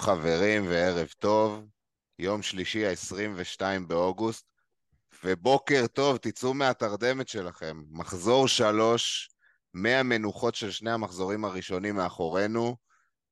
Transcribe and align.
חברים 0.00 0.66
וערב 0.68 1.08
טוב, 1.18 1.64
יום 2.18 2.42
שלישי 2.42 2.86
ה-22 2.86 3.62
באוגוסט, 3.86 4.46
ובוקר 5.24 5.86
טוב, 5.86 6.16
תצאו 6.16 6.54
מהתרדמת 6.54 7.28
שלכם. 7.28 7.82
מחזור 7.90 8.48
שלוש, 8.48 9.30
100 9.74 10.02
מנוחות 10.02 10.54
של 10.54 10.70
שני 10.70 10.90
המחזורים 10.90 11.44
הראשונים 11.44 11.96
מאחורינו, 11.96 12.76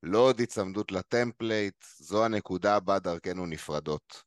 לא 0.03 0.19
עוד 0.19 0.41
היצמדות 0.41 0.93
ל 0.93 1.02
template, 1.02 1.85
זו 1.99 2.25
הנקודה 2.25 2.81
בה 2.81 2.99
דרכנו 2.99 3.47
נפרדות. 3.47 4.23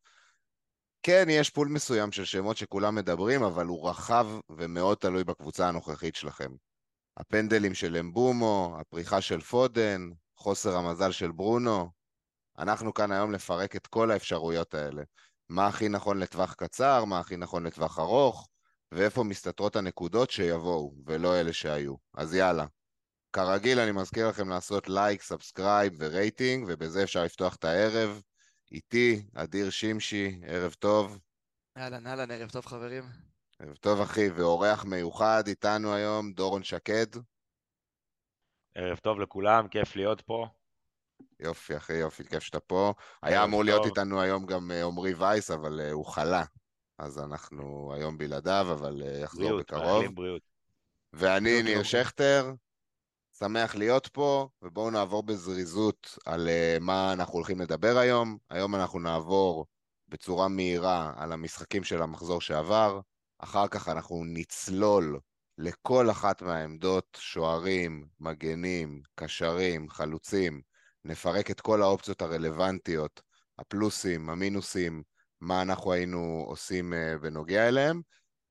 כן, 1.03 1.25
יש 1.29 1.49
pool 1.49 1.67
מסוים 1.67 2.11
של 2.11 2.25
שמות 2.25 2.57
שכולם 2.57 2.95
מדברים, 2.95 3.43
אבל 3.43 3.65
הוא 3.65 3.89
רחב 3.89 4.27
ומאוד 4.49 4.97
תלוי 4.97 5.23
בקבוצה 5.23 5.67
הנוכחית 5.67 6.15
שלכם. 6.15 6.51
הפנדלים 7.17 7.73
של 7.73 7.97
אמבומו, 7.97 8.77
הפריחה 8.79 9.21
של 9.21 9.41
פודן, 9.41 10.09
חוסר 10.37 10.75
המזל 10.75 11.11
של 11.11 11.31
ברונו. 11.31 12.00
אנחנו 12.61 12.93
כאן 12.93 13.11
היום 13.11 13.31
לפרק 13.31 13.75
את 13.75 13.87
כל 13.87 14.11
האפשרויות 14.11 14.73
האלה. 14.73 15.03
מה 15.49 15.67
הכי 15.67 15.89
נכון 15.89 16.19
לטווח 16.19 16.53
קצר, 16.53 17.05
מה 17.05 17.19
הכי 17.19 17.37
נכון 17.37 17.65
לטווח 17.65 17.99
ארוך, 17.99 18.49
ואיפה 18.91 19.23
מסתתרות 19.23 19.75
הנקודות 19.75 20.31
שיבואו, 20.31 20.93
ולא 21.05 21.39
אלה 21.39 21.53
שהיו. 21.53 21.95
אז 22.13 22.35
יאללה. 22.35 22.65
כרגיל, 23.33 23.79
אני 23.79 23.91
מזכיר 23.91 24.27
לכם 24.29 24.49
לעשות 24.49 24.89
לייק, 24.89 25.21
subscribe 25.21 25.93
ורייטינג, 25.97 26.65
ובזה 26.67 27.03
אפשר 27.03 27.23
לפתוח 27.23 27.55
את 27.55 27.63
הערב. 27.63 28.21
איתי, 28.71 29.25
אדיר 29.35 29.69
שמשי, 29.69 30.41
ערב 30.45 30.73
טוב. 30.73 31.19
אהלן, 31.77 32.07
אהלן, 32.07 32.31
ערב 32.31 32.49
טוב 32.49 32.65
חברים. 32.65 33.03
ערב 33.59 33.75
טוב 33.75 34.01
אחי, 34.01 34.29
ואורח 34.29 34.85
מיוחד 34.85 35.43
איתנו 35.47 35.93
היום, 35.93 36.31
דורון 36.31 36.63
שקד. 36.63 37.07
ערב 38.75 38.97
טוב 38.97 39.19
לכולם, 39.19 39.67
כיף 39.67 39.95
להיות 39.95 40.21
פה. 40.21 40.47
יופי 41.39 41.77
אחי, 41.77 41.93
יופי, 41.93 42.23
כיף 42.23 42.43
שאתה 42.43 42.59
פה. 42.59 42.93
היה 43.21 43.43
אמור 43.43 43.63
להיות 43.63 43.85
איתנו 43.85 44.21
היום 44.21 44.45
גם 44.45 44.71
אה, 44.71 44.85
עמרי 44.85 45.13
וייס, 45.13 45.51
אבל 45.51 45.79
uh, 45.79 45.91
הוא 45.91 46.05
חלה. 46.05 46.43
אז 46.97 47.19
אנחנו 47.19 47.93
היום 47.95 48.17
בלעדיו, 48.17 48.67
אבל 48.71 49.01
uh, 49.01 49.23
יחזור 49.23 49.43
בריאות, 49.43 49.61
בקרוב. 49.61 50.15
בריאות. 50.15 50.41
ואני 51.13 51.63
ניר 51.63 51.83
שכטר, 51.83 52.53
שמח 53.39 53.75
להיות 53.75 54.07
פה, 54.07 54.47
ובואו 54.61 54.89
נעבור 54.89 55.23
בזריזות 55.23 56.17
על 56.25 56.47
uh, 56.47 56.83
מה 56.83 57.13
אנחנו 57.13 57.33
הולכים 57.33 57.61
לדבר 57.61 57.97
היום. 57.97 58.37
היום 58.49 58.75
אנחנו 58.75 58.99
נעבור 58.99 59.65
בצורה 60.07 60.47
מהירה 60.47 61.13
על 61.17 61.31
המשחקים 61.31 61.83
של 61.83 62.01
המחזור 62.01 62.41
שעבר, 62.41 62.99
אחר 63.39 63.67
כך 63.67 63.89
אנחנו 63.89 64.23
נצלול 64.25 65.19
לכל 65.57 66.11
אחת 66.11 66.41
מהעמדות, 66.41 67.17
שוערים, 67.21 68.07
מגנים, 68.19 69.01
קשרים, 69.15 69.89
חלוצים, 69.89 70.61
נפרק 71.05 71.51
את 71.51 71.61
כל 71.61 71.81
האופציות 71.81 72.21
הרלוונטיות, 72.21 73.21
הפלוסים, 73.59 74.29
המינוסים, 74.29 75.03
מה 75.41 75.61
אנחנו 75.61 75.93
היינו 75.93 76.43
עושים 76.47 76.93
בנוגע 77.21 77.67
אליהם, 77.67 78.01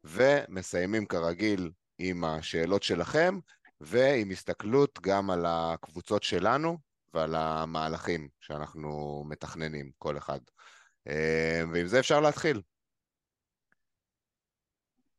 ומסיימים 0.04 1.06
כרגיל 1.06 1.70
עם 1.98 2.24
השאלות 2.24 2.82
שלכם, 2.82 3.38
ועם 3.80 4.30
הסתכלות 4.30 4.98
גם 5.02 5.30
על 5.30 5.44
הקבוצות 5.46 6.22
שלנו 6.22 6.78
ועל 7.14 7.34
המהלכים 7.34 8.28
שאנחנו 8.40 9.24
מתכננים, 9.28 9.90
כל 9.98 10.18
אחד. 10.18 10.40
אה, 11.08 11.62
ועם 11.72 11.86
זה 11.86 11.98
אפשר 11.98 12.20
להתחיל. 12.20 12.62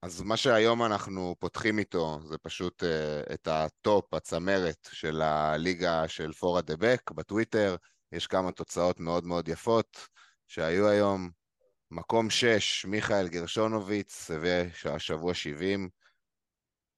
אז 0.01 0.21
מה 0.21 0.37
שהיום 0.37 0.83
אנחנו 0.83 1.35
פותחים 1.39 1.79
איתו 1.79 2.19
זה 2.23 2.37
פשוט 2.37 2.83
אה, 2.83 3.33
את 3.33 3.47
הטופ, 3.47 4.13
הצמרת 4.13 4.89
של 4.91 5.21
הליגה 5.21 6.07
של 6.07 6.31
Four 6.31 6.61
at 6.61 6.68
the 6.68 6.77
Back 6.77 7.11
בטוויטר. 7.11 7.75
יש 8.11 8.27
כמה 8.27 8.51
תוצאות 8.51 8.99
מאוד 8.99 9.25
מאוד 9.25 9.47
יפות 9.47 10.07
שהיו 10.47 10.87
היום. 10.87 11.29
מקום 11.91 12.29
6, 12.29 12.85
מיכאל 12.85 13.27
גרשונוביץ, 13.27 14.31
והשבוע 14.41 15.33
70. 15.33 15.89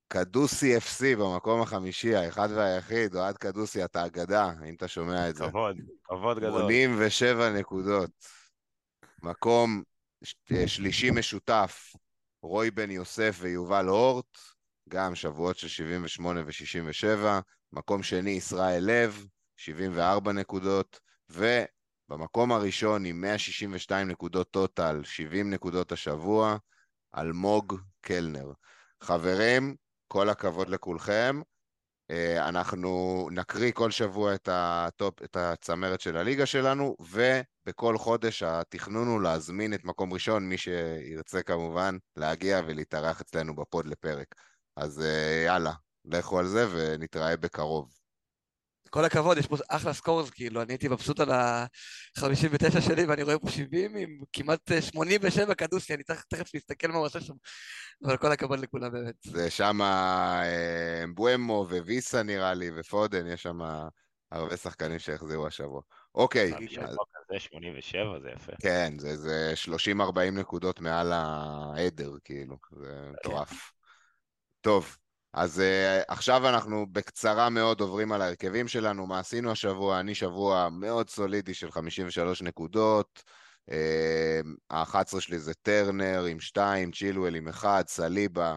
קדוסי 0.08 0.78
FC 0.78 1.18
במקום 1.20 1.62
החמישי, 1.62 2.16
האחד 2.16 2.50
והיחיד, 2.56 3.16
אוהד 3.16 3.38
קדוסי, 3.38 3.85
אתה 3.85 4.06
אגדה, 4.06 4.52
אם 4.70 4.75
אתה 4.75 4.88
שומע 4.88 5.30
את 5.30 5.35
זה. 5.35 5.46
כבוד, 5.50 5.78
כבוד 6.03 6.40
גדול. 6.40 6.62
87 6.62 7.50
נקודות. 7.50 8.12
מקום 9.24 9.84
שלישי 10.66 11.12
משותף, 11.12 11.94
רוי 12.43 12.71
בן 12.71 12.91
יוסף 12.91 13.37
ויובל 13.39 13.85
הורט, 13.85 14.37
גם 14.89 15.15
שבועות 15.15 15.57
של 15.57 15.67
78 15.67 16.41
ו-67. 16.41 17.41
מקום 17.73 18.03
שני, 18.03 18.31
ישראל 18.31 18.83
לב, 18.83 19.27
74 19.57 20.31
נקודות. 20.31 20.99
ובמקום 21.29 22.51
הראשון 22.51 23.05
עם 23.05 23.21
162 23.21 24.07
נקודות 24.07 24.51
טוטל, 24.51 25.01
70 25.03 25.49
נקודות 25.49 25.91
השבוע, 25.91 26.57
אלמוג 27.17 27.79
קלנר. 28.01 28.51
חברים, 29.03 29.75
כל 30.07 30.29
הכבוד 30.29 30.69
לכולכם. 30.69 31.41
אנחנו 32.40 33.28
נקריא 33.31 33.72
כל 33.72 33.91
שבוע 33.91 34.36
את, 34.36 34.50
הטופ, 34.52 35.22
את 35.24 35.36
הצמרת 35.36 36.02
של 36.02 36.18
הליגה 36.18 36.46
שלנו, 36.46 36.96
ובכל 37.00 37.97
חודש 37.97 38.44
התכנון 38.44 39.08
הוא 39.08 39.22
להזמין 39.22 39.74
את 39.74 39.84
מקום 39.84 40.14
ראשון, 40.14 40.50
מי 40.50 40.58
שירצה 40.58 41.44
כמובן 41.44 41.97
להגיע 42.18 42.62
ולהתארח 42.68 43.22
אצלנו 43.22 43.56
ב 43.56 43.63
pod 43.63 43.85
לפרק. 43.86 44.36
אז 44.75 45.03
יאללה, 45.46 45.74
לכו 46.06 46.40
על 46.40 46.47
זה 46.47 46.68
ונתראה 46.72 47.38
בקרוב. 47.38 48.03
כל 48.93 49.05
הכבוד, 49.05 49.37
יש 49.37 49.47
פה 49.47 49.55
אחלה 49.69 49.93
scores, 49.94 50.29
כאילו, 50.29 50.61
אני 50.61 50.73
הייתי 50.73 50.87
מבסוט 50.87 51.19
על 51.19 51.31
ה-59 51.31 52.81
שלי, 52.81 53.05
ואני 53.05 53.23
רואה 53.23 53.39
פה 53.39 53.49
70 53.49 53.95
עם 53.95 54.19
כמעט 54.33 54.71
87 54.79 55.53
קדוסי, 55.53 55.93
אני 55.93 56.03
צריך 56.03 56.23
תכף 56.29 56.53
להסתכל 56.53 56.87
מה 56.87 56.97
הוא 56.97 57.05
עושה 57.05 57.21
שם, 57.21 57.33
אבל 58.05 58.17
כל 58.17 58.31
הכבוד 58.31 58.59
לכולם 58.59 58.91
באמת. 58.91 59.15
זה 59.23 59.49
שם 59.49 59.81
אה, 59.81 61.03
בואמו 61.13 61.67
וויסה 61.69 62.23
נראה 62.23 62.53
לי, 62.53 62.69
ופודן, 62.75 63.27
יש 63.27 63.43
שם 63.43 63.59
הרבה 64.31 64.57
שחקנים 64.57 64.99
שהחזירו 64.99 65.47
השבוע. 65.47 65.81
אוקיי. 66.15 66.51
זה 67.31 67.39
87, 67.39 68.19
זה 68.19 68.29
יפה. 68.29 68.51
כן, 68.61 68.93
זה 68.97 69.53
30-40 69.99 70.31
נקודות 70.31 70.81
מעל 70.81 71.11
העדר, 71.13 72.11
כאילו, 72.23 72.55
זה 72.71 73.09
מטורף. 73.13 73.71
טוב. 74.61 74.97
אז 75.33 75.59
uh, 75.59 76.03
עכשיו 76.07 76.49
אנחנו 76.49 76.85
בקצרה 76.91 77.49
מאוד 77.49 77.81
עוברים 77.81 78.11
על 78.11 78.21
ההרכבים 78.21 78.67
שלנו, 78.67 79.07
מה 79.07 79.19
עשינו 79.19 79.51
השבוע, 79.51 79.99
אני 79.99 80.16
שבוע 80.16 80.69
מאוד 80.71 81.09
סולידי 81.09 81.53
של 81.53 81.71
53 81.71 82.41
נקודות, 82.41 83.23
אה, 83.69 83.73
ה-11 84.72 85.19
שלי 85.19 85.39
זה 85.39 85.53
טרנר 85.53 86.25
עם 86.25 86.39
2, 86.39 86.91
צ'ילואל 86.91 87.35
עם 87.35 87.47
1, 87.47 87.88
סליבה, 87.88 88.55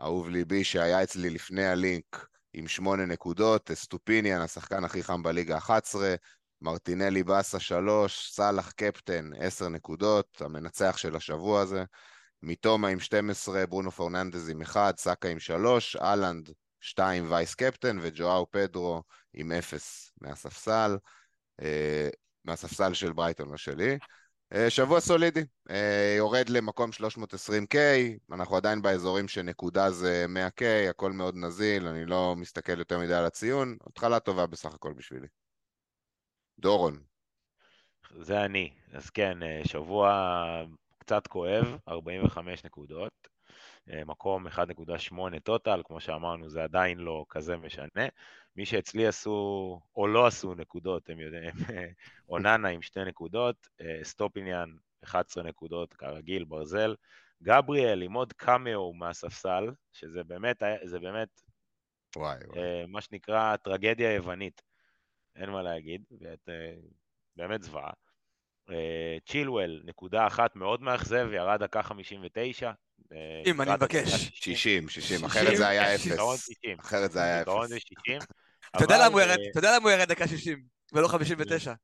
אהוב 0.00 0.28
ליבי 0.28 0.64
שהיה 0.64 1.02
אצלי 1.02 1.30
לפני 1.30 1.66
הלינק 1.66 2.26
עם 2.52 2.68
8 2.68 3.06
נקודות, 3.06 3.70
סטופיניאן, 3.74 4.40
השחקן 4.40 4.84
הכי 4.84 5.02
חם 5.02 5.22
בליגה 5.22 5.56
11, 5.58 6.14
מרטינלי 6.62 7.22
באסה 7.22 7.60
3, 7.60 8.30
סאלח 8.32 8.70
קפטן 8.70 9.30
10 9.38 9.68
נקודות, 9.68 10.42
המנצח 10.44 10.96
של 10.96 11.16
השבוע 11.16 11.60
הזה. 11.60 11.84
מתומה 12.42 12.88
עם 12.88 13.00
12, 13.00 13.66
ברונו 13.66 13.90
פורננדז 13.90 14.48
עם 14.48 14.62
1, 14.62 14.98
סאקה 14.98 15.28
עם 15.28 15.38
3, 15.38 15.96
אהלנד 15.96 16.50
2 16.80 17.32
vice 17.32 17.54
captain 17.54 17.98
וג'ואאו 18.02 18.50
פדרו 18.50 19.02
עם 19.34 19.52
0 19.52 20.12
מהספסל, 20.20 20.96
אה, 21.62 22.08
מהספסל 22.44 22.94
של 22.94 23.12
ברייטון 23.12 23.52
ושלי. 23.52 23.98
אה, 24.52 24.70
שבוע 24.70 25.00
סולידי, 25.00 25.44
אה, 25.70 26.14
יורד 26.16 26.48
למקום 26.48 26.90
320K, 26.92 27.76
אנחנו 28.32 28.56
עדיין 28.56 28.82
באזורים 28.82 29.28
שנקודה 29.28 29.90
זה 29.90 30.26
100K, 30.28 30.90
הכל 30.90 31.12
מאוד 31.12 31.34
נזיל, 31.36 31.86
אני 31.86 32.06
לא 32.06 32.34
מסתכל 32.36 32.78
יותר 32.78 32.98
מדי 32.98 33.14
על 33.14 33.24
הציון, 33.24 33.76
התחלה 33.86 34.20
טובה 34.20 34.46
בסך 34.46 34.74
הכל 34.74 34.92
בשבילי. 34.92 35.26
דורון. 36.58 36.98
זה 38.20 38.44
אני, 38.44 38.70
אז 38.92 39.10
כן, 39.10 39.38
שבוע 39.64 40.10
קצת 41.06 41.26
כואב, 41.26 41.78
45 41.88 42.64
נקודות, 42.64 43.28
אה, 43.90 44.04
מקום 44.04 44.46
1.8 44.46 45.40
טוטל, 45.40 45.82
כמו 45.84 46.00
שאמרנו, 46.00 46.48
זה 46.48 46.64
עדיין 46.64 46.98
לא 46.98 47.24
כזה 47.28 47.56
משנה. 47.56 48.06
מי 48.56 48.66
שאצלי 48.66 49.06
עשו, 49.06 49.80
או 49.96 50.06
לא 50.06 50.26
עשו 50.26 50.54
נקודות, 50.54 51.10
הם 51.10 51.20
יודעים, 51.20 51.50
אוננה 52.28 52.68
עם 52.68 52.82
שתי 52.82 53.04
נקודות, 53.04 53.68
אה, 53.80 54.00
סטופיניאן 54.02 54.76
11 55.04 55.44
נקודות, 55.44 55.94
כרגיל, 55.94 56.44
ברזל. 56.44 56.94
גבריאל 57.42 58.02
עם 58.02 58.12
עוד 58.12 58.32
קאמאו 58.32 58.94
מהספסל, 58.94 59.70
שזה 59.92 60.24
באמת, 60.24 60.62
זה 60.84 60.98
באמת, 60.98 61.40
וואי, 62.16 62.38
וואי. 62.46 62.58
אה, 62.58 62.84
מה 62.88 63.00
שנקרא 63.00 63.56
טרגדיה 63.56 64.14
יוונית, 64.14 64.62
אין 65.36 65.50
מה 65.50 65.62
להגיד, 65.62 66.04
באמת 67.36 67.62
זוועה. 67.62 67.92
צ'ילואל, 69.28 69.82
נקודה 69.84 70.26
אחת 70.26 70.56
מאוד 70.56 70.82
מאכזב, 70.82 71.28
ירד 71.32 71.62
דקה 71.62 71.82
59. 71.82 72.72
אם, 73.46 73.62
אני 73.62 73.70
מבקש. 73.70 74.30
60, 74.34 74.88
60, 74.88 75.24
אחרת 75.24 75.56
זה 75.56 75.68
היה 75.68 75.94
אפס. 75.94 76.08
אחרת 76.80 77.12
זה 77.12 77.22
היה 77.22 77.36
אפס. 77.36 77.46
בעיקרון 77.46 77.68
זה 77.68 77.80
60. 77.80 78.18
אתה 78.76 78.84
יודע 78.84 79.76
למה 79.76 79.82
הוא 79.82 79.90
ירד 79.90 80.08
דקה 80.08 80.28
60? 80.28 80.62
ולא 80.92 81.08
59. 81.08 81.74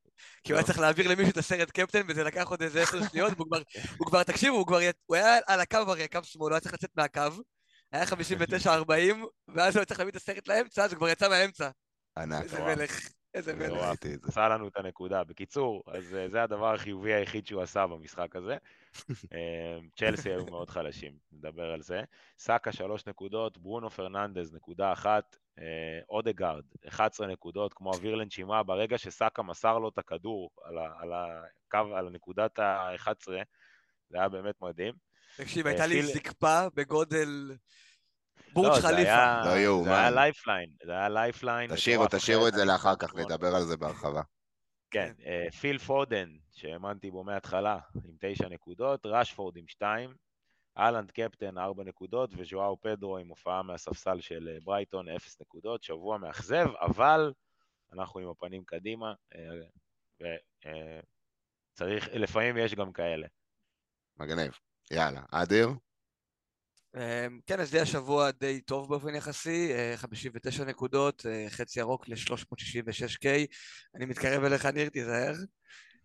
כי 0.45 0.53
הוא 0.53 0.59
היה 0.59 0.67
צריך 0.67 0.79
להעביר 0.79 1.09
למישהו 1.09 1.31
את 1.33 1.37
הסרט 1.37 1.71
קפטן, 1.71 2.03
וזה 2.09 2.25
לקח 2.25 2.49
עוד 2.49 2.63
איזה 2.63 2.83
עשר 2.83 3.09
שניות, 3.09 3.33
והוא 3.37 4.07
כבר, 4.07 4.23
תקשיבו, 4.23 4.57
הוא 4.57 4.67
כבר, 4.67 4.79
הוא 5.07 5.17
היה 5.17 5.39
על 5.47 5.61
הקו 5.61 5.77
הרי, 5.77 6.05
הקו 6.05 6.21
שמאל, 6.25 6.49
הוא 6.49 6.55
היה 6.55 6.61
צריך 6.61 6.75
לצאת 6.75 6.91
מהקו, 6.97 7.21
היה 7.93 8.05
59-40, 8.05 8.09
ואז 9.49 9.75
הוא 9.75 9.81
היה 9.81 9.85
צריך 9.85 10.01
להביא 10.01 10.11
את 10.11 10.17
הסרט 10.17 10.49
לאמצע, 10.49 10.85
אז 10.85 10.93
הוא 10.93 10.99
כבר 10.99 11.09
יצא 11.09 11.29
מהאמצע. 11.29 11.71
ענק. 12.19 12.43
איזה 12.43 12.63
מלך, 12.63 13.01
איזה 13.35 13.55
מלך. 13.55 13.83
ראיתי 13.83 14.15
את 14.15 14.23
זה. 14.23 14.29
עשה 14.29 14.49
לנו 14.49 14.69
את 14.69 14.77
הנקודה. 14.77 15.25
בקיצור, 15.25 15.83
אז 15.87 16.15
אה, 16.15 16.29
זה 16.29 16.43
הדבר 16.43 16.75
החיובי 16.75 17.15
היחיד 17.15 17.47
שהוא 17.47 17.63
עשה 17.63 17.87
במשחק 17.87 18.37
הזה. 18.37 18.57
אה, 19.35 19.79
צ'לסי 19.97 20.31
היו 20.31 20.47
מאוד 20.47 20.71
חלשים, 20.71 21.13
נדבר 21.33 21.71
על 21.73 21.83
זה. 21.83 22.03
סאקה 22.39 22.73
שלוש 22.73 23.07
נקודות, 23.07 23.59
ברונו 23.59 23.91
פרננדז 23.91 24.55
נקודה 24.55 24.93
אחת, 24.93 25.37
אה, 25.59 26.01
אודגרד 26.09 26.65
11 26.89 27.27
נקודות, 27.27 27.75
כמו 27.75 27.93
אוויר 27.95 28.15
לנשימה, 28.15 28.63
ברגע 28.63 28.99
שסאקה 28.99 29.43
מסר 29.43 29.79
לו 29.79 29.89
את 29.89 29.99
הכדור 29.99 30.51
על, 30.65 30.79
ה, 30.79 30.93
על 30.99 31.13
הקו, 31.13 31.97
על 31.97 32.09
נקודת 32.09 32.59
ה-11, 32.59 33.11
זה 34.11 34.19
היה 34.19 34.29
באמת 34.29 34.63
מדהים. 34.63 34.95
תקשיב, 35.37 35.67
אה, 35.67 35.73
הייתה 35.73 35.87
לי 35.87 36.03
זקפה 36.03 36.67
בגודל 36.75 37.29
לא, 37.49 37.55
בורג' 38.53 38.75
ח'ליפה. 38.75 39.45
לא 39.45 39.59
יאומן. 39.59 39.85
זה 39.85 39.99
היה 39.99 40.11
lifeline, 40.11 40.71
זה 40.85 40.93
היה 40.93 41.09
lifeline. 41.09 41.75
תשאירו, 41.75 42.07
תשאירו 42.11 42.49
את 42.49 42.55
זה 42.55 42.65
לאחר 42.65 42.97
כך, 42.97 43.09
נכון. 43.09 43.21
נדבר 43.21 43.55
על 43.55 43.63
זה 43.63 43.77
בהרחבה. 43.77 44.23
כן, 44.91 45.13
אה, 45.27 45.51
פיל 45.61 45.79
פודן, 45.79 46.29
שהאמנתי 46.53 47.11
בו 47.11 47.25
מההתחלה, 47.25 47.79
עם 48.05 48.15
תשע 48.21 48.49
נקודות, 48.49 49.07
רשפורד 49.07 49.57
עם 49.57 49.69
שתיים, 49.69 50.15
אהלנד 50.79 51.11
קפטן, 51.11 51.59
ארבע 51.59 51.85
נקודות, 51.85 52.31
וז'ואאו 52.37 52.81
פדרו 52.81 53.19
עם 53.19 53.29
הופעה 53.29 53.63
מהספסל 53.63 54.21
של 54.21 54.49
אה, 54.53 54.59
ברייטון, 54.65 55.09
אפס 55.09 55.41
נקודות, 55.41 55.83
שבוע 55.83 56.19
מאכזב, 56.19 56.67
אבל 56.81 57.33
אנחנו 57.93 58.21
עם 58.21 58.29
הפנים 58.29 58.65
קדימה, 58.65 59.15
וצריך, 60.21 62.09
לפעמים 62.13 62.57
יש 62.57 62.75
גם 62.75 62.93
כאלה. 62.93 63.27
מגניב. 64.17 64.53
יאללה, 64.91 65.21
אדיר? 65.31 65.69
אמ, 66.97 67.39
כן, 67.47 67.61
אז 67.61 67.71
זה 67.71 67.77
היה 67.77 67.87
שבוע 67.87 68.31
די 68.31 68.61
טוב 68.61 68.89
באופן 68.89 69.15
יחסי, 69.15 69.73
אה, 69.73 69.95
59 69.97 70.65
נקודות, 70.65 71.27
אה, 71.27 71.47
חצי 71.51 71.81
ירוק 71.81 72.09
ל-366K. 72.09 73.27
אני 73.97 74.07
מתקרב 74.07 74.45
אליך, 74.45 74.67
ניר, 74.67 74.89
תיזהר. 74.89 75.35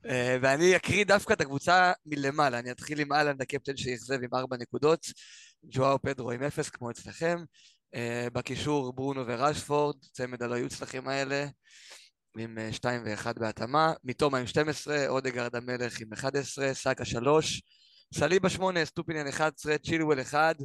אה, 0.05 0.37
ואני 0.41 0.75
אקריא 0.75 1.05
דווקא 1.05 1.33
את 1.33 1.41
הקבוצה 1.41 1.91
מלמעלה. 2.05 2.59
אני 2.59 2.71
אתחיל 2.71 2.99
עם 2.99 3.13
אהלנד, 3.13 3.41
הקפטן 3.41 3.77
שאכזב 3.77 4.23
עם 4.23 4.29
4 4.35 4.57
נקודות, 4.57 5.07
ג'ואאו 5.65 6.01
פדרו 6.01 6.31
עם 6.31 6.43
0, 6.43 6.69
כמו 6.69 6.91
אצלכם. 6.91 7.37
אה, 7.95 8.27
בקישור 8.33 8.93
ברונו 8.93 9.27
ורשפורד, 9.27 9.95
צמד 10.11 10.43
הלא 10.43 10.55
יוצלחים 10.55 11.07
האלה, 11.07 11.45
עם 12.37 12.57
2 12.71 13.01
ו-1 13.05 13.39
בהתאמה. 13.39 13.93
מתומה 14.03 14.37
עם 14.37 14.47
12, 14.47 15.07
אודגרד 15.07 15.55
המלך 15.55 16.01
עם 16.01 16.13
11, 16.13 16.73
סאקה 16.73 17.05
3. 17.05 17.61
סליבה 18.13 18.49
8, 18.49 18.85
סטופיניאן 18.85 19.27
11, 19.27 19.77
צ'ילואל 19.77 20.21
1, 20.21 20.55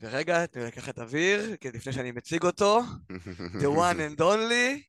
ורגע, 0.00 0.46
תנו 0.46 0.62
לי 0.62 0.68
לקחת 0.68 0.98
אוויר, 0.98 1.56
כי 1.56 1.70
לפני 1.70 1.92
שאני 1.92 2.12
מציג 2.12 2.44
אותו, 2.44 2.80
the 3.60 3.66
one 3.76 3.96
and 4.16 4.20
only, 4.20 4.82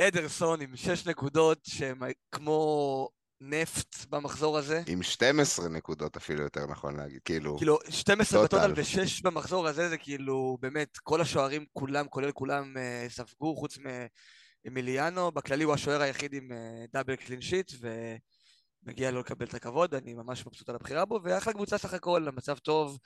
אדרסון 0.00 0.60
עם 0.60 0.76
6 0.76 1.06
נקודות 1.06 1.58
שהם 1.64 2.00
כמו 2.32 3.08
נפט 3.40 3.96
במחזור 4.08 4.58
הזה. 4.58 4.82
עם 4.86 5.02
12 5.02 5.68
נקודות 5.68 6.16
אפילו 6.16 6.42
יותר 6.42 6.66
נכון 6.66 6.96
להגיד, 6.96 7.20
כאילו, 7.24 7.56
כאילו, 7.56 7.78
12 7.88 8.42
טוטל. 8.42 8.72
בטוטל 8.72 8.80
ו-6 8.80 9.20
במחזור 9.24 9.68
הזה, 9.68 9.88
זה 9.88 9.98
כאילו, 9.98 10.58
באמת, 10.60 10.98
כל 10.98 11.20
השוערים 11.20 11.64
כולם, 11.72 12.08
כולל 12.08 12.32
כולם, 12.32 12.76
אה, 12.76 13.06
ספגו, 13.08 13.56
חוץ 13.56 13.78
מאמיליאנו. 14.64 15.32
בכללי 15.32 15.64
הוא 15.64 15.74
השוער 15.74 16.02
היחיד 16.02 16.34
עם 16.34 16.48
דאבל 16.92 17.16
קלין 17.16 17.40
שיט, 17.40 17.72
ומגיע 18.82 19.10
לו 19.10 19.20
לקבל 19.20 19.46
את 19.46 19.54
הכבוד, 19.54 19.94
אני 19.94 20.14
ממש 20.14 20.46
מבסוט 20.46 20.68
על 20.68 20.74
הבחירה 20.74 21.04
בו, 21.04 21.20
ואחלה 21.22 21.52
קבוצה 21.52 21.78
סך 21.78 21.94
הכל, 21.94 22.28
המצב 22.28 22.58
טוב. 22.58 22.98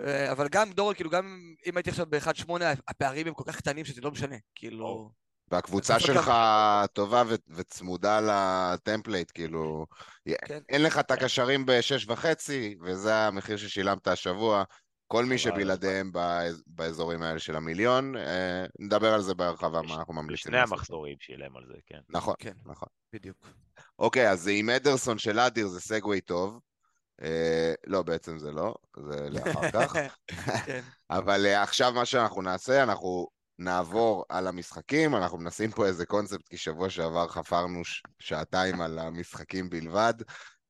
אה, 0.00 0.32
אבל 0.32 0.48
גם 0.48 0.72
דורון, 0.72 0.94
כאילו, 0.94 1.10
גם 1.10 1.52
אם 1.66 1.76
הייתי 1.76 1.90
עכשיו 1.90 2.06
ב-1-8, 2.08 2.50
הפערים 2.88 3.26
הם 3.26 3.34
כל 3.34 3.44
כך 3.46 3.56
קטנים 3.56 3.84
שזה 3.84 4.00
לא 4.00 4.10
משנה, 4.10 4.36
כאילו... 4.54 5.10
והקבוצה 5.50 6.00
שלך 6.00 6.32
טובה 6.92 7.22
ו- 7.26 7.54
וצמודה 7.54 8.20
ל 8.20 8.31
template, 8.31 9.30
כאילו, 9.34 9.86
כן. 10.46 10.60
אין 10.68 10.82
לך 10.82 10.98
את 10.98 11.10
הקשרים 11.10 11.66
בשש 11.66 12.08
וחצי, 12.08 12.76
וזה 12.84 13.14
המחיר 13.14 13.56
ששילמת 13.56 14.08
השבוע. 14.08 14.64
כל 15.08 15.24
מי 15.24 15.38
שבלעדיהם 15.38 16.12
באז- 16.12 16.62
באזורים 16.66 17.22
האלה 17.22 17.38
של 17.38 17.56
המיליון, 17.56 18.16
אה, 18.16 18.64
נדבר 18.78 19.14
על 19.14 19.20
זה 19.22 19.34
בהרחבה, 19.34 19.82
מה 19.82 19.94
אנחנו 19.94 20.14
ממליצים 20.14 20.52
בשני. 20.52 20.60
המחזורים 20.60 21.16
שילם 21.20 21.56
על 21.56 21.64
זה, 21.68 21.74
כן. 21.86 21.98
נכון, 22.08 22.34
כן. 22.38 22.52
נכון. 22.64 22.88
בדיוק. 23.12 23.36
אוקיי, 23.98 24.30
אז 24.30 24.48
עם 24.52 24.70
אדרסון 24.70 25.18
של 25.18 25.38
אדיר 25.38 25.68
זה 25.68 25.80
segue 25.80 26.20
טוב. 26.20 26.60
אה, 27.22 27.74
לא, 27.86 28.02
בעצם 28.02 28.38
זה 28.38 28.52
לא, 28.52 28.74
זה 29.10 29.28
לאחר 29.30 29.70
כך. 29.72 29.96
כן. 30.66 30.80
אבל 31.10 31.46
uh, 31.46 31.56
עכשיו 31.62 31.92
מה 31.92 32.04
שאנחנו 32.04 32.42
נעשה, 32.42 32.82
אנחנו 32.82 33.28
נעבור 33.58 34.24
על 34.28 34.46
המשחקים, 34.46 35.16
אנחנו 35.16 35.38
מנסים 35.38 35.70
פה 35.70 35.86
איזה 35.86 36.06
קונספט, 36.06 36.48
כי 36.48 36.56
שבוע 36.56 36.90
שעבר 36.90 37.28
חפרנו 37.28 37.84
ש- 37.84 38.02
שעתיים 38.18 38.80
על 38.80 38.98
המשחקים 38.98 39.70
בלבד. 39.70 40.14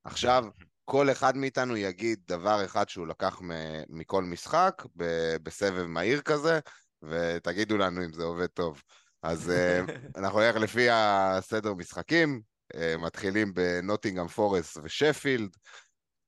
עכשיו, 0.04 0.44
כל 0.90 1.10
אחד 1.10 1.36
מאיתנו 1.36 1.76
יגיד 1.76 2.18
דבר 2.26 2.64
אחד 2.64 2.88
שהוא 2.88 3.06
לקח 3.06 3.40
מ- 3.42 3.98
מכל 3.98 4.24
משחק, 4.24 4.82
ב- 4.96 5.36
בסבב 5.42 5.86
מהיר 5.86 6.20
כזה, 6.20 6.58
ותגידו 7.02 7.76
לנו 7.76 8.04
אם 8.04 8.12
זה 8.12 8.22
עובד 8.22 8.46
טוב. 8.46 8.82
אז 9.22 9.48
uh, 9.50 9.52
אנחנו 10.18 10.40
נלך 10.40 10.56
לפי 10.56 10.86
הסדר 10.90 11.74
משחקים, 11.74 12.40
uh, 12.74 12.78
מתחילים 12.98 13.54
בנוטינגאם 13.54 14.28
פורסט 14.28 14.78
ושפילד. 14.82 15.56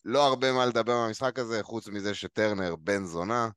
לא 0.04 0.26
הרבה 0.26 0.52
מה 0.52 0.66
לדבר 0.66 1.06
במשחק 1.06 1.38
הזה, 1.38 1.62
חוץ 1.62 1.88
מזה 1.88 2.14
שטרנר 2.14 2.76
בן 2.76 3.04
זונה. 3.04 3.48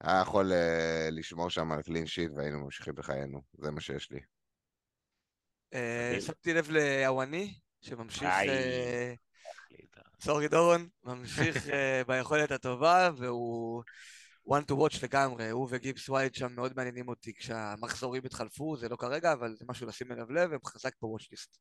היה 0.00 0.20
יכול 0.20 0.52
אה, 0.52 1.08
לשמור 1.12 1.50
שם 1.50 1.72
על 1.72 1.82
קלין 1.82 2.06
שיט 2.06 2.32
והיינו 2.36 2.64
ממשיכים 2.64 2.94
בחיינו, 2.94 3.42
זה 3.58 3.70
מה 3.70 3.80
שיש 3.80 4.10
לי. 4.10 4.20
אה, 5.74 6.06
מדהים. 6.08 6.20
שמתי 6.20 6.54
לב 6.54 6.70
לעוואני, 6.70 7.54
שממשיך... 7.80 8.28
סורי 10.20 10.48
דורון, 10.48 10.88
ממשיך 11.04 11.68
אה, 11.68 12.02
ביכולת 12.06 12.50
הטובה, 12.50 13.10
והוא 13.16 13.82
one 14.48 14.70
to 14.70 14.74
watch 14.74 14.98
לגמרי, 15.02 15.50
הוא 15.50 15.68
וגיבס 15.70 16.08
ווייד 16.08 16.34
שם 16.34 16.52
מאוד 16.52 16.72
מעניינים 16.76 17.08
אותי 17.08 17.34
כשהמחזורים 17.34 18.22
התחלפו, 18.24 18.76
זה 18.76 18.88
לא 18.88 18.96
כרגע, 18.96 19.32
אבל 19.32 19.54
זה 19.54 19.64
משהו 19.68 19.86
לשים 19.86 20.12
אליו 20.12 20.32
לב, 20.32 20.52
הם 20.52 20.58
חזק 20.66 20.92
בוואץ' 21.00 21.30
ליסט. 21.30 21.58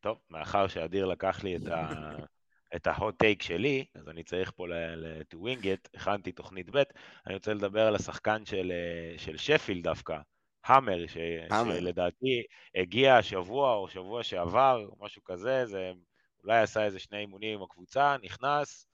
טוב, 0.00 0.18
מאחר 0.30 0.68
שאדיר 0.68 1.06
לקח 1.06 1.44
לי 1.44 1.56
את 1.56 1.66
ה... 1.66 1.92
את 2.76 2.86
ההוט 2.86 3.18
טייק 3.18 3.42
שלי, 3.42 3.84
אז 3.94 4.08
אני 4.08 4.24
צריך 4.24 4.52
פה 4.56 4.68
ל- 4.68 4.72
ל- 4.72 5.20
to 5.34 5.36
wing 5.36 5.62
it, 5.62 5.88
הכנתי 5.94 6.32
תוכנית 6.32 6.70
ב', 6.70 6.82
אני 7.26 7.34
רוצה 7.34 7.54
לדבר 7.54 7.86
על 7.86 7.94
השחקן 7.94 8.44
של, 8.44 8.72
אה, 8.72 9.18
של 9.18 9.36
שפילד 9.36 9.84
דווקא, 9.84 10.18
המר, 10.64 11.06
ש, 11.06 11.16
המר. 11.50 11.74
שלדעתי 11.74 12.42
הגיע 12.74 13.16
השבוע 13.16 13.74
או 13.74 13.88
שבוע 13.88 14.22
שעבר, 14.22 14.88
משהו 15.00 15.24
כזה, 15.24 15.66
זה 15.66 15.92
אולי 16.44 16.58
עשה 16.58 16.84
איזה 16.84 16.98
שני 16.98 17.18
אימונים 17.18 17.58
עם 17.58 17.62
הקבוצה, 17.62 18.16
נכנס, 18.22 18.86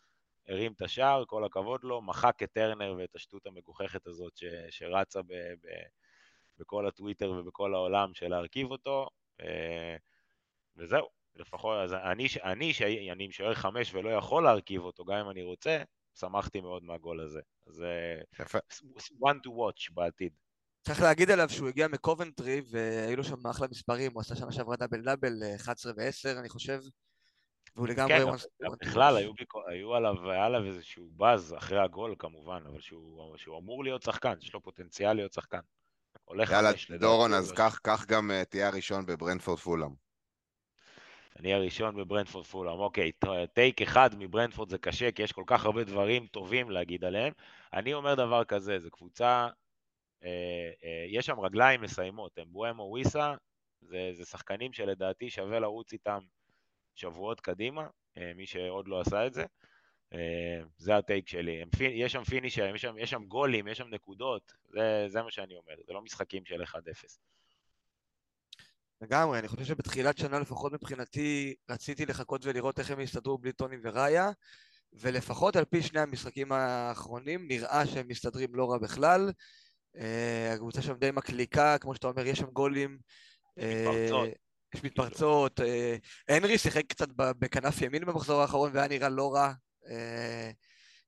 הרים 0.49 0.73
את 0.73 0.83
השער, 0.83 1.25
כל 1.27 1.45
הכבוד 1.45 1.85
לו, 1.85 2.03
מחק 2.03 2.43
את 2.43 2.53
טרנר 2.53 2.95
ואת 2.99 3.15
השטות 3.15 3.47
המגוחכת 3.47 4.07
הזאת 4.07 4.37
ש, 4.37 4.45
שרצה 4.71 5.23
ב, 5.23 5.33
ב, 5.33 5.69
בכל 6.59 6.87
הטוויטר 6.87 7.31
ובכל 7.31 7.75
העולם 7.75 8.15
של 8.15 8.29
להרכיב 8.29 8.71
אותו, 8.71 9.09
אה, 9.41 9.97
וזהו. 10.77 11.09
לפחות, 11.37 11.77
אז 11.85 11.93
אני, 11.93 12.27
אני 12.43 12.75
שאני 12.75 13.25
עם 13.25 13.33
שוער 13.33 13.55
חמש 13.55 13.95
ולא 13.95 14.11
יכול 14.11 14.45
להרכיב 14.45 14.83
אותו, 14.83 15.05
גם 15.05 15.17
אם 15.17 15.31
אני 15.31 15.43
רוצה, 15.43 15.83
שמחתי 16.15 16.61
מאוד 16.61 16.85
מהגול 16.85 17.21
הזה. 17.21 17.41
אז 17.67 17.83
אה, 17.83 18.45
one 19.23 19.37
to 19.47 19.49
watch 19.49 19.93
בעתיד. 19.95 20.33
צריך 20.83 21.01
להגיד 21.01 21.31
עליו 21.31 21.49
שהוא 21.51 21.69
הגיע 21.69 21.89
מקובנטרי, 21.89 22.63
והיו 22.71 23.17
לו 23.17 23.25
שם 23.25 23.47
אחלה 23.47 23.67
מספרים, 23.71 24.13
הוא 24.13 24.21
עשה 24.21 24.37
שנה 24.37 24.53
שעברה 24.53 24.77
דאבל 24.77 25.01
דאבל, 25.01 25.43
אה, 25.43 25.57
11 25.57 25.93
ו-10 25.97 26.39
אני 26.39 26.49
חושב, 26.49 26.81
והוא 27.77 27.89
לגמרי... 27.89 28.15
כן, 28.15 28.23
one 28.23 28.67
to 28.67 28.77
בכלל. 28.81 29.17
היו, 29.67 29.95
עליו, 29.95 30.31
היה 30.31 30.45
עליו 30.45 30.65
איזשהו 30.65 31.11
באז 31.17 31.55
אחרי 31.59 31.79
הגול 31.79 32.15
כמובן, 32.19 32.63
אבל 32.67 32.81
שהוא, 32.81 33.37
שהוא 33.37 33.59
אמור 33.59 33.85
להיות 33.85 34.03
שחקן, 34.03 34.35
יש 34.41 34.55
לו 34.55 34.63
פוטנציאל 34.63 35.13
להיות 35.13 35.33
שחקן. 35.33 35.61
הולך 36.25 36.51
יאללה, 36.51 36.71
דורון, 36.99 37.35
אז 37.35 37.53
קח 37.53 38.05
גם 38.09 38.31
אה, 38.31 38.45
תהיה 38.45 38.69
הראשון 38.69 39.07
בברנדפורד 39.07 39.59
פולאם. 39.59 39.91
אני 41.39 41.55
הראשון 41.55 41.97
בברנדפורד 41.97 42.47
פולאם. 42.47 42.79
אוקיי, 42.79 43.13
טייק 43.53 43.83
אחד 43.83 44.11
מברנדפורד 44.19 44.69
זה 44.71 44.79
קשה, 44.79 45.13
כי 45.13 45.23
יש 45.23 45.33
כל 45.33 45.45
כך 45.47 45.65
הרבה 45.65 45.85
דברים 45.85 46.27
טובים 46.27 46.71
להגיד 46.71 47.05
עליהם. 47.05 47.33
אני 47.73 47.95
אומר 47.95 48.15
דבר 48.15 48.45
כזה, 48.45 48.79
זו 48.79 48.91
קבוצה, 48.91 49.49
אה, 50.25 50.71
אה, 50.85 51.05
יש 51.09 51.27
שם 51.27 51.41
רגליים 51.41 51.81
מסיימות, 51.81 52.39
הם 52.39 52.47
בואמו 52.49 52.83
וויסה, 52.83 53.35
זה, 53.81 54.11
זה 54.13 54.25
שחקנים 54.25 54.73
שלדעתי 54.73 55.31
שווה 55.31 55.59
לרוץ 55.59 55.93
איתם 55.93 56.19
שבועות 56.95 57.41
קדימה, 57.41 57.87
אה, 58.19 58.33
מי 58.35 58.47
שעוד 58.47 58.89
לא 58.89 59.01
עשה 59.01 59.27
את 59.27 59.35
זה. 59.35 59.45
אה, 60.13 60.61
זה 60.79 60.97
הטייק 60.97 61.29
שלי. 61.29 61.63
יש 61.81 62.13
שם 62.13 62.25
פינישר, 62.25 62.75
יש 62.75 62.83
שם, 62.83 62.95
יש 62.99 63.11
שם 63.11 63.25
גולים, 63.25 63.69
יש 63.69 63.79
שם 63.79 63.89
נקודות, 63.89 64.53
זה, 64.73 65.05
זה 65.09 65.23
מה 65.23 65.31
שאני 65.31 65.55
אומר, 65.55 65.75
זה 65.87 65.93
לא 65.93 66.03
משחקים 66.03 66.45
של 66.45 66.63
1-0. 66.63 66.77
לגמרי, 69.01 69.39
אני 69.39 69.49
חושב 69.49 69.65
שבתחילת 69.65 70.19
שנה, 70.19 70.39
לפחות 70.39 70.73
מבחינתי, 70.73 71.55
רציתי 71.71 72.07
לחכות 72.07 72.45
ולראות 72.45 72.79
איך 72.79 72.91
הם 72.91 73.01
יסתדרו 73.01 73.39
בלי 73.39 73.53
טוני 73.53 73.77
וראיה, 73.83 74.31
ולפחות 74.93 75.57
על 75.57 75.65
פי 75.65 75.83
שני 75.83 76.01
המשחקים 76.01 76.53
האחרונים, 76.53 77.49
נראה 77.49 77.87
שהם 77.87 78.09
מסתדרים 78.09 78.55
לא 78.55 78.71
רע 78.71 78.79
בכלל. 78.79 79.31
אה, 79.97 80.53
הקבוצה 80.53 80.83
שם 80.83 80.95
די 80.95 81.11
מקליקה, 81.11 81.79
כמו 81.79 81.95
שאתה 81.95 82.07
אומר, 82.07 82.27
יש 82.27 82.39
שם 82.39 82.51
גולים. 82.51 82.99
מתפרצות. 83.57 84.29
יש 84.75 84.85
מתפרצות. 84.85 85.61
אה, 85.61 85.97
הנרי 86.29 86.59
שיחק 86.59 86.87
קצת 86.87 87.09
ב- 87.17 87.31
בכנף 87.39 87.83
ימין 87.83 88.05
במחזור 88.05 88.41
האחרון 88.41 88.71
והיה 88.75 88.89
נראה 88.89 89.09
לא 89.09 89.35
רע. 89.35 89.53
אה, 89.89 90.51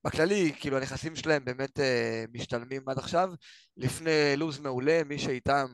בכללי, 0.05 0.53
כאילו 0.61 0.77
הנכסים 0.77 1.17
שלהם 1.17 1.45
באמת 1.45 1.81
אה, 1.81 2.25
משתלמים 2.33 2.89
עד 2.89 2.99
עכשיו. 2.99 3.33
לפני 3.77 4.37
לו"ז 4.37 4.59
מעולה, 4.59 5.05
מי 5.05 5.19
שאיתם 5.19 5.67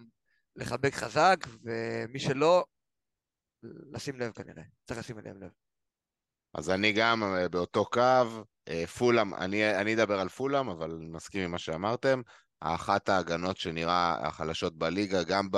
לחבק 0.56 0.94
חזק, 0.94 1.46
ומי 1.64 2.18
שלא, 2.18 2.64
לשים 3.92 4.20
לב 4.20 4.32
כנראה. 4.32 4.62
צריך 4.86 5.00
לשים 5.00 5.18
אליהם 5.18 5.42
לב. 5.42 5.50
אז 6.54 6.70
אני 6.70 6.92
גם 6.92 7.22
באותו 7.50 7.84
קו, 7.84 8.44
פולאם, 8.98 9.34
אני, 9.34 9.76
אני 9.76 9.94
אדבר 9.94 10.20
על 10.20 10.28
פולאם, 10.28 10.68
אבל 10.68 10.98
מסכים 11.00 11.42
עם 11.42 11.50
מה 11.50 11.58
שאמרתם. 11.58 12.20
אחת 12.60 13.08
ההגנות 13.08 13.56
שנראה 13.56 14.28
החלשות 14.28 14.78
בליגה, 14.78 15.22
גם 15.22 15.48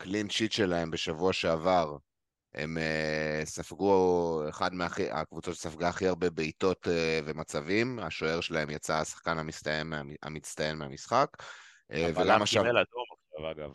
בקלין 0.00 0.30
שיט 0.30 0.52
שלהם 0.52 0.90
בשבוע 0.90 1.32
שעבר, 1.32 1.96
הם 2.54 2.76
uh, 2.76 3.46
ספגו, 3.46 4.42
אחד 4.48 4.74
מהקבוצות 4.74 5.54
שספגה 5.54 5.88
הכי 5.88 6.06
הרבה 6.06 6.30
בעיטות 6.30 6.86
uh, 6.86 6.90
ומצבים, 7.24 7.98
השוער 7.98 8.40
שלהם 8.40 8.70
יצא 8.70 8.96
השחקן 8.96 9.38
המצטיין, 9.38 9.92
המצטיין 10.22 10.78
מהמשחק. 10.78 11.26
וגם 11.90 12.08
הבלם 12.08 12.44
קיבל 12.44 12.78
אדום 12.78 13.04
עכשיו, 13.32 13.50
אגב. 13.50 13.70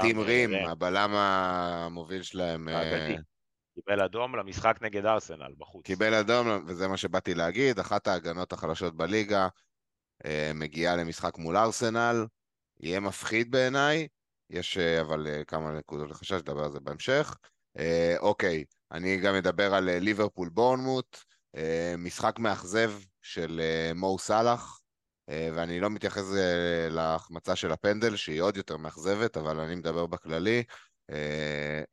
טים 0.00 0.18
אה, 0.18 0.24
רים, 0.24 0.54
הבלם 0.54 1.10
המוביל 1.14 2.22
שלהם. 2.22 2.68
קיבל 3.74 4.00
אדום 4.00 4.36
למשחק 4.36 4.78
נגד 4.80 5.06
ארסנל 5.06 5.52
בחוץ. 5.58 5.86
קיבל 5.86 6.14
אדום, 6.14 6.64
וזה 6.66 6.88
מה 6.88 6.96
שבאתי 6.96 7.34
להגיד, 7.34 7.78
אחת 7.78 8.08
ההגנות 8.08 8.52
החלשות 8.52 8.96
בליגה, 8.96 9.48
אה, 10.24 10.50
מגיעה 10.54 10.96
למשחק 10.96 11.38
מול 11.38 11.56
ארסנל, 11.56 12.26
יהיה 12.80 13.00
מפחיד 13.00 13.50
בעיניי, 13.50 14.08
יש 14.52 14.78
אה, 14.78 15.00
אבל 15.00 15.26
אה, 15.26 15.44
כמה 15.44 15.72
נקודות 15.72 16.10
לחשש, 16.10 16.32
נדבר 16.32 16.64
על 16.64 16.72
זה 16.72 16.80
בהמשך. 16.80 17.36
אה, 17.78 18.14
אוקיי, 18.18 18.64
אני 18.92 19.16
גם 19.16 19.34
אדבר 19.34 19.74
על 19.74 19.98
ליברפול 19.98 20.48
בורנמוט, 20.48 21.18
משחק 21.98 22.38
מאכזב 22.38 22.92
של 23.22 23.60
מו 23.94 24.18
סאלח, 24.18 24.80
ואני 25.28 25.80
לא 25.80 25.90
מתייחס 25.90 26.24
להחמצה 26.90 27.56
של 27.56 27.72
הפנדל, 27.72 28.16
שהיא 28.16 28.42
עוד 28.42 28.56
יותר 28.56 28.76
מאכזבת, 28.76 29.36
אבל 29.36 29.60
אני 29.60 29.74
מדבר 29.74 30.06
בכללי. 30.06 30.62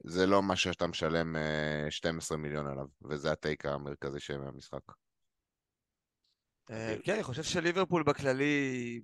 זה 0.04 0.26
לא 0.26 0.44
מה 0.44 0.56
שאתה 0.56 0.88
משלם 0.88 1.36
אה, 1.36 1.92
12 1.92 2.38
מיליון 2.38 2.68
עליו, 2.68 2.86
וזה 3.02 3.32
הטייק 3.32 3.66
המרכזי 3.66 4.20
שלי 4.20 4.38
מהמשחק. 4.38 4.82
אה, 6.72 6.96
כן, 7.04 7.14
אני 7.14 7.24
חושב 7.24 7.44
שליברפול 7.44 8.04
בכללי, 8.04 9.02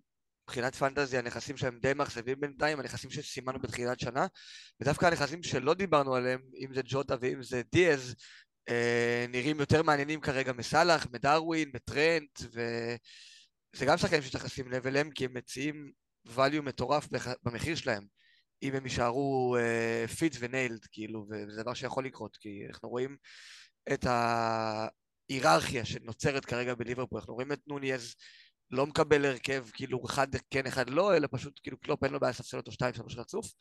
מבחינת 0.48 0.76
פנטזי, 0.76 1.18
הנכסים 1.18 1.58
שלהם 1.58 1.80
די 1.82 1.94
מאכזבים 1.94 2.40
בינתיים, 2.40 2.80
הנכסים 2.80 3.10
שסימנו 3.10 3.60
בתחילת 3.60 4.00
שנה, 4.00 4.28
ודווקא 4.82 5.06
הנכסים 5.06 5.44
שלא 5.44 5.74
דיברנו 5.74 6.16
עליהם, 6.16 6.42
אם 6.58 6.74
זה 6.74 6.82
ג'וטה 6.86 7.16
ואם 7.22 7.44
זה 7.44 7.62
דיאז, 7.72 8.16
אה, 8.70 9.26
נראים 9.30 9.60
יותר 9.60 9.84
מעניינים 9.84 10.22
כרגע 10.22 10.54
מסאלח, 10.54 11.08
מדרווין, 11.12 11.72
מטרנט, 11.74 12.42
וזה 12.42 13.86
גם 13.86 13.98
שחקנים 13.98 14.22
שצריך 14.22 14.46
לשים 14.46 14.72
לב 14.72 14.88
אליהם, 14.88 15.12
כי 15.12 15.26
הם 15.26 15.34
מציעים 15.34 15.92
value 16.36 16.62
מטורף 16.62 17.08
במחיר 17.44 17.76
שלהם, 17.76 18.06
אם 18.64 18.76
הם 18.76 18.86
יישארו 18.86 19.58
fit 20.18 20.36
ו 20.40 20.45
nailed, 20.45 20.86
כאילו, 20.92 21.28
וזה 21.30 21.64
דבר 21.64 21.74
שיכול 21.74 22.06
לקרות, 22.06 22.38
כי 22.38 22.50
אנחנו 22.70 22.90
רואים 22.90 23.18
את 23.94 24.06
ההיררכיה 25.30 25.86
שנוצרת 25.86 26.46
כרגע 26.46 26.76
בליברפול, 26.76 27.20
אנחנו 27.20 27.34
רואים 27.34 27.52
את 27.52 27.60
נוניז 27.68 28.16
לא 28.72 28.88
מקבל 28.88 29.26
הרכב 29.26 29.66
כאילו 29.74 30.06
אחד 30.06 30.28
כן 30.50 30.68
אחד 30.68 30.90
לא, 30.90 31.18
אלא 31.18 31.28
פשוט 31.32 31.60
כאילו 31.64 31.78
קלופ 31.78 32.04
אין 32.04 32.14
לו 32.14 32.20
בעיה 32.20 32.30
לספסל 32.30 32.58
אותו 32.58 32.72
שתיים 32.72 32.94
שלוש 32.94 33.18
רצוף, 33.18 33.54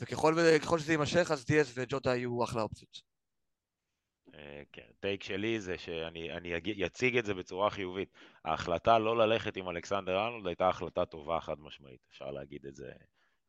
וככל 0.00 0.78
שזה 0.78 0.92
יימשך 0.92 1.30
אז 1.30 1.44
דיאס 1.44 1.72
וג'וטה 1.74 2.16
יהיו 2.16 2.44
אחלה 2.44 2.62
אופציות. 2.62 3.12
אה, 4.34 4.62
כן, 4.72 4.86
take 5.00 5.22
שלי 5.22 5.60
זה 5.60 5.78
שאני 5.78 6.86
אציג 6.86 7.16
את 7.16 7.24
זה 7.24 7.34
בצורה 7.34 7.70
חיובית. 7.70 8.08
ההחלטה 8.44 8.98
לא 8.98 9.18
ללכת 9.18 9.56
עם 9.56 9.68
אלכסנדר 9.68 10.24
ארנולד 10.24 10.46
הייתה 10.46 10.68
החלטה 10.68 11.04
טובה 11.04 11.40
חד 11.40 11.60
משמעית, 11.60 12.00
אפשר 12.10 12.30
להגיד 12.30 12.66
את 12.66 12.74
זה. 12.74 12.92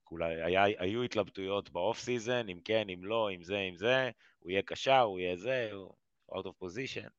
כולה, 0.03 0.25
היה, 0.25 0.63
היו 0.63 1.03
התלבטויות 1.03 1.69
ב 1.69 1.77
off 1.77 1.99
season, 1.99 2.49
אם 2.49 2.59
כן, 2.65 2.89
אם 2.89 3.05
לא, 3.05 3.31
אם 3.31 3.43
זה, 3.43 3.59
אם 3.59 3.75
זה, 3.75 4.09
הוא 4.39 4.51
יהיה 4.51 4.61
קשר, 4.61 4.99
הוא 4.99 5.19
יהיה 5.19 5.37
זה, 5.37 5.69
הוא 5.71 5.95
out 6.31 6.45
of 6.45 6.65
position, 6.65 7.09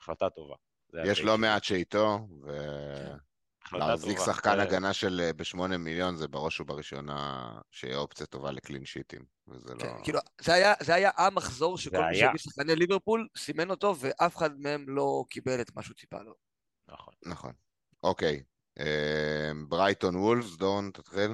החלטה 0.00 0.30
טובה. 0.30 0.56
יש 1.04 1.20
לא. 1.20 1.38
מעט 1.38 1.64
שאיתו, 1.64 2.28
ולהחזיק 3.72 4.18
טובה. 4.18 4.32
שחקן 4.32 4.56
זה- 4.56 4.62
הגנה 4.62 4.92
של 4.92 5.20
אה, 5.24 5.32
בשמונה 5.32 5.78
מיליון 5.78 6.16
זה 6.16 6.28
בראש 6.28 6.60
ובראשונה 6.60 7.50
שיהיה 7.70 7.96
אופציה 7.96 8.26
טובה 8.26 8.50
לקלין 8.50 8.84
שיטים, 8.84 9.24
וזה 9.48 9.74
לא... 9.74 9.80
כן, 9.80 9.92
כאילו 10.04 10.18
זה 10.82 10.94
היה, 10.94 11.10
המחזור 11.16 11.78
שכל 11.78 11.96
מי. 12.10 12.16
שהביא 12.18 12.38
שחקני 12.38 12.76
ליברפול 12.76 13.28
סימן 13.36 13.70
אותו 13.70 13.94
ואף 13.98 14.36
אחד 14.36 14.60
מהם 14.60 14.84
לא 14.88 15.24
קיבל 15.30 15.60
את 15.60 15.76
מה 15.76 15.82
שהוא 15.82 15.96
ציפה 15.96 16.22
לו. 16.22 16.34
נכון. 16.88 17.14
נכון. 17.26 17.52
אוקיי, 18.02 18.42
אה, 18.78 19.50
ברייטון 19.68 20.16
וולפס, 20.16 20.56
דורון, 20.56 20.90
תתחיל. 20.94 21.30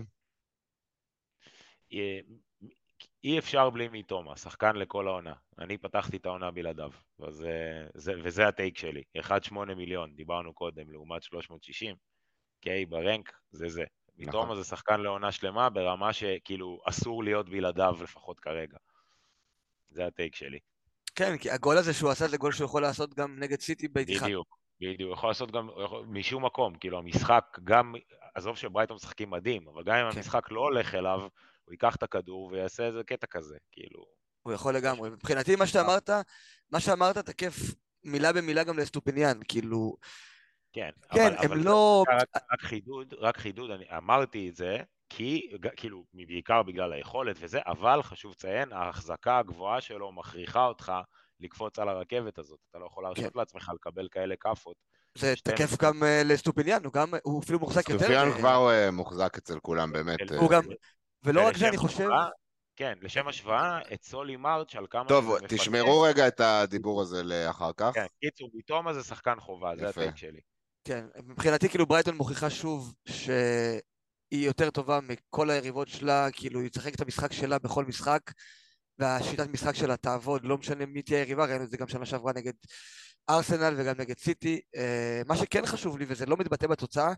אי- 3.26 3.38
אפשר 3.38 3.70
בלי 3.70 3.88
מיטומה, 3.88 4.36
שחקן 4.36 4.76
לכל 4.76 5.08
העונה. 5.08 5.32
אני 5.58 5.78
פתחתי 5.78 6.16
את 6.16 6.26
העונה 6.26 6.50
בלעדיו, 6.50 6.90
וזה, 7.20 7.86
זה, 7.94 8.12
וזה 8.22 8.48
הטייק 8.48 8.78
שלי. 8.78 9.02
1.8 9.18 9.52
מיליון, 9.76 10.14
דיברנו 10.14 10.54
קודם, 10.54 10.90
לעומת 10.90 11.22
360. 11.22 11.96
אוקיי, 12.58 12.86
ברנק, 12.86 13.32
זה 13.50 13.68
זה. 13.68 13.84
מיטומה 14.18 14.44
נכון. 14.44 14.56
זה 14.56 14.64
שחקן 14.64 15.00
לעונה 15.00 15.32
שלמה, 15.32 15.70
ברמה 15.70 16.12
שכאילו 16.12 16.80
אסור 16.84 17.24
להיות 17.24 17.48
בלעדיו 17.48 17.96
לפחות 18.02 18.40
כרגע. 18.40 18.76
זה 19.90 20.06
הטייק 20.06 20.34
שלי. 20.34 20.58
כן, 21.14 21.36
כי 21.38 21.50
הגול 21.50 21.76
הזה 21.78 21.94
שהוא 21.94 22.10
עשה 22.10 22.28
זה 22.28 22.36
גול 22.36 22.52
שהוא 22.52 22.64
יכול 22.64 22.82
לעשות 22.82 23.14
גם 23.14 23.36
נגד 23.38 23.60
סיטי 23.60 23.88
ביתיחת. 23.88 24.22
בדיוק, 24.24 24.58
בדיוק. 24.80 25.00
הוא 25.00 25.12
יכול 25.12 25.30
לעשות 25.30 25.50
גם 25.50 25.68
יכול- 25.84 26.04
משום 26.08 26.44
מקום, 26.44 26.74
כאילו 26.74 26.98
המשחק, 26.98 27.58
גם, 27.64 27.94
עזוב 28.34 28.56
שברייטון 28.56 28.94
משחקים 28.94 29.30
מדהים, 29.30 29.68
אבל 29.68 29.82
גם 29.84 29.94
אם 29.96 30.10
כן. 30.10 30.16
המשחק 30.18 30.50
לא 30.50 30.60
הולך 30.60 30.94
אליו, 30.94 31.28
הוא 31.66 31.72
ייקח 31.72 31.96
את 31.96 32.02
הכדור 32.02 32.50
ויעשה 32.52 32.86
איזה 32.86 33.04
קטע 33.04 33.26
כזה, 33.26 33.56
כאילו. 33.72 34.04
הוא 34.42 34.52
יכול 34.52 34.76
לגמרי. 34.76 35.10
מבחינתי 35.10 35.56
מה 35.56 35.66
שאמרת, 35.66 36.10
מה 36.70 36.80
שאמרת 36.80 37.18
תקף 37.18 37.56
מילה 38.04 38.32
במילה 38.32 38.64
גם 38.64 38.78
לסטופיניאן, 38.78 39.40
כאילו, 39.48 39.96
כן, 40.72 40.90
כן, 41.12 41.26
אבל, 41.26 41.44
הם 41.44 41.52
אבל 41.52 41.58
לא... 41.58 42.04
רק, 42.08 42.28
רק 42.52 42.60
חידוד, 42.60 43.14
רק 43.18 43.36
חידוד, 43.36 43.70
אני 43.70 43.84
אמרתי 43.96 44.48
את 44.48 44.56
זה, 44.56 44.78
כי, 45.08 45.50
כאילו, 45.76 46.04
בעיקר 46.14 46.62
בגלל 46.62 46.92
היכולת 46.92 47.36
וזה, 47.40 47.60
אבל 47.66 48.02
חשוב 48.02 48.32
לציין, 48.32 48.72
ההחזקה 48.72 49.38
הגבוהה 49.38 49.80
שלו 49.80 50.12
מכריחה 50.12 50.66
אותך 50.66 50.92
לקפוץ 51.40 51.78
על 51.78 51.88
הרכבת 51.88 52.38
הזאת. 52.38 52.58
אתה 52.70 52.78
לא 52.78 52.86
יכול 52.86 53.04
להרשות 53.04 53.32
כן. 53.32 53.38
לעצמך 53.38 53.70
לקבל 53.74 54.08
כאלה 54.10 54.34
כאפות. 54.40 54.76
זה 55.14 55.36
שתי 55.36 55.50
תקף. 55.50 55.82
גם 55.82 56.02
אה, 56.02 56.22
לסטופיניאן, 56.24 56.84
הוא 56.84 56.92
גם, 56.92 57.14
הוא 57.22 57.42
אפילו 57.42 57.58
מוחזק 57.58 57.88
יותר. 57.88 58.04
סטופיאן 58.04 58.28
אה, 58.28 58.38
כבר 58.38 58.70
אה, 58.70 58.90
מוחזק 58.90 59.36
אצל 59.38 59.58
כולם, 59.60 59.92
באמת. 59.92 60.32
אה, 60.32 60.38
הוא 60.38 60.50
גם, 60.50 60.62
ולא 61.26 61.46
רק 61.46 61.56
זה, 61.56 61.68
אני 61.68 61.76
חושב... 61.76 62.08
כן, 62.76 62.94
לשם 63.02 63.28
השוואה, 63.28 63.78
את 63.94 64.02
סולי 64.02 64.36
מרץ' 64.36 64.74
על 64.74 64.86
כמה 64.90 65.08
טוב. 65.08 65.38
תשמרו 65.48 66.00
רגע 66.00 66.28
את 66.28 66.40
הדיבור 66.40 67.02
הזה 67.02 67.22
לאחר 67.22 67.70
כך. 67.76 67.90
כן, 67.94 68.06
קיצור, 68.20 68.50
ביטומה 68.54 68.92
זה 68.92 69.02
שחקן 69.02 69.40
חובה, 69.40 69.72
זה 69.76 69.84
יפה. 69.84 70.00
הטייק 70.00 70.16
שלי. 70.16 70.40
כן, 70.84 71.04
מבחינתי 71.24 71.68
כאילו 71.68 71.86
ברייטון 71.86 72.16
מוכיחה 72.16 72.50
שוב 72.50 72.94
שהיא 73.08 74.46
יותר 74.46 74.70
טובה 74.70 75.00
מכל 75.02 75.50
היריבות 75.50 75.88
שלה, 75.88 76.28
כאילו 76.32 76.60
היא 76.60 76.70
תשחק 76.70 76.94
את 76.94 77.00
המשחק 77.00 77.32
שלה 77.32 77.58
בכל 77.58 77.84
משחק, 77.84 78.20
והשיטת 78.98 79.48
משחק 79.48 79.74
שלה 79.74 79.96
תעבוד, 79.96 80.44
לא 80.44 80.58
משנה 80.58 80.86
מי 80.86 81.02
תהיה 81.02 81.18
היריבה, 81.18 81.44
ראינו 81.44 81.64
את 81.64 81.70
זה 81.70 81.76
גם 81.76 81.88
שנה 81.88 82.06
שעברה 82.06 82.32
נגד 82.32 82.52
ארסנל 83.30 83.74
וגם 83.76 83.94
נגד 83.98 84.18
סיטי. 84.18 84.60
אה, 84.76 85.22
מה 85.26 85.36
שכן 85.36 85.66
חשוב 85.66 85.98
לי, 85.98 86.04
וזה 86.08 86.26
לא 86.26 86.36
מתבטא 86.36 86.66
בתוצאה, 86.66 87.12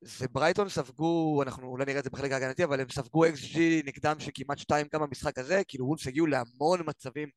זה 0.00 0.28
ברייטון 0.28 0.68
ספגו, 0.68 1.42
אנחנו 1.42 1.66
אולי 1.66 1.84
נראה 1.84 1.98
את 1.98 2.04
זה 2.04 2.10
בחלק 2.10 2.32
ההגנתי, 2.32 2.64
אבל 2.64 2.80
הם 2.80 2.88
ספגו 2.90 3.26
XG 3.26 3.58
נגדם 3.84 4.20
שכמעט 4.20 4.58
שתיים 4.58 4.86
גם 4.92 5.00
במשחק 5.00 5.38
הזה, 5.38 5.62
כאילו 5.68 5.86
וולפס 5.86 6.06
הגיעו 6.06 6.26
להמון 6.26 6.80
מצבים 6.86 7.28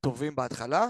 טובים 0.00 0.36
בהתחלה, 0.36 0.86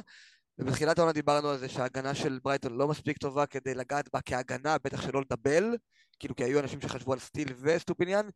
ובתחילת 0.58 0.98
העונה 0.98 1.12
דיברנו 1.12 1.48
על 1.48 1.58
זה 1.58 1.68
שההגנה 1.68 2.14
של 2.14 2.38
ברייטון 2.44 2.76
לא 2.76 2.88
מספיק 2.88 3.18
טובה 3.18 3.46
כדי 3.46 3.74
לגעת 3.74 4.08
בה 4.12 4.20
כהגנה, 4.20 4.76
בטח 4.78 5.02
שלא 5.02 5.20
לדבל, 5.20 5.76
כאילו 6.18 6.36
כי 6.36 6.44
היו 6.44 6.60
אנשים 6.60 6.80
שחשבו 6.80 7.12
על 7.12 7.18
סטיל 7.18 7.54
וסטופיניאן, 7.60 8.28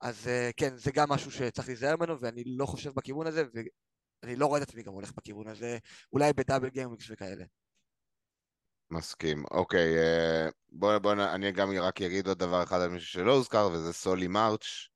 אז 0.00 0.26
אה, 0.26 0.52
כן, 0.56 0.76
זה 0.76 0.92
גם 0.92 1.08
משהו 1.08 1.30
שצריך 1.30 1.68
להיזהר 1.68 1.96
ממנו, 1.96 2.20
ואני 2.20 2.42
לא 2.46 2.66
חושב 2.66 2.90
בכיוון 2.94 3.26
הזה, 3.26 3.44
ואני 4.22 4.36
לא 4.36 4.46
רואה 4.46 4.62
את 4.62 4.68
עצמי 4.68 4.82
גם 4.82 4.92
הולך 4.92 5.12
בכיוון 5.16 5.48
הזה, 5.48 5.78
אולי 6.12 6.32
ב 6.32 6.37
double 6.37 6.68
gameweeks 6.68 7.10
וכאלה. 7.10 7.44
מסכים. 8.90 9.44
אוקיי, 9.50 9.98
אה, 9.98 10.48
בוא, 10.68 10.98
בוא, 10.98 11.12
אני 11.12 11.52
גם 11.52 11.70
רק 11.70 12.02
אגיד 12.02 12.28
עוד 12.28 12.38
דבר 12.38 12.62
אחד 12.62 12.80
על 12.80 12.88
מישהו 12.88 13.08
שלא 13.08 13.32
הוזכר, 13.32 13.68
וזה 13.72 13.92
סולי 13.92 14.28
מרץ', 14.28 14.88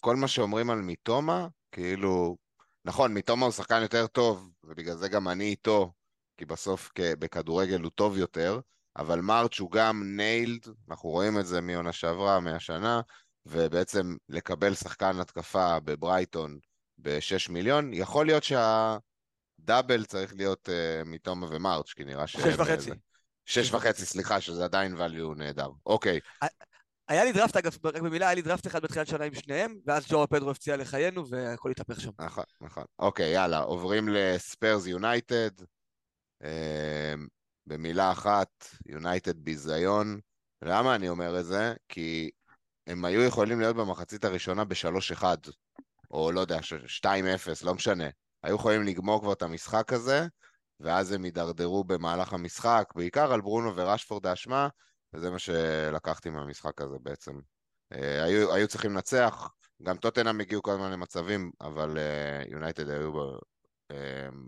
כל 0.00 0.16
מה 0.16 0.28
שאומרים 0.28 0.70
על 0.70 0.80
מיטומה, 0.80 1.48
כאילו, 1.72 2.36
נכון, 2.84 3.14
מיטומה 3.14 3.46
הוא 3.46 3.52
שחקן 3.52 3.82
יותר 3.82 4.06
טוב, 4.06 4.50
ובגלל 4.64 4.96
זה 4.96 5.08
גם 5.08 5.28
אני 5.28 5.44
איתו, 5.44 5.92
כי 6.36 6.44
בסוף 6.44 6.90
בכדורגל 6.98 7.80
הוא 7.80 7.90
טוב 7.94 8.18
יותר, 8.18 8.60
אבל 8.96 9.20
מרץ' 9.20 9.58
הוא 9.58 9.70
גם 9.70 10.16
ניילד, 10.16 10.66
אנחנו 10.90 11.08
רואים 11.08 11.38
את 11.38 11.46
זה 11.46 11.60
מעונה 11.60 11.92
שעברה, 11.92 12.40
מהשנה, 12.40 13.00
ובעצם 13.46 14.16
לקבל 14.28 14.74
שחקן 14.74 15.20
התקפה 15.20 15.80
בברייטון 15.80 16.58
ב-6 16.98 17.52
מיליון, 17.52 17.94
יכול 17.94 18.26
להיות 18.26 18.42
שהדאבל 19.62 20.04
צריך 20.04 20.34
להיות 20.36 20.68
uh, 20.68 21.04
מתומה 21.08 21.46
ומרץ', 21.50 21.92
כי 21.92 22.04
נראה 22.04 22.26
ש... 22.26 22.36
שש 22.36 22.54
וחצי. 22.58 22.90
שש 23.46 23.72
וחצי, 23.74 24.06
סליחה, 24.06 24.40
שזה 24.40 24.64
עדיין 24.64 24.96
value 24.96 25.34
נהדר. 25.36 25.70
אוקיי. 25.86 26.20
היה 27.08 27.24
לי 27.24 27.32
דראפט, 27.32 27.56
אגב, 27.56 27.76
רק 27.84 28.02
במילה, 28.02 28.26
היה 28.26 28.34
לי 28.34 28.42
דראפט 28.42 28.66
אחד 28.66 28.82
בתחילת 28.82 29.06
שנה 29.06 29.24
עם 29.24 29.34
שניהם, 29.34 29.74
ואז 29.86 30.06
ג'ורה 30.08 30.26
פדרו 30.26 30.50
הפציע 30.50 30.76
לחיינו, 30.76 31.28
והכל 31.28 31.70
התהפך 31.70 32.00
שם. 32.00 32.10
נכון, 32.20 32.44
נכון. 32.60 32.84
אוקיי, 32.98 33.32
יאללה, 33.32 33.58
עוברים 33.58 34.08
לספיירס 34.08 34.86
יונייטד. 34.86 35.50
אה, 36.44 37.14
במילה 37.66 38.12
אחת, 38.12 38.66
יונייטד 38.86 39.38
ביזיון. 39.38 40.20
למה 40.62 40.94
אני 40.94 41.08
אומר 41.08 41.40
את 41.40 41.44
זה? 41.44 41.74
כי 41.88 42.30
הם 42.86 43.04
היו 43.04 43.22
יכולים 43.22 43.60
להיות 43.60 43.76
במחצית 43.76 44.24
הראשונה 44.24 44.64
ב-3-1, 44.64 45.24
או 46.10 46.32
לא 46.32 46.40
יודע, 46.40 46.58
2-0, 47.04 47.06
לא 47.64 47.74
משנה. 47.74 48.08
היו 48.42 48.56
יכולים 48.56 48.82
לגמור 48.82 49.20
כבר 49.20 49.32
את 49.32 49.42
המשחק 49.42 49.92
הזה, 49.92 50.26
ואז 50.80 51.12
הם 51.12 51.24
יידרדרו 51.24 51.84
במהלך 51.84 52.32
המשחק, 52.32 52.92
בעיקר 52.96 53.32
על 53.32 53.40
ברונו 53.40 53.76
ורשפורד 53.76 54.26
האשמה, 54.26 54.68
וזה 55.14 55.30
מה 55.30 55.38
שלקחתי 55.38 56.30
מהמשחק 56.30 56.80
הזה 56.80 56.96
בעצם. 57.02 57.32
אה, 57.92 58.24
היו, 58.24 58.54
היו 58.54 58.68
צריכים 58.68 58.92
לנצח, 58.92 59.48
גם 59.82 59.96
טוטנאם 59.96 60.40
הגיעו 60.40 60.62
כל 60.62 60.70
הזמן 60.70 60.92
למצבים, 60.92 61.50
אבל 61.60 61.98
יונייטד 62.48 62.88
uh, 62.88 62.92
היו 62.92 63.12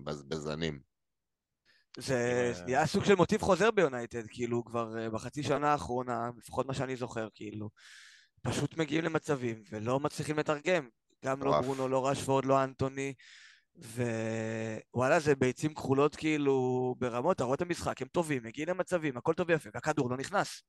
בזבזנים. 0.04 0.80
זה 1.98 2.52
נהיה 2.64 2.86
סוג 2.86 3.04
של 3.04 3.14
מוטיב 3.14 3.42
חוזר 3.42 3.70
ביונייטד, 3.70 4.22
כאילו, 4.28 4.64
כבר 4.64 5.10
בחצי 5.10 5.42
שנה 5.42 5.72
האחרונה, 5.72 6.30
לפחות 6.36 6.66
מה 6.66 6.74
שאני 6.74 6.96
זוכר, 6.96 7.28
כאילו, 7.34 7.70
פשוט 8.42 8.76
מגיעים 8.76 9.04
למצבים 9.04 9.62
ולא 9.70 10.00
מצליחים 10.00 10.38
לתרגם. 10.38 10.88
גם 11.24 11.42
לא 11.42 11.60
ברונו, 11.60 11.88
לא 11.88 12.08
רשפורד, 12.08 12.44
לא 12.44 12.64
אנטוני, 12.64 13.14
ווואלה, 13.76 15.21
זה 15.21 15.35
ביצים 15.35 15.75
כחולות 15.75 16.16
כאילו 16.16 16.95
ברמות, 16.99 17.37
אתה 17.37 17.45
רואה 17.45 17.54
את 17.54 17.62
המשחק, 17.62 18.02
הם 18.02 18.09
טובים, 18.09 18.43
מגיעים 18.43 18.69
למצבים, 18.69 19.16
הכל 19.16 19.35
טוב 19.35 19.49
ויפה, 19.49 19.71
והכדור 19.75 20.11
לא 20.11 20.16
נכנס. 20.16 20.62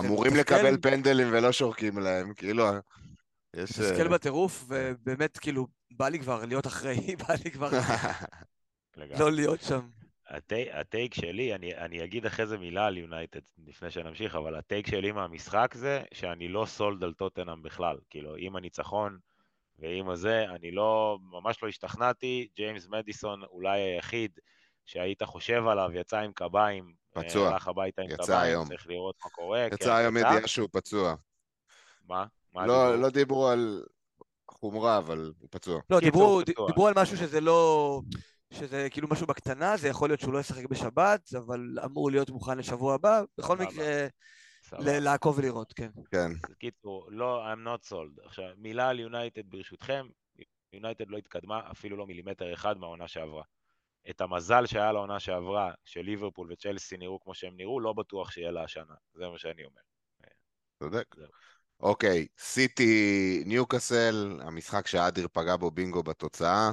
אמורים 0.00 0.36
לקבל 0.36 0.76
פנדלים 0.82 1.28
ולא 1.32 1.52
שורקים 1.52 1.98
להם, 1.98 2.34
כאילו... 2.34 2.64
יש... 3.56 3.78
מתסכל 3.78 4.02
אה, 4.02 4.08
בטירוף, 4.08 4.64
ובאמת, 4.68 5.38
כאילו, 5.38 5.66
בא 5.90 6.08
לי 6.08 6.18
כבר 6.18 6.44
להיות 6.44 6.66
אחראי, 6.66 7.16
בא 7.28 7.34
לי 7.44 7.50
כבר 7.50 7.70
לא 9.20 9.32
להיות 9.32 9.60
שם. 9.60 9.88
הטייק 10.72 11.14
שלי, 11.14 11.54
אני, 11.54 11.76
אני 11.76 12.04
אגיד 12.04 12.26
אחרי 12.26 12.46
זה 12.46 12.58
מילה 12.58 12.86
על 12.86 12.98
יונייטד 12.98 13.40
לפני 13.66 13.90
שנמשיך, 13.90 14.34
אבל 14.34 14.54
הטייק 14.54 14.86
שלי 14.86 15.12
מהמשחק 15.12 15.74
זה 15.74 16.02
שאני 16.14 16.48
לא 16.48 16.66
סולד 16.66 17.04
על 17.04 17.12
טוטנאם 17.12 17.62
בכלל. 17.62 17.96
כאילו, 18.10 18.36
עם 18.38 18.56
הניצחון 18.56 19.18
ועם 19.78 20.10
הזה, 20.10 20.44
אני 20.50 20.70
לא, 20.70 21.18
ממש 21.22 21.62
לא 21.62 21.68
השתכנעתי. 21.68 22.48
ג'יימס 22.56 22.88
מדיסון 22.88 23.42
אולי 23.44 23.80
היחיד 23.80 24.38
שהיית 24.86 25.22
חושב 25.22 25.66
עליו, 25.66 25.90
יצא 25.94 26.18
עם 26.18 26.32
קביים. 26.32 27.04
פצוע. 27.14 27.48
הלך 27.48 27.68
הביתה 27.68 28.02
עם 28.02 28.10
יצא 28.10 28.22
קביים, 28.22 28.42
היום. 28.42 28.68
צריך 28.68 28.86
לראות 28.86 29.16
מה 29.24 29.30
קורה. 29.30 29.66
יצא 29.72 29.84
כן, 29.84 29.90
היום 29.90 30.16
ידיעה 30.16 30.46
שהוא 30.46 30.68
פצוע. 30.72 31.14
מה? 32.08 32.26
מה 32.52 32.66
לא, 32.66 32.90
דיברו? 32.90 33.02
לא 33.02 33.10
דיברו 33.10 33.48
על 33.48 33.84
חומרה, 34.50 34.98
אבל 34.98 35.32
הוא 35.38 35.48
פצוע. 35.50 35.80
לא, 35.90 36.00
דיברו, 36.00 36.42
דיברו 36.66 36.88
על 36.88 36.94
משהו 36.96 37.16
שזה 37.16 37.40
לא... 37.40 38.00
שזה 38.50 38.88
כאילו 38.90 39.08
משהו 39.08 39.26
בקטנה, 39.26 39.76
זה 39.76 39.88
יכול 39.88 40.08
להיות 40.08 40.20
שהוא 40.20 40.32
לא 40.32 40.38
ישחק 40.38 40.64
בשבת, 40.64 41.34
אבל 41.38 41.78
אמור 41.84 42.10
להיות 42.10 42.30
מוכן 42.30 42.58
לשבוע 42.58 42.94
הבא. 42.94 43.22
בכל 43.38 43.56
מקרה, 43.56 44.06
לעקוב 44.78 45.38
ולראות, 45.38 45.72
כן. 45.72 45.90
כן. 46.10 46.32
בקיצור, 46.50 47.08
לא, 47.10 47.52
I'm 47.52 47.66
not 47.66 47.90
sold. 47.90 48.26
עכשיו, 48.26 48.44
מילה 48.56 48.88
על 48.88 49.00
יונייטד 49.00 49.50
ברשותכם. 49.50 50.06
יונייטד 50.72 51.08
לא 51.08 51.16
התקדמה 51.16 51.70
אפילו 51.70 51.96
לא 51.96 52.06
מילימטר 52.06 52.52
אחד 52.54 52.78
מהעונה 52.78 53.08
שעברה. 53.08 53.42
את 54.10 54.20
המזל 54.20 54.66
שהיה 54.66 54.92
לעונה 54.92 55.20
שעברה, 55.20 55.72
שליברפול 55.84 56.52
וצ'לסי 56.52 56.96
נראו 56.96 57.20
כמו 57.20 57.34
שהם 57.34 57.56
נראו, 57.56 57.80
לא 57.80 57.92
בטוח 57.92 58.30
שיהיה 58.30 58.50
לה 58.50 58.62
השנה. 58.62 58.94
זה 59.14 59.28
מה 59.28 59.38
שאני 59.38 59.64
אומר. 59.64 59.80
צודק. 60.78 61.14
אוקיי, 61.80 62.26
סיטי 62.38 63.42
ניוקאסל, 63.46 64.40
המשחק 64.42 64.86
שאדיר 64.86 65.28
פגע 65.32 65.56
בו 65.56 65.70
בינגו 65.70 66.02
בתוצאה. 66.02 66.70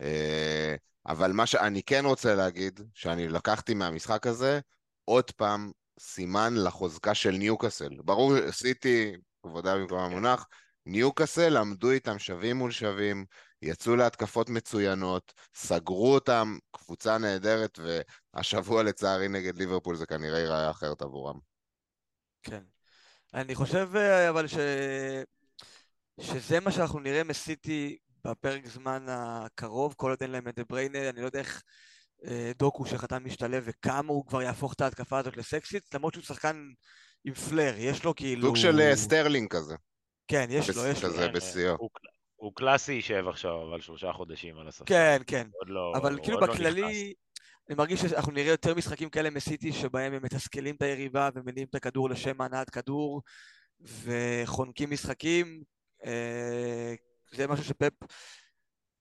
אה, 0.00 0.74
אבל 1.06 1.32
מה 1.32 1.46
שאני 1.46 1.82
כן 1.82 2.02
רוצה 2.04 2.34
להגיד, 2.34 2.80
שאני 2.94 3.28
לקחתי 3.28 3.74
מהמשחק 3.74 4.26
הזה, 4.26 4.60
עוד 5.04 5.30
פעם, 5.30 5.72
סימן 6.00 6.54
לחוזקה 6.56 7.14
של 7.14 7.30
ניוקאסל. 7.30 7.90
ברור, 8.04 8.50
סיטי, 8.50 9.12
כבודה 9.42 9.76
במקום 9.76 9.98
המונח, 9.98 10.46
ניוקאסל 10.86 11.56
עמדו 11.56 11.90
איתם 11.90 12.18
שווים 12.18 12.56
מול 12.56 12.70
שווים, 12.70 13.24
יצאו 13.62 13.96
להתקפות 13.96 14.48
מצוינות, 14.48 15.32
סגרו 15.54 16.14
אותם, 16.14 16.58
קבוצה 16.70 17.18
נהדרת, 17.18 17.78
והשבוע 18.34 18.82
לצערי 18.82 19.28
נגד 19.28 19.58
ליברפול 19.58 19.96
זה 19.96 20.06
כנראה 20.06 20.38
ייראה 20.38 20.70
אחרת 20.70 21.02
עבורם. 21.02 21.38
כן. 22.42 22.62
אני 23.34 23.54
חושב 23.54 23.88
אה, 23.96 24.30
אבל 24.30 24.46
ש... 24.46 24.56
שזה 26.20 26.60
מה 26.60 26.72
שאנחנו 26.72 26.98
נראה 26.98 27.24
מסיטי 27.24 27.98
בפרק 28.24 28.66
זמן 28.66 29.06
הקרוב, 29.08 29.94
כל 29.96 30.10
עוד 30.10 30.18
אין 30.22 30.30
להם 30.30 30.48
את 30.48 30.54
דה 30.54 30.64
בריינה, 30.64 31.08
אני 31.08 31.20
לא 31.20 31.26
יודע 31.26 31.38
איך 31.38 31.62
דוקו 32.58 32.86
שחתם 32.86 33.24
משתלב 33.24 33.62
וכמה 33.66 34.12
הוא 34.12 34.26
כבר 34.26 34.42
יהפוך 34.42 34.72
את 34.72 34.80
ההתקפה 34.80 35.18
הזאת 35.18 35.36
לסקסית, 35.36 35.94
למרות 35.94 36.14
שהוא 36.14 36.24
שחקן 36.24 36.66
עם 37.24 37.34
flair, 37.34 37.74
יש 37.78 38.04
לו 38.04 38.14
כאילו... 38.14 38.46
סוג 38.46 38.56
של 38.56 38.80
אה, 38.80 38.96
סטרלינג 38.96 39.48
כזה. 39.48 39.74
כן, 40.28 40.46
יש 40.50 40.70
לו, 40.76 40.86
יש 40.86 41.04
לו. 41.04 41.10
כזה 41.10 41.28
בשיאו. 41.28 41.76
הוא 42.36 42.52
קלאסי 42.54 42.92
יישב 42.92 43.24
עכשיו 43.28 43.74
על 43.74 43.80
שלושה 43.80 44.12
חודשים 44.12 44.58
על 44.58 44.68
הספסל. 44.68 44.84
כן, 44.84 45.22
כן. 45.26 45.46
לא, 45.66 45.92
אבל 45.96 46.18
כאילו 46.22 46.40
לא 46.40 46.46
בכללי, 46.46 47.14
אני 47.68 47.76
מרגיש 47.76 48.00
שאנחנו 48.00 48.32
נראה 48.32 48.50
יותר 48.50 48.74
משחקים 48.74 49.10
כאלה 49.10 49.30
מסיטי 49.30 49.72
שבהם 49.72 50.12
הם 50.12 50.22
מתסכלים 50.22 50.74
את 50.74 50.82
היריבה 50.82 51.28
ומניעים 51.34 51.66
את 51.70 51.74
הכדור 51.74 52.10
לשם 52.10 52.40
הנעת 52.40 52.70
כדור 52.70 53.22
וחונקים 53.80 54.90
משחקים. 54.90 55.62
אה, 56.06 56.94
זה 57.32 57.46
משהו 57.46 57.64
שפפ, 57.64 57.92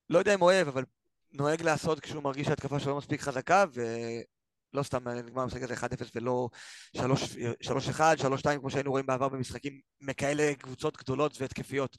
לא 0.09 0.19
יודע 0.19 0.33
אם 0.33 0.41
אוהב, 0.41 0.67
אבל 0.67 0.83
נוהג 1.31 1.61
לעשות 1.61 1.99
כשהוא 1.99 2.23
מרגיש 2.23 2.47
שההתקפה 2.47 2.79
שלו 2.79 2.91
לא 2.91 2.97
מספיק 2.97 3.21
חזקה, 3.21 3.65
ולא 3.73 4.83
סתם 4.83 5.07
נגמר 5.07 5.41
המשחק 5.41 5.61
הזה 5.61 5.73
1-0 5.73 5.77
ולא 6.15 6.49
3-1, 6.95 6.99
3-2, 6.99 8.59
כמו 8.59 8.69
שהיינו 8.69 8.91
רואים 8.91 9.05
בעבר 9.05 9.29
במשחקים 9.29 9.79
מכאלה 10.01 10.53
קבוצות 10.59 10.97
גדולות 10.97 11.41
והתקפיות. 11.41 11.97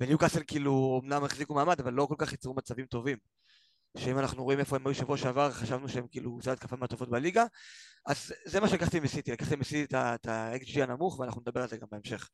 וניוקאסל 0.00 0.42
כאילו 0.46 1.00
אמנם 1.04 1.24
החזיקו 1.24 1.54
מעמד, 1.54 1.80
אבל 1.80 1.92
לא 1.92 2.06
כל 2.06 2.14
כך 2.18 2.32
יצרו 2.32 2.54
מצבים 2.54 2.86
טובים. 2.86 3.18
שאם 3.96 4.18
אנחנו 4.18 4.44
רואים 4.44 4.58
איפה 4.58 4.76
הם 4.76 4.86
היו 4.86 4.94
שבוע 4.94 5.16
שעבר, 5.16 5.52
חשבנו 5.52 5.88
שהם 5.88 6.06
כאילו 6.10 6.32
קבוצת 6.32 6.52
התקפה 6.52 6.76
מהטובות 6.76 7.10
בליגה. 7.10 7.44
אז 8.06 8.32
זה 8.44 8.60
מה 8.60 8.68
שלקחתי 8.68 9.00
מסיטי, 9.00 9.32
לקחתי 9.32 9.56
מסיטי 9.56 9.96
את 9.96 10.26
ה-XG 10.26 10.82
הנמוך, 10.82 11.18
ואנחנו 11.18 11.40
נדבר 11.40 11.62
על 11.62 11.68
זה 11.68 11.76
גם 11.76 11.86
בהמשך. 11.90 12.28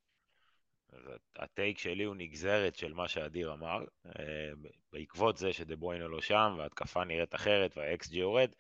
הטייק 1.37 1.79
שלי 1.79 2.05
הוא 2.05 2.17
נגזרת 2.17 2.77
של 2.77 2.95
מה 2.95 3.09
שאדיר 3.09 3.53
אמר, 3.53 3.85
אה, 4.07 4.51
בעקבות 4.93 5.37
זה 5.37 5.53
שדה 5.53 5.77
בוינה 5.77 6.07
לא 6.07 6.21
שם 6.21 6.55
וההתקפה 6.59 7.05
נראית 7.05 7.35
אחרת 7.35 7.77
וה-XG 7.77 8.09
יורד, 8.11 8.51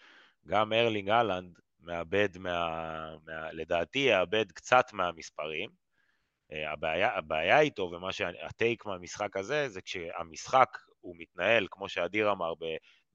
גם 0.46 0.72
ארלינג 0.72 1.10
אהלנד 1.10 1.58
מאבד, 1.80 2.38
מה, 2.38 3.16
מה, 3.24 3.52
לדעתי 3.52 3.98
יאבד 3.98 4.52
קצת 4.52 4.92
מהמספרים. 4.92 5.70
אה, 6.52 6.72
הבעיה, 6.72 7.16
הבעיה 7.16 7.60
איתו 7.60 7.90
ומה 7.92 8.12
שהטייק 8.12 8.86
מהמשחק 8.86 9.36
הזה, 9.36 9.68
זה 9.68 9.80
כשהמשחק 9.82 10.78
הוא 11.00 11.16
מתנהל, 11.18 11.66
כמו 11.70 11.88
שאדיר 11.88 12.32
אמר, 12.32 12.52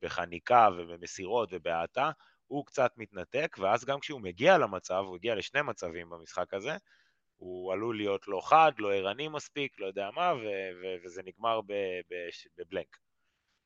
בחניקה 0.02 0.70
ובמסירות 0.78 1.50
ובהאטה, 1.52 2.12
הוא 2.48 2.66
קצת 2.66 2.92
מתנתק, 2.98 3.58
ואז 3.60 3.86
גם 3.86 4.00
כשהוא 4.00 4.22
מגיע 4.22 4.58
למצב, 4.58 5.04
הוא 5.08 5.16
הגיע 5.16 5.36
לשני 5.36 5.62
מצבים 5.62 6.10
במשחק 6.10 6.54
הזה, 6.54 6.78
הוא 7.42 7.74
עלול 7.74 7.98
להיות 7.98 8.28
לא 8.28 8.42
חד, 8.44 8.72
לא 8.78 8.94
ערני 8.94 9.28
מספיק, 9.28 9.80
לא 9.80 9.86
יודע 9.86 10.10
מה, 10.16 10.34
ו- 10.34 10.70
ו- 10.82 10.96
וזה 11.04 11.22
נגמר 11.26 11.62
בבלנק. 12.58 12.98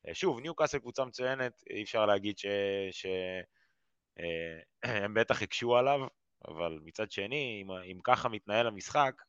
אה, 0.07 0.13
שוב, 0.13 0.39
ניו 0.39 0.55
קאסל 0.55 0.79
קבוצה 0.79 1.05
מצוינת, 1.05 1.63
אי 1.69 1.83
אפשר 1.83 2.05
להגיד 2.05 2.37
שהם 2.37 2.91
ש- 2.91 3.05
אה, 4.19 5.07
בטח 5.15 5.41
הקשו 5.41 5.77
עליו, 5.77 5.99
אבל 6.47 6.79
מצד 6.83 7.11
שני, 7.11 7.61
אם, 7.61 7.71
אם 7.71 7.99
ככה 8.03 8.29
מתנהל 8.29 8.67
המשחק, 8.67 9.21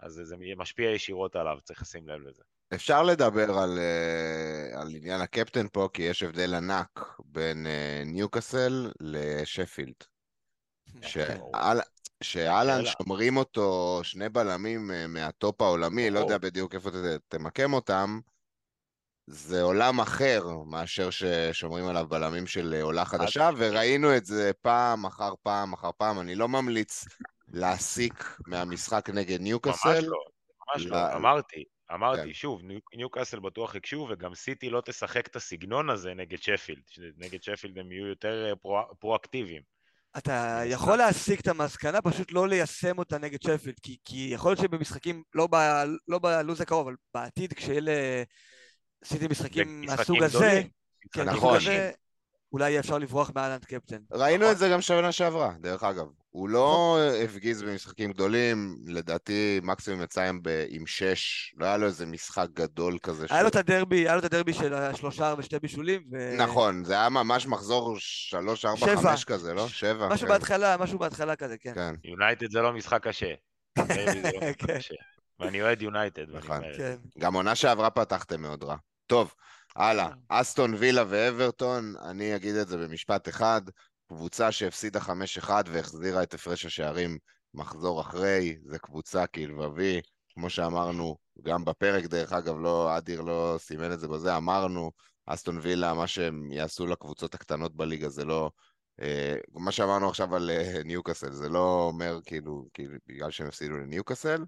אז 0.00 0.20
זה 0.24 0.36
משפיע 0.56 0.90
ישירות 0.90 1.36
עליו, 1.36 1.58
צריך 1.64 1.82
לשים 1.82 2.08
לב 2.08 2.20
לזה. 2.20 2.42
אפשר 2.74 3.02
לדבר 3.02 3.58
על, 3.58 3.78
uh, 3.78 4.80
על 4.80 4.88
עניין 4.96 5.20
הקפטן 5.20 5.68
פה, 5.72 5.88
כי 5.92 6.02
יש 6.02 6.22
הבדל 6.22 6.54
ענק 6.54 7.04
בין 7.24 7.66
ניוקאסל 8.06 8.90
לשפילד. 9.00 9.94
שאל- 11.02 11.80
שאלן. 12.22 12.82
שומרים 12.84 13.36
אותו 13.36 14.00
שני 14.02 14.28
בלמים 14.28 14.90
אה, 14.90 15.06
מהטופ 15.06 15.60
העולמי, 15.62 16.10
לא. 16.10 16.18
יודע 16.18 16.38
בדיוק 16.38 16.74
איפה 16.74 16.90
תמקם 17.28 17.72
אותם, 17.72 18.20
זה 19.26 19.62
עולם 19.62 20.00
אחר 20.00 20.42
מאשר 20.66 21.08
ששומרים 21.10 21.86
עליו 21.86 22.06
בלמים 22.08 22.46
של 22.46 22.74
אה, 22.74 22.82
עולה 22.82 23.04
חדשה, 23.04 23.50
וראינו 23.56 24.16
את 24.16 24.24
זה 24.24 24.50
פעם 24.62 25.06
אחר 25.06 25.32
פעם 25.42 25.72
אחר 25.72 25.90
פעם. 25.96 26.20
אני 26.20 26.34
לא 26.34 26.48
ממליץ 26.48 27.04
להסיק 27.48 28.36
מהמשחק 28.46 29.10
נגד 29.10 29.32
ממש 29.32 29.40
ניוקאסל. 29.40 30.00
לא, 30.00 30.18
ממש 30.74 30.86
לא. 30.86 31.12
אמרתי, 31.16 31.64
כן. 31.88 31.94
אמרתי, 31.94 32.34
שוב, 32.34 32.62
ניו- 32.62 32.80
ניוקאסל 32.96 33.38
בטוח 33.40 33.74
יקשו, 33.74 34.06
וגם 34.10 34.34
סיטי 34.34 34.70
לא 34.70 34.80
תשחק 34.80 35.26
את 35.26 35.36
הסגנון 35.36 35.90
הזה 35.90 36.14
נגד 36.14 36.42
שפילד. 36.42 36.82
נגד 37.16 37.42
שפילד 37.42 37.78
הם 37.78 37.92
יהיו 37.92 38.06
יותר 38.06 38.46
אה, 38.50 38.56
פרו- 38.56 38.94
פרואקטיביים. 38.98 39.62
אתה 40.16 40.60
מן 40.64 40.70
יכול. 40.70 40.96
להסיק 40.96 41.40
את 41.40 41.48
המסקנה, 41.48 42.02
פשוט 42.02 42.32
לא 42.32 42.48
ליישם 42.48 42.98
אותה 42.98 43.18
נגד 43.18 43.42
שפילד, 43.42 43.78
כי, 43.82 43.96
כי 44.04 44.30
יכול 44.32 44.50
להיות 44.50 44.60
שבמשחקים, 44.60 45.22
לא, 45.34 45.48
ב, 45.50 45.56
לא 46.08 46.18
בלו"ז 46.18 46.60
הקרוב, 46.60 46.86
אבל 46.86 46.96
בעתיד, 47.14 47.52
כשיהיה 47.52 47.80
לסיטי 47.80 49.28
משחקים 49.28 49.80
במשחקים 49.80 49.80
מהסוג 49.86 50.22
הזה, 50.22 50.62
כן, 51.12 51.22
משחקים 51.22 51.44
נכון. 51.44 51.56
הזה, 51.56 51.90
אולי 52.52 52.70
יהיה 52.70 52.80
אפשר 52.80 52.98
לברוח 52.98 53.30
מאלנד 53.34 53.64
קפטן. 53.64 53.98
ראינו 54.12 54.42
נכון. 54.42 54.52
את 54.52 54.58
זה 54.58 54.68
גם 54.68 54.80
שנה 54.80 55.12
שעברה, 55.12 55.52
דרך 55.60 55.82
אגב. 55.82 56.06
הוא 56.38 56.48
לא 56.48 56.98
הפגיז 57.24 57.62
במשחקים 57.62 58.12
גדולים, 58.12 58.76
לדעתי 58.86 59.60
מקסימום 59.62 60.02
יצא 60.02 60.22
עם, 60.22 60.42
ב- 60.42 60.64
עם 60.68 60.86
שש, 60.86 61.52
לא 61.56 61.66
היה 61.66 61.76
לו 61.76 61.86
איזה 61.86 62.06
משחק 62.06 62.46
גדול 62.52 62.98
כזה. 63.02 63.26
היה 63.30 63.42
לו 63.42 63.48
את 63.48 63.56
הדרבי, 63.56 63.96
היה 63.96 64.12
לו 64.12 64.18
את 64.18 64.24
הדרבי 64.24 64.52
של 64.52 64.74
השלושה 64.74 65.34
ושתי 65.38 65.58
בישולים, 65.58 66.02
ו... 66.12 66.36
נכון, 66.36 66.84
זה 66.84 66.92
היה 66.94 67.08
ממש 67.08 67.46
מחזור 67.46 67.96
שלוש, 67.98 68.64
ארבע, 68.64 68.78
שבע. 68.86 68.96
חמש 68.96 69.24
כזה, 69.24 69.54
לא? 69.54 69.68
שבע. 69.68 70.08
משהו 70.08 70.26
כן, 70.26 70.32
בהתחלה, 70.32 70.76
משהו 70.76 70.98
בהתחלה 70.98 71.36
כזה, 71.36 71.58
כן. 71.58 71.74
כן. 71.74 71.94
יונייטד 72.04 72.50
זה 72.50 72.60
לא 72.60 72.72
משחק 72.72 73.02
קשה. 73.02 73.32
דרבי 73.78 73.94
זה 73.94 74.04
לא 74.22 74.38
משחק 74.38 74.56
כן. 74.66 74.78
קשה. 74.78 74.94
ואני 75.40 75.62
אוהד 75.62 75.82
יונייטד, 75.82 76.30
נכון. 76.36 76.60
כן. 76.76 76.96
גם 77.18 77.34
עונה 77.34 77.54
שעברה 77.54 77.90
פתחתם 77.90 78.40
מאוד 78.42 78.64
רע. 78.64 78.76
טוב, 79.06 79.34
הלאה. 79.76 80.08
אסטון 80.28 80.74
וילה 80.74 81.04
ואברטון, 81.08 81.94
אני 82.10 82.36
אגיד 82.36 82.54
את 82.54 82.68
זה 82.68 82.76
במשפט 82.76 83.28
אחד. 83.28 83.62
קבוצה 84.08 84.52
שהפסידה 84.52 85.00
5-1 85.00 85.50
והחזירה 85.66 86.22
את 86.22 86.34
הפרש 86.34 86.64
השערים 86.64 87.18
מחזור 87.54 88.00
אחרי, 88.00 88.58
זה 88.64 88.78
קבוצה 88.78 89.26
כלבבי. 89.26 90.00
כמו 90.34 90.50
שאמרנו, 90.50 91.16
גם 91.42 91.64
בפרק, 91.64 92.04
דרך 92.04 92.32
אגב, 92.32 92.56
לא, 92.60 92.96
אדיר 92.96 93.20
לא 93.20 93.56
סימן 93.58 93.92
את 93.92 94.00
זה 94.00 94.08
בזה, 94.08 94.36
אמרנו, 94.36 94.90
אסטון 95.26 95.58
וילה, 95.62 95.94
מה 95.94 96.06
שהם 96.06 96.52
יעשו 96.52 96.86
לקבוצות 96.86 97.34
הקטנות 97.34 97.76
בליגה 97.76 98.08
זה 98.08 98.24
לא... 98.24 98.50
אה, 99.00 99.36
מה 99.52 99.72
שאמרנו 99.72 100.08
עכשיו 100.08 100.36
על 100.36 100.50
אה, 100.50 100.82
ניוקאסל, 100.84 101.32
זה 101.32 101.48
לא 101.48 101.84
אומר 101.88 102.18
כאילו, 102.26 102.68
כאילו 102.74 102.96
בגלל 103.06 103.30
שהם 103.30 103.46
הפסידו 103.46 103.76
לניוקאסל, 103.76 104.44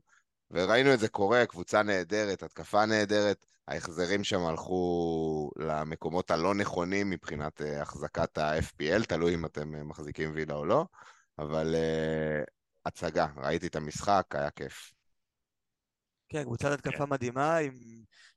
וראינו 0.51 0.95
את 0.95 0.99
זה 1.01 1.09
קורה, 1.09 1.47
קבוצה 1.47 1.83
נהדרת, 1.83 2.43
התקפה 2.43 2.87
נהדרת, 2.87 3.47
ההחזרים 3.69 4.25
שם 4.25 4.41
הלכו 4.41 5.51
למקומות 5.57 6.31
הלא 6.31 6.55
נכונים 6.55 7.11
מבחינת 7.11 7.61
uh, 7.61 7.65
החזקת 7.65 8.39
ה-FPL, 8.39 9.05
תלוי 9.09 9.35
אם 9.35 9.47
אתם 9.47 9.75
uh, 9.75 9.85
מחזיקים 9.85 10.31
וילה 10.35 10.55
או 10.55 10.65
לא, 10.65 10.85
אבל 11.39 11.75
uh, 11.75 12.51
הצגה, 12.87 13.27
ראיתי 13.37 13.67
את 13.67 13.77
המשחק, 13.77 14.27
היה 14.35 14.51
כיף. 14.51 14.93
כן, 16.29 16.45
קבוצת 16.45 16.71
התקפה 16.71 17.07
מדהימה, 17.07 17.57
עם 17.57 17.73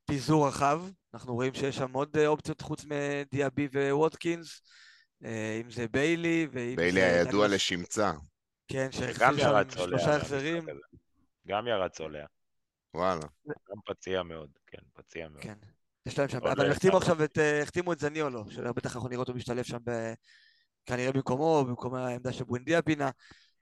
פיזור 0.06 0.48
רחב. 0.48 0.82
אנחנו 1.14 1.34
רואים 1.34 1.54
שיש 1.54 1.76
שם 1.76 1.94
עוד 1.94 2.18
אה, 2.18 2.28
אופציות 2.28 2.62
חוץ 2.62 2.86
מדיאבי 2.86 3.68
וווטקינס, 3.74 4.62
אה, 5.26 5.62
אם 5.64 5.72
זה 5.72 5.86
ביילי, 5.88 6.48
ואם 6.52 6.76
ביילי 6.76 7.02
זה 7.02 7.08
הידוע 7.08 7.48
לשמצה, 7.48 8.12
כן, 8.68 8.92
שהחזיר 8.92 9.38
שם. 9.38 9.70
שלושה 9.70 10.16
החזרים. 10.16 10.66
גם 11.48 11.68
ירד 11.68 11.90
צולע. 11.90 12.26
וואלה. 12.94 13.26
גם 13.48 13.78
פציע 13.86 14.24
מאוד, 14.24 14.50
כן, 14.68 14.82
פציע 14.94 15.30
מאוד. 15.30 15.44
כן. 15.44 15.58
יש 16.06 16.20
להם 16.20 16.30
שם, 16.30 16.38
אבל 16.38 16.58
לא 16.58 16.64
הם 16.64 16.72
החתימו. 16.72 16.98
עכשיו 16.98 17.24
את, 17.24 17.38
אה, 17.38 17.62
החתימו 17.62 17.94
את 17.94 18.00
זניולו, 18.00 18.52
שבטח 18.52 18.96
אנחנו 18.96 19.10
נראה 19.10 19.20
אותו 19.20 19.34
משתלב 19.34 19.64
שם 19.64 19.78
ב... 19.84 20.14
כנראה 20.86 21.12
במקומו, 21.12 21.66
במקום 21.68 21.96
העמדה 21.96 22.34
של 22.34 22.44
בואנדיה 22.44 22.82
פינה. 22.82 23.10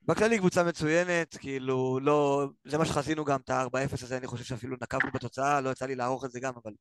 בכללי 0.01 0.37
קבוצה 0.37 0.63
מצוינת, 0.63 1.37
כאילו, 1.37 1.99
לא... 2.01 2.47
זה 2.63 2.77
מה 2.77 2.85
שחזינו 2.85 3.25
גם, 3.25 3.39
את 3.39 3.49
ה-4-0 3.49 4.03
הזה, 4.03 4.17
אני 4.17 4.27
חושב 4.27 4.43
שאפילו 4.43 4.77
נקבנו 4.81 5.11
בתוצאה, 5.13 5.61
לא 5.61 5.69
יצא 5.69 5.85
לי 5.85 5.95
לערוך 5.95 6.25
את 6.25 6.31
זה 6.31 6.39
גם, 6.39 6.53
אבל 6.63 6.73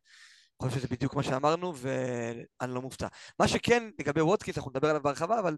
אני 0.60 0.68
חושב 0.68 0.80
שזה 0.80 0.88
בדיוק 0.88 1.14
מה 1.14 1.22
שאמרנו, 1.22 1.74
ואני 1.76 2.74
לא 2.74 2.82
מופתע. 2.82 3.08
מה 3.40 3.48
שכן, 3.48 3.90
לגבי 3.98 4.20
ווטקיס, 4.20 4.56
אנחנו 4.56 4.70
נדבר 4.70 4.88
עליו 4.88 5.02
בהרחבה, 5.02 5.38
אבל 5.38 5.56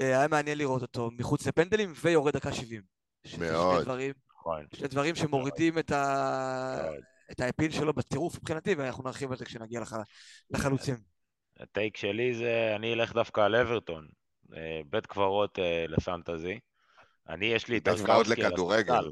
אה, 0.00 0.18
היה 0.18 0.28
מעניין 0.28 0.58
לראות 0.58 0.82
אותו 0.82 1.10
מחוץ 1.18 1.46
לפנדלים 1.46 1.92
ויורד 2.02 2.36
דקה 2.36 2.52
70. 2.52 2.82
שזה 3.24 3.52
מאוד. 3.52 3.88
נכון. 4.44 4.66
שני 4.74 4.88
דברים 4.88 5.14
שמורידים 5.14 5.78
את, 5.78 5.90
ה... 5.90 6.78
מאוד. 6.82 7.02
את 7.30 7.40
האפיל 7.40 7.70
שלו 7.70 7.92
בטירוף 7.92 8.36
מבחינתי, 8.36 8.74
ואנחנו 8.74 9.04
נרחיב 9.04 9.30
על 9.30 9.38
זה 9.38 9.44
כשנגיע 9.44 9.80
לח... 9.80 9.92
לחלוצים. 10.50 10.96
ה 11.60 11.67
take 11.67 11.96
שלי 11.96 12.34
זה, 12.34 12.72
אני 12.76 12.92
אלך 12.92 13.12
דווקא 13.12 13.40
על 13.40 13.56
אברטון. 13.56 14.08
אה, 14.56 14.80
בית 14.86 15.06
קברות 15.06 15.58
אה, 15.58 15.84
ל 15.88 15.96
fantasy. 15.96 16.58
אני, 17.28 17.46
יש 17.46 17.68
לי 17.68 17.78
את 17.78 17.88
בית 17.88 18.00
קברות 18.00 18.06
טרקאוסקי 18.06 18.44
על 18.44 18.52
לכדורגל. 18.52 18.94
הספסל. 18.94 19.10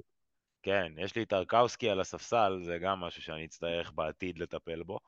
כן, 0.62 0.92
יש 0.98 1.16
לי 1.16 1.22
את 1.22 1.28
טרקאוסקי 1.28 1.90
על 1.90 2.00
הספסל, 2.00 2.60
זה 2.64 2.78
גם 2.78 3.00
משהו 3.00 3.22
שאני 3.22 3.44
אצטרך 3.44 3.92
בעתיד 3.92 4.38
לטפל 4.38 4.82
בו. 4.82 4.98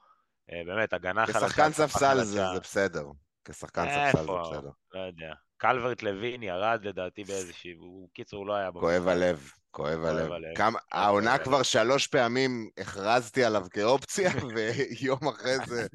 אה, 0.52 0.62
באמת, 0.66 0.92
הגנה 0.92 1.26
חלשה. 1.26 1.46
כשחקן 1.46 1.72
ספסל 1.72 2.24
זה. 2.24 2.44
זה 2.54 2.60
בסדר. 2.60 3.06
כשחקן 3.44 3.84
ספסל 3.84 4.26
זה? 4.26 4.32
בסדר. 4.32 4.70
לא 4.94 5.00
יודע. 5.00 5.34
קלברט 5.56 6.02
לוין 6.02 6.42
ירד 6.42 6.80
לדעתי 6.82 7.24
באיזושהי... 7.24 7.72
הוא- 7.78 8.08
קיצור, 8.14 8.38
הוא 8.38 8.46
לא 8.46 8.54
היה 8.54 8.70
כואב. 8.72 9.08
הלב, 9.08 9.50
כואב 9.70 10.04
הלב. 10.04 10.30
כמה- 10.56 10.78
העונה. 10.92 11.38
כבר 11.38 11.62
שלוש 11.62 12.06
פעמים 12.06 12.70
הכרזתי 12.78 13.44
עליו 13.44 13.66
כאופציה, 13.70 14.30
ויום 14.56 15.28
אחרי 15.28 15.56
זה 15.66 15.86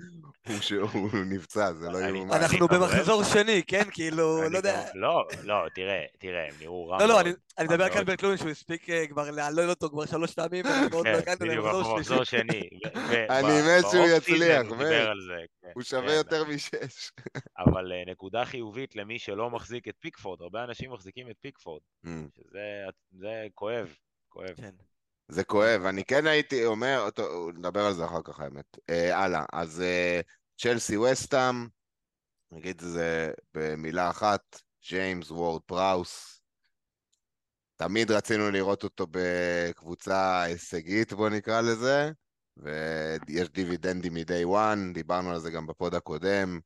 הוא 0.91 1.09
נפצע, 1.25 1.73
זה 1.73 1.89
לא 1.89 1.97
יאומן. 1.97 2.33
אנחנו 2.33 2.67
במחזור 2.67 3.23
שני, 3.23 3.63
כן? 3.67 3.83
כאילו, 3.91 4.49
לא 4.49 4.57
יודע. 4.57 4.85
לא, 4.95 5.23
לא, 5.43 5.55
תראה, 5.75 6.03
תראה, 6.19 6.43
הם 6.47 6.55
נראו 6.61 6.87
רע 6.87 6.97
לא, 6.99 7.05
לא. 7.07 7.21
אני 7.21 7.29
אני 7.57 7.67
מדבר 7.67 7.83
על. 7.83 7.89
קלברט 7.89 8.23
לואין 8.23 8.37
שהוא 8.37 8.49
הספיק 8.49 8.89
אה, 8.89 9.07
כבר 9.07 9.31
להעלות 9.31 9.69
אותו 9.69 9.89
כבר 9.89 10.05
שלוש 10.05 10.33
פעמים, 10.33 10.65
ואנחנו 10.65 10.97
עוד 10.97 11.07
לא 11.07 11.21
כן, 11.21 11.31
הגענו 11.31 11.51
למחזור 11.51 12.23
שני. 12.23 12.69
אני 13.29 13.61
מת 13.61 13.85
שהוא 13.91 14.05
יצליח, 14.17 14.65
הוא. 14.69 14.77
כן, 14.77 15.81
שווה 15.81 16.07
כן. 16.07 16.13
יותר 16.13 16.43
משש. 16.43 17.11
אבל 17.57 17.91
אה, 17.91 18.11
נקודה 18.11 18.45
חיובית 18.45 18.95
למי 18.95 19.19
שלא 19.19 19.48
מחזיק 19.49 19.87
את 19.87 19.95
פיקפורד, 19.99 20.41
הרבה 20.41 20.63
אנשים 20.63 20.91
מחזיקים 20.91 21.29
את 21.29 21.35
פיקפורד, 21.41 21.81
Mm. 22.05 22.09
שזה 22.35 22.85
זה 23.11 23.47
כואב, 23.55 23.95
כואב. 24.29 24.53
כן. 24.55 24.75
זה 25.27 25.43
כואב, 25.43 25.85
אני 25.85 26.05
כן 26.05 26.27
הייתי 26.27 26.65
אומר, 26.65 27.09
טוב, 27.09 27.57
נדבר 27.57 27.85
על 27.85 27.93
זה 27.93 28.05
אחר 28.05 28.21
כך 28.23 28.39
האמת. 28.39 28.77
אה, 28.89 29.17
הלאה, 29.17 29.45
אז 29.53 29.81
אה, 29.81 30.21
צ'לסי 30.57 30.97
וסטאם, 30.97 31.67
נגיד 32.51 32.81
את 32.81 32.89
זה 32.89 33.31
במילה 33.53 34.09
אחת, 34.09 34.61
ג'יימס 34.89 35.31
וורד 35.31 35.61
פראוס. 35.65 36.41
תמיד 37.75 38.11
רצינו 38.11 38.51
לראות 38.51 38.83
אותו 38.83 39.07
בקבוצה 39.11 40.41
הישגית, 40.41 41.13
בוא 41.13 41.29
נקרא 41.29 41.61
לזה, 41.61 42.11
ויש 42.57 43.49
דיבידנדים 43.49 44.13
מ-day 44.13 44.45
one, 44.45 44.93
דיברנו 44.93 45.31
על 45.31 45.39
זה 45.39 45.51
גם 45.51 45.67
ב 45.67 45.74
pod 45.74 45.95
הקודם, 45.95 46.59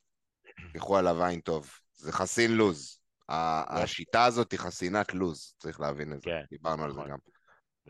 תלכו 0.74 0.98
עליו 0.98 1.24
עין 1.24 1.40
טוב. 1.40 1.72
זה 2.04 2.12
חסין 2.12 2.52
לוז. 2.52 3.00
ה- 3.30 3.82
השיטה 3.84 4.26
הזאת 4.26 4.52
היא 4.52 4.60
חסינת 4.60 5.14
לוז, 5.14 5.54
צריך 5.58 5.80
להבין 5.80 6.14
את 6.14 6.22
זה, 6.22 6.30
כן, 6.30 6.44
דיברנו 6.52 6.84
על 6.84 6.92
זה 6.92 7.00
נכון. 7.00 7.12
גם. 7.12 7.18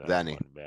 זה 0.07 0.19
אני. 0.19 0.31
נכון. 0.33 0.63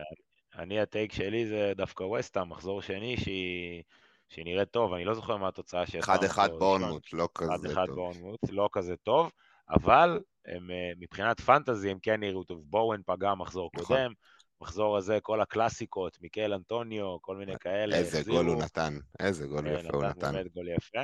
אני, 0.58 0.80
הטייק 0.80 1.12
שלי 1.12 1.46
זה 1.46 1.72
דווקא 1.76 2.02
וסטהאם, 2.02 2.48
מחזור 2.48 2.82
שני 2.82 3.16
שהיא, 3.16 3.82
שהיא 4.28 4.44
נראית 4.44 4.70
טוב, 4.70 4.92
אני 4.92 5.04
לא 5.04 5.14
זוכר 5.14 5.36
מה 5.36 5.48
התוצאה 5.48 5.86
שיצאה. 5.86 6.14
1-1 6.14 6.18
במחזור 6.22 6.42
הראשון. 6.42 6.58
בורנמוט, 6.58 7.12
לא 7.12 7.28
כזה 7.34 7.72
אחד 7.72 7.86
טוב. 7.86 7.94
בורנמוט, 7.94 8.40
לא 8.48 8.68
כזה 8.72 8.96
טוב, 8.96 9.30
אבל 9.70 10.20
הם, 10.46 10.70
אה, 10.70 10.92
מבחינת 11.00 11.40
פנטזי 11.40 11.90
הם 11.90 11.98
כן 12.02 12.20
נראו 12.20 12.44
טוב. 12.44 12.62
בואוין 12.64 13.02
פגע 13.06 13.34
מחזור 13.34 13.70
נכון. 13.74 13.86
קודם, 13.96 14.12
מחזור 14.60 14.96
הזה, 14.96 15.18
כל 15.22 15.40
הקלאסיקות, 15.40 16.18
מיקל 16.20 16.52
אנטוניו, 16.52 17.16
כל 17.20 17.36
מיני 17.36 17.52
כאלה. 17.60 17.96
איזה 17.96 18.18
החזירו. 18.18 18.36
גול 18.36 18.46
הוא 18.46 18.62
נתן, 18.62 18.98
איזה 19.20 19.46
גול 19.46 19.62
כן, 19.62 19.86
יפה 19.86 19.96
הוא 19.96 20.04
נתן. 20.04 20.32
באמת 20.32 20.54
גול 20.54 20.68
יפה. 20.68 20.98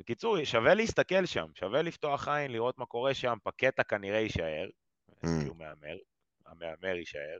בקיצור, 0.00 0.44
שווה 0.44 0.74
להסתכל 0.74 1.26
שם, 1.26 1.46
שווה 1.54 1.82
לפתוח 1.82 2.28
עין, 2.28 2.50
לראות 2.50 2.78
מה 2.78 2.86
קורה 2.86 3.14
שם, 3.14 3.36
פקטה 3.44 3.84
כנראה 3.84 4.18
יישאר, 4.18 4.68
Mm. 5.24 5.42
כי 5.42 5.48
הוא 5.48 5.56
מהמר, 5.56 5.96
המהמר 6.46 6.96
יישאר, 6.96 7.38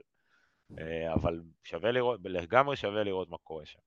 אה, 0.79 1.13
אבל 1.13 1.41
שווה 1.63 1.91
לראות, 1.91 2.19
לגמרי 2.23 2.75
שווה 2.75 3.03
לראות 3.03 3.29
מה 3.29 3.37
קורה 3.37 3.65
שם. 3.65 3.79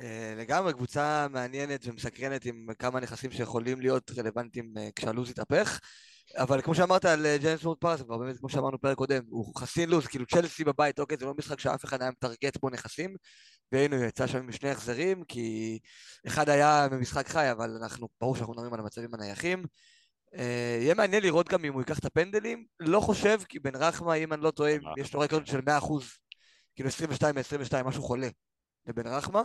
אה, 0.00 0.34
לגמרי, 0.38 0.72
קבוצה 0.72 1.26
מעניינת 1.30 1.80
ומסקרנת 1.86 2.44
עם 2.44 2.66
כמה 2.78 3.00
נכסים 3.00 3.30
שיכולים 3.30 3.80
להיות 3.80 4.10
רלוונטיים 4.18 4.74
אה, 4.78 4.88
כשהלו"ז 4.96 5.30
יתהפך. 5.30 5.80
אבל 6.36 6.62
כמו 6.62 6.74
שאמרת 6.74 7.04
על 7.04 7.26
אה, 7.26 7.38
ג'יימס 7.38 7.64
וורד 7.64 7.78
פרס, 7.78 8.02
כבר 8.02 8.18
באמת, 8.18 8.38
כמו 8.38 8.48
שאמרנו 8.48 8.80
פרק 8.80 8.96
קודם, 8.96 9.22
הוא 9.28 9.54
חסין 9.56 9.90
לו"ז, 9.90 10.06
כאילו 10.06 10.26
צ'לסי 10.26 10.64
בבית, 10.64 11.00
אוקיי, 11.00 11.16
זה 11.20 11.26
לא 11.26 11.34
משחק 11.38 11.60
שאף 11.60 11.84
אחד 11.84 12.02
היה 12.02 12.10
מטרגט 12.10 12.56
בו 12.60 12.70
נכסים, 12.70 13.16
והנה 13.72 13.96
הוא 13.96 14.04
יצא 14.04 14.26
שם 14.26 14.38
עם 14.38 14.52
שני 14.52 14.70
החזרים, 14.70 15.24
כי 15.24 15.78
אחד 16.26 16.48
היה 16.48 16.88
במשחק 16.90 17.28
חי, 17.28 17.50
אבל 17.50 17.70
אנחנו, 17.82 18.08
ברור 18.20 18.36
שאנחנו 18.36 18.52
מדברים 18.52 18.74
על 18.74 18.80
המצבים 18.80 19.14
הנייחים. 19.14 19.64
אה, 20.34 20.78
יהיה 20.80 20.94
מעניין 20.94 21.22
לראות 21.22 21.48
גם 21.48 21.64
אם 21.64 21.72
הוא 21.72 21.80
ייקח 21.80 21.98
את 21.98 22.04
הפנדלים. 22.04 22.66
לא 22.80 23.00
חושב, 23.00 23.38
כי 23.48 23.58
בן 23.58 23.76
רחמה, 23.76 24.14
אם 24.14 24.32
אני 24.32 24.42
לא 24.42 24.50
טועה, 24.50 24.74
רחמה. 24.74 24.90
יש 24.98 25.14
לו 25.14 25.20
רקורד 25.20 25.46
של 25.46 25.60
100%, 25.60 25.62
כאילו 26.74 26.88
22 26.88 27.34
מ-22, 27.34 27.82
משהו 27.84 28.02
חולה, 28.02 28.28
לבן 28.86 29.06
רחמה. 29.06 29.42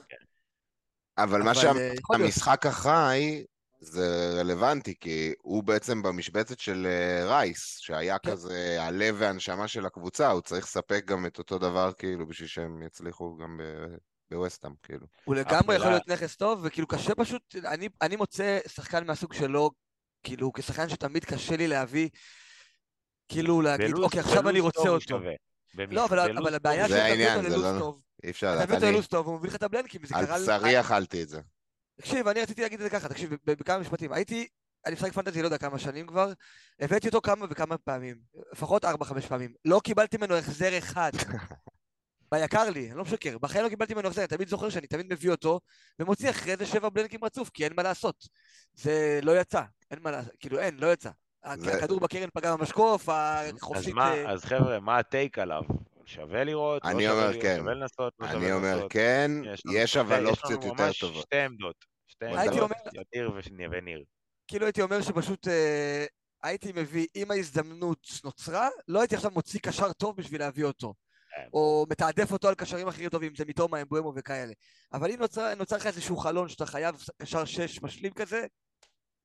אבל 1.18 1.42
מה 1.42 1.52
אבל, 1.52 1.62
שאמרת, 1.62 2.66
אה, 2.66 2.70
החי, 2.70 3.44
זה 3.80 4.34
רלוונטי, 4.40 4.96
כי 5.00 5.34
הוא 5.42 5.64
בעצם 5.64 6.02
במשבצת 6.02 6.60
של 6.60 6.88
אה, 6.90 7.26
רייס, 7.28 7.78
שהיה 7.80 8.20
כן. 8.20 8.32
כזה 8.32 8.78
הלב 8.80 9.16
והנשמה 9.20 9.68
של 9.68 9.86
הקבוצה, 9.86 10.32
הוא 10.32 10.42
צריך 10.42 10.66
לספק 10.66 11.06
גם 11.06 11.26
את 11.26 11.38
אותו 11.38 11.58
דבר, 11.58 11.92
כאילו, 11.98 12.28
בשביל 12.28 12.48
שהם 12.48 12.84
יצליחו 12.84 13.38
גם 13.38 13.58
ב- 13.58 13.96
בווסטהאם, 14.32 14.74
כאילו. 14.84 15.08
הוא 15.24 15.36
לגמרי 15.36 15.76
יכול 15.76 15.90
להיות 15.90 16.08
נכס 16.08 16.36
טוב, 16.36 16.60
וכאילו 16.64 16.88
קשה 16.88 17.16
פשוט, 17.16 17.56
אני, 17.66 17.90
אני 18.02 18.16
מוצא 18.16 18.60
שחקן 18.68 19.08
מהסוג 19.08 19.34
שלו, 19.34 19.72
כאילו 20.24 20.54
כשחקן 20.54 20.90
שתמיד 20.90 21.26
קשה 21.26 21.58
לי 21.58 21.68
להביא, 21.68 22.10
כאילו 23.28 23.62
להגיד, 23.62 23.96
אוקיי, 23.98 24.20
עכשיו 24.20 24.50
אני 24.50 24.60
רוצה 24.60 24.90
אותו. 24.90 25.20
לא, 25.78 26.06
אבל, 26.06 26.56
הבעיה 26.56 26.88
זה 26.88 26.98
שאתה. 26.98 27.14
מביא 27.14 27.30
אותו 27.30 27.42
זה 27.42 27.50
ללוז 27.50 27.66
לא- 27.66 27.80
טוב, 27.80 28.02
אי 28.24 28.30
אפשר 28.30 28.54
אתה 28.54 28.64
מביא 28.64 28.76
אותו 28.76 28.88
ללוז 28.88 29.08
טוב, 29.08 29.28
הוא 29.28 29.36
מביא 29.36 29.50
לך 29.50 29.56
את 29.56 29.64
הבלנקים, 29.64 30.02
וזה 30.04 30.16
על 30.16 30.26
קרה... 30.26 30.40
בשרי 30.40 30.80
אכלתי 30.80 31.24
את 31.24 31.30
זה. 31.30 31.42
תקשיב, 31.96 32.28
אני 32.28 32.42
רציתי 32.42 32.62
להגיד 32.62 32.82
את 32.82 32.84
זה 32.84 33.00
ככה, 33.00 33.10
תקשיב, 33.10 33.34
בכמה 33.46 33.80
משפטים. 33.80 34.14
הייתי, 34.14 34.48
אני 34.86 34.94
משחק 34.94 35.12
פנטזי 35.12 35.42
לא 35.42 35.48
יודע 35.48 35.58
כמה 35.58 35.80
שנים 35.80 36.08
כבר, 36.08 36.32
הבאתי 36.80 37.08
אותו 37.08 37.22
כמה 37.22 37.46
וכמה 37.50 37.78
פעמים, 37.78 38.16
לפחות 38.52 38.86
ארבע, 38.86 39.06
חמש 39.06 39.26
פעמים. 39.26 39.54
לא 39.66 39.82
קיבלתי 39.84 40.18
ממנו 40.18 40.36
החזר 40.36 40.78
אחד. 40.78 41.12
ביקר 42.32 42.70
לי, 42.70 42.88
אני 42.90 42.98
לא 42.98 43.04
משקר, 43.04 43.38
בחיים 43.38 43.64
לא 43.64 43.70
קיבלתי 43.70 43.94
ממנו 43.94 44.08
החזר, 44.08 44.22
אני 44.22 44.28
תמיד 44.28 44.48
זוכר 44.48 44.70
שאני 44.70 44.88
תמיד 44.88 45.14
מביא 45.14 45.32
אותו, 45.32 45.60
ומוציא 46.00 46.30
אחרי 46.30 46.56
זה 46.58 46.66
שבע 46.66 46.90
בלנקים 46.90 47.24
רצוף, 47.24 47.50
כי 47.50 47.64
אין 47.64 47.74
מה 47.76 47.84
לעשות. 47.84 48.28
זה 48.74 49.20
לא 49.24 49.40
יצא, 49.40 49.62
אין 49.92 50.00
מה 50.02 50.12
לעשות, 50.12 50.32
כאילו 50.40 50.60
אין, 50.60 50.78
לא 50.78 50.94
יצא. 50.94 51.10
הכדור 51.44 52.00
בקרן 52.00 52.30
פגע 52.34 52.56
במשקוף, 52.56 53.10
אז 53.10 53.56
החופשית... 53.58 53.94
מה, 53.94 54.14
אה, 54.14 54.32
אז 54.32 54.46
חבר'ה, 54.46 54.80
מה 54.80 54.98
הטייק 54.98 55.40
עליו? 55.40 55.62
שווה 56.06 56.44
לראות? 56.44 56.86
לא 56.86 56.90
אני 56.90 57.04
שווה 57.04 57.14
אומר 57.14 57.30
לראות, 57.30 57.42
כן. 57.42 57.58
שווה 57.60 57.74
לנסות? 57.74 58.14
לא 58.20 58.26
אני 58.26 58.34
שווה 58.34 58.54
אומר 58.54 58.76
לנסות? 58.76 58.92
כן, 58.92 59.32
לנו 59.44 59.52
יש 59.74 59.90
שתי- 59.90 60.00
אבל 60.00 60.20
לנו 60.20 60.30
אופציות 60.30 60.64
יותר 60.64 60.84
ממש 60.86 61.00
טובות. 61.00 61.22
שתי 61.26 61.38
עמדות. 61.40 61.86
שתי 62.08 62.26
הייתי 62.26 62.42
עמדות, 62.42 62.60
אומר- 62.62 63.02
ידיר 63.14 63.32
וניר. 63.72 64.04
כאילו 64.48 64.66
הייתי 64.66 64.82
אומר 64.82 65.02
שפשוט 65.02 65.48
אה, 65.48 66.06
הייתי 66.44 66.72
מביא, 66.76 67.08
אם 67.16 67.32
ההזדמנות 67.32 68.08
נוצרה, 68.24 68.68
לא 68.88 69.00
הייתי 69.00 69.16
עכשיו 69.16 69.32
מוציא 69.32 69.60
קשר 69.60 69.94
טוב 69.94 70.18
בשביל 70.18 70.42
להביא 70.42 70.64
אותו. 70.66 70.94
כן. 71.36 71.48
או 71.54 71.86
מתעדף 71.90 72.32
אותו 72.32 72.48
על 72.48 72.56
קשרים 72.56 72.88
אחרים 72.88 73.10
טובים, 73.10 73.36
זה 73.36 73.46
מיטומה, 73.46 73.82
אמבואמו 73.82 74.14
וכאלה. 74.16 74.54
אבל 74.94 75.12
אם 75.12 75.20
נוצר, 75.20 75.56
נוצר 75.56 75.76
לך 75.76 75.86
איזשהו 75.88 76.18
חלון 76.18 76.50
שאתה 76.50 76.66
חייב 76.66 76.96
קשר 77.22 77.46
שש 77.46 77.82
משלים 77.84 78.14
כזה, 78.14 78.46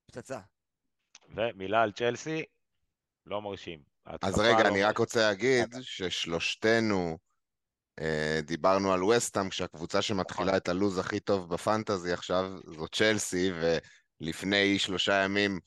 פצצה. 0.05 0.39
ומילה 1.35 1.81
על 1.81 1.91
צ'לסי, 1.91 2.43
לא 3.25 3.41
מרשים. 3.41 3.90
אז 4.21 4.39
רגע, 4.39 4.63
לא 4.63 4.67
אני 4.67 4.83
רק. 4.83 4.97
רוצה 4.97 5.19
להגיד 5.29 5.75
ששלושתנו 5.81 7.17
אה, 7.99 8.39
דיברנו 8.43 8.93
על 8.93 9.03
וסטאם, 9.03 9.49
כשהקבוצה 9.49 10.01
שמתחילה 10.01 10.57
את 10.57 10.69
הלוז 10.69 10.97
הכי 10.97 11.19
טוב 11.19 11.53
ב 11.53 11.61
fantasy 11.61 12.13
עכשיו 12.13 12.45
זו 12.77 12.87
צ'לסי, 12.87 13.51
ולפני 14.21 14.79
שלושה 14.79 15.13
ימים 15.13 15.59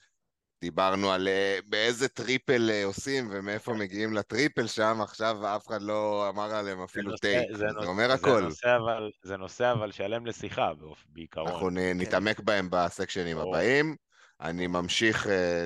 דיברנו 0.61 1.13
על 1.13 1.29
אה, 1.29 1.59
באיזה 1.67 2.09
triple 2.09 2.71
אה, 2.71 2.85
עושים 2.85 3.29
ומאיפה 3.33 3.73
מגיעים 3.75 4.15
ל 4.15 4.22
triple 4.22 4.67
שם, 4.67 4.99
עכשיו 5.03 5.57
אף 5.57 5.67
אחד 5.69 5.83
לא 5.83 6.29
אמר 6.29 6.55
עליהם 6.55 6.83
אפילו 6.83 7.17
טייק, 7.17 7.49
זה 7.53 7.67
זה 7.81 7.87
אומר 7.87 8.09
זה 8.09 8.15
הכל. 8.15 8.41
נושא 8.41 8.77
אבל- 8.77 9.11
זה 9.23 9.37
נושא 9.37 9.73
אבל 9.73 9.93
שלם 9.93 10.27
לשיחה 10.27 10.71
בעיקרון. 11.07 11.49
אנחנו 11.49 11.71
נ- 11.71 11.79
נתעמק 12.01 12.41
בהם 12.41 12.69
בסקשנים. 12.71 13.39
הבאים. 13.39 13.97
אני 14.41 14.67
ממשיך 14.67 15.27
אה, 15.27 15.65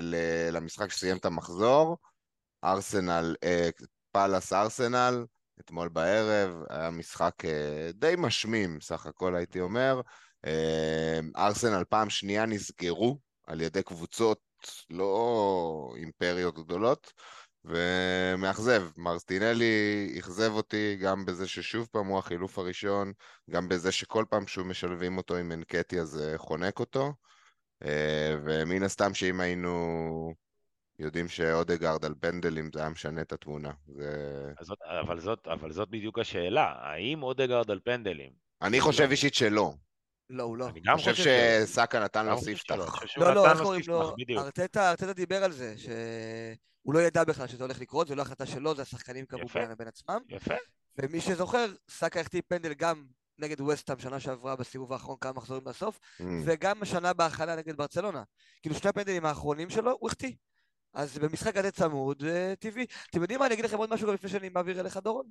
למשחק 0.53 0.91
שסיים 0.91 1.17
את 1.17 1.25
המחזור, 1.25 1.97
ארסנל, 2.65 3.35
אה, 3.45 3.69
פאלאס 4.13 4.53
ארסנל, 4.53 5.25
אתמול 5.61 5.89
בערב, 5.89 6.51
היה 6.71 6.91
משחק 6.91 7.45
אה, 7.45 7.91
די 7.95 8.15
משמים, 8.19 8.81
סך 8.81 9.07
הכל 9.07 9.35
הייתי 9.35 9.61
אומר. 9.61 10.01
אה, 10.47 11.21
ארסנל 11.37 11.85
פעם 11.89 12.11
שנייה 12.11 12.47
נסגרו 12.47 13.19
על 13.47 13.61
ידי 13.61 13.83
קבוצות 13.83 14.41
לא 14.91 15.95
אימפריות 15.97 16.59
גדולות, 16.59 17.13
ומאכזב. 17.65 18.83
מרטינלי 18.97 20.15
אכזב 20.19 20.53
אותי 20.53 20.97
גם 20.97 21.25
בזה 21.25 21.49
ששוב 21.49 21.89
פעם 21.93 22.07
הוא 22.07 22.19
החילוף 22.19 22.59
הראשון, 22.59 23.13
גם 23.51 23.69
בזה 23.69 23.93
שכל 23.93 24.25
פעם 24.31 24.47
שהוא 24.47 24.67
משלבים 24.67 25.17
אותו 25.17 25.37
עם 25.37 25.53
אנקטי 25.53 26.01
אז 26.01 26.23
חונק 26.37 26.81
אותו. 26.81 27.13
ומן 28.45 28.83
הסתם 28.83 29.15
שאם 29.15 29.41
היינו 29.41 30.35
יודעים 30.99 31.29
שאודגרד 31.29 32.05
על 32.05 32.15
פנדלים 32.21 32.71
זה 32.75 32.81
היה 32.81 32.89
משנה 32.89 33.21
את 33.21 33.33
התמונה. 33.33 33.71
זה... 33.97 34.53
אז 34.59 34.67
זאת- 34.67 34.79
אבל 35.01 35.21
זאת- 35.21 35.47
אבל 35.49 35.73
זאת 35.73 35.89
בדיוק 35.91 36.19
השאלה, 36.19 36.75
האם 36.81 37.23
אודגרד 37.23 37.71
על 37.71 37.81
פנדלים? 37.85 38.31
אני 38.63 38.81
חושב 38.81 39.09
אישית 39.11 39.35
שלא. 39.35 39.73
לא, 40.31 40.43
הוא 40.43 40.57
לא. 40.57 40.69
אני 40.69 40.81
גם 40.81 40.97
חושב 40.97 41.15
שסאקה 41.15 42.01
נתן 42.01 42.27
לו 42.27 42.39
ספתח. 42.39 43.03
לא, 43.17 43.35
לא, 43.35 43.51
איך 43.51 43.61
קוראים 43.63 43.83
לו? 43.89 44.15
ארטטה, 44.39 44.95
דיבר 45.15 45.45
על 45.45 45.53
זה, 45.53 45.75
שהוא 45.79 46.95
לא 46.95 46.99
ידע 46.99 47.25
בכלל 47.25 47.47
שזה 47.47 47.65
הולך 47.65 47.81
לקרות, 47.81 48.09
זו 48.09 48.15
לא 48.15 48.23
החלטה 48.23 48.47
שלו, 48.47 48.75
זה 48.75 48.83
השחקנים 48.83 49.25
קבעו. 49.27 49.49
בין 49.55 49.75
בין 49.79 49.89
עצמם. 49.89 50.19
יפה. 50.29 50.55
ומי 50.99 51.21
שזוכר, 51.21 51.67
סאקה 51.91 52.21
החטיא 52.21 52.43
פנדל 52.49 52.75
גם 52.75 53.05
נגד 53.39 53.61
ווסטהאם 53.61 53.99
שנה 53.99 54.21
שעברה 54.21 54.57
בסיבוב 54.57 54.93
האחרון 54.93 55.17
כמה 55.21 55.33
מחזורים 55.33 55.63
לסוף, 55.67 55.99
Mm. 56.21 56.25
וגם 56.45 56.83
השנה 56.83 57.13
בהכנה 57.13 57.57
נגד 57.57 57.77
ברצלונה. 57.77 58.23
כאילו 58.63 58.75
שני 58.75 58.91
הפנדלים 58.91 59.25
האחרונים 59.25 59.71
שלו, 59.71 59.97
הוא 60.01 60.09
החטיא. 60.09 60.33
אז 60.99 61.19
במשחק 61.19 61.57
הזה 61.57 61.71
צמוד, 61.71 62.25
אה, 62.25 62.55
טבעי. 62.59 62.87
אתם 63.11 63.23
יודעים 63.23 63.41
מה, 63.41 63.47
אני 63.47 63.55
אגיד 63.55 63.65
לכם 63.65 63.77
עוד 63.77 63.95
משהו 63.95 64.07
גם 64.09 64.15
לפני 64.15 64.31
שאני 64.31 64.49
מעביר 64.49 64.81
אליך 64.81 64.97
דורון? 64.97 65.27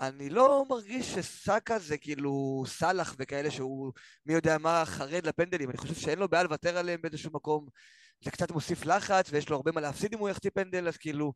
אני 0.00 0.30
לא 0.30 0.64
מרגיש 0.68 1.14
שסאקה 1.14 1.78
זה 1.78 1.98
כאילו 1.98 2.64
סאלח 2.66 3.16
וכאלה 3.18 3.50
שהוא 3.50 3.92
מי 4.26 4.34
יודע 4.34 4.58
מה 4.58 4.82
חרד 4.86 5.26
לפנדלים, 5.26 5.70
אני 5.70 5.78
חושב 5.78 5.94
שאין 5.94 6.18
לו 6.18 6.28
בעיה 6.28 6.42
לוותר 6.42 6.76
עליהם 6.76 7.00
באיזשהו 7.02 7.30
מקום. 7.34 7.66
זה 8.24 8.30
קצת 8.30 8.50
מוסיף 8.50 8.84
לחץ 8.84 9.30
ויש 9.30 9.48
לו 9.48 9.56
הרבה 9.56 9.72
מה 9.72 9.80
להפסיד 9.80 10.14
אם 10.14 10.18
הוא 10.18 10.28
יחטיא 10.28 10.50
פנדל, 10.54 10.88
אז 10.88 10.96
כאילו, 10.96 11.32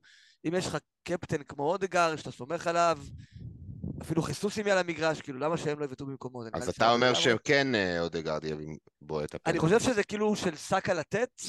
אם 0.48 0.55
יש 0.55 0.66
לך 0.66 0.79
קפטן 1.05 1.42
כמו 1.42 1.62
אודגר 1.62 2.16
שאתה 2.16 2.31
סומך 2.31 2.66
עליו, 2.66 2.98
אפילו 4.03 4.22
חיסוסים 4.22 4.66
על 4.66 4.79
המגרש, 4.79 5.20
כאילו 5.20 5.38
למה 5.38 5.57
שהם 5.57 5.79
לא 5.79 5.85
יבטאו 5.85 6.07
במקומו? 6.07 6.42
אז 6.53 6.68
אתה 6.68 6.92
אומר. 6.92 7.14
שכן 7.14 7.74
אה, 7.74 8.00
אודגרד 8.00 8.44
יביא 8.44 8.77
בו 9.03 9.24
את 9.24 9.35
הפנדל. 9.35 9.50
אני 9.50 9.59
חושב 9.59 9.81
שזה 9.81 10.05
כאילו 10.05 10.37
של 10.37 10.57
סאקה 10.57 10.94
לתת, 10.94 11.42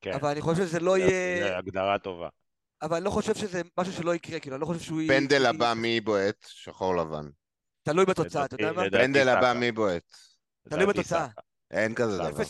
כן. 0.00 0.12
אבל 0.12 0.28
אני 0.28 0.40
חושב 0.40 0.62
שזה 0.66 0.80
לא 0.80 0.98
יהיה... 0.98 1.48
זה 1.48 1.58
הגדרה 1.58 1.98
טובה. 1.98 2.28
אבל 2.82 2.96
אני 2.96 3.04
לא 3.04 3.10
חושב 3.10 3.34
שזה 3.34 3.62
משהו 3.78 3.92
שלא 3.92 4.14
יקרה, 4.14 4.40
כאילו, 4.40 4.56
אני 4.56 4.60
לא 4.60 4.66
חושב 4.66 4.80
שהוא 4.80 5.00
יהיה... 5.00 5.20
פנדל 5.20 5.46
הבא 5.46 5.74
מי 5.76 6.00
בועט? 6.00 6.46
שחור 6.48 6.96
לבן. 6.96 7.28
תלוי 7.82 8.04
בתוצאה, 8.04 8.44
אתה 8.44 8.54
יודע 8.54 8.72
מה? 8.72 8.82
פנדל 8.92 9.28
הבא 9.28 9.40
סאקה. 9.40 9.54
מי 9.54 9.72
בועט? 9.72 10.16
תלוי 10.68 10.86
בתוצאה. 10.86 11.26
סאקה. 11.28 11.40
אין 11.70 11.94
כזה 11.94 12.18
סאקה. 12.18 12.30
דבר. 12.30 12.42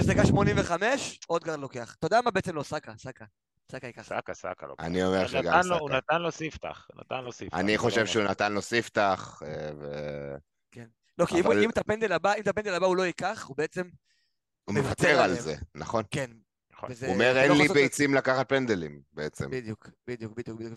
0-0 0.00 0.12
דקה 0.12 0.26
85, 0.26 1.20
אודגרד 1.30 1.58
לוקח. 1.58 1.94
אתה 1.98 2.06
יודע 2.06 2.20
מה 2.20 2.30
בעצם 2.30 2.54
לא, 2.54 2.62
סאקה, 2.62 2.92
סאקה. 2.98 3.24
סאקה 3.72 3.86
ייקח. 3.86 4.02
סאקה, 4.02 4.34
סאקה 4.34 4.66
לא. 4.66 4.74
אני 4.78 5.04
אומר 5.04 5.26
שגם 5.26 5.60
לו- 5.64 5.78
הוא 5.78 5.88
סאקה. 5.88 5.98
נתן 5.98 6.22
לו 6.22 6.30
ספתח, 6.32 6.88
נתן 6.94 7.24
לו 7.24 7.32
ספתח. 7.32 7.58
אני 7.58 7.72
זה 7.72 7.78
חושב 7.78 8.00
לא 8.00 8.06
שהוא. 8.06 8.24
נתן 8.24 8.52
לו 8.52 8.62
ספתח, 8.62 9.42
אה, 9.46 9.70
ו... 9.78 9.86
לא, 11.18 11.26
כי 11.26 11.40
אם 11.64 11.70
את 11.70 11.78
הפנדל 11.78 12.12
הבא, 12.12 12.34
אם 12.34 12.40
את 12.42 12.48
הפנדל 12.48 12.74
הבא 12.74 12.86
הוא 12.86 12.96
לא 12.96 13.02
ייקח, 13.02 13.44
הוא 13.48 13.56
בעצם, 13.56 13.88
הוא 14.64 14.74
מוותר 14.74 15.20
על. 15.22 15.34
זה, 15.34 15.54
נכון. 15.74 16.04
כן. 16.10 16.30
נכון. 16.82 16.92
וזה- 16.92 17.06
הוא 17.06 17.14
אומר 17.14 17.36
אין 17.38 17.48
לא 17.50 17.56
לי 17.56 17.68
ביצים 17.68 18.14
לקחת 18.14 18.48
פנדלים, 18.48 19.00
בעצם. 19.12 19.50
בדיוק, 19.50 19.88
בדיוק, 20.06 20.32
בדיוק, 20.36 20.58
בדיוק. 20.58 20.74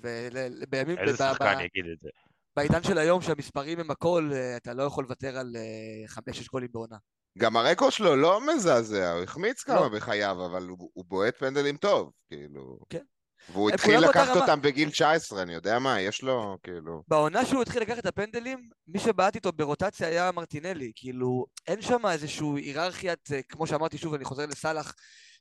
ובימים, 0.61 0.97
איזה 0.97 1.17
שחקן 1.17 1.59
יגיד 1.59 1.91
את 1.93 1.99
זה? 2.01 2.09
בעידן 2.55 2.83
של 2.83 2.97
היום 2.97 3.21
שהמספרים 3.21 3.79
הם 3.79 3.91
הכל, 3.91 4.29
אה, 4.33 4.57
אתה 4.57 4.73
לא 4.73 4.83
יכול 4.83 5.03
לוותר 5.03 5.37
על 5.37 5.55
אה, 5.55 6.07
חמש-שש 6.07 6.47
גולים 6.47 6.69
בעונה. 6.71 6.97
גם 7.37 7.57
הרקורד 7.57 7.91
שלו 7.91 8.15
לא 8.15 8.41
מזעזע, 8.55 9.11
הוא 9.11 9.23
החמיץ 9.23 9.63
כמה 9.63 9.75
לא. 9.81 9.89
בחייו, 9.89 10.45
אבל 10.45 10.67
הוא 10.67 10.89
הוא 10.93 11.05
בועט 11.07 11.37
פנדלים 11.37 11.77
טוב, 11.77 12.11
כאילו. 12.27 12.79
כן. 12.89 13.03
והוא 13.49 13.69
הם 13.69 13.73
התחיל 13.73 13.99
לקחת. 13.99 14.35
אותם 14.35 14.61
בגיל 14.61 14.89
19, 14.89 15.41
אני 15.41 15.53
יודע 15.53 15.79
מה, 15.79 16.01
יש 16.01 16.23
לו, 16.23 16.57
כאילו... 16.63 17.03
בעונה 17.07 17.45
שהוא 17.45 17.61
התחיל 17.61 17.81
לקחת 17.81 17.99
את 17.99 18.05
הפנדלים, 18.05 18.69
מי 18.87 18.99
שבעט 18.99 19.35
איתו 19.35 19.51
ברוטציה 19.51 20.07
היה 20.07 20.31
מרטינלי, 20.31 20.91
כאילו, 20.95 21.45
אין 21.67 21.81
שם 21.81 22.05
איזושהי 22.05 22.47
היררכיית, 22.55 23.31
אה, 23.33 23.41
כמו 23.49 23.67
שאמרתי 23.67 23.97
שוב, 23.97 24.13
אני 24.13 24.25
חוזר 24.25 24.45
לסאלח, 24.45 24.93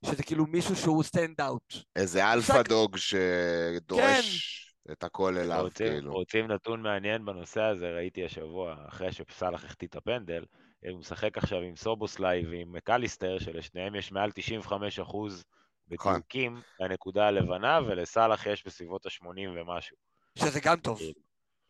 שזה 0.05 0.23
כאילו 0.23 0.47
מישהו 0.47 0.77
שהוא 0.77 1.03
stand 1.03 1.41
out. 1.41 1.75
איזה 1.97 2.33
alpha 2.33 2.63
dog 2.63 2.97
שדורש 2.97 4.61
את 4.93 5.05
הכל 5.05 5.37
אליו, 5.37 5.63
רוצים, 5.63 5.87
כאילו. 5.87 6.13
רוצים 6.13 6.47
נתון 6.47 6.83
מעניין 6.83 7.25
בנושא 7.25 7.63
הזה, 7.63 7.91
ראיתי 7.97 8.25
השבוע, 8.25 8.77
אחרי 8.89 9.09
שסאלח 9.13 9.65
החטיא 9.65 9.89
את 9.89 9.97
הפנדל, 9.97 10.45
הוא 10.91 10.99
משחק 10.99 11.39
עכשיו 11.39 11.59
עם 11.59 11.77
סובוסליי 11.77 12.47
ועם 12.47 12.73
מקליסטר, 12.73 13.39
שלשניהם 13.39 13.95
יש 13.95 14.13
מעל 14.13 14.31
95 14.35 14.99
אחוז. 14.99 15.45
בדיוקים 15.89 16.61
לנקודה 16.81 17.27
הלבנה, 17.27 17.81
ולסאלח 17.87 18.47
יש 18.47 18.67
בסביבות 18.67 19.07
ה-80 19.07 19.27
ומשהו. 19.57 19.97
שזה 20.39 20.61
גם 20.61 20.77
טוב. 20.81 21.01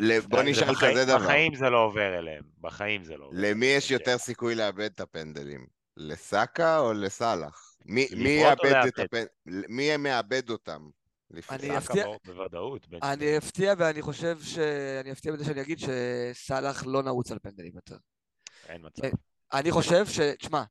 ל- 0.01 0.21
בוא 0.21 0.43
נשאל 0.43 0.73
בחיים- 0.73 0.93
כזה 0.95 1.05
דבר, 1.05 1.19
בחיים 1.25 1.55
זה 1.55 1.71
לא 1.71 1.85
עובר 1.85 2.19
אליהם, 2.19 2.43
בחיים 2.61 3.05
זה 3.05 3.17
לא 3.17 3.25
עובר. 3.25 3.37
למי 3.41 3.67
יש 3.67 3.85
אוקיי. 3.93 3.95
יותר 3.95 4.19
סיכוי 4.19 4.55
לאבד 4.55 4.81
את 4.95 5.01
הפנדלים? 5.01 5.67
לסאקה 5.97 6.79
או 6.79 6.93
לסאלח? 6.93 7.77
מי, 7.85 8.07
יאבד 8.17 8.59
את 8.67 8.73
לאבד? 8.73 8.91
הפנ... 9.01 9.25
מי 9.47 9.97
מאבד 9.97 10.51
אותם? 10.51 10.89
אני 11.51 11.79
אפתיע- 11.79 12.07
בוודאות. 12.25 12.87
אני 13.03 13.39
אפתיע 13.39 13.75
ואני 13.79 14.03
חושב 14.03 14.39
ש... 14.43 14.59
אני 15.01 15.13
אפתיע 15.13 15.33
בזה 15.33 15.45
שאני 15.45 15.61
אגיד 15.61 15.79
שסאלח 15.79 16.87
לא 16.87 17.03
נעוץ 17.03 17.33
על 17.33 17.39
פנדלים 17.43 17.73
יותר. 17.75 17.97
אין 18.69 18.87
מצב. 18.87 19.05
אה, 19.05 19.11
אני 19.53 19.71
חושב 19.71 20.07
ש... 20.07 20.21
תשמע, 20.21 20.63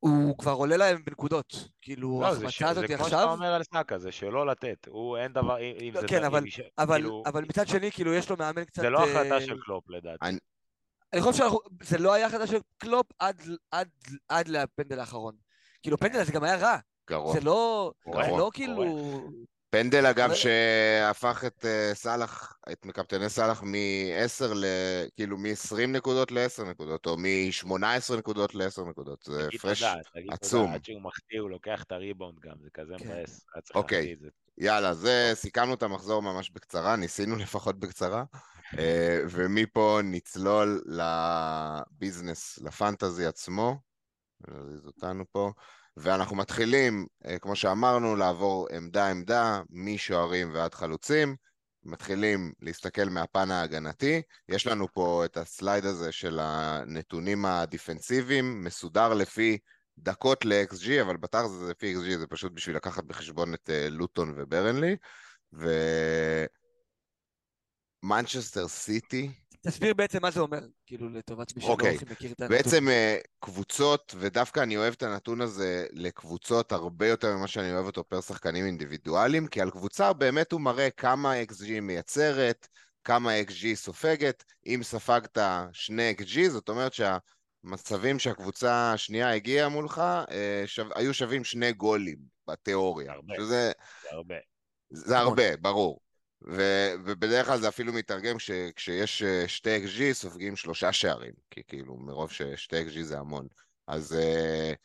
הוא 0.00 0.38
כבר 0.38 0.52
עולה 0.52 0.76
להם 0.76 1.04
בנקודות. 1.04 1.68
כאילו, 1.82 2.20
לא, 2.22 2.34
זה 2.34 2.46
ההחמצה 2.46 2.68
הזאת 2.68 2.88
זה 2.88 2.94
כמו 2.96 3.04
עכשיו... 3.04 3.18
שאתה 3.20 3.32
אומר 3.32 3.54
על 3.54 3.62
סאקה, 3.62 3.98
זה 3.98 4.12
שלא 4.12 4.46
לתת. 4.46 4.88
הוא 4.90 5.16
אין 5.16 5.32
דבר, 5.32 5.58
אם 5.60 5.90
לא, 5.94 6.00
זה... 6.00 6.06
כן, 6.08 6.24
אבל- 6.24 6.44
כאילו, 6.94 7.22
אבל 7.26 7.42
מצד 7.44 7.68
שני, 7.68 7.92
כאילו, 7.92 8.14
יש 8.14 8.30
לו 8.30 8.36
מאמן 8.36 8.64
קצת... 8.64 8.82
זה 8.82 8.90
לא 8.90 9.04
החלטה 9.04 9.34
אה, 9.34 9.40
של 9.40 9.60
קלופ 9.60 9.90
לדעתי. 9.90 10.16
אני- 10.26 10.38
אני 11.12 11.20
חושב 11.22 11.44
שזה 11.82 11.98
לא 11.98 12.12
היה 12.12 12.26
החלטה 12.26 12.46
של 12.46 12.58
קלופ 12.78 13.06
עד, 13.18 13.40
עד, 13.70 13.88
עד 14.28 14.48
לפנדל 14.48 14.98
האחרון. 15.00 15.34
כאילו, 15.82 15.98
פנדל 15.98 16.20
הזה 16.20 16.32
גם 16.32 16.44
היה 16.44 16.56
רע. 16.56 16.76
גרוע. 17.10 17.32
זה 17.34 17.40
לא... 17.40 17.92
גרוע. 18.08 18.24
זה 18.24 18.30
לא 18.30 18.36
גרוע. 18.36 18.50
כאילו... 18.52 18.84
פנדל 19.70 20.06
אגב 20.06 20.34
שהפך 20.34 21.44
את 21.46 21.64
אה, 21.64 21.90
סאלח, 21.94 22.58
את 22.72 22.86
מקפטני 22.86 23.28
סאלח 23.28 23.62
מ-10 23.62 24.54
ל... 24.54 24.64
כאילו 25.16 25.38
מ-20 25.38 25.86
נקודות 25.88 26.32
ל-10 26.32 26.62
נקודות, 26.62 27.06
או 27.06 27.16
מ-18 27.16 28.16
נקודות 28.18 28.54
ל-10 28.54 28.82
נקודות. 28.88 29.22
זה 29.22 29.46
תגיד 29.46 29.60
הפרש 29.60 29.82
תודה, 29.82 29.94
תגיד 30.14 30.32
עצום. 30.32 30.62
תודה, 30.62 30.74
עד 30.74 30.84
שהוא 30.84 31.02
מחטיא 31.02 31.40
הוא 31.40 31.50
לוקח 31.50 31.82
את 31.82 31.92
הריבאונד 31.92 32.38
גם, 32.40 32.54
זה 32.62 32.70
כזה 32.74 32.94
כן. 32.98 33.04
מבאס. 33.04 33.46
היה 33.54 33.62
צריך 33.62 33.76
אוקיי. 33.76 33.98
להחטיא 33.98 34.14
את 34.14 34.20
זה. 34.20 34.28
יאללה, 34.58 34.94
זה, 34.94 35.30
סיכמנו 35.34 35.74
את 35.74 35.82
המחזור 35.82 36.22
ממש 36.22 36.50
בקצרה, 36.50 36.96
ניסינו 36.96 37.36
לפחות 37.44 37.78
בקצרה, 37.78 38.24
אה, 38.78 39.20
ומפה 39.30 40.00
נצלול 40.04 40.82
לביזנס, 40.86 42.58
לפנטזי 42.58 43.26
עצמו, 43.26 43.78
נזיז 44.48 44.86
אותנו 44.86 45.24
פה, 45.32 45.52
ואנחנו 45.96 46.36
מתחילים, 46.36 47.06
אה, 47.26 47.38
כמו 47.38 47.56
שאמרנו, 47.56 48.16
לעבור 48.16 48.68
עמדה-עמדה, 48.76 49.62
משוערים 49.70 50.54
ועד 50.54 50.74
חלוצים, 50.74 51.36
מתחילים 51.84 52.52
להסתכל 52.60 53.04
מהפן 53.04 53.50
ההגנתי, 53.50 54.22
יש 54.48 54.66
לנו 54.66 54.92
פה 54.92 55.24
את 55.24 55.36
הסלייד 55.36 55.84
הזה 55.84 56.12
של 56.12 56.38
הנתונים 56.42 57.44
הדיפנסיביים, 57.44 58.64
מסודר 58.64 59.14
לפי 59.14 59.58
דקות 59.98 60.44
ל-XG, 60.44 61.02
אבל 61.02 61.16
בתכל'ס 61.16 61.50
זה 61.50 61.70
לפי 61.70 61.94
XG, 61.94 62.18
זה 62.18 62.26
פשוט 62.26 62.52
בשביל 62.52 62.76
לקחת 62.76 63.04
בחשבון 63.04 63.54
את 63.54 63.70
אה, 63.70 63.88
לוטון 63.90 64.34
וברנלי, 64.36 64.96
ומנצ'סטר 68.02 68.68
סיטי, 68.68 69.30
תסביר 69.66 69.94
בעצם 69.94 70.18
מה 70.22 70.30
זה 70.30 70.40
אומר, 70.40 70.60
כאילו, 70.86 71.08
לטובת 71.08 71.56
מי 71.56 71.62
שלא 71.62 71.70
אוקיי. 71.70 71.94
הכי 71.94 72.04
מכיר 72.10 72.32
את 72.32 72.40
הנתון. 72.40 72.56
בעצם 72.56 72.88
אה, 72.88 73.18
קבוצות, 73.40 74.14
ודווקא 74.18 74.60
אני 74.60 74.76
אוהב 74.76 74.92
את 74.92 75.02
הנתון 75.02 75.40
הזה 75.40 75.86
לקבוצות 75.92 76.72
הרבה 76.72 77.08
יותר 77.08 77.36
ממה 77.36 77.46
שאני 77.46 77.72
אוהב 77.72 77.86
אותו 77.86 78.04
פר 78.04 78.20
שחקנים 78.20 78.66
אינדיבידואליים, 78.66 79.46
כי 79.46 79.60
על 79.60 79.70
קבוצה 79.70 80.12
באמת 80.12 80.52
הוא 80.52 80.60
מראה 80.60 80.90
כמה 80.90 81.34
XG 81.42 81.80
מייצרת, 81.82 82.68
כמה 83.04 83.40
XG 83.40 83.74
סופגת. 83.74 84.44
אם 84.66 84.80
ספגת 84.82 85.38
שני 85.72 86.14
XG, 86.20 86.48
זאת 86.48 86.68
אומרת 86.68 86.92
שהמצבים 86.92 88.18
שהקבוצה 88.18 88.92
השנייה 88.92 89.34
הגיעה 89.34 89.68
מולך, 89.68 89.98
אה, 90.30 90.62
שו... 90.66 90.82
היו 90.94 91.14
שווים 91.14 91.44
שני 91.44 91.72
גולים 91.72 92.18
בתיאוריה. 92.48 93.12
הרבה. 93.12 93.34
שזה 93.36 93.72
זה 94.02 94.08
הרבה. 94.10 94.34
זה 94.90 95.18
הרבה, 95.18 95.56
ברור. 95.56 96.00
ו- 96.48 96.92
ובדרך 97.04 97.46
כלל 97.46 97.60
זה 97.60 97.68
אפילו 97.68 97.92
מתרגם 97.92 98.38
כש- 98.38 98.50
כשיש 98.76 99.22
אה, 99.22 99.44
שתי 99.48 99.84
XG 99.86 100.12
סופגים 100.12 100.56
שלושה 100.56 100.92
שערים, 100.92 101.32
כי 101.50 101.62
כאילו 101.68 101.96
מרוב 101.96 102.30
ששתי 102.32 102.76
XG 102.86 103.02
זה 103.02 103.18
המון. 103.18 103.46
אז 103.86 104.12
uh, 104.12 104.76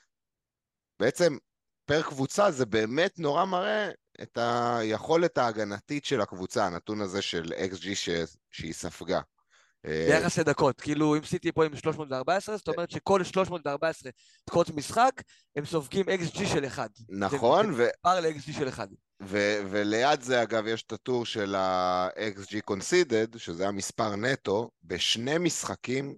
בעצם 0.99 1.37
פר 1.85 2.01
קבוצה 2.01 2.51
זה 2.51 2.65
באמת 2.65 3.19
נורא 3.19 3.45
מראה 3.45 3.89
את 4.21 4.37
היכולת 4.41 5.37
ההגנתית 5.37 6.05
של 6.05 6.21
הקבוצה, 6.21 6.65
הנתון 6.65 7.01
הזה 7.01 7.21
של 7.21 7.53
XG 7.73 7.95
ש- 7.95 8.09
שהיא 8.51 8.73
ספגה. 8.73 9.19
אה, 9.85 10.07
ביחס 10.09 10.39
לדקות, 10.39 10.81
כאילו 10.81 11.15
אם 11.17 11.23
סיטי 11.23 11.51
פה 11.51 11.65
עם 11.65 11.75
314, 11.75 12.57
זאת 12.57 12.67
אומרת 12.67 12.91
שכל 12.91 13.23
314 13.23 14.11
דקות 14.49 14.69
משחק, 14.69 15.11
הם 15.55 15.65
סופגים 15.65 16.05
XG 16.09 16.45
של 16.47 16.65
1. 16.65 16.89
נכון, 17.09 17.73
ו- 17.77 17.87
פער 18.01 18.19
ל-XG 18.19 18.53
של 18.53 18.67
1. 18.69 18.87
ו- 19.21 19.62
וליד 19.69 20.21
זה 20.21 20.43
אגב 20.43 20.67
יש 20.67 20.84
את 20.84 20.91
הטור 20.91 21.25
של 21.25 21.56
ה-XG 21.56 22.71
conceded, 22.71 23.38
שזה 23.38 23.67
המספר 23.67 24.15
נטו, 24.15 24.69
בשני 24.84 25.38
משחקים 25.38 26.15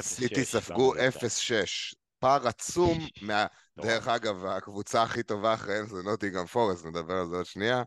סיטי 0.00 0.44
ספגו 0.44 0.94
למה 0.94 1.04
לא 1.04 1.10
0-6. 1.10 1.94
פער 2.18 2.48
עצום 2.48 2.98
מה... 3.22 3.46
דרך 3.78 4.08
אגב, 4.08 4.44
הקבוצה 4.44 5.02
הכי 5.02 5.22
טובה 5.22 5.54
אחריהם 5.54 5.86
זה 5.86 6.02
נוטיגרם 6.02 6.46
פורסט, 6.46 6.86
נדבר 6.86 7.14
על 7.14 7.28
זה 7.30 7.36
עוד 7.36 7.46
שנייה, 7.46 7.82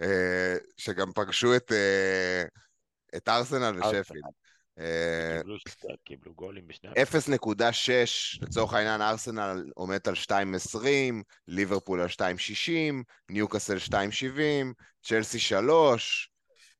אה, 0.00 0.56
שגם 0.76 1.12
פגשו 1.12 1.56
את, 1.56 1.72
אה, 1.72 2.44
את 3.16 3.28
ארסנל 3.28 3.78
ושפילד. 3.78 4.24
אה, 4.78 5.40
קיבלו 6.04 6.34
גולים 6.34 6.66
בשני... 6.66 6.90
0.6, 6.90 8.42
לצורך 8.42 8.74
העניין 8.74 9.02
ארסנל 9.02 9.64
עומדת 9.74 10.08
על 10.08 10.14
2.20, 10.14 10.78
ליברפול 11.48 12.00
על 12.00 12.08
2.60, 12.08 13.02
ניוקאסל 13.30 13.76
2.70, 13.76 13.94
צ'לסי 15.02 15.38
3, 15.38 16.30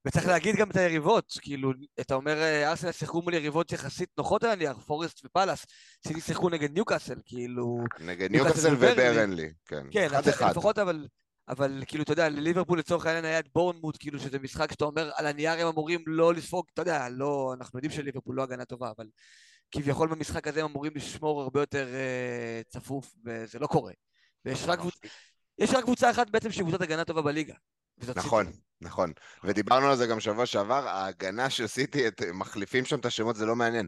וצריך 0.07 0.26
להגיד 0.26 0.57
גם 0.57 0.70
את 0.70 0.76
היריבות, 0.76 1.38
כאילו, 1.40 1.72
אתה 2.00 2.14
אומר, 2.14 2.42
אה, 2.42 2.70
ארסנל 2.70 2.92
שיחקו 2.92 3.22
מול 3.22 3.35
יריבות 3.35 3.72
יחסית 3.72 4.09
נוחות 4.18 4.44
על 4.44 4.50
הנייר, 4.50 4.74
פורסט 4.74 5.24
ופאלאס, 5.24 5.66
סיטי 6.09 6.20
שיחקו 6.20 6.48
נגד 6.48 6.72
ניוקאסל, 6.72 7.18
כאילו, 7.24 7.85
נגד 8.00 8.30
ניוקאסל 8.30 8.74
וברנלי. 8.74 9.52
כן, 9.66 9.87
כן, 9.90 10.07
אחד 10.07 10.16
אז 10.16 10.28
אחד. 10.28 10.50
לפחות 10.50 10.78
אבל, 10.78 11.07
אבל 11.48 11.83
כאילו, 11.87 12.02
אתה 12.02 12.12
יודע, 12.12 12.28
לליברפול 12.28 12.78
לצורך 12.78 13.07
העניין 13.07 13.24
היה 13.24 13.38
את 13.38 13.48
בורנמוט, 13.54 13.96
כאילו, 14.00 14.18
שזה 14.18 14.38
משחק 14.38 14.72
שאתה 14.72 14.85
אומר, 14.85 15.11
על 15.16 15.26
הנייר 15.26 15.52
הם 15.52 15.66
אמורים 15.66 16.04
לא 16.07 16.35
לספוג, 16.35 16.66
אתה 16.72 16.83
יודע, 16.83 17.09
לא, 17.09 17.54
אנחנו 17.59 17.78
יודעים 17.78 17.92
שליברפול 17.92 18.37
לא 18.37 18.42
הגנה 18.42 18.64
טובה, 18.64 18.92
אבל 18.96 19.07
כביכול 19.70 20.09
במשחק 20.09 20.48
הזה 20.48 20.61
הם 20.61 20.66
אמורים 20.66 20.92
לשמור 20.94 21.42
הרבה 21.42 21.61
יותר 21.61 21.94
אה, 21.94 22.61
צפוף, 22.68 23.14
וזה 23.24 23.59
לא 23.59 23.66
קורה. 23.66 23.92
ויש 24.44 24.64
רק, 24.66 24.78
קבוצ... 24.78 24.94
יש 25.59 25.70
רק 25.70 25.85
קבוצה 25.85 26.11
אחת 26.11 26.30
בעצם 26.30 26.52
שהיא 26.52 26.62
קבוצת 26.62 26.80
הגנה 26.80 27.04
טובה 27.04 27.22
בליגה. 27.22 27.54
נכון, 28.14 28.46
סיטי. 28.46 28.59
נכון. 28.80 29.12
ודיברנו 29.44 29.87
על 29.87 29.96
זה 29.96 30.07
גם 30.07 30.20
שבוע 30.20 30.46
שעבר, 30.46 30.88
ההגנה 30.88 31.50
של 31.50 31.66
סיטי, 31.66 32.09
את, 32.09 32.22
מחליפים 32.35 32.85
שם 32.85 32.98
את 32.98 33.07
השמות, 33.07 33.37
זה 33.37 33.46
לא 33.46 33.57
מעניין. 33.57 33.87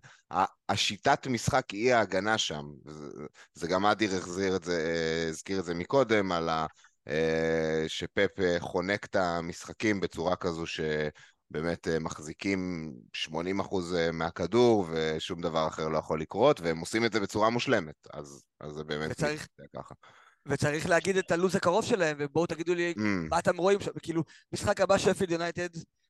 השיטת 0.68 1.26
משחק 1.26 1.70
היא 1.70 1.94
ההגנה 1.94 2.38
שם. 2.38 2.64
זה, 2.84 3.24
זה 3.54 3.68
גם 3.68 3.86
אדיר 3.86 4.16
החזיר 4.16 4.56
את 4.56 4.64
זה, 4.64 4.76
אה, 4.76 5.28
הזכיר 5.28 5.60
את 5.60 5.64
זה 5.64 5.74
מקודם, 5.74 6.32
על 6.32 6.48
ה... 6.48 6.66
אה, 7.08 7.84
שפפ 7.88 8.40
אה, 8.40 8.56
חונק 8.60 9.04
את 9.04 9.16
המשחקים 9.16 10.00
בצורה 10.00 10.36
כזו 10.36 10.64
שבאמת 10.66 11.88
אה, 11.88 11.98
מחזיקים 11.98 12.92
80% 13.26 13.28
מהכדור 14.12 14.86
ושום 14.92 15.40
דבר 15.40 15.68
אחר 15.68 15.88
לא 15.88 15.98
יכול 15.98 16.20
לקרות, 16.20 16.60
והם 16.60 16.78
עושים 16.78 17.04
את 17.04 17.12
זה 17.12 17.20
בצורה 17.20 17.50
מושלמת. 17.50 17.94
אז, 18.12 18.44
אז 18.60 18.72
זה 18.72 18.84
באמת 18.84 19.10
וצריך- 19.10 19.46
ככה. 19.76 19.94
וצריך 20.48 20.88
להגיד 20.88 21.16
את 21.16 21.30
הלו"ז 21.30 21.56
הקרוב 21.56 21.84
שלהם, 21.84 22.16
ובואו 22.20 22.46
תגידו 22.46 22.74
לי 22.74 22.94
Mm, 22.96 23.00
מה 23.30 23.38
אתם 23.38 23.56
רואים 23.56 23.80
שם, 23.80 23.90
כאילו, 24.02 24.22
משחק 24.52 24.80
הבא 24.80 24.98
שפילד 24.98 25.30
יונייטד 25.30 25.68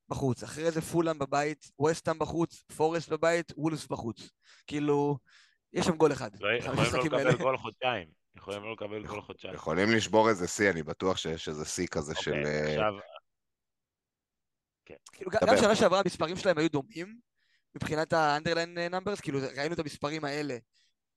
בחוץ, 0.08 0.42
אחרי 0.42 0.70
זה 0.70 0.80
פולאם 0.82 1.18
בבית, 1.18 1.70
ווסטהאם 1.78 2.18
בחוץ, 2.18 2.62
פורסט 2.76 3.08
בבית, 3.08 3.52
וולס 3.56 3.86
בחוץ. 3.86 4.30
כאילו, 4.66 5.18
יש 5.72 5.86
שם 5.86 5.96
גול 5.96 6.12
אחד. 6.12 6.30
לא- 6.40 6.48
יכולים 6.58 6.80
לא. 6.92 7.04
לקבל 7.04 7.36
גול 7.36 7.56
חודשיים. 7.58 8.25
יכולים 8.36 8.62
לא 8.62 8.72
לקבל 8.72 9.06
גול 9.06 9.20
חודשיים. 9.20 9.54
יכולים 9.54 9.90
לשבור 9.90 10.28
איזה 10.28 10.48
שיא, 10.48 10.70
אני 10.70 10.82
בטוח 10.82 11.16
שיש 11.16 11.48
איזה 11.48 11.64
שיא 11.64 11.86
כזה 11.86 12.14
של... 12.14 12.32
אוקיי, 12.32 12.54
אה, 12.54 12.68
עכשיו, 12.68 12.92
כאילו, 15.12 15.30
גם 15.30 15.56
שנה 15.56 15.76
שעברה 15.76 16.00
המספרים 16.00 16.36
שלהם 16.36 16.58
היו 16.58 16.70
דומים, 16.70 17.18
מבחינת 17.74 18.12
ה-underline 18.12 18.92
numbers, 18.92 19.22
כאילו, 19.22 19.38
ראינו 19.56 19.74
את 19.74 19.78
המספרים 19.78 20.24
האלה 20.24 20.56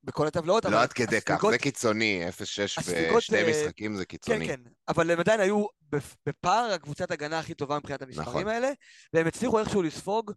בכל 0.04 0.28
הטבלאות, 0.28 0.66
אבל 0.66 0.74
לא 0.74 0.82
עד 0.82 0.94
כדי 0.94 1.22
כך, 1.22 1.46
זה 1.52 1.58
קיצוני, 1.58 2.30
0-6 2.30 2.32
הספיגות, 2.78 3.18
בשני 3.18 3.38
אה, 3.38 3.50
משחקים 3.50 3.96
זה 3.96 4.06
כן, 4.06 4.18
קיצוני. 4.18 4.48
כן, 4.48 4.60
אבל 4.88 5.12
הם 5.12 5.20
עדיין 5.20 5.40
היו 5.40 5.66
בפ- 5.96 6.16
בפער 6.26 6.72
הקבוצת 6.72 7.12
הגנה 7.12 7.40
הכי 7.40 7.54
טובה 7.54 7.78
מבחינת 7.78 8.02
המספרים 8.02 8.28
נכון. 8.28 8.48
האלה, 8.48 8.72
והם 9.14 9.28
הצליחו 9.28 9.60
איכשהו 9.60 9.82
לספוג 9.82 10.32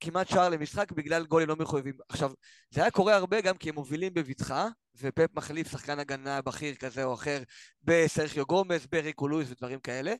כמעט 0.00 0.28
שער 0.28 0.48
למשחק 0.48 0.92
בגלל 0.92 1.26
גולים 1.26 1.48
לא 1.48 1.56
מחויבים. 1.56 1.94
עכשיו, 2.08 2.32
זה 2.70 2.80
היה 2.80 2.90
קורה 2.90 3.14
הרבה 3.14 3.40
גם 3.40 3.56
כי 3.56 3.68
הם 3.68 3.74
מובילים 3.74 4.14
בבטחה, 4.14 4.68
ופפ 5.02 5.34
מחליף 5.34 5.70
שחקן 5.70 5.98
הגנה 5.98 6.42
בכיר 6.42 6.74
כזה 6.74 7.04
או 7.04 7.14
אחר 7.14 7.42
בסרחיו 7.84 8.46
גומס, 8.46 8.86
בריקו 8.86 9.28
לואיס 9.28 9.50
ודברים 9.50 9.80
כאלה, 9.80 10.14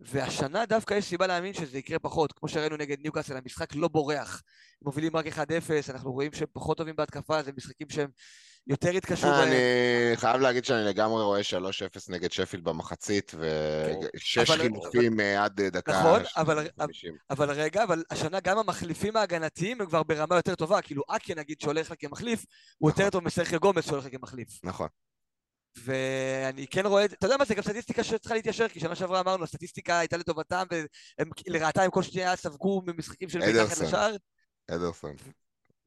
והשנה 0.00 0.66
דווקא 0.66 0.94
יש 0.94 1.04
סיבה 1.04 1.26
להאמין 1.26 1.54
שזה 1.54 1.78
יקרה 1.78 1.98
פחות, 1.98 2.32
כמו 2.32 2.48
שראינו 2.48 2.76
נגד 2.76 2.96
ניוקאסל, 3.02 3.36
המשחק 3.36 3.74
לא 3.74 3.88
בורח. 3.88 4.42
מובילים 4.82 5.16
רק 5.16 5.26
1-0, 5.26 5.30
אנחנו 5.88 6.12
רואים 6.12 6.32
שהם 6.32 6.48
פחות 6.52 6.76
טובים 6.76 6.96
בהתקפה, 6.96 7.42
זה 7.42 7.52
משחקים 7.56 7.90
שהם 7.90 8.10
יותר 8.68 8.90
התקשרו 8.90 9.30
בהם. 9.30 9.48
אני 9.48 9.56
חייב 10.16 10.40
להגיד 10.40 10.64
שאני 10.64 10.84
לגמרי 10.84 11.22
רואה 11.24 11.40
3-0 11.40 11.44
נגד 12.08 12.32
שפילד 12.32 12.64
במחצית, 12.64 13.32
ושש 14.14 14.38
אבל- 14.50 14.60
חילופים 14.62 15.20
אה, 15.20 15.44
עד 15.44 15.60
דקה 15.60 15.92
נכון, 16.00 16.22
אבל- 16.36 16.68
50. 16.80 17.14
אבל 17.30 17.50
רגע, 17.50 17.84
אבל 17.84 18.04
השנה 18.10 18.40
גם 18.40 18.58
המחליפים 18.58 19.16
ההגנתיים 19.16 19.80
הם 19.80 19.86
כבר 19.86 20.02
ברמה 20.02 20.36
יותר 20.36 20.54
טובה, 20.54 20.82
כאילו 20.82 21.02
אקיה 21.08 21.34
נגיד 21.34 21.60
שהולך 21.60 21.90
לה 21.90 21.96
כמחליף, 21.96 22.44
הוא 22.78 22.90
יותר 22.90 23.00
נכון. 23.02 23.10
טוב 23.10 23.24
מסרחיו 23.24 23.60
גומס 23.60 23.86
שהולך 23.86 24.04
לה 24.04 24.10
כמחליף. 24.10 24.48
נכון. 24.64 24.88
ואני 25.84 26.66
כן 26.66 26.86
רואה, 26.86 27.04
אתה 27.04 27.26
יודע 27.26 27.36
מה, 27.36 27.44
זה 27.44 27.54
גם 27.54 27.62
סטטיסטיקה 27.62 28.04
שצריכה 28.04 28.34
להתיישר, 28.34 28.68
כי 28.68 28.80
שנה 28.80 28.94
שעברה 28.94 29.20
אמרנו, 29.20 29.44
הסטטיסטיקה 29.44 29.98
הייתה 29.98 30.16
לטובתם, 30.16 30.64
ולרעתם 31.48 31.90
כל 31.90 32.02
שנייה 32.02 32.36
ספגו 32.36 32.82
ממשחקים 32.86 33.28
של 33.28 33.42
אדרסון. 33.42 33.86
לשער, 33.86 34.16
אדרסון. 34.70 35.14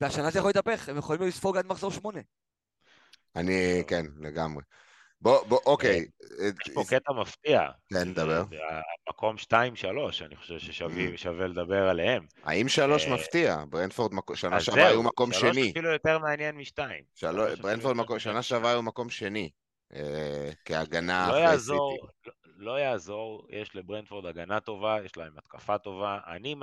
והשנה 0.01 0.32
זה 0.32 0.39
יכול 0.39 0.49
להתהפך, 0.49 0.89
הם 0.89 0.97
יכולים 0.97 1.21
לספוג 1.21 1.57
עד 1.57 1.65
מחזור 1.65 1.91
שמונה. 1.91 2.19
אני, 3.36 3.84
כן, 3.88 4.05
לגמרי. 4.19 4.63
בוא, 5.21 5.47
בוא, 5.47 5.59
אוקיי. 5.65 6.05
יש 6.67 6.73
פה 6.73 6.84
קטע 6.89 7.13
מפתיע. 7.13 7.61
כן, 7.93 8.13
דבר. 8.13 8.43
זה 8.49 8.57
המקום 9.07 9.36
2-3, 9.38 10.25
אני 10.25 10.36
חושב 10.36 10.59
ששווה 10.59 11.47
לדבר 11.47 11.89
עליהם. 11.89 12.25
האם 12.43 12.67
שלוש 12.67 13.07
אה, 13.07 13.13
מפתיע? 13.13 13.63
ברנפורד 13.69 14.11
שנה 14.36 14.61
שעברה 14.61 14.88
היו 14.88 15.03
מקום 15.03 15.34
שני. 15.34 15.71
אפילו 15.71 15.91
יותר 15.91 16.19
מעניין 16.19 16.55
משתיים. 16.57 17.03
של- 17.15 17.27
שלוש 17.32 17.59
ברנפורד 17.59 17.75
אפילו 17.77 18.03
מקום- 18.03 18.15
יותר 18.15 18.23
שנה 18.23 18.41
שעברה 18.41 18.71
היו 18.71 18.82
מקום 18.82 19.09
שני. 19.09 19.49
אה, 19.93 20.49
כהגנה 20.65 21.25
לא 21.27 21.32
אחרי 21.32 21.41
יעזור, 21.41 21.95
סיטי. 21.95 22.07
לא- 22.27 22.34
לא 22.57 22.79
יעזור, 22.79 23.47
יש 23.49 23.75
לברנדפורד 23.75 24.25
הגנה 24.25 24.59
טובה, 24.59 24.97
יש 25.05 25.17
להם 25.17 25.38
התקפה 25.38 25.77
טובה. 25.77 26.19
אני, 26.27 26.55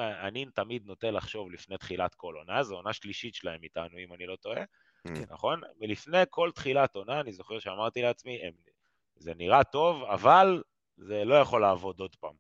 תמיד 0.55 0.87
נוטה 0.87 1.11
לחשוב 1.11 1.51
לפני 1.51 1.79
תחילת 1.79 2.15
כל 2.15 2.35
עונה, 2.39 2.63
זו 2.63 2.75
עונה 2.75 2.93
שלישית 2.93 3.35
שלהם 3.35 3.61
איתנו, 3.63 3.99
אם 4.09 4.15
אני 4.15 4.27
לא 4.27 4.37
טועה. 4.37 4.61
נכון? 5.05 5.61
ולפני 5.81 6.23
כל 6.31 6.51
תחילת 6.55 6.97
עונה, 6.97 7.21
אני 7.21 7.33
זוכר 7.33 7.59
שאמרתי 7.59 8.03
לעצמי, 8.03 8.43
הם, 8.43 8.53
זה 9.17 9.35
נראה 9.35 9.65
טוב, 9.65 10.03
אבל 10.03 10.63
זה 10.97 11.25
לא 11.25 11.35
יכול 11.35 11.61
לעבוד 11.61 12.01
עוד 12.01 12.17
פעם. 12.17 12.35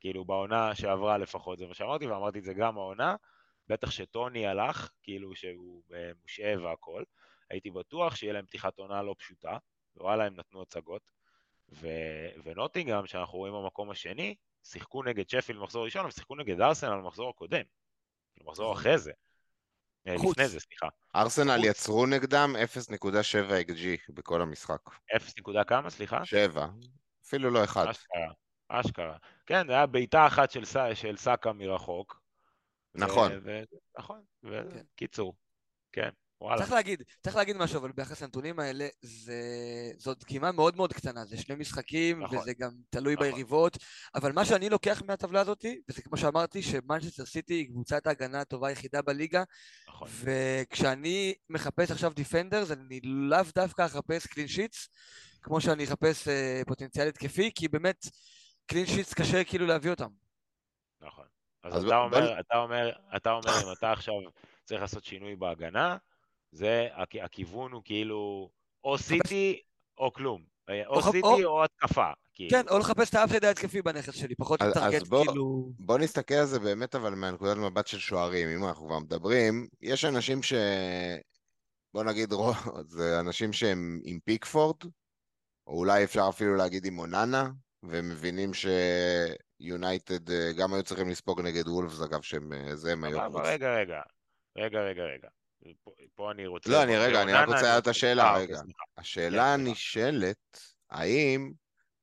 כאילו, 0.00 0.24
בעונה 0.24 0.74
שעברה 0.74 1.18
לפחות, 1.18 1.58
זה 1.58 1.66
מה 1.66 1.74
שאמרתי, 1.74 2.06
ואמרתי 2.06 2.38
את 2.38 2.44
זה 2.44 2.54
גם 2.54 2.78
העונה. 2.78 3.16
בטח 3.68 3.90
שטוני 3.90 4.46
הלך, 4.46 4.90
כאילו 5.02 5.34
שהוא 5.34 5.82
מושעה 6.22 6.62
והכל. 6.62 7.02
הייתי 7.50 7.70
בטוח 7.70 8.16
שיהיה 8.16 8.32
להם 8.32 8.46
פתיחת 8.46 8.78
עונה 8.78 9.02
לא 9.02 9.14
פשוטה, 9.18 9.58
ווואלה, 9.96 10.24
הם 10.24 10.36
נתנו 10.36 10.62
הצגות. 10.62 11.10
ו... 11.72 11.88
ונוטינגרם, 12.44 13.06
שאנחנו 13.06 13.38
רואים 13.38 13.54
במקום 13.54 13.90
השני, 13.90 14.34
שיחקו 14.64 15.02
נגד 15.02 15.28
שפילד 15.28 15.58
במחזור 15.58 15.84
ראשון, 15.84 16.02
אבל 16.02 16.10
שיחקו 16.10 16.36
נגד 16.36 16.60
ארסנל 16.60 16.96
במחזור 16.96 17.30
הקודם. 17.30 17.62
במחזור 18.36 18.72
אחרי 18.72 18.98
זה. 18.98 19.12
אה, 20.08 20.18
חוץ. 20.18 20.32
לפני 20.32 20.48
זה, 20.48 20.60
סליחה. 20.60 20.86
ארסנל 21.16 21.56
חוץ. 21.56 21.66
יצרו 21.66 22.06
נגדם 22.06 22.56
0.7 23.00 23.70
XG 23.70 24.12
בכל 24.14 24.42
המשחק. 24.42 24.80
0 25.16 25.38
נקודה 25.38 25.64
כמה, 25.64 25.90
סליחה? 25.90 26.24
7. 26.24 26.66
אפילו 27.26 27.50
לא 27.50 27.64
אחד. 27.64 27.86
אשכרה, 27.88 28.32
אשכרה. 28.68 29.16
כן, 29.46 29.66
זה 29.66 29.72
היה 29.72 29.86
בעיטה 29.86 30.26
אחת 30.26 30.50
של, 30.50 30.64
ס... 30.64 30.76
של 30.94 31.16
סאקה 31.16 31.52
מרחוק. 31.52 32.20
נכון. 32.94 33.32
ו... 33.32 33.38
ו... 33.44 33.62
נכון, 33.98 34.22
כן. 34.42 34.48
וקיצור, 34.48 35.34
כן, 35.92 36.10
וואלה. 36.40 36.58
צריך 36.60 36.72
להגיד, 36.72 37.02
צריך 37.22 37.36
להגיד 37.36 37.56
משהו, 37.56 37.78
אבל 37.78 37.92
ביחס 37.92 38.22
לנתונים 38.22 38.58
האלה, 38.58 38.88
זה, 39.02 39.42
זאת 39.98 40.18
דגימה 40.18 40.52
מאוד 40.52 40.76
מאוד 40.76 40.92
קטנה, 40.92 41.24
זה 41.24 41.36
שני 41.36 41.54
משחקים, 41.54 42.22
נכון. 42.22 42.38
וזה 42.38 42.52
גם 42.58 42.70
תלוי 42.90 43.14
נכון. 43.14 43.26
ביריבות, 43.26 43.76
אבל 44.14 44.32
מה 44.32 44.44
שאני 44.44 44.68
לוקח 44.70 45.02
מהטבלה 45.06 45.40
הזאת, 45.40 45.64
וזה 45.88 46.02
כמו 46.02 46.16
שאמרתי, 46.16 46.62
שמנצ'סטר 46.62 47.24
סיטי 47.24 47.54
היא 47.54 47.66
קבוצת 47.68 48.06
ההגנה 48.06 48.40
הטובה 48.40 48.68
היחידה 48.68 49.02
בליגה, 49.02 49.42
נכון. 49.88 50.08
וכשאני 50.24 51.34
מחפש 51.50 51.90
עכשיו 51.90 52.12
defenders, 52.14 52.70
אני 52.70 53.00
לאו 53.04 53.42
דווקא 53.54 53.86
אחפש 53.86 54.26
clean 54.26 54.48
sheets, 54.48 54.88
כמו 55.42 55.60
שאני 55.60 55.84
אחפש 55.84 56.28
אה, 56.28 56.62
פוטנציאל 56.66 57.08
התקפי, 57.08 57.50
כי 57.54 57.68
באמת, 57.68 58.06
clean 58.66 58.86
sheets 58.86 59.14
קשה 59.14 59.44
כאילו 59.44 59.66
להביא 59.66 59.90
אותם. 59.90 60.08
נכון. 61.00 61.24
אז, 61.62 61.76
אז 61.76 61.84
אתה, 61.84 61.94
בוא- 61.94 62.04
אומר, 62.04 62.40
אתה, 62.40 62.56
אומר, 62.56 62.92
אתה 63.16 63.30
אומר, 63.30 63.50
אם 63.62 63.72
אתה 63.72 63.92
עכשיו 63.92 64.14
צריך 64.64 64.80
לעשות 64.80 65.04
שינוי 65.04 65.36
בהגנה, 65.36 65.96
זה, 66.52 66.88
הכ- 66.94 67.24
הכיוון 67.24 67.72
הוא 67.72 67.82
כאילו 67.84 68.50
או 68.84 68.98
סיטי 68.98 69.60
או 69.98 70.12
כלום. 70.12 70.44
אה, 70.68 70.86
או 70.86 71.02
סיטי 71.02 71.20
או- 71.22 71.44
או 71.46 71.64
התקפה. 71.64 72.10
כאילו. 72.32 72.50
כן, 72.50 72.68
או 72.70 72.78
לחפש 72.78 73.10
את 73.10 73.14
ה 73.14 73.18
upside 73.18 73.44
ההתקפי 73.44 73.82
בנכס 73.82 74.14
שלי, 74.14 74.34
פחות 74.34 74.60
לטרגט 74.62 75.02
אז 75.02 75.08
בוא- 75.08 75.24
כאילו... 75.26 75.72
בוא 75.78 75.98
נסתכל 75.98 76.34
על 76.34 76.46
זה 76.46 76.58
באמת, 76.58 76.94
אבל 76.94 77.14
מהנקודת 77.14 77.56
מבט 77.56 77.86
של 77.86 77.98
שוערים, 77.98 78.48
אם 78.48 78.64
אנחנו 78.64 78.86
כבר 78.86 78.98
מדברים, 78.98 79.66
יש 79.80 80.04
אנשים 80.04 80.42
ש... 80.42 80.52
בוא 81.94 82.04
נגיד, 82.04 82.32
זה 82.96 83.20
אנשים 83.20 83.52
שהם 83.52 84.00
עם 84.04 84.18
פיקפורד, 84.24 84.76
או 85.66 85.72
אולי 85.78 86.04
אפשר 86.04 86.26
אפילו 86.28 86.54
להגיד 86.56 86.84
עם 86.86 86.98
אוננה, 86.98 87.50
והם 87.82 88.08
מבינים 88.08 88.50
שיונייטד 88.54 90.30
אה, 90.30 90.52
גם 90.58 90.74
היו 90.74 90.82
צריכים 90.82 91.08
לספוג 91.08 91.40
נגד 91.40 91.68
וולפס, 91.68 92.00
אגב, 92.00 92.22
שהם 92.22 92.52
אה, 92.52 92.76
זה, 92.76 92.92
הם 92.92 93.04
היו 93.04 93.26
אבל. 93.26 93.46
רגע, 93.46 93.74
רגע, 93.76 94.00
רגע, 94.56 94.80
רגע, 94.80 95.02
רגע. 95.02 95.28
פה, 96.14 96.30
אני 96.30 96.46
רוצה... 96.46 96.70
לא, 96.70 96.82
אני 96.82 96.96
רגע, 96.96 97.22
אני 97.22 97.32
רק 97.32 97.48
רוצה 97.48 97.62
להעלות 97.62 97.82
את 97.82 97.88
השאלה, 97.88 98.24
אה, 98.24 98.30
אוקיי, 98.30 98.44
רגע. 98.44 98.56
סליחה. 98.56 98.82
השאלה. 98.98 99.54
הנשאלת, 99.54 100.60
האם 100.90 101.52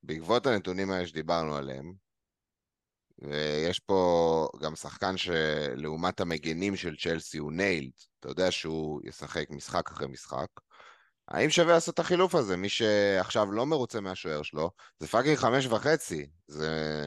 בעקבות 0.03 0.45
הנתונים 0.45 0.91
האלה 0.91 1.07
שדיברנו 1.07 1.55
עליהם, 1.55 1.93
ויש 3.19 3.79
פה 3.79 4.47
גם 4.61 4.75
שחקן 4.75 5.17
שלעומת 5.17 6.19
המגנים 6.19 6.75
של 6.75 6.95
צ'לסי 6.95 7.37
הוא 7.37 7.51
nailed, 7.51 7.91
אתה 8.19 8.29
יודע 8.29 8.51
שהוא 8.51 9.01
ישחק 9.03 9.49
משחק 9.49 9.89
אחרי 9.91 10.07
משחק, 10.07 10.47
האם 11.27 11.49
שווה 11.49 11.73
לעשות 11.73 11.93
את 11.93 11.99
החילוף 11.99 12.35
הזה? 12.35 12.57
מי 12.57 12.69
שעכשיו 12.69 13.51
לא 13.51 13.65
מרוצה 13.65 14.01
מהשוער 14.01 14.41
שלו, 14.41 14.71
זה 14.99 15.07
fucking 15.07 15.37
חמש 15.37 15.65
וחצי, 15.65 16.27
זה 16.47 17.05